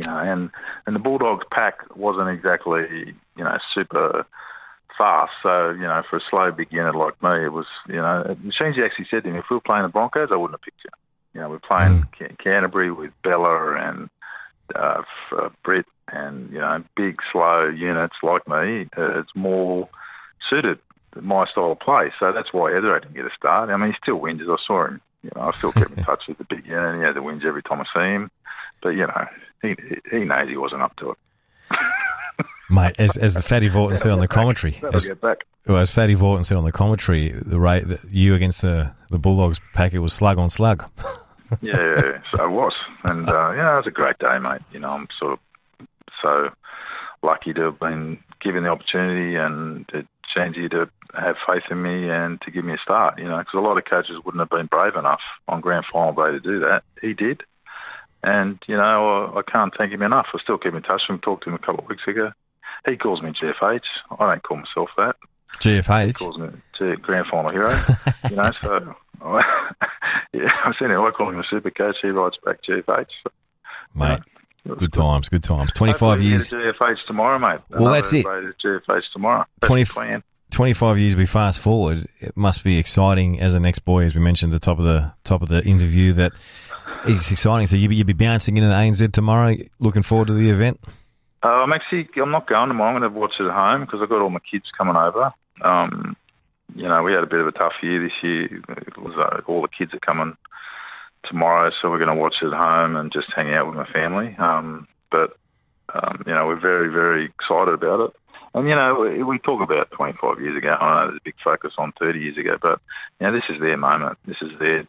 You 0.00 0.06
know, 0.06 0.18
and 0.18 0.50
and 0.86 0.94
the 0.94 1.00
Bulldogs 1.00 1.46
pack 1.50 1.96
wasn't 1.96 2.28
exactly 2.28 3.14
you 3.36 3.44
know 3.44 3.58
super 3.74 4.26
fast. 4.96 5.32
So 5.42 5.70
you 5.70 5.82
know, 5.82 6.02
for 6.08 6.18
a 6.18 6.20
slow 6.30 6.50
beginner 6.50 6.92
like 6.92 7.20
me, 7.22 7.46
it 7.46 7.52
was 7.52 7.66
you 7.88 7.96
know. 7.96 8.36
Sheensy 8.60 8.84
actually 8.84 9.06
said 9.10 9.24
to 9.24 9.30
me, 9.30 9.38
if 9.38 9.46
we 9.50 9.56
were 9.56 9.60
playing 9.60 9.84
the 9.84 9.88
Broncos, 9.88 10.28
I 10.30 10.36
wouldn't 10.36 10.58
have 10.58 10.64
picked 10.64 10.84
you. 10.84 10.90
You 11.34 11.40
know, 11.40 11.50
we're 11.50 11.58
playing 11.58 12.04
Ca- 12.16 12.36
Canterbury 12.42 12.92
with 12.92 13.10
Bella 13.24 13.74
and 13.76 14.08
uh, 14.74 15.02
uh, 15.36 15.48
Britt 15.64 15.86
and, 16.08 16.50
you 16.52 16.60
know, 16.60 16.82
big, 16.96 17.16
slow 17.32 17.68
units 17.68 18.14
like 18.22 18.46
me. 18.46 18.88
Uh, 18.96 19.18
it's 19.18 19.34
more 19.34 19.88
suited 20.48 20.78
my 21.20 21.46
style 21.46 21.72
of 21.72 21.80
play. 21.80 22.12
So 22.18 22.32
that's 22.32 22.52
why 22.52 22.72
Heather 22.72 22.98
didn't 23.00 23.14
get 23.14 23.24
a 23.24 23.30
start. 23.36 23.70
I 23.70 23.76
mean, 23.76 23.90
he 23.90 23.96
still 24.02 24.16
wins, 24.16 24.42
as 24.42 24.48
I 24.48 24.56
saw 24.66 24.86
him. 24.86 25.00
You 25.22 25.30
know, 25.34 25.42
I 25.42 25.52
still 25.56 25.72
keep 25.72 25.96
in 25.96 26.04
touch 26.04 26.24
with 26.28 26.38
the 26.38 26.44
big 26.44 26.66
unit. 26.66 26.98
He 26.98 27.04
had 27.04 27.14
the 27.14 27.22
wins 27.22 27.42
every 27.46 27.62
time 27.62 27.80
I 27.80 27.84
see 27.94 28.12
him. 28.14 28.30
But, 28.82 28.90
you 28.90 29.06
know, 29.06 29.26
he, 29.62 29.74
he 30.10 30.24
knows 30.24 30.48
he 30.48 30.56
wasn't 30.56 30.82
up 30.82 30.96
to 30.96 31.10
it. 31.10 31.18
Mate, 32.70 32.94
as, 32.98 33.16
as 33.16 33.34
the 33.34 33.42
Fatty 33.42 33.68
Vautin 33.68 33.98
said 33.98 34.10
on 34.10 34.18
the 34.18 34.28
commentary, 34.28 34.80
as, 34.92 35.08
well, 35.66 35.78
as 35.78 35.90
Fatty 35.90 36.16
Vautin 36.16 36.44
said 36.44 36.56
on 36.56 36.64
the 36.64 36.72
commentary, 36.72 37.30
the 37.30 37.60
rate 37.60 37.86
that 37.88 38.00
you 38.10 38.34
against 38.34 38.62
the, 38.62 38.92
the 39.10 39.18
Bulldogs 39.18 39.60
pack, 39.74 39.92
it 39.92 39.98
was 39.98 40.12
slug 40.12 40.38
on 40.38 40.48
slug. 40.48 40.90
yeah, 41.62 42.18
so 42.34 42.44
it 42.44 42.50
was, 42.50 42.72
and 43.04 43.28
uh, 43.28 43.52
yeah, 43.52 43.74
it 43.74 43.76
was 43.76 43.86
a 43.86 43.90
great 43.90 44.18
day, 44.18 44.38
mate. 44.38 44.62
You 44.72 44.80
know, 44.80 44.90
I'm 44.90 45.08
sort 45.18 45.34
of 45.34 45.86
so 46.22 46.50
lucky 47.22 47.52
to 47.52 47.62
have 47.62 47.78
been 47.78 48.18
given 48.40 48.64
the 48.64 48.70
opportunity 48.70 49.36
and 49.36 49.86
to 49.88 50.06
Sheensy 50.34 50.70
to 50.70 50.88
have 51.16 51.36
faith 51.46 51.64
in 51.70 51.82
me 51.82 52.08
and 52.10 52.40
to 52.42 52.50
give 52.50 52.64
me 52.64 52.74
a 52.74 52.78
start. 52.78 53.18
You 53.18 53.28
know, 53.28 53.38
because 53.38 53.54
a 53.54 53.60
lot 53.60 53.78
of 53.78 53.84
coaches 53.84 54.16
wouldn't 54.24 54.40
have 54.40 54.50
been 54.50 54.66
brave 54.66 54.96
enough 54.96 55.20
on 55.48 55.60
grand 55.60 55.84
final 55.92 56.12
day 56.12 56.32
to 56.32 56.40
do 56.40 56.60
that. 56.60 56.82
He 57.00 57.14
did, 57.14 57.42
and 58.22 58.58
you 58.66 58.76
know, 58.76 59.32
I, 59.34 59.38
I 59.38 59.42
can't 59.42 59.72
thank 59.76 59.92
him 59.92 60.02
enough. 60.02 60.26
I 60.34 60.38
still 60.42 60.58
keep 60.58 60.74
in 60.74 60.82
touch 60.82 61.02
with 61.08 61.16
him. 61.16 61.20
Talked 61.20 61.44
to 61.44 61.50
him 61.50 61.56
a 61.56 61.58
couple 61.58 61.84
of 61.84 61.88
weeks 61.88 62.06
ago. 62.06 62.32
He 62.86 62.96
calls 62.96 63.22
me 63.22 63.32
GFH. 63.32 63.80
I 64.10 64.30
don't 64.30 64.42
call 64.42 64.58
myself 64.58 64.90
that. 64.96 65.16
He 65.62 65.70
GFH. 65.70 66.14
calls 66.18 66.38
me 66.38 66.48
G- 66.78 66.96
grand 67.00 67.26
final 67.30 67.50
hero. 67.50 67.70
you 68.30 68.36
know, 68.36 68.52
so 68.62 68.94
yeah, 70.32 70.50
I've 70.64 70.74
seen 70.78 70.90
him. 70.90 71.00
I 71.00 71.10
call 71.10 71.30
him 71.30 71.38
a 71.38 71.44
super 71.48 71.70
coach. 71.70 71.96
He 72.02 72.08
writes 72.08 72.36
back 72.44 72.58
GFH. 72.68 73.06
So, 73.22 73.30
Mate, 73.94 74.20
good 74.66 74.92
times, 74.92 75.28
good 75.28 75.42
times. 75.44 75.72
25 75.72 76.00
hopefully 76.00 76.26
years. 76.28 76.50
GFH 76.50 77.06
tomorrow, 77.06 77.38
mate. 77.38 77.60
Well, 77.70 77.92
that's 77.92 78.12
it. 78.12 78.26
GFH 78.26 79.02
tomorrow. 79.12 79.44
That's 79.60 79.68
20 79.68 79.84
the 79.84 79.92
plan. 79.92 80.22
25 80.50 80.98
years 80.98 81.16
we 81.16 81.26
fast 81.26 81.58
forward 81.58 82.06
it 82.20 82.36
must 82.36 82.62
be 82.62 82.78
exciting 82.78 83.40
as 83.40 83.54
an 83.54 83.66
ex-boy 83.66 84.04
as 84.04 84.14
we 84.14 84.20
mentioned 84.20 84.54
at 84.54 84.60
the 84.60 84.64
top 84.64 84.78
of 84.78 84.84
the 84.84 85.12
top 85.24 85.42
of 85.42 85.48
the 85.48 85.62
interview 85.64 86.12
that 86.12 86.32
it's 87.06 87.30
exciting 87.30 87.66
so 87.66 87.76
you'll 87.76 87.90
be, 87.90 88.02
be 88.02 88.12
bouncing 88.12 88.56
into 88.56 88.68
the 88.68 88.74
ANZ 88.74 89.12
tomorrow 89.12 89.56
looking 89.80 90.02
forward 90.02 90.28
to 90.28 90.34
the 90.34 90.50
event 90.50 90.80
Uh, 91.44 91.48
I'm 91.48 91.72
actually 91.74 92.08
I'm 92.16 92.30
not 92.30 92.48
going 92.48 92.68
tomorrow. 92.68 92.94
I'm 92.94 93.00
going 93.00 93.12
to 93.12 93.18
watch 93.18 93.34
it 93.38 93.44
at 93.44 93.52
home 93.52 93.82
because 93.82 94.00
I've 94.02 94.08
got 94.08 94.22
all 94.22 94.30
my 94.30 94.40
kids 94.50 94.64
coming 94.78 94.96
over. 94.96 95.30
Um, 95.60 96.16
you 96.74 96.88
know, 96.88 97.02
we 97.02 97.12
had 97.12 97.22
a 97.22 97.26
bit 97.26 97.40
of 97.40 97.46
a 97.46 97.52
tough 97.52 97.74
year 97.82 98.02
this 98.02 98.16
year. 98.22 98.48
Was 98.96 99.14
uh, 99.18 99.42
all 99.46 99.60
the 99.60 99.68
kids 99.68 99.92
are 99.92 100.00
coming 100.00 100.36
tomorrow, 101.28 101.70
so 101.70 101.90
we're 101.90 101.98
going 101.98 102.14
to 102.16 102.20
watch 102.20 102.36
it 102.40 102.46
at 102.46 102.52
home 102.54 102.96
and 102.96 103.12
just 103.12 103.28
hang 103.36 103.52
out 103.52 103.66
with 103.66 103.76
my 103.76 103.86
family. 103.92 104.34
Um, 104.38 104.88
but 105.10 105.36
um, 105.92 106.24
you 106.26 106.32
know, 106.32 106.46
we're 106.46 106.60
very 106.60 106.88
very 106.88 107.26
excited 107.26 107.74
about 107.74 108.08
it. 108.08 108.16
And 108.54 108.68
you 108.68 108.74
know, 108.74 109.24
we- 109.26 109.38
talk 109.38 109.60
about 109.60 109.90
25 109.90 110.40
years 110.40 110.56
ago. 110.56 110.76
I 110.80 110.94
know 110.94 111.08
there's 111.08 111.20
a 111.20 111.24
big 111.24 111.34
focus 111.42 111.72
on 111.76 111.92
30 111.98 112.20
years 112.20 112.38
ago, 112.38 112.56
but 112.60 112.80
you 113.20 113.26
know, 113.26 113.32
this 113.32 113.44
is 113.48 113.60
their 113.60 113.76
moment. 113.76 114.16
This 114.26 114.36
is 114.40 114.56
their 114.58 114.86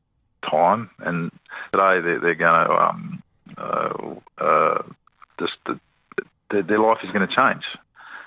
time, 0.49 0.89
and 0.99 1.31
today 1.73 1.99
they're, 2.01 2.19
they're 2.19 2.35
going 2.35 2.67
to 2.67 2.73
um, 2.73 3.23
uh, 3.57 4.43
uh, 4.43 4.81
just 5.39 5.53
the, 5.65 5.79
their, 6.51 6.63
their 6.63 6.79
life 6.79 6.99
is 7.03 7.11
going 7.11 7.27
to 7.27 7.35
change. 7.35 7.63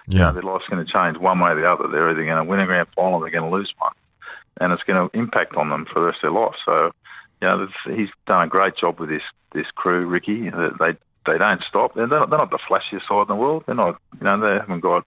You 0.08 0.18
know, 0.20 0.32
their 0.32 0.42
life's 0.42 0.66
going 0.68 0.84
to 0.84 0.92
change 0.92 1.18
one 1.18 1.38
way 1.38 1.50
or 1.50 1.54
the 1.54 1.70
other. 1.70 1.86
They're 1.86 2.10
either 2.10 2.24
going 2.24 2.36
to 2.44 2.44
win 2.44 2.60
a 2.60 2.66
grand 2.66 2.88
final 2.96 3.14
or 3.14 3.20
they're 3.20 3.30
going 3.38 3.50
to 3.50 3.56
lose 3.56 3.72
one, 3.78 3.92
and 4.60 4.72
it's 4.72 4.82
going 4.82 5.08
to 5.08 5.18
impact 5.18 5.54
on 5.54 5.68
them 5.70 5.86
for 5.86 6.00
the 6.00 6.06
rest 6.06 6.18
of 6.24 6.32
their 6.32 6.40
life. 6.40 6.54
So, 6.64 6.90
you 7.40 7.48
know, 7.48 7.68
he's 7.94 8.08
done 8.26 8.42
a 8.42 8.48
great 8.48 8.76
job 8.76 8.98
with 8.98 9.10
this 9.10 9.22
this 9.52 9.66
crew, 9.74 10.06
Ricky. 10.06 10.50
They 10.50 10.68
they, 10.80 10.92
they 11.26 11.38
don't 11.38 11.62
stop. 11.68 11.94
They're 11.94 12.06
not, 12.06 12.30
they're 12.30 12.38
not 12.38 12.50
the 12.50 12.58
flashiest 12.68 13.06
side 13.06 13.22
in 13.22 13.28
the 13.28 13.34
world. 13.34 13.64
They're 13.66 13.74
not. 13.74 14.00
You 14.18 14.24
know, 14.24 14.40
they 14.40 14.58
haven't 14.58 14.80
got. 14.80 15.06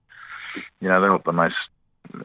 You 0.79 0.89
know, 0.89 1.01
they're 1.01 1.09
not 1.09 1.25
the 1.25 1.31
most 1.31 1.55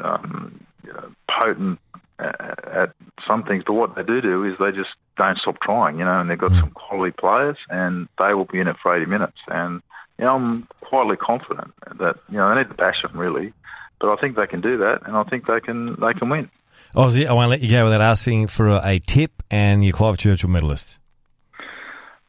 um, 0.02 0.64
you 0.84 0.92
know, 0.92 1.10
potent 1.28 1.78
at, 2.18 2.64
at 2.64 2.92
some 3.26 3.42
things, 3.42 3.64
but 3.66 3.74
what 3.74 3.94
they 3.94 4.02
do 4.02 4.20
do 4.20 4.44
is 4.44 4.54
they 4.58 4.70
just 4.70 4.90
don't 5.16 5.38
stop 5.38 5.56
trying. 5.62 5.98
You 5.98 6.04
know, 6.04 6.20
and 6.20 6.30
they've 6.30 6.38
got 6.38 6.52
some 6.52 6.70
quality 6.70 7.14
players, 7.18 7.56
and 7.68 8.08
they 8.18 8.34
will 8.34 8.46
be 8.46 8.60
in 8.60 8.68
it 8.68 8.76
for 8.82 8.96
80 8.96 9.06
minutes, 9.06 9.38
and 9.48 9.82
you 10.18 10.24
know, 10.24 10.34
I'm 10.34 10.68
quietly 10.80 11.16
confident 11.16 11.74
that 11.98 12.16
you 12.30 12.38
know 12.38 12.48
they 12.48 12.62
need 12.62 12.68
to 12.68 12.74
bash 12.74 13.02
them 13.02 13.18
really, 13.18 13.52
but 14.00 14.10
I 14.10 14.16
think 14.16 14.36
they 14.36 14.46
can 14.46 14.60
do 14.60 14.78
that, 14.78 15.00
and 15.06 15.16
I 15.16 15.24
think 15.24 15.46
they 15.46 15.60
can 15.60 15.96
they 16.00 16.14
can 16.14 16.28
win. 16.28 16.50
Ozzy, 16.94 17.26
I 17.26 17.32
won't 17.32 17.50
let 17.50 17.60
you 17.60 17.70
go 17.70 17.84
without 17.84 18.00
asking 18.00 18.46
for 18.46 18.68
a, 18.68 18.80
a 18.82 18.98
tip 19.00 19.42
and 19.50 19.84
your 19.84 19.92
Clive 19.92 20.16
Churchill 20.16 20.48
medalist. 20.48 20.98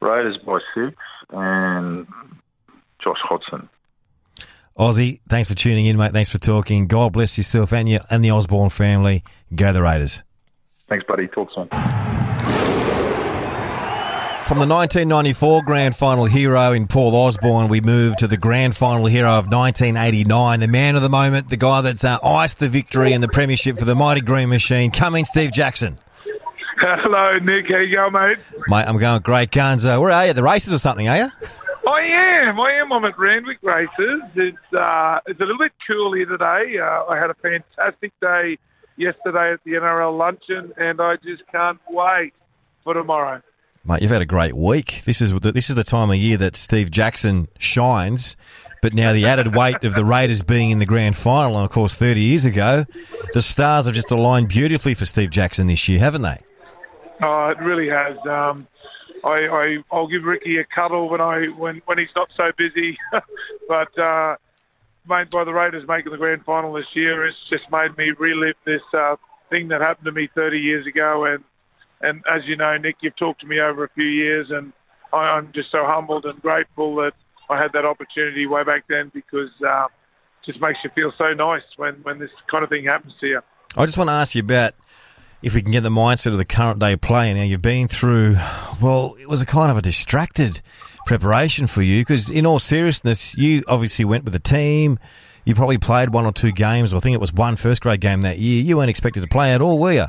Raiders 0.02 0.38
by 0.45 0.60
six 0.76 0.95
and 1.32 2.08
Josh 3.02 3.18
Hodgson. 3.24 3.70
Ozzy, 4.78 5.21
thanks 5.28 5.47
for 5.49 5.55
tuning 5.55 5.88
in, 5.88 5.97
mate. 5.97 6.13
Thanks 6.13 6.30
for 6.30 6.38
talking. 6.38 6.86
God 6.86 7.13
bless 7.13 7.38
yourself 7.38 7.73
and 7.73 7.89
you 7.89 7.99
and 8.11 8.23
the 8.23 8.30
Osborne 8.32 8.69
family. 8.69 9.23
Go 9.53 9.73
the 9.73 9.82
Raiders. 9.82 10.21
Thanks, 10.88 11.05
buddy. 11.07 11.28
Talk 11.28 11.49
soon. 11.53 11.67
From 14.47 14.59
the 14.59 14.67
1994 14.67 15.63
grand 15.63 15.93
final 15.93 16.23
hero 16.23 16.71
in 16.71 16.88
Paul 16.88 17.13
Osborne, 17.15 17.67
we 17.67 17.82
move 17.82 18.15
to 18.17 18.28
the 18.28 18.38
grand 18.38 18.78
final 18.78 19.05
hero 19.05 19.32
of 19.32 19.47
1989, 19.51 20.61
the 20.61 20.67
man 20.69 20.95
of 20.95 21.01
the 21.01 21.09
moment, 21.09 21.49
the 21.49 21.57
guy 21.57 21.82
that's 21.82 22.05
uh, 22.05 22.17
iced 22.23 22.59
the 22.59 22.69
victory 22.69 23.11
and 23.11 23.21
the 23.21 23.28
premiership 23.28 23.78
for 23.78 23.84
the 23.84 23.95
mighty 23.95 24.21
Green 24.21 24.47
Machine. 24.47 24.89
Come 24.91 25.15
in, 25.15 25.25
Steve 25.25 25.51
Jackson. 25.51 25.97
Hello, 26.80 27.39
Nick. 27.39 27.65
How 27.67 27.80
you 27.80 27.97
going, 27.97 28.13
mate? 28.13 28.38
Mate, 28.67 28.86
I'm 28.88 28.97
going 28.97 29.21
great 29.21 29.51
guns. 29.51 29.86
Uh, 29.86 29.97
where 29.97 30.11
are 30.11 30.28
you? 30.28 30.34
The 30.34 30.43
races 30.43 30.71
or 30.71 30.78
something, 30.78 31.09
are 31.09 31.17
you? 31.17 31.32
I 31.88 32.01
am. 32.01 32.59
I 32.59 32.71
am. 32.81 32.91
I'm 32.91 33.05
at 33.05 33.17
Randwick 33.17 33.59
Races. 33.61 34.21
It's 34.35 34.73
uh, 34.73 35.19
it's 35.25 35.39
a 35.39 35.43
little 35.43 35.57
bit 35.57 35.71
cool 35.88 36.13
here 36.13 36.25
today. 36.25 36.77
Uh, 36.79 37.05
I 37.05 37.17
had 37.17 37.29
a 37.29 37.33
fantastic 37.35 38.11
day 38.19 38.57
yesterday 38.97 39.53
at 39.53 39.63
the 39.63 39.71
NRL 39.71 40.17
luncheon, 40.17 40.73
and 40.75 40.99
I 40.99 41.15
just 41.15 41.43
can't 41.49 41.79
wait 41.89 42.33
for 42.83 42.93
tomorrow. 42.93 43.41
Mate, 43.85 44.01
you've 44.01 44.11
had 44.11 44.21
a 44.21 44.25
great 44.25 44.53
week. 44.53 45.03
This 45.05 45.21
is 45.21 45.31
the, 45.31 45.53
this 45.53 45.69
is 45.69 45.77
the 45.77 45.85
time 45.85 46.09
of 46.09 46.17
year 46.17 46.35
that 46.35 46.57
Steve 46.57 46.91
Jackson 46.91 47.47
shines. 47.57 48.35
But 48.81 48.93
now 48.93 49.13
the 49.13 49.25
added 49.25 49.55
weight 49.55 49.83
of 49.85 49.95
the 49.95 50.03
Raiders 50.03 50.43
being 50.43 50.71
in 50.71 50.79
the 50.79 50.85
grand 50.85 51.15
final, 51.15 51.55
and 51.55 51.65
of 51.65 51.71
course, 51.71 51.95
30 51.95 52.19
years 52.19 52.45
ago, 52.45 52.85
the 53.33 53.41
stars 53.41 53.85
have 53.85 53.95
just 53.95 54.11
aligned 54.11 54.49
beautifully 54.49 54.93
for 54.93 55.05
Steve 55.05 55.31
Jackson 55.31 55.67
this 55.67 55.88
year, 55.88 55.99
haven't 55.99 56.21
they? 56.21 56.38
Oh, 57.21 57.47
it 57.47 57.59
really 57.59 57.89
has. 57.89 58.15
Um, 58.27 58.67
I, 59.28 59.47
I 59.47 59.78
I'll 59.91 60.07
give 60.07 60.23
Ricky 60.23 60.57
a 60.57 60.63
cuddle 60.63 61.09
when 61.09 61.21
I 61.21 61.47
when 61.47 61.82
when 61.86 61.97
he's 61.97 62.15
not 62.15 62.30
so 62.36 62.51
busy, 62.57 62.97
but 63.67 63.97
uh, 63.99 64.36
made 65.07 65.30
by 65.30 65.43
the 65.43 65.53
Raiders 65.53 65.88
making 65.88 66.11
the 66.11 66.17
grand 66.17 66.45
final 66.45 66.73
this 66.73 66.86
year, 66.93 67.25
it's 67.25 67.38
just 67.49 67.63
made 67.71 67.97
me 67.97 68.11
relive 68.17 68.55
this 68.65 68.82
uh, 68.93 69.15
thing 69.49 69.67
that 69.69 69.82
happened 69.82 70.05
to 70.05 70.11
me 70.11 70.30
30 70.34 70.57
years 70.57 70.88
ago. 70.88 71.25
And 71.25 71.43
and 72.01 72.23
as 72.32 72.45
you 72.45 72.55
know, 72.55 72.78
Nick, 72.78 72.97
you've 73.01 73.15
talked 73.15 73.41
to 73.41 73.47
me 73.47 73.59
over 73.59 73.84
a 73.84 73.89
few 73.89 74.05
years, 74.05 74.47
and 74.49 74.71
I, 75.11 75.17
I'm 75.17 75.51
just 75.53 75.71
so 75.71 75.84
humbled 75.86 76.25
and 76.25 76.41
grateful 76.41 76.95
that 76.97 77.13
I 77.49 77.61
had 77.61 77.73
that 77.73 77.86
opportunity 77.86 78.45
way 78.45 78.63
back 78.63 78.86
then 78.88 79.11
because 79.13 79.49
uh, 79.65 79.86
it 79.86 80.45
just 80.45 80.61
makes 80.61 80.80
you 80.84 80.89
feel 80.95 81.11
so 81.17 81.34
nice 81.34 81.63
when 81.78 81.95
when 82.03 82.19
this 82.19 82.32
kind 82.49 82.63
of 82.63 82.69
thing 82.69 82.86
happens 82.86 83.13
to 83.21 83.28
you. 83.28 83.41
I 83.75 83.86
just 83.86 83.97
want 83.97 84.09
to 84.09 84.13
ask 84.13 84.36
you 84.36 84.41
about 84.41 84.73
if 85.41 85.53
we 85.53 85.61
can 85.61 85.71
get 85.71 85.83
the 85.83 85.89
mindset 85.89 86.31
of 86.31 86.38
the 86.38 86.45
current 86.45 86.79
day 86.79 86.95
player. 86.95 87.33
Now 87.33 87.43
you've 87.43 87.61
been 87.61 87.88
through, 87.88 88.38
well, 88.81 89.15
it 89.19 89.29
was 89.29 89.41
a 89.41 89.45
kind 89.45 89.71
of 89.71 89.77
a 89.77 89.81
distracted 89.81 90.61
preparation 91.05 91.67
for 91.67 91.81
you 91.81 92.01
because, 92.01 92.29
in 92.29 92.45
all 92.45 92.59
seriousness, 92.59 93.35
you 93.38 93.63
obviously 93.67 94.05
went 94.05 94.23
with 94.23 94.33
the 94.33 94.39
team. 94.39 94.99
You 95.45 95.55
probably 95.55 95.77
played 95.77 96.09
one 96.09 96.25
or 96.25 96.33
two 96.33 96.51
games. 96.51 96.93
I 96.93 96.99
think 96.99 97.13
it 97.13 97.21
was 97.21 97.31
one 97.31 97.55
first 97.55 97.81
grade 97.81 98.01
game 98.01 98.21
that 98.23 98.39
year. 98.39 98.63
You 98.63 98.77
weren't 98.77 98.89
expected 98.89 99.21
to 99.21 99.27
play 99.27 99.53
at 99.53 99.61
all, 99.61 99.79
were 99.79 99.93
you? 99.93 100.05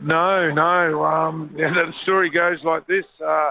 No, 0.00 0.50
no. 0.52 1.04
Um, 1.04 1.54
yeah, 1.56 1.70
the 1.70 1.92
story 2.02 2.30
goes 2.30 2.62
like 2.62 2.86
this. 2.86 3.04
Uh, 3.24 3.50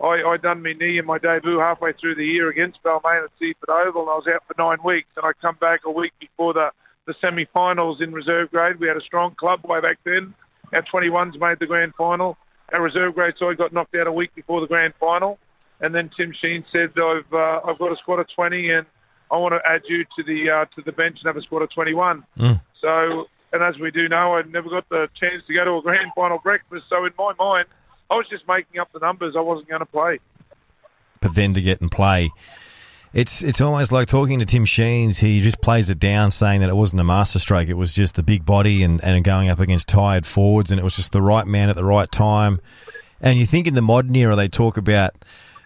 I, 0.00 0.22
I 0.26 0.36
done 0.42 0.62
my 0.62 0.72
knee 0.72 0.98
in 0.98 1.04
my 1.04 1.18
debut 1.18 1.58
halfway 1.58 1.92
through 1.92 2.14
the 2.14 2.24
year 2.24 2.48
against 2.48 2.82
Balmain 2.82 3.24
at 3.24 3.30
Seiffert 3.40 3.86
Oval, 3.86 4.02
and 4.02 4.10
I 4.10 4.14
was 4.14 4.26
out 4.32 4.42
for 4.48 4.54
nine 4.58 4.78
weeks. 4.84 5.08
And 5.16 5.26
I 5.26 5.32
come 5.40 5.56
back 5.60 5.80
a 5.84 5.90
week 5.90 6.12
before 6.18 6.54
the 6.54 6.70
the 7.06 7.14
semi-finals 7.20 8.00
in 8.00 8.12
reserve 8.12 8.50
grade. 8.50 8.78
We 8.78 8.88
had 8.88 8.96
a 8.96 9.02
strong 9.02 9.34
club 9.34 9.60
way 9.64 9.80
back 9.80 9.98
then. 10.04 10.34
Our 10.72 10.82
21s 10.82 11.38
made 11.38 11.58
the 11.58 11.66
grand 11.66 11.94
final. 11.96 12.36
Our 12.72 12.80
reserve 12.80 13.14
grade 13.14 13.34
side 13.38 13.58
got 13.58 13.72
knocked 13.72 13.94
out 13.94 14.06
a 14.06 14.12
week 14.12 14.34
before 14.34 14.60
the 14.60 14.66
grand 14.66 14.94
final, 14.98 15.38
and 15.80 15.94
then 15.94 16.10
Tim 16.16 16.32
Sheen 16.40 16.64
said, 16.72 16.92
"I've 16.96 17.32
uh, 17.32 17.60
I've 17.64 17.78
got 17.78 17.92
a 17.92 17.96
squad 17.96 18.20
of 18.20 18.26
20, 18.34 18.70
and 18.70 18.86
I 19.30 19.36
want 19.36 19.52
to 19.52 19.60
add 19.68 19.82
you 19.86 20.04
to 20.16 20.22
the 20.22 20.50
uh, 20.50 20.64
to 20.76 20.82
the 20.82 20.92
bench 20.92 21.18
and 21.22 21.26
have 21.26 21.36
a 21.36 21.42
squad 21.42 21.62
of 21.62 21.70
21." 21.70 22.24
Mm. 22.38 22.60
So, 22.80 23.26
and 23.52 23.62
as 23.62 23.78
we 23.78 23.90
do 23.90 24.08
know, 24.08 24.36
I 24.36 24.42
never 24.42 24.70
got 24.70 24.88
the 24.88 25.08
chance 25.20 25.42
to 25.48 25.54
go 25.54 25.64
to 25.64 25.72
a 25.72 25.82
grand 25.82 26.12
final 26.16 26.38
breakfast. 26.38 26.84
So 26.88 27.04
in 27.04 27.12
my 27.18 27.32
mind, 27.38 27.66
I 28.10 28.14
was 28.14 28.26
just 28.30 28.48
making 28.48 28.80
up 28.80 28.90
the 28.92 29.00
numbers. 29.00 29.34
I 29.36 29.40
wasn't 29.40 29.68
going 29.68 29.80
to 29.80 29.86
play. 29.86 30.20
But 31.20 31.34
then 31.34 31.52
to 31.52 31.60
get 31.60 31.82
and 31.82 31.90
play 31.90 32.30
it's 33.14 33.42
it's 33.42 33.60
almost 33.60 33.92
like 33.92 34.08
talking 34.08 34.38
to 34.38 34.46
Tim 34.46 34.64
Sheens. 34.64 35.18
He 35.18 35.40
just 35.40 35.60
plays 35.60 35.90
it 35.90 35.98
down, 35.98 36.30
saying 36.30 36.60
that 36.60 36.70
it 36.70 36.76
wasn't 36.76 37.00
a 37.00 37.04
masterstroke. 37.04 37.68
It 37.68 37.74
was 37.74 37.94
just 37.94 38.14
the 38.14 38.22
big 38.22 38.46
body 38.46 38.82
and, 38.82 39.02
and 39.04 39.22
going 39.22 39.48
up 39.50 39.60
against 39.60 39.88
tired 39.88 40.26
forwards, 40.26 40.70
and 40.70 40.80
it 40.80 40.82
was 40.84 40.96
just 40.96 41.12
the 41.12 41.20
right 41.20 41.46
man 41.46 41.68
at 41.68 41.76
the 41.76 41.84
right 41.84 42.10
time. 42.10 42.60
And 43.20 43.38
you 43.38 43.46
think 43.46 43.66
in 43.66 43.74
the 43.74 43.82
modern 43.82 44.16
era 44.16 44.34
they 44.34 44.48
talk 44.48 44.76
about, 44.76 45.14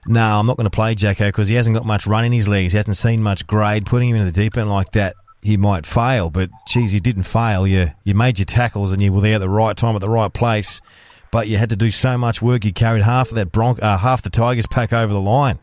no, 0.07 0.39
I'm 0.39 0.47
not 0.47 0.57
going 0.57 0.67
to 0.67 0.71
play 0.71 0.95
Jacko 0.95 1.29
because 1.29 1.49
he 1.49 1.55
hasn't 1.55 1.75
got 1.75 1.87
much 1.87 2.07
run 2.07 2.25
in 2.25 2.33
his 2.33 2.49
legs. 2.49 2.73
He 2.73 2.77
hasn't 2.77 2.97
seen 2.97 3.23
much 3.23 3.47
grade. 3.47 3.87
Putting 3.87 4.11
him 4.11 4.17
in 4.17 4.27
the 4.27 4.33
deep 4.33 4.57
end 4.57 4.69
like 4.69 4.91
that, 4.93 5.15
he 5.41 5.57
might 5.57 5.87
fail. 5.87 6.31
But 6.31 6.51
geez, 6.67 6.93
you 6.93 7.01
didn't 7.01 7.23
fail. 7.23 7.67
You 7.67 7.93
you 8.03 8.15
made 8.15 8.39
your 8.39 8.47
tackles 8.47 8.93
and 8.93 9.01
you 9.01 9.13
were 9.13 9.21
there 9.21 9.37
at 9.37 9.39
the 9.39 9.49
right 9.49 9.77
time 9.77 9.95
at 9.95 10.01
the 10.01 10.11
right 10.11 10.33
place. 10.33 10.81
But 11.31 11.49
you 11.49 11.59
had 11.59 11.71
to 11.71 11.77
do 11.77 11.91
so 11.91 12.19
much 12.19 12.43
work. 12.43 12.65
You 12.65 12.73
carried 12.73 13.03
half 13.03 13.29
of 13.29 13.35
that 13.35 13.53
Bronc, 13.53 13.83
uh, 13.83 13.99
half 13.99 14.23
the 14.23 14.31
Tigers 14.31 14.67
pack 14.67 14.93
over 14.93 15.13
the 15.13 15.21
line. 15.21 15.59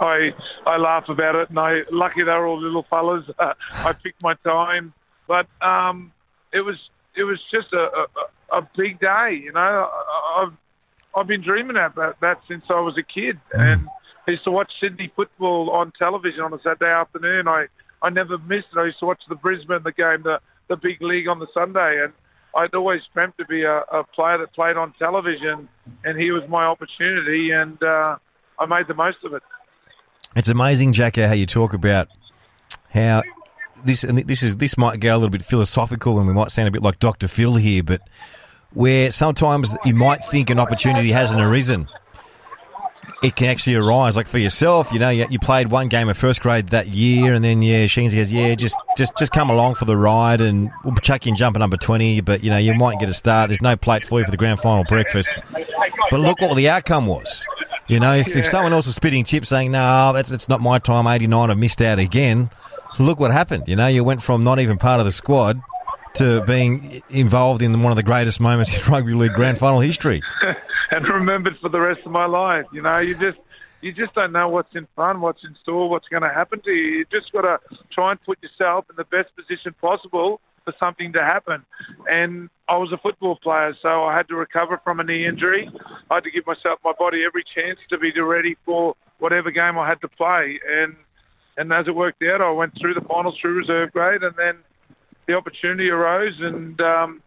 I 0.00 0.30
I 0.66 0.76
laugh 0.76 1.08
about 1.08 1.34
it, 1.34 1.50
and 1.50 1.58
I 1.58 1.82
lucky 1.90 2.22
they 2.22 2.32
were 2.32 2.46
all 2.46 2.60
little 2.60 2.82
fellas. 2.84 3.24
Uh, 3.38 3.54
I 3.72 3.92
picked 3.92 4.22
my 4.22 4.34
time, 4.44 4.92
but 5.26 5.46
um, 5.60 6.12
it 6.52 6.60
was 6.60 6.76
it 7.16 7.24
was 7.24 7.38
just 7.50 7.72
a, 7.72 8.06
a, 8.52 8.58
a 8.58 8.68
big 8.76 9.00
day. 9.00 9.40
You 9.42 9.52
know, 9.52 9.60
I, 9.60 10.42
I've 10.42 10.52
I've 11.16 11.26
been 11.26 11.42
dreaming 11.42 11.76
about 11.76 12.20
that 12.20 12.40
since 12.48 12.64
I 12.68 12.80
was 12.80 12.96
a 12.98 13.02
kid, 13.02 13.38
and 13.52 13.88
I 14.26 14.32
used 14.32 14.44
to 14.44 14.50
watch 14.50 14.72
Sydney 14.80 15.12
football 15.14 15.70
on 15.70 15.92
television 15.98 16.40
on 16.40 16.52
a 16.52 16.58
Saturday 16.58 16.90
afternoon. 16.90 17.48
I 17.48 17.66
I 18.02 18.10
never 18.10 18.38
missed 18.38 18.68
it. 18.74 18.78
I 18.78 18.86
used 18.86 19.00
to 19.00 19.06
watch 19.06 19.22
the 19.28 19.36
Brisbane 19.36 19.82
the 19.84 19.92
game, 19.92 20.22
the 20.22 20.40
the 20.68 20.76
big 20.76 21.02
league 21.02 21.28
on 21.28 21.38
the 21.38 21.46
Sunday, 21.52 22.02
and 22.02 22.12
I'd 22.56 22.74
always 22.74 23.02
dreamt 23.12 23.36
to 23.38 23.44
be 23.44 23.62
a, 23.64 23.78
a 23.80 24.04
player 24.04 24.38
that 24.38 24.52
played 24.54 24.76
on 24.76 24.94
television, 24.98 25.68
and 26.04 26.18
here 26.18 26.34
was 26.34 26.48
my 26.48 26.64
opportunity, 26.64 27.50
and 27.50 27.82
uh, 27.82 28.16
I 28.58 28.66
made 28.66 28.86
the 28.88 28.94
most 28.94 29.18
of 29.24 29.34
it. 29.34 29.42
It's 30.36 30.48
amazing, 30.48 30.92
Jacko, 30.92 31.26
how 31.26 31.34
you 31.34 31.46
talk 31.46 31.74
about 31.74 32.08
how 32.90 33.22
this 33.84 34.04
and 34.04 34.18
this 34.18 34.42
is 34.42 34.56
this 34.56 34.78
might 34.78 35.00
go 35.00 35.14
a 35.14 35.16
little 35.16 35.30
bit 35.30 35.44
philosophical, 35.44 36.18
and 36.18 36.26
we 36.26 36.32
might 36.32 36.50
sound 36.50 36.68
a 36.68 36.70
bit 36.70 36.82
like 36.82 36.98
Doctor 36.98 37.28
Phil 37.28 37.56
here, 37.56 37.82
but 37.82 38.00
where 38.72 39.10
sometimes 39.10 39.76
you 39.84 39.94
might 39.94 40.24
think 40.24 40.50
an 40.50 40.58
opportunity 40.58 41.12
hasn't 41.12 41.40
arisen, 41.40 41.88
it 43.22 43.36
can 43.36 43.48
actually 43.48 43.76
arise. 43.76 44.16
Like 44.16 44.26
for 44.26 44.38
yourself, 44.38 44.92
you 44.92 44.98
know, 44.98 45.10
you, 45.10 45.26
you 45.30 45.38
played 45.38 45.70
one 45.70 45.88
game 45.88 46.08
of 46.08 46.16
first 46.16 46.40
grade 46.40 46.68
that 46.68 46.88
year, 46.88 47.34
and 47.34 47.44
then 47.44 47.62
yeah, 47.62 47.84
Sheensy 47.86 48.14
goes, 48.14 48.32
yeah, 48.32 48.54
just 48.54 48.76
just 48.96 49.16
just 49.16 49.32
come 49.32 49.50
along 49.50 49.76
for 49.76 49.84
the 49.84 49.96
ride, 49.96 50.40
and 50.40 50.70
we'll 50.84 50.94
chuck 50.96 51.26
you 51.26 51.30
in 51.30 51.36
jumper 51.36 51.58
number 51.58 51.76
twenty. 51.76 52.20
But 52.20 52.42
you 52.42 52.50
know, 52.50 52.58
you 52.58 52.74
might 52.74 52.98
get 52.98 53.08
a 53.08 53.14
start. 53.14 53.48
There's 53.48 53.62
no 53.62 53.76
plate 53.76 54.04
for 54.04 54.18
you 54.18 54.24
for 54.24 54.30
the 54.30 54.36
grand 54.36 54.60
final 54.60 54.84
breakfast. 54.84 55.32
But 56.10 56.20
look 56.20 56.40
what 56.40 56.56
the 56.56 56.68
outcome 56.68 57.06
was. 57.06 57.46
You 57.86 58.00
know, 58.00 58.14
if, 58.14 58.28
yeah. 58.28 58.38
if 58.38 58.46
someone 58.46 58.72
else 58.72 58.86
was 58.86 58.94
spitting 58.94 59.24
chips 59.24 59.48
saying, 59.50 59.70
no, 59.70 60.12
that's, 60.12 60.30
that's 60.30 60.48
not 60.48 60.60
my 60.60 60.78
time, 60.78 61.06
89, 61.06 61.50
I've 61.50 61.58
missed 61.58 61.82
out 61.82 61.98
again, 61.98 62.50
look 62.98 63.20
what 63.20 63.30
happened. 63.30 63.68
You 63.68 63.76
know, 63.76 63.86
you 63.86 64.02
went 64.04 64.22
from 64.22 64.42
not 64.42 64.58
even 64.58 64.78
part 64.78 65.00
of 65.00 65.06
the 65.06 65.12
squad 65.12 65.60
to 66.14 66.42
being 66.42 67.02
involved 67.10 67.60
in 67.60 67.82
one 67.82 67.92
of 67.92 67.96
the 67.96 68.02
greatest 68.02 68.40
moments 68.40 68.78
in 68.78 68.84
rugby 68.92 69.12
league 69.12 69.34
grand 69.34 69.58
final 69.58 69.80
history. 69.80 70.22
and 70.90 71.06
remembered 71.08 71.58
for 71.58 71.68
the 71.68 71.80
rest 71.80 72.00
of 72.06 72.12
my 72.12 72.26
life. 72.26 72.66
You 72.72 72.82
know, 72.82 72.98
you 72.98 73.14
just 73.14 73.38
you 73.80 73.92
just 73.92 74.14
don't 74.14 74.32
know 74.32 74.48
what's 74.48 74.74
in 74.74 74.86
front, 74.94 75.20
what's 75.20 75.44
in 75.44 75.54
store, 75.60 75.90
what's 75.90 76.08
going 76.08 76.22
to 76.22 76.30
happen 76.30 76.60
to 76.62 76.70
you. 76.70 76.98
You 76.98 77.06
just 77.12 77.30
got 77.32 77.42
to 77.42 77.58
try 77.92 78.12
and 78.12 78.22
put 78.22 78.42
yourself 78.42 78.86
in 78.88 78.96
the 78.96 79.04
best 79.04 79.34
position 79.36 79.74
possible 79.78 80.40
for 80.64 80.74
something 80.78 81.12
to 81.12 81.22
happen. 81.22 81.64
And 82.08 82.48
I 82.68 82.76
was 82.76 82.92
a 82.92 82.98
football 82.98 83.36
player, 83.36 83.74
so 83.82 84.04
I 84.04 84.16
had 84.16 84.28
to 84.28 84.34
recover 84.34 84.80
from 84.82 85.00
a 85.00 85.04
knee 85.04 85.26
injury. 85.26 85.70
I 86.10 86.14
had 86.14 86.24
to 86.24 86.30
give 86.30 86.46
myself, 86.46 86.78
my 86.84 86.92
body, 86.98 87.22
every 87.26 87.44
chance 87.54 87.78
to 87.90 87.98
be 87.98 88.12
ready 88.20 88.56
for 88.64 88.94
whatever 89.18 89.50
game 89.50 89.78
I 89.78 89.88
had 89.88 90.00
to 90.00 90.08
play. 90.08 90.58
And 90.68 90.96
and 91.56 91.72
as 91.72 91.86
it 91.86 91.94
worked 91.94 92.22
out, 92.22 92.40
I 92.40 92.50
went 92.50 92.72
through 92.80 92.94
the 92.94 93.00
finals 93.02 93.38
through 93.40 93.54
reserve 93.54 93.92
grade, 93.92 94.22
and 94.22 94.34
then 94.36 94.56
the 95.26 95.34
opportunity 95.34 95.88
arose, 95.88 96.34
and 96.40 96.80
um, 96.80 97.22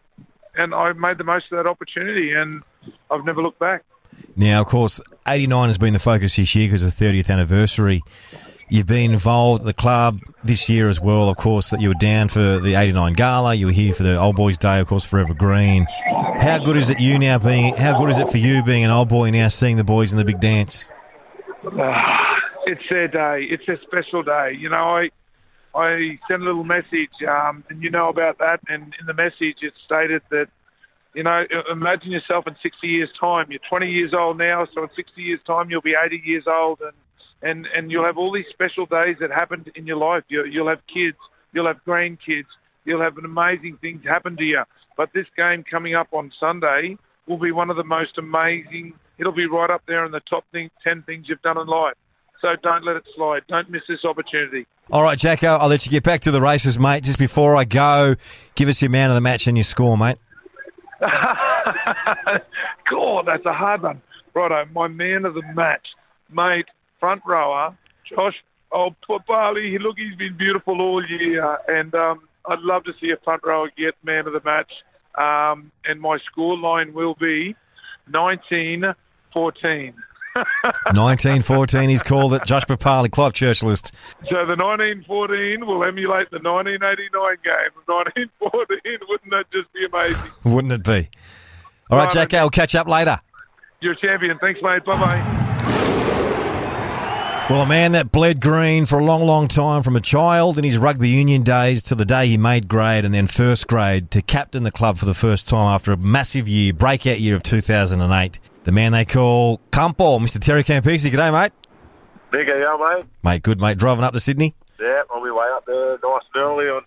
and 0.56 0.74
I 0.74 0.92
made 0.94 1.18
the 1.18 1.24
most 1.24 1.46
of 1.52 1.58
that 1.58 1.70
opportunity, 1.70 2.34
and 2.34 2.64
I've 3.10 3.26
never 3.26 3.42
looked 3.42 3.60
back. 3.60 3.84
Now, 4.36 4.62
of 4.62 4.68
course, 4.68 5.00
89 5.28 5.70
has 5.70 5.78
been 5.78 5.94
the 5.94 6.00
focus 6.00 6.36
this 6.36 6.54
year 6.56 6.68
because 6.68 6.84
of 6.84 6.98
the 6.98 7.06
30th 7.06 7.30
anniversary. 7.30 8.02
You've 8.70 8.88
been 8.88 9.14
involved 9.14 9.62
at 9.62 9.66
the 9.66 9.74
club 9.74 10.20
this 10.44 10.68
year 10.68 10.90
as 10.90 11.00
well, 11.00 11.30
of 11.30 11.38
course, 11.38 11.70
that 11.70 11.80
you 11.80 11.88
were 11.88 11.96
down 11.96 12.28
for 12.28 12.60
the 12.60 12.76
89 12.76 13.14
Gala. 13.14 13.54
You 13.54 13.68
were 13.68 13.72
here 13.72 13.94
for 13.94 14.04
the 14.04 14.20
Old 14.20 14.36
Boys 14.36 14.58
Day, 14.58 14.80
of 14.80 14.88
course, 14.88 15.06
Forever 15.06 15.34
Green. 15.34 15.88
How 16.40 16.60
good 16.64 16.76
is 16.76 16.90
it 16.90 17.00
you 17.00 17.18
now 17.18 17.40
being, 17.40 17.76
how 17.76 17.98
good 17.98 18.10
is 18.10 18.18
it 18.18 18.30
for 18.30 18.38
you 18.38 18.62
being 18.64 18.84
an 18.84 18.92
old 18.92 19.08
boy 19.08 19.32
now 19.32 19.48
seeing 19.48 19.78
the 19.78 19.86
boys 19.86 20.12
in 20.12 20.18
the 20.18 20.26
big 20.26 20.42
dance? 20.42 20.90
Uh, 21.66 22.18
it's 22.66 22.82
their 22.90 23.08
day. 23.08 23.48
It's 23.50 23.66
their 23.66 23.80
special 23.82 24.22
day. 24.22 24.56
You 24.60 24.70
know, 24.70 24.98
I 24.98 25.10
I 25.74 26.20
sent 26.28 26.42
a 26.42 26.46
little 26.46 26.64
message, 26.64 27.12
um, 27.28 27.64
and 27.70 27.82
you 27.82 27.90
know 27.90 28.10
about 28.10 28.40
that. 28.40 28.60
And 28.68 28.94
in 29.00 29.06
the 29.06 29.14
message, 29.14 29.58
it 29.62 29.74
stated 29.86 30.24
that, 30.32 30.48
you 31.14 31.24
know, 31.24 31.46
imagine 31.72 32.12
yourself 32.12 32.48
in 32.48 32.56
60 32.62 32.88
years' 32.88 33.10
time. 33.20 33.48
You're 33.50 33.62
20 33.70 33.90
years 33.90 34.14
old 34.14 34.38
now, 34.38 34.68
so 34.74 34.84
in 34.84 34.90
60 34.96 35.22
years' 35.22 35.40
time, 35.46 35.70
you'll 35.70 35.82
be 35.82 35.96
80 35.96 36.22
years 36.26 36.46
old, 36.48 36.82
and 36.82 36.94
and 37.42 37.68
and 37.76 37.92
you'll 37.92 38.06
have 38.06 38.18
all 38.18 38.32
these 38.32 38.46
special 38.52 38.86
days 38.86 39.18
that 39.20 39.32
happened 39.32 39.72
in 39.76 39.88
your 39.88 39.98
life. 39.98 40.24
You, 40.28 40.46
you'll 40.46 40.70
have 40.70 40.82
kids, 40.88 41.18
you'll 41.54 41.68
have 41.68 41.84
grandkids, 41.86 42.48
you'll 42.86 43.02
have 43.02 43.18
amazing 43.18 43.78
things 43.82 44.04
happen 44.04 44.38
to 44.38 44.44
you. 44.44 44.64
But 44.96 45.10
this 45.14 45.28
game 45.36 45.64
coming 45.70 45.96
up 45.96 46.08
on 46.12 46.32
Sunday 46.40 46.98
will 47.28 47.38
be 47.38 47.52
one 47.52 47.70
of 47.70 47.78
the 47.78 47.84
most 47.84 48.18
amazing. 48.18 48.94
It'll 49.20 49.32
be 49.32 49.46
right 49.46 49.70
up 49.70 49.84
there 49.88 50.06
in 50.06 50.12
the 50.12 50.22
top 50.22 50.46
thing, 50.52 50.70
10 50.84 51.04
things 51.04 51.26
you've 51.28 51.42
done 51.42 51.58
in 51.58 51.68
life. 51.68 51.96
So 52.42 52.50
don't 52.62 52.86
let 52.86 52.96
it 52.96 53.04
slide. 53.16 53.42
Don't 53.48 53.70
miss 53.70 53.82
this 53.88 54.06
opportunity. 54.06 54.68
All 54.92 55.04
right, 55.04 55.18
Jacko, 55.18 55.58
I'll 55.58 55.70
let 55.70 55.86
you 55.86 55.92
get 55.92 56.04
back 56.04 56.22
to 56.22 56.32
the 56.32 56.42
races, 56.42 56.80
mate. 56.80 57.04
Just 57.04 57.20
before 57.20 57.56
I 57.56 57.64
go, 57.64 58.16
give 58.56 58.70
us 58.70 58.82
your 58.82 58.92
man 58.92 59.10
of 59.10 59.16
the 59.16 59.22
match 59.22 59.48
and 59.48 59.58
your 59.58 59.64
score, 59.64 59.98
mate. 59.98 60.18
God, 61.02 62.42
that's 63.26 63.46
a 63.46 63.54
hard 63.54 63.84
one. 63.84 64.02
Righto, 64.34 64.66
my 64.72 64.88
man 64.88 65.26
of 65.26 65.34
the 65.34 65.42
match, 65.54 65.86
mate, 66.32 66.68
front 67.00 67.22
rower, 67.26 67.76
Josh 68.10 68.36
Oh, 68.72 68.90
Papalii, 69.08 69.80
look, 69.80 69.98
he's 69.98 70.16
been 70.18 70.36
beautiful 70.38 70.82
all 70.82 71.06
year, 71.06 71.58
and 71.70 71.94
um, 71.96 72.28
I'd 72.50 72.60
love 72.60 72.84
to 72.84 72.92
see 73.00 73.12
a 73.12 73.18
front 73.24 73.44
rower 73.46 73.72
get 73.78 73.96
man 74.04 74.28
of 74.28 74.34
the 74.34 74.42
match. 74.44 74.72
Um, 75.18 75.72
and 75.86 76.00
my 76.02 76.18
score 76.30 76.58
line 76.58 76.94
will 76.94 77.16
be 77.16 77.56
19 78.10 78.84
14. 79.34 79.94
1914, 80.94 81.90
he's 81.90 82.04
called 82.04 82.34
it. 82.34 82.44
Josh 82.46 82.64
Papalii, 82.66 83.10
Clive 83.10 83.34
Churchill. 83.34 83.76
So 83.76 83.90
the 84.30 84.56
1914 84.56 85.66
will 85.66 85.84
emulate 85.84 86.30
the 86.30 86.38
1989 86.38 87.38
game 87.44 87.74
of 87.76 87.88
1914. 87.88 89.00
Wouldn't 89.10 89.32
that 89.32 89.46
just 89.52 89.74
be 89.74 89.86
amazing? 89.86 90.32
Wouldn't 90.44 90.74
it 90.74 90.84
be? 90.84 91.10
All 91.90 91.98
right, 91.98 92.04
Right, 92.04 92.14
Jacko, 92.30 92.42
we'll 92.42 92.50
catch 92.52 92.76
up 92.76 92.88
later. 92.88 93.20
You're 93.80 93.94
a 93.94 93.96
champion. 93.96 94.38
Thanks, 94.40 94.60
mate. 94.62 94.84
Bye 94.86 94.98
bye. 94.98 95.74
Well, 97.50 97.62
a 97.62 97.66
man 97.66 97.94
that 97.94 98.12
bled 98.12 98.42
green 98.42 98.86
for 98.86 99.00
a 99.00 99.04
long, 99.06 99.22
long 99.22 99.48
time 99.48 99.82
from 99.82 99.96
a 99.96 100.02
child 100.02 100.58
in 100.58 100.66
his 100.66 100.78
rugby 100.78 101.08
union 101.08 101.44
days 101.44 101.82
to 101.84 101.96
the 101.96 102.04
day 102.04 102.28
he 102.28 102.36
made 102.36 102.68
grade 102.68 103.06
and 103.06 103.14
then 103.14 103.26
first 103.26 103.68
grade 103.68 104.12
to 104.12 104.22
captain 104.22 104.64
the 104.64 104.72
club 104.72 104.98
for 104.98 105.06
the 105.06 105.14
first 105.14 105.48
time 105.48 105.74
after 105.74 105.94
a 105.94 105.98
massive 105.98 106.46
year, 106.46 106.74
breakout 106.74 107.22
year 107.22 107.38
of 107.38 107.44
2008. 107.44 108.42
The 108.66 108.72
man 108.74 108.92
they 108.92 109.06
call 109.06 109.62
Campo, 109.72 110.20
Mr. 110.20 110.42
Terry 110.42 110.66
Campese. 110.66 111.10
G'day, 111.10 111.32
mate. 111.32 111.54
Big 112.34 112.48
yeah, 112.48 112.76
mate. 112.78 113.06
Mate, 113.24 113.44
good, 113.44 113.62
mate. 113.62 113.78
Driving 113.78 114.04
up 114.04 114.12
to 114.12 114.20
Sydney? 114.20 114.54
Yeah, 114.78 115.04
on 115.10 115.24
my 115.24 115.32
way 115.32 115.48
up 115.56 115.66
there 115.66 115.98
nice 116.04 116.28
and 116.34 116.44
early. 116.44 116.68
And 116.68 116.86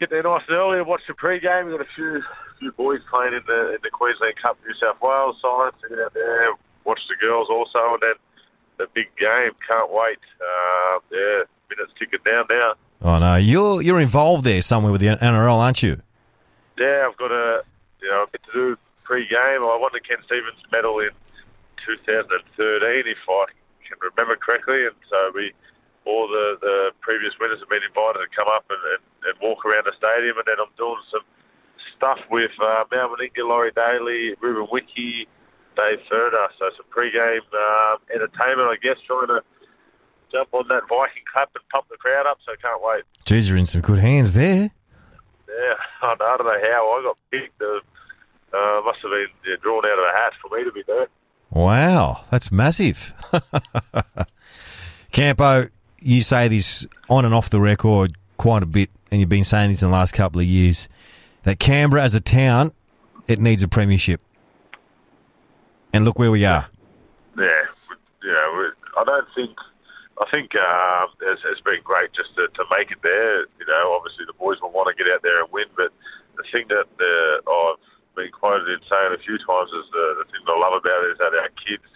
get 0.00 0.08
there 0.08 0.22
nice 0.22 0.40
and 0.48 0.56
early 0.56 0.78
and 0.78 0.86
watch 0.86 1.02
the 1.06 1.12
pre-game. 1.12 1.66
We've 1.66 1.76
got 1.76 1.84
a 1.84 1.94
few 1.94 2.22
few 2.58 2.72
boys 2.72 3.00
playing 3.10 3.34
in 3.34 3.42
the 3.46 3.74
in 3.74 3.78
the 3.82 3.90
Queensland 3.92 4.40
Cup 4.40 4.56
New 4.64 4.72
South 4.80 4.96
Wales 5.02 5.36
side. 5.42 5.76
So 5.82 5.88
get 5.90 5.98
out 5.98 6.14
there, 6.14 6.48
watch 6.84 7.00
the 7.10 7.16
girls 7.20 7.48
also, 7.50 7.92
and 7.92 8.00
then 8.00 8.16
the 8.78 8.86
big 8.94 9.06
game. 9.18 9.52
Can't 9.66 9.90
wait. 9.90 10.18
Uh, 10.40 10.98
yeah, 11.10 11.42
minutes 11.70 11.92
ticking 11.98 12.20
down 12.24 12.44
now. 12.48 12.74
Oh, 13.02 13.18
no. 13.18 13.36
You're, 13.36 13.82
you're 13.82 14.00
involved 14.00 14.44
there 14.44 14.62
somewhere 14.62 14.92
with 14.92 15.00
the 15.00 15.08
NRL, 15.08 15.58
aren't 15.58 15.82
you? 15.82 16.00
Yeah, 16.78 17.08
I've 17.10 17.16
got 17.18 17.32
a 17.32 17.62
you 18.00 18.08
know 18.08 18.22
a 18.22 18.30
bit 18.30 18.40
to 18.46 18.52
do 18.52 18.76
pre-game. 19.02 19.66
I 19.66 19.74
won 19.82 19.90
the 19.92 20.00
Ken 20.00 20.22
Stevens 20.24 20.62
medal 20.70 21.00
in 21.00 21.10
2013, 21.82 22.30
if 23.08 23.18
I 23.26 23.44
can 23.82 23.98
remember 23.98 24.36
correctly, 24.36 24.86
and 24.86 24.94
so 25.10 25.32
we 25.34 25.52
all 26.06 26.28
the, 26.28 26.56
the 26.60 26.78
previous 27.00 27.34
winners 27.40 27.60
have 27.60 27.68
been 27.68 27.84
invited 27.84 28.24
to 28.24 28.30
come 28.32 28.48
up 28.48 28.64
and, 28.70 28.80
and, 28.96 29.02
and 29.28 29.34
walk 29.42 29.66
around 29.66 29.84
the 29.84 29.96
stadium, 29.98 30.38
and 30.38 30.46
then 30.46 30.56
I'm 30.56 30.72
doing 30.78 31.02
some 31.10 31.26
stuff 31.96 32.20
with 32.30 32.54
uh, 32.62 32.84
Mal 32.88 33.10
Meninga, 33.10 33.44
Laurie 33.44 33.74
Daley, 33.74 34.32
Ruben 34.40 34.68
Wiki, 34.70 35.26
Dave 35.78 36.02
Furner. 36.10 36.50
So 36.58 36.66
some 36.76 36.86
pre-game 36.90 37.46
um, 37.54 37.98
entertainment, 38.12 38.66
I 38.66 38.76
guess, 38.82 38.98
trying 39.06 39.28
to 39.28 39.40
jump 40.32 40.52
on 40.52 40.66
that 40.68 40.82
Viking 40.90 41.22
clap 41.32 41.50
and 41.54 41.62
pump 41.70 41.86
the 41.88 41.96
crowd 41.96 42.26
up. 42.26 42.38
So 42.44 42.52
can't 42.60 42.82
wait. 42.82 43.04
Jeez, 43.24 43.48
you're 43.48 43.56
in 43.56 43.66
some 43.66 43.80
good 43.80 43.98
hands 43.98 44.32
there. 44.32 44.70
Yeah, 45.46 45.74
I 46.02 46.14
don't, 46.18 46.22
I 46.22 46.36
don't 46.36 46.46
know 46.46 46.60
how 46.66 46.98
I 46.98 47.02
got 47.06 47.18
picked. 47.30 47.62
Uh, 47.62 47.78
uh, 48.50 48.80
must 48.84 48.98
have 49.02 49.10
been 49.10 49.28
yeah, 49.46 49.56
drawn 49.62 49.84
out 49.86 49.98
of 49.98 50.04
a 50.04 50.16
hat 50.16 50.32
for 50.42 50.56
me 50.56 50.64
to 50.64 50.72
be 50.72 50.82
there. 50.86 51.06
Wow, 51.50 52.24
that's 52.30 52.50
massive. 52.50 53.14
Campo, 55.12 55.68
you 56.00 56.22
say 56.22 56.48
this 56.48 56.86
on 57.08 57.24
and 57.24 57.34
off 57.34 57.50
the 57.50 57.60
record 57.60 58.16
quite 58.36 58.62
a 58.62 58.66
bit, 58.66 58.90
and 59.10 59.20
you've 59.20 59.28
been 59.28 59.44
saying 59.44 59.70
this 59.70 59.82
in 59.82 59.90
the 59.90 59.92
last 59.92 60.12
couple 60.12 60.40
of 60.40 60.46
years, 60.46 60.88
that 61.44 61.58
Canberra 61.58 62.02
as 62.02 62.14
a 62.14 62.20
town, 62.20 62.72
it 63.26 63.38
needs 63.40 63.62
a 63.62 63.68
premiership. 63.68 64.20
And 65.92 66.04
look 66.04 66.18
where 66.18 66.30
we 66.30 66.44
are. 66.44 66.68
Yeah, 67.36 67.64
yeah. 68.22 68.44
we- 68.56 68.76
I 68.96 69.04
don't 69.04 69.28
think. 69.34 69.56
I 70.18 70.26
think 70.34 70.50
uh, 70.58 71.06
it's, 71.30 71.46
it's 71.46 71.62
been 71.62 71.78
great 71.86 72.10
just 72.10 72.34
to, 72.34 72.50
to 72.58 72.66
make 72.74 72.90
it 72.90 72.98
there. 73.06 73.46
You 73.62 73.66
know, 73.70 73.94
obviously 73.94 74.26
the 74.26 74.34
boys 74.34 74.58
will 74.58 74.74
want 74.74 74.90
to 74.90 74.98
get 74.98 75.06
out 75.06 75.22
there 75.22 75.38
and 75.38 75.46
win, 75.54 75.70
but 75.78 75.94
the 76.34 76.42
thing 76.50 76.66
that 76.74 76.90
I've 76.90 77.78
been 78.18 78.34
quoted 78.34 78.66
in 78.66 78.82
saying 78.90 79.14
a 79.14 79.22
few 79.22 79.38
times 79.38 79.70
is 79.70 79.86
the, 79.94 80.06
the 80.18 80.26
thing 80.26 80.42
that 80.42 80.50
I 80.50 80.58
love 80.58 80.74
about 80.74 81.06
it 81.06 81.14
is 81.14 81.18
that 81.22 81.38
our 81.38 81.54
kids 81.62 81.86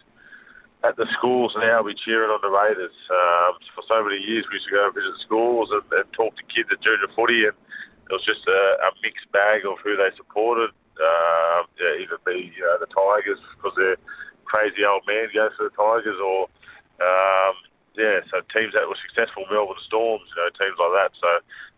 at 0.87 0.95
the 0.95 1.07
schools 1.19 1.51
now 1.59 1.83
be 1.83 1.99
cheering 1.99 2.31
on 2.31 2.39
the 2.47 2.51
Raiders. 2.51 2.95
Um, 3.11 3.59
for 3.75 3.83
so 3.91 4.03
many 4.07 4.23
years, 4.23 4.47
we 4.47 4.63
used 4.63 4.71
to 4.71 4.75
go 4.75 4.87
and 4.87 4.95
visit 4.95 5.19
schools 5.27 5.75
and, 5.75 5.83
and 5.91 6.07
talk 6.15 6.39
to 6.39 6.47
kids 6.47 6.71
at 6.71 6.79
junior 6.79 7.11
footy, 7.19 7.47
and 7.51 7.59
it 7.59 8.13
was 8.15 8.23
just 8.23 8.47
a, 8.47 8.61
a 8.87 8.91
mixed 9.03 9.27
bag 9.35 9.67
of 9.67 9.83
who 9.83 9.99
they 9.99 10.15
supported. 10.15 10.71
Um, 11.01 11.65
yeah, 11.81 12.05
either 12.05 12.21
be 12.25 12.53
know, 12.61 12.77
the 12.77 12.91
Tigers 12.93 13.41
because 13.57 13.73
their 13.77 13.97
crazy 14.45 14.85
old 14.85 15.09
man 15.09 15.33
goes 15.33 15.57
for 15.57 15.69
the 15.69 15.75
Tigers, 15.75 16.21
or 16.21 16.53
um, 17.01 17.55
yeah, 17.97 18.21
so 18.29 18.45
teams 18.53 18.77
that 18.77 18.89
were 18.89 19.01
successful, 19.01 19.49
Melbourne 19.49 19.81
Storms, 19.89 20.29
you 20.29 20.37
know, 20.37 20.49
teams 20.57 20.77
like 20.77 20.95
that. 20.97 21.13
So 21.17 21.31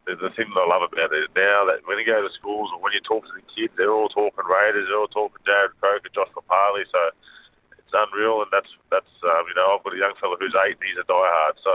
the, 0.06 0.12
the 0.18 0.32
thing 0.34 0.50
that 0.52 0.62
I 0.62 0.68
love 0.68 0.86
about 0.86 1.14
it 1.14 1.30
now 1.34 1.66
that 1.70 1.86
when 1.88 1.98
you 1.98 2.06
go 2.06 2.20
to 2.20 2.32
schools 2.36 2.70
or 2.70 2.78
when 2.82 2.92
you 2.92 3.02
talk 3.02 3.24
to 3.26 3.34
the 3.34 3.46
kids, 3.50 3.72
they're 3.74 3.94
all 3.94 4.12
talking 4.12 4.46
Raiders, 4.46 4.86
they're 4.90 5.00
all 5.00 5.10
talking 5.10 5.42
Jarrod 5.46 5.74
Croker, 5.80 6.12
Josh 6.12 6.30
Papalii. 6.34 6.86
So 6.90 7.00
it's 7.78 7.94
unreal, 7.94 8.42
and 8.42 8.50
that's 8.52 8.70
that's 8.90 9.14
um, 9.24 9.44
you 9.48 9.56
know 9.56 9.74
I've 9.74 9.84
got 9.86 9.96
a 9.96 10.02
young 10.02 10.14
fella 10.20 10.36
who's 10.38 10.56
eight, 10.66 10.76
and 10.78 10.86
he's 10.86 11.00
a 11.00 11.06
diehard. 11.08 11.56
So 11.62 11.72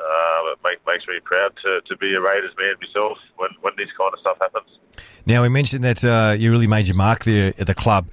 um, 0.00 0.52
it 0.52 0.58
make, 0.64 0.78
makes 0.86 1.06
me 1.06 1.20
proud 1.24 1.52
to, 1.62 1.80
to 1.86 1.96
be 1.96 2.14
a 2.14 2.20
Raiders 2.20 2.52
man 2.58 2.74
myself 2.80 3.18
when 3.36 3.50
when 3.60 3.72
this 3.76 3.88
kind 3.98 4.12
of 4.12 4.20
stuff 4.20 4.38
happens. 4.40 4.78
Now, 5.26 5.42
we 5.42 5.48
mentioned 5.48 5.84
that 5.84 6.04
uh, 6.04 6.34
you 6.36 6.50
really 6.50 6.66
made 6.66 6.86
your 6.86 6.96
mark 6.96 7.24
there 7.24 7.54
at 7.58 7.66
the 7.66 7.74
club 7.74 8.08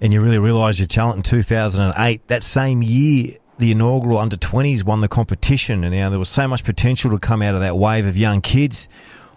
and 0.00 0.12
you 0.12 0.20
really 0.20 0.38
realised 0.38 0.78
your 0.78 0.88
talent 0.88 1.16
in 1.16 1.22
2008. 1.22 2.26
That 2.28 2.42
same 2.42 2.82
year, 2.82 3.36
the 3.58 3.72
inaugural 3.72 4.18
under 4.18 4.36
20s 4.36 4.84
won 4.84 5.00
the 5.00 5.08
competition, 5.08 5.84
and 5.84 5.94
now 5.94 6.10
there 6.10 6.18
was 6.18 6.28
so 6.28 6.46
much 6.46 6.64
potential 6.64 7.10
to 7.10 7.18
come 7.18 7.42
out 7.42 7.54
of 7.54 7.60
that 7.60 7.76
wave 7.76 8.06
of 8.06 8.16
young 8.16 8.40
kids. 8.40 8.88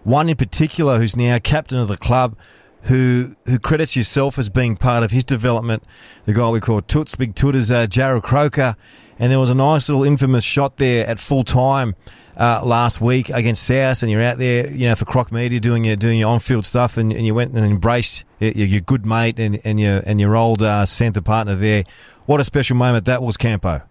One 0.03 0.29
in 0.29 0.35
particular, 0.35 0.99
who's 0.99 1.15
now 1.15 1.39
captain 1.39 1.79
of 1.79 1.87
the 1.87 1.97
club, 1.97 2.35
who 2.83 3.35
who 3.45 3.59
credits 3.59 3.95
yourself 3.95 4.39
as 4.39 4.49
being 4.49 4.75
part 4.75 5.03
of 5.03 5.11
his 5.11 5.23
development. 5.23 5.83
The 6.25 6.33
guy 6.33 6.49
we 6.49 6.59
call 6.59 6.81
Toots, 6.81 7.15
Big 7.15 7.35
Toot, 7.35 7.55
is 7.55 7.71
uh, 7.71 7.87
Jarrod 7.87 8.23
Croker, 8.23 8.75
and 9.21 9.31
there 9.31 9.39
was 9.39 9.51
a 9.51 9.55
nice 9.55 9.87
little 9.87 10.03
infamous 10.03 10.43
shot 10.43 10.77
there 10.77 11.05
at 11.05 11.19
full 11.19 11.45
time. 11.45 11.95
Uh, 12.37 12.61
last 12.63 13.01
week 13.01 13.29
against 13.29 13.61
South, 13.61 14.01
and 14.01 14.09
you're 14.09 14.23
out 14.23 14.37
there, 14.37 14.67
you 14.71 14.87
know, 14.87 14.95
for 14.95 15.03
Croc 15.03 15.33
Media 15.33 15.59
doing 15.59 15.83
your 15.83 15.97
doing 15.97 16.17
your 16.17 16.29
on-field 16.29 16.65
stuff, 16.65 16.95
and, 16.95 17.11
and 17.11 17.25
you 17.25 17.35
went 17.35 17.53
and 17.53 17.63
embraced 17.65 18.23
your, 18.39 18.51
your 18.53 18.79
good 18.79 19.05
mate 19.05 19.37
and, 19.37 19.59
and 19.65 19.81
your 19.81 20.01
and 20.05 20.19
your 20.19 20.37
old 20.37 20.63
uh, 20.63 20.85
centre 20.85 21.21
partner 21.21 21.55
there. 21.55 21.83
What 22.25 22.39
a 22.39 22.45
special 22.45 22.77
moment 22.77 23.05
that 23.05 23.21
was, 23.21 23.35
Campo. 23.35 23.81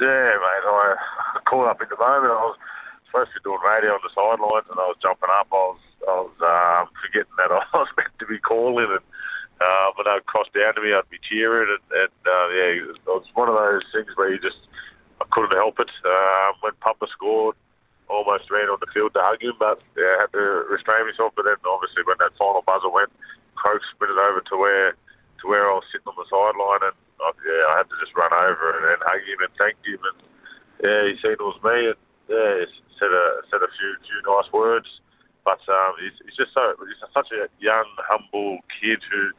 Yeah, 0.00 0.32
mate. 0.32 0.64
I 0.64 0.94
caught 1.46 1.68
up 1.68 1.82
in 1.82 1.88
the 1.90 1.98
moment. 1.98 2.32
I 2.32 2.42
was 2.46 2.56
supposed 3.06 3.30
to 3.34 3.40
be 3.40 3.44
doing 3.44 3.60
radio 3.60 3.92
on 3.92 4.00
the 4.02 4.10
sidelines, 4.14 4.66
and 4.70 4.80
I 4.80 4.86
was 4.88 4.96
jumping 5.02 5.28
up. 5.30 5.46
I 5.52 5.54
was, 5.54 5.78
I 6.08 6.10
was 6.10 6.34
um, 6.40 6.88
forgetting 7.04 7.36
that 7.36 7.52
I 7.74 7.78
was 7.78 7.88
meant 7.98 8.18
to 8.18 8.26
be 8.26 8.38
calling, 8.38 8.88
and 8.90 9.04
uh, 9.60 9.90
when 9.94 10.06
they'd 10.06 10.26
cross 10.26 10.46
down 10.54 10.74
to 10.74 10.82
me, 10.82 10.94
I'd 10.94 11.10
be 11.10 11.18
cheering, 11.18 11.66
and, 11.66 11.84
and 11.90 12.18
uh, 12.22 12.46
yeah, 12.54 12.70
it 12.78 12.86
was, 13.06 13.26
one 13.34 13.48
of 13.50 13.58
those 13.58 13.82
things 13.90 14.14
where 14.14 14.30
you 14.30 14.38
just 14.38 14.58
I 15.20 15.26
couldn't 15.34 15.58
help 15.58 15.82
it. 15.82 15.90
Um, 16.06 16.52
when 16.62 16.74
Papa 16.78 17.06
scored, 17.10 17.58
almost 18.06 18.50
ran 18.50 18.70
on 18.70 18.78
the 18.78 18.90
field 18.94 19.14
to 19.14 19.22
hug 19.22 19.42
him, 19.42 19.58
but 19.58 19.82
yeah, 19.98 20.14
I 20.18 20.26
had 20.26 20.32
to 20.32 20.64
restrain 20.70 21.10
myself. 21.10 21.34
But 21.34 21.50
then, 21.50 21.58
obviously, 21.66 22.06
when 22.06 22.22
that 22.22 22.38
final 22.38 22.62
buzzer 22.62 22.90
went, 22.90 23.10
Croak 23.58 23.82
sprinted 23.90 24.18
over 24.18 24.40
to 24.46 24.56
where 24.56 24.94
to 24.94 25.44
where 25.46 25.70
I 25.70 25.74
was 25.78 25.86
sitting 25.90 26.06
on 26.06 26.18
the 26.18 26.26
sideline, 26.30 26.82
and 26.90 26.96
I, 27.18 27.28
yeah, 27.42 27.64
I 27.70 27.82
had 27.82 27.90
to 27.90 27.98
just 27.98 28.14
run 28.14 28.30
over 28.30 28.78
and, 28.78 28.84
and 28.94 29.02
hug 29.02 29.22
him 29.26 29.42
and 29.42 29.54
thank 29.58 29.78
him. 29.82 30.02
And 30.02 30.18
yeah, 30.82 31.00
he 31.10 31.18
seen 31.18 31.34
it 31.34 31.42
was 31.42 31.58
me, 31.66 31.94
and 31.94 32.00
yeah, 32.30 32.62
said 32.98 33.10
a 33.10 33.42
said 33.50 33.62
a 33.62 33.70
few 33.74 33.90
few 34.06 34.18
nice 34.22 34.50
words. 34.54 34.86
But 35.44 35.60
um, 35.68 35.96
he's, 36.02 36.16
he's 36.24 36.36
just 36.36 36.52
so 36.52 36.74
he's 36.84 37.00
such 37.14 37.32
a 37.32 37.48
young, 37.58 37.88
humble 38.04 38.60
kid 38.80 39.00
who 39.10 39.32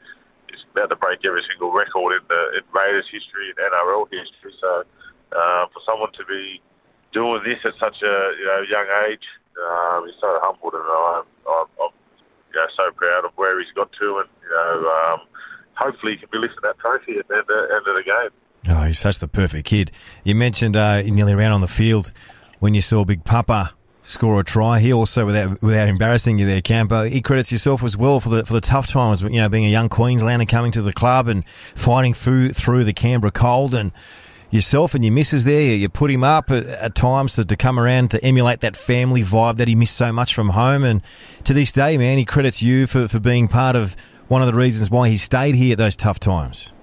is 0.53 0.61
about 0.73 0.89
to 0.89 0.97
break 0.97 1.21
every 1.25 1.43
single 1.45 1.71
record 1.71 2.17
in 2.17 2.23
the 2.27 2.41
in 2.57 2.63
Raiders 2.73 3.05
history 3.11 3.53
and 3.53 3.57
NRL 3.59 4.09
history. 4.09 4.53
So 4.59 4.83
uh, 5.31 5.63
for 5.69 5.81
someone 5.85 6.11
to 6.13 6.25
be 6.25 6.61
doing 7.13 7.41
this 7.45 7.59
at 7.65 7.77
such 7.79 8.01
a 8.01 8.15
you 8.37 8.45
know 8.45 8.61
young 8.65 8.89
age, 9.09 9.25
um, 9.57 10.07
he's 10.07 10.17
so 10.19 10.29
humbled, 10.41 10.73
and 10.73 10.83
I'm, 10.83 11.25
I'm, 11.45 11.67
I'm 11.77 11.93
you 12.53 12.59
know, 12.59 12.67
so 12.75 12.91
proud 12.95 13.25
of 13.25 13.31
where 13.35 13.59
he's 13.59 13.71
got 13.75 13.91
to, 13.93 14.23
and 14.23 14.29
you 14.41 14.49
know, 14.49 14.89
um, 14.89 15.19
hopefully 15.75 16.13
he 16.13 16.17
can 16.19 16.29
be 16.31 16.39
lifting 16.39 16.63
that 16.63 16.79
trophy 16.79 17.17
at 17.19 17.27
the 17.27 17.35
end, 17.35 17.45
end 17.49 17.85
of 17.85 17.95
the 17.95 18.03
game. 18.05 18.31
Oh, 18.67 18.83
he's 18.83 18.99
such 18.99 19.19
the 19.19 19.27
perfect 19.27 19.67
kid. 19.67 19.91
You 20.23 20.35
mentioned 20.35 20.75
uh, 20.75 21.01
nearly 21.01 21.33
around 21.33 21.53
on 21.53 21.61
the 21.61 21.67
field 21.67 22.11
when 22.59 22.73
you 22.73 22.81
saw 22.81 23.05
Big 23.05 23.23
Papa 23.23 23.73
score 24.03 24.39
a 24.39 24.43
try. 24.43 24.79
He 24.79 24.91
also, 24.91 25.25
without 25.25 25.61
without 25.61 25.87
embarrassing 25.87 26.39
you 26.39 26.45
there, 26.45 26.61
Camper, 26.61 27.05
he 27.05 27.21
credits 27.21 27.51
yourself 27.51 27.83
as 27.83 27.95
well 27.95 28.19
for 28.19 28.29
the 28.29 28.45
for 28.45 28.53
the 28.53 28.61
tough 28.61 28.87
times. 28.87 29.21
You 29.21 29.29
know, 29.29 29.49
being 29.49 29.65
a 29.65 29.69
young 29.69 29.89
Queenslander 29.89 30.45
coming 30.45 30.71
to 30.73 30.81
the 30.81 30.93
club 30.93 31.27
and 31.27 31.47
fighting 31.75 32.13
through 32.13 32.53
through 32.53 32.83
the 32.83 32.93
Canberra 32.93 33.31
cold 33.31 33.73
and. 33.73 33.91
Yourself 34.51 34.95
and 34.95 35.05
your 35.05 35.13
missus 35.13 35.43
there, 35.43 35.75
you 35.75 35.87
put 35.89 36.09
him 36.09 36.23
up 36.23 36.49
at, 36.49 36.65
at 36.65 36.95
times 36.95 37.35
to, 37.35 37.45
to 37.45 37.55
come 37.55 37.79
around 37.79 38.09
to 38.09 38.25
emulate 38.25 38.61
that 38.61 38.75
family 38.75 39.21
vibe 39.21 39.57
that 39.57 39.67
he 39.67 39.75
missed 39.75 39.95
so 39.95 40.11
much 40.11 40.33
from 40.33 40.49
home. 40.49 40.83
And 40.83 41.03
to 41.43 41.53
this 41.53 41.71
day, 41.71 41.99
man, 41.99 42.17
he 42.17 42.25
credits 42.25 42.59
you 42.59 42.87
for, 42.87 43.07
for 43.07 43.19
being 43.19 43.47
part 43.47 43.75
of 43.75 43.95
one 44.27 44.41
of 44.41 44.47
the 44.47 44.57
reasons 44.57 44.89
why 44.89 45.07
he 45.07 45.17
stayed 45.17 45.53
here 45.53 45.73
at 45.73 45.77
those 45.77 45.95
tough 45.95 46.19
times. 46.19 46.73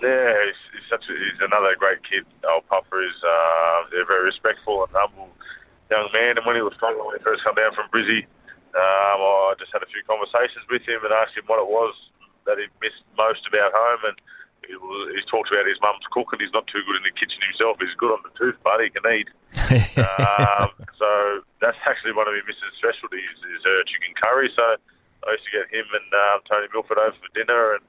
Yeah, 0.00 0.32
he's, 0.46 0.54
he's 0.74 0.88
such 0.88 1.02
a, 1.10 1.12
he's 1.12 1.40
another 1.40 1.74
great 1.76 1.98
kid. 2.08 2.24
Old 2.48 2.68
Papa 2.68 2.96
is 2.96 3.18
uh, 3.26 3.90
they're 3.90 4.06
very 4.06 4.26
respectful 4.26 4.84
and 4.84 4.92
humble 4.94 5.28
young 5.92 6.08
man. 6.16 6.40
And 6.40 6.44
when 6.48 6.56
he 6.56 6.64
was 6.64 6.72
struggling 6.74 7.04
when 7.04 7.20
he 7.20 7.22
first 7.22 7.44
come 7.44 7.54
down 7.54 7.76
from 7.76 7.92
Brizzy, 7.92 8.24
um, 8.72 9.20
I 9.20 9.54
just 9.60 9.72
had 9.76 9.84
a 9.84 9.90
few 9.92 10.00
conversations 10.08 10.64
with 10.72 10.80
him 10.88 11.04
and 11.04 11.12
asked 11.12 11.36
him 11.36 11.44
what 11.44 11.60
it 11.60 11.68
was 11.68 11.92
that 12.48 12.56
he 12.56 12.66
missed 12.80 13.04
most 13.20 13.44
about 13.44 13.76
home. 13.76 14.02
And 14.08 14.16
he, 14.64 14.74
he's 15.12 15.28
talked 15.28 15.52
about 15.52 15.68
his 15.68 15.76
mum's 15.84 16.08
cooking. 16.08 16.40
He's 16.40 16.56
not 16.56 16.64
too 16.72 16.80
good 16.88 16.96
in 16.96 17.04
the 17.04 17.12
kitchen 17.12 17.38
himself. 17.44 17.76
He's 17.76 17.92
good 18.00 18.16
on 18.16 18.24
the 18.24 18.32
tooth, 18.32 18.56
but 18.64 18.80
he 18.80 18.88
can 18.88 19.04
eat. 19.12 19.28
um, 20.00 20.72
so 20.96 21.44
that's 21.60 21.78
actually 21.84 22.16
one 22.16 22.24
of 22.24 22.34
his 22.34 22.48
missus' 22.48 22.72
specialties 22.80 23.36
is 23.52 23.62
uh, 23.68 23.84
chicken 23.84 24.16
curry. 24.16 24.48
So 24.56 24.64
I 25.28 25.36
used 25.36 25.46
to 25.46 25.54
get 25.54 25.68
him 25.68 25.86
and 25.92 26.08
um, 26.10 26.40
Tony 26.48 26.66
Milford 26.72 26.98
over 26.98 27.14
for 27.14 27.30
dinner, 27.36 27.76
and 27.76 27.84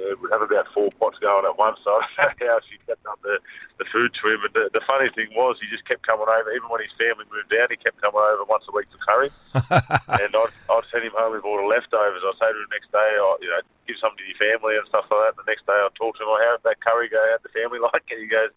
uh, 0.00 0.16
we'd 0.16 0.32
have 0.32 0.40
about 0.40 0.66
four 0.72 0.88
pots 0.96 1.18
going 1.20 1.44
at 1.44 1.58
once. 1.58 1.78
So 1.84 1.92
how 2.16 2.60
she 2.64 2.80
kept 2.88 3.04
up 3.06 3.20
the, 3.22 3.38
the 3.78 3.84
food 3.92 4.16
to 4.16 4.24
him. 4.32 4.40
And 4.48 4.54
the, 4.56 4.64
the 4.72 4.84
funny 4.88 5.12
thing 5.12 5.28
was, 5.36 5.60
he 5.60 5.68
just 5.68 5.84
kept 5.84 6.06
coming 6.06 6.26
over. 6.26 6.48
Even 6.52 6.72
when 6.72 6.80
his 6.80 6.94
family 6.96 7.28
moved 7.28 7.52
down, 7.52 7.68
he 7.68 7.76
kept 7.76 8.00
coming 8.00 8.20
over 8.20 8.44
once 8.48 8.64
a 8.68 8.72
week 8.72 8.88
to 8.90 8.98
curry. 8.98 9.30
and 10.20 10.32
I'd, 10.32 10.54
I'd 10.72 10.88
send 10.88 11.04
him 11.04 11.12
home 11.14 11.36
with 11.36 11.44
all 11.44 11.60
the 11.60 11.68
leftovers. 11.68 12.24
I'd 12.24 12.40
say 12.40 12.48
to 12.48 12.56
him 12.56 12.66
the 12.66 12.74
next 12.74 12.90
day, 12.90 13.10
oh, 13.20 13.36
you 13.44 13.52
know, 13.52 13.60
give 13.84 14.00
some 14.00 14.16
to 14.16 14.24
your 14.24 14.40
family 14.40 14.80
and 14.80 14.86
stuff 14.88 15.06
like 15.12 15.20
that. 15.20 15.32
And 15.36 15.40
the 15.44 15.50
next 15.50 15.68
day 15.68 15.76
I'd 15.76 15.94
talk 15.94 16.16
to 16.16 16.24
him, 16.24 16.32
oh, 16.32 16.40
how 16.40 16.56
did 16.56 16.64
that 16.64 16.80
curry 16.80 17.12
go? 17.12 17.20
How'd 17.20 17.44
the 17.44 17.52
family 17.52 17.78
like 17.92 18.08
it? 18.08 18.24
He 18.24 18.28
goes, 18.30 18.50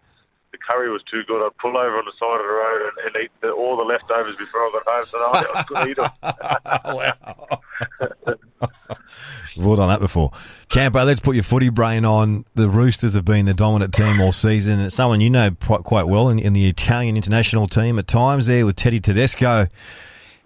the 0.54 0.60
curry 0.60 0.90
was 0.90 1.02
too 1.12 1.24
good. 1.28 1.46
I'd 1.46 1.58
pull 1.58 1.76
over 1.76 1.98
on 1.98 2.06
the 2.06 2.14
side 2.18 2.40
of 2.40 2.46
the 2.46 2.54
road 2.54 2.82
and, 2.84 2.98
and 3.08 3.24
eat 3.26 3.32
the, 3.42 3.52
all 3.52 3.76
the 3.76 3.84
leftovers 3.84 4.36
before 4.38 4.62
I 4.62 4.72
got 4.72 4.84
home. 4.88 5.06
So 5.06 5.18
no, 5.18 5.32
I 5.34 5.64
could 5.64 5.90
eat 5.90 5.98
them. 5.98 6.12
We've 9.58 9.68
all 9.68 9.76
done 9.76 9.90
that 9.90 10.00
before. 10.00 10.32
Campo, 10.70 11.04
let's 11.04 11.20
put 11.20 11.36
your 11.36 11.44
footy 11.44 11.70
brain 11.70 12.06
on. 12.06 12.46
The 12.54 12.70
Roosters 12.70 13.16
have 13.16 13.26
been 13.26 13.46
the 13.46 13.54
dominant 13.54 13.94
team 13.94 14.22
all 14.22 14.32
season. 14.32 14.80
It's 14.80 14.96
someone 14.96 15.22
you 15.22 15.30
know 15.30 15.52
quite, 15.60 15.84
quite 15.84 16.04
well 16.04 16.30
in, 16.30 16.40
in 16.40 16.54
the 16.54 16.68
Italian 16.68 17.18
international 17.18 17.68
team 17.68 17.98
at 17.98 18.08
times 18.08 18.46
there 18.46 18.66
with 18.66 18.76
Teddy 18.76 19.00
Tedesco. 19.00 19.68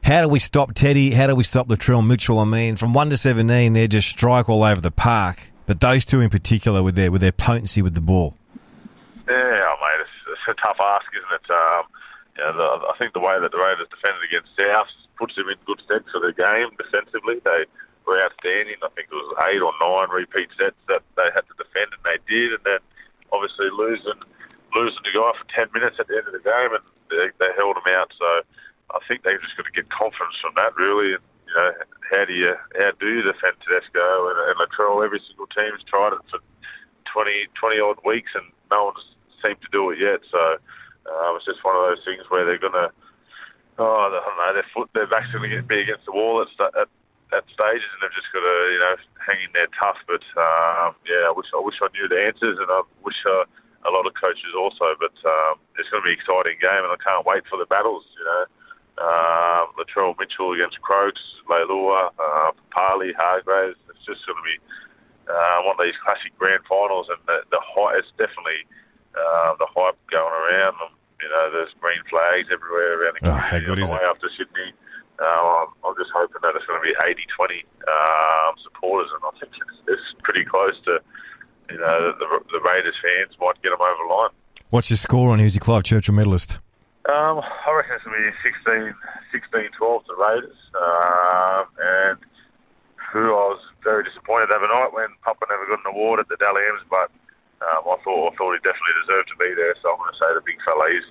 How 0.03 0.21
do 0.21 0.29
we 0.29 0.39
stop 0.39 0.73
Teddy? 0.73 1.11
How 1.11 1.27
do 1.27 1.35
we 1.35 1.43
stop 1.43 1.67
Latrell 1.67 2.05
Mitchell? 2.05 2.39
I 2.39 2.45
mean, 2.45 2.77
from 2.77 2.93
1 2.93 3.09
to 3.09 3.17
17, 3.17 3.73
they're 3.73 3.87
just 3.87 4.07
strike 4.07 4.47
all 4.47 4.63
over 4.63 4.79
the 4.79 4.91
park. 4.91 5.51
But 5.65 5.81
those 5.81 6.05
two 6.05 6.21
in 6.21 6.29
particular 6.29 6.81
with 6.81 6.95
their, 6.95 7.11
with 7.11 7.19
their 7.19 7.33
potency 7.33 7.81
with 7.81 7.93
the 7.93 8.01
ball. 8.01 8.35
Yeah, 9.29 9.33
mate, 9.35 9.35
it's, 9.35 9.35
it's 9.35 9.86
a 10.47 10.55
tough 10.55 10.79
ask, 10.79 11.07
isn't 11.13 11.35
it? 11.35 11.47
Um, 11.51 11.83
you 12.37 12.43
know, 12.43 12.53
the, 12.53 12.67
I 12.87 12.95
think 12.97 13.13
the 13.13 13.23
way 13.23 13.39
that 13.39 13.51
the 13.51 13.57
Raiders 13.57 13.89
defended 13.89 14.23
against 14.23 14.53
South 14.53 14.89
puts 15.17 15.35
them 15.35 15.49
in 15.49 15.57
good 15.65 15.81
stead 15.83 16.05
for 16.13 16.21
the 16.21 16.33
game 16.33 16.69
defensively. 16.77 17.41
They 17.41 17.65
were 18.05 18.21
outstanding. 18.21 18.77
I 18.85 18.93
think 18.93 19.09
it 19.09 19.17
was 19.17 19.33
eight 19.49 19.61
or 19.61 19.73
nine 19.81 20.13
repeat 20.13 20.53
sets 20.55 20.77
that 20.87 21.01
they 21.17 21.29
had 21.33 21.43
to 21.49 21.55
defend, 21.57 21.91
and 21.97 22.03
they 22.05 22.21
did. 22.29 22.55
And 22.55 22.63
then 22.63 22.81
obviously 23.33 23.67
losing 23.73 24.21
losing 24.75 25.03
the 25.03 25.15
guy 25.15 25.31
for 25.33 25.47
ten 25.49 25.67
minutes 25.73 25.97
at 25.99 26.07
the 26.07 26.21
end 26.21 26.29
of 26.29 26.37
the 26.37 26.45
game, 26.45 26.71
and 26.77 26.85
they, 27.09 27.33
they 27.41 27.51
held 27.57 27.81
him 27.81 27.89
out. 27.97 28.13
So 28.13 28.29
I 28.93 28.99
think 29.09 29.23
they've 29.25 29.41
just 29.41 29.57
got 29.57 29.65
to 29.65 29.75
get 29.75 29.89
confidence 29.89 30.37
from 30.39 30.53
that, 30.55 30.77
really. 30.77 31.17
And, 31.17 31.25
you 31.49 31.53
know, 31.55 31.71
how 32.11 32.23
do 32.25 32.33
you 32.33 32.53
how 32.77 32.91
do 33.01 33.07
you 33.09 33.25
defend 33.25 33.57
Tedesco 33.65 34.29
and, 34.29 34.39
and 34.53 34.57
Latrell? 34.61 35.03
Every 35.03 35.19
single 35.25 35.49
team's 35.49 35.83
tried 35.89 36.13
it 36.13 36.23
for 36.29 36.39
20, 37.11 37.49
20 37.57 37.79
odd 37.79 37.99
weeks, 38.05 38.31
and 38.35 38.45
no 38.69 38.93
one's 38.93 39.03
seemed 39.47 39.61
to 39.63 39.71
do 39.71 39.91
it 39.95 39.99
yet. 40.03 40.19
So 40.27 40.59
uh, 41.07 41.35
it's 41.39 41.47
just 41.47 41.63
one 41.63 41.79
of 41.79 41.87
those 41.87 42.03
things 42.03 42.27
where 42.27 42.43
they're 42.43 42.59
going 42.59 42.75
to. 42.75 42.91
Oh, 43.79 44.09
I 44.09 44.11
don't 44.11 44.37
know. 44.37 44.53
Their 44.53 44.69
foot, 44.73 44.89
their 44.91 45.07
back's 45.07 45.31
going 45.31 45.47
to 45.47 45.63
be 45.63 45.81
against 45.81 46.03
the 46.03 46.11
wall 46.11 46.43
at, 46.43 46.49
at 46.75 46.89
at 47.35 47.43
stages, 47.51 47.87
and 47.91 47.99
they've 47.99 48.15
just 48.15 48.31
got 48.31 48.43
to 48.43 48.57
you 48.71 48.79
know 48.79 48.95
hang 49.23 49.39
in 49.43 49.51
there 49.53 49.71
tough. 49.75 49.99
But 50.07 50.23
um, 50.39 50.95
yeah, 51.07 51.27
I 51.27 51.33
wish 51.35 51.47
I 51.55 51.61
wish 51.61 51.79
I 51.79 51.91
knew 51.93 52.07
the 52.07 52.19
answers, 52.19 52.57
and 52.59 52.67
I 52.67 52.81
wish 53.03 53.19
uh, 53.27 53.45
a 53.87 53.91
lot 53.91 54.07
of 54.07 54.15
coaches 54.15 54.55
also. 54.55 54.95
But 54.99 55.15
um, 55.23 55.59
it's 55.79 55.87
going 55.91 56.03
to 56.03 56.07
be 56.07 56.15
an 56.15 56.19
exciting 56.19 56.59
game, 56.59 56.83
and 56.83 56.91
I 56.91 56.99
can't 56.99 57.27
wait 57.27 57.45
for 57.47 57.59
the 57.59 57.69
battles. 57.69 58.07
You 58.17 58.25
know, 58.25 58.43
uh, 58.97 59.61
Latrell 59.77 60.17
Mitchell 60.17 60.55
against 60.55 60.81
Croaks, 60.81 61.21
Leilua, 61.45 62.09
uh, 62.17 62.51
Papalii, 62.71 63.13
Hargraves. 63.13 63.77
It's 63.91 64.05
just 64.07 64.25
going 64.25 64.39
to 64.39 64.47
be 64.47 64.57
uh, 65.29 65.67
one 65.67 65.75
of 65.77 65.83
these 65.83 65.99
classic 66.01 66.31
grand 66.39 66.63
finals, 66.65 67.11
and 67.11 67.19
the, 67.27 67.43
the 67.51 67.61
high, 67.61 67.99
it's 67.99 68.09
definitely 68.17 68.65
uh, 69.17 69.57
the 69.57 69.67
hype 69.73 69.97
going 70.13 70.29
around. 70.29 70.75
And, 70.85 70.93
you 71.21 71.29
know, 71.29 71.49
there's 71.51 71.73
green 71.81 72.01
flags 72.09 72.47
everywhere 72.53 73.01
around 73.01 73.17
the 73.17 73.23
country 73.25 73.41
oh, 73.41 73.51
how 73.51 73.59
good 73.59 73.79
is 73.81 73.89
the 73.89 73.95
it? 73.95 74.01
way 74.01 74.05
up 74.05 74.19
to 74.21 74.29
Sydney. 74.37 74.71
Uh, 75.17 75.65
I'm, 75.65 75.71
I'm 75.81 75.95
just 75.97 76.13
hoping 76.13 76.37
that 76.45 76.53
it's 76.53 76.65
going 76.69 76.77
to 76.77 76.85
be 76.85 76.93
80-20 76.93 77.65
um, 77.89 78.53
supporters, 78.61 79.09
and 79.09 79.21
I 79.25 79.33
think 79.41 79.49
it's, 79.57 79.79
it's 79.89 80.07
pretty 80.21 80.45
close 80.45 80.77
to, 80.85 81.01
you 81.73 81.79
know, 81.81 82.13
the, 82.13 82.27
the 82.53 82.61
Raiders 82.61 82.93
fans 83.01 83.33
might 83.41 83.57
get 83.65 83.73
them 83.73 83.81
over 83.81 84.01
the 84.05 84.13
line. 84.13 84.33
What's 84.69 84.93
your 84.93 84.97
score 84.97 85.33
on 85.33 85.39
who's 85.39 85.55
your 85.55 85.65
Clive 85.65 85.83
Churchill 85.83 86.13
medalist? 86.13 86.61
Um, 87.09 87.41
I 87.41 87.71
reckon 87.71 87.95
it's 87.95 88.03
going 88.03 88.19
to 88.19 88.29
be 88.29 88.37
16, 88.43 88.93
16 89.31 89.73
12 89.79 90.05
to 90.05 90.13
Raiders. 90.19 90.59
Um, 90.75 91.65
and 91.81 92.19
who 93.11 93.31
I 93.31 93.55
was 93.55 93.63
very 93.83 94.03
disappointed 94.03 94.51
overnight 94.51 94.93
when 94.93 95.07
Papa 95.23 95.47
never 95.49 95.65
got 95.65 95.79
an 95.79 95.95
award 95.95 96.19
at 96.19 96.27
the 96.27 96.35
Dally 96.37 96.61
M's, 96.75 96.83
but 96.91 97.09
um, 97.61 97.81
I 97.89 97.97
thought 98.05 98.29
I 98.29 98.33
thought 98.37 98.53
he 98.53 98.61
definitely 98.61 98.97
deserved 99.01 99.29
to 99.33 99.37
be 99.41 99.51
there. 99.57 99.73
So 99.81 99.93
I'm 99.93 99.99
going 100.01 100.13
to 100.13 100.19
say 100.21 100.29
the 100.33 100.45
big 100.45 100.61
fella. 100.61 100.85
He's 100.93 101.09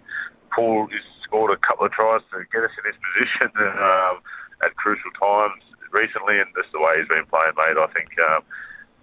pulled, 0.55 0.95
he's 0.95 1.05
scored 1.27 1.51
a 1.51 1.59
couple 1.59 1.87
of 1.87 1.93
tries 1.93 2.23
to 2.31 2.47
get 2.55 2.63
us 2.63 2.75
in 2.79 2.85
this 2.87 2.99
position 3.03 3.51
um, 3.83 4.23
at 4.63 4.79
crucial 4.79 5.11
times 5.19 5.63
recently, 5.91 6.39
and 6.39 6.47
just 6.55 6.71
the 6.71 6.79
way 6.79 7.03
he's 7.03 7.11
been 7.11 7.27
playing, 7.27 7.59
mate. 7.59 7.79
I 7.79 7.91
think 7.91 8.15
um, 8.31 8.47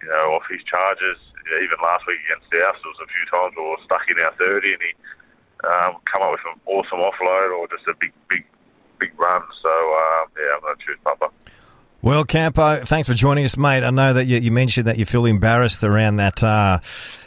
you 0.00 0.08
know 0.08 0.40
off 0.40 0.48
his 0.48 0.64
charges. 0.64 1.20
Even 1.44 1.76
last 1.84 2.08
week 2.08 2.16
against 2.24 2.48
South, 2.48 2.80
there 2.80 2.88
was 2.88 3.04
a 3.04 3.10
few 3.12 3.24
times 3.28 3.52
we 3.52 3.60
were 3.60 3.76
stuck 3.84 4.08
in 4.08 4.16
our 4.16 4.32
30, 4.40 4.64
and 4.64 4.80
he 4.80 4.96
um, 5.60 6.00
come 6.08 6.24
up 6.24 6.32
with 6.32 6.40
an 6.48 6.56
awesome 6.64 7.04
offload 7.04 7.52
or 7.52 7.68
just 7.68 7.84
a 7.84 7.92
big, 8.00 8.16
big, 8.32 8.48
big 8.96 9.12
run. 9.20 9.44
So 9.60 9.68
uh, 9.68 10.24
yeah, 10.40 10.56
I'm 10.56 10.62
going 10.64 10.76
to 10.76 10.84
choose 10.84 10.96
Papa. 11.04 11.28
Well, 12.00 12.24
Campo, 12.24 12.84
thanks 12.84 13.08
for 13.08 13.14
joining 13.14 13.44
us, 13.44 13.56
mate. 13.56 13.84
I 13.84 13.90
know 13.90 14.12
that 14.12 14.24
you, 14.24 14.38
you 14.38 14.52
mentioned 14.52 14.86
that 14.86 14.98
you 14.98 15.04
feel 15.04 15.24
embarrassed 15.24 15.84
around 15.84 16.16
that. 16.16 16.42
Uh, 16.42 16.80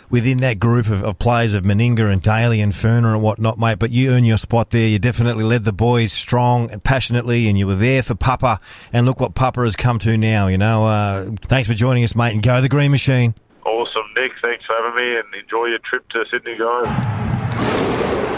within 0.09 0.38
that 0.39 0.59
group 0.59 0.88
of, 0.88 1.03
of 1.03 1.19
players 1.19 1.53
of 1.53 1.63
Meninga 1.63 2.11
and 2.11 2.21
Daley 2.21 2.61
and 2.61 2.73
Furner 2.73 3.13
and 3.13 3.21
whatnot, 3.21 3.57
mate. 3.57 3.79
But 3.79 3.91
you 3.91 4.11
earned 4.11 4.27
your 4.27 4.38
spot 4.38 4.69
there. 4.69 4.88
You 4.88 4.99
definitely 4.99 5.43
led 5.43 5.65
the 5.65 5.73
boys 5.73 6.13
strong 6.13 6.71
and 6.71 6.84
passionately, 6.84 7.47
and 7.47 7.57
you 7.57 7.67
were 7.67 7.75
there 7.75 8.03
for 8.03 8.15
Papa. 8.15 8.59
And 8.93 9.05
look 9.05 9.19
what 9.19 9.35
Papa 9.35 9.61
has 9.61 9.75
come 9.75 9.99
to 9.99 10.17
now. 10.17 10.47
You 10.47 10.57
know, 10.57 10.85
uh, 10.85 11.31
thanks 11.41 11.67
for 11.67 11.73
joining 11.73 12.03
us, 12.03 12.15
mate. 12.15 12.34
And 12.34 12.43
go 12.43 12.61
the 12.61 12.69
Green 12.69 12.91
Machine. 12.91 13.35
Awesome, 13.65 14.03
Nick. 14.15 14.31
Thanks 14.41 14.65
for 14.65 14.75
having 14.81 14.95
me, 14.95 15.17
and 15.17 15.43
enjoy 15.43 15.65
your 15.65 15.79
trip 15.79 16.07
to 16.09 16.23
Sydney, 16.31 16.57
guys. 16.57 18.35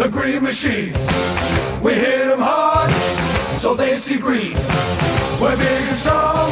The 0.00 0.08
green 0.08 0.42
machine. 0.42 0.94
We 1.82 1.92
hit 1.92 2.28
them 2.28 2.40
hard, 2.40 2.90
so 3.54 3.74
they 3.74 3.94
see 3.96 4.16
green. 4.16 4.56
We're 5.38 5.58
big 5.58 5.84
and 5.90 5.96
strong, 5.96 6.50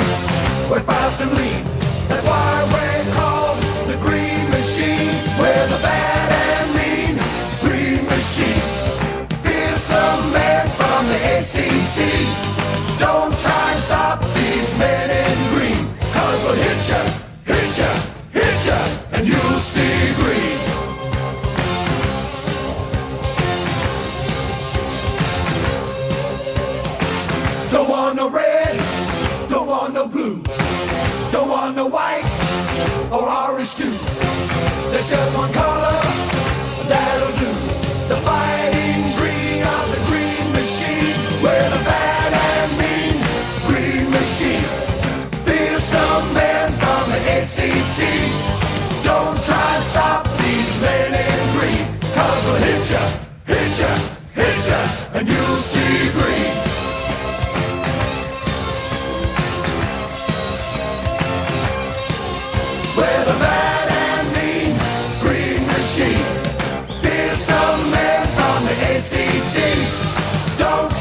we're 0.70 0.82
fast 0.82 1.22
and 1.22 1.32
lean. 1.32 1.64
That's 2.08 2.24
why 2.26 2.52
we're 2.74 3.14
called 3.14 3.58
the 3.88 3.96
green 4.04 4.50
machine. 4.50 5.16
We're 5.40 5.66
the 5.74 5.80
bad 5.80 6.28
and 6.44 6.68
mean 6.78 7.14
green 7.64 8.04
machine. 8.04 8.68
Fearsome 9.42 10.30
men 10.30 10.68
from 10.76 11.08
the 11.12 11.20
ACT. 11.36 11.98
Don't 12.98 13.32
try 13.38 13.72
and 13.72 13.80
stop 13.80 14.20
these 14.34 14.72
men 14.76 15.08
in 15.24 15.36
green. 15.54 15.84
Cause 16.12 16.38
we'll 16.42 16.60
hit 16.66 16.80
ya, 16.90 17.00
hit 17.46 17.78
ya, 17.78 17.90
hit 18.36 18.66
ya, 18.66 18.78
and 19.12 19.26
you'll 19.26 19.58
see 19.58 20.14
green. 20.20 20.57
Oh, 33.10 33.56
just 35.08 35.36
one 35.36 35.50
color, 35.54 36.00
that'll 36.88 37.34
do. 37.40 37.50
The 38.08 38.20
fighting 38.20 39.16
green 39.16 39.62
of 39.64 39.86
the 39.94 40.00
green 40.08 40.52
machine. 40.52 41.16
We're 41.42 41.70
the 41.70 41.82
bad 41.88 42.32
and 42.36 42.70
mean 42.76 43.16
green 43.66 44.10
machine. 44.10 44.64
Feel 45.46 45.80
some 45.80 46.34
men 46.34 46.72
from 46.78 47.10
the 47.10 47.20
ACT. 47.36 48.00
Don't 49.02 49.42
try 49.42 49.76
and 49.76 49.84
stop 49.84 50.24
these 50.38 50.80
men 50.80 51.14
in 51.14 51.58
green. 51.58 52.12
Cause 52.12 52.44
we'll 52.44 52.56
hit 52.56 52.90
ya, 52.90 53.10
hit 53.46 53.78
ya, 53.78 53.96
hit 54.34 54.68
ya, 54.68 54.80
and 55.14 55.26
you'll 55.26 55.56
see 55.56 56.10
green. 56.10 56.57
ACT. 69.14 70.58
Don't 70.58 70.97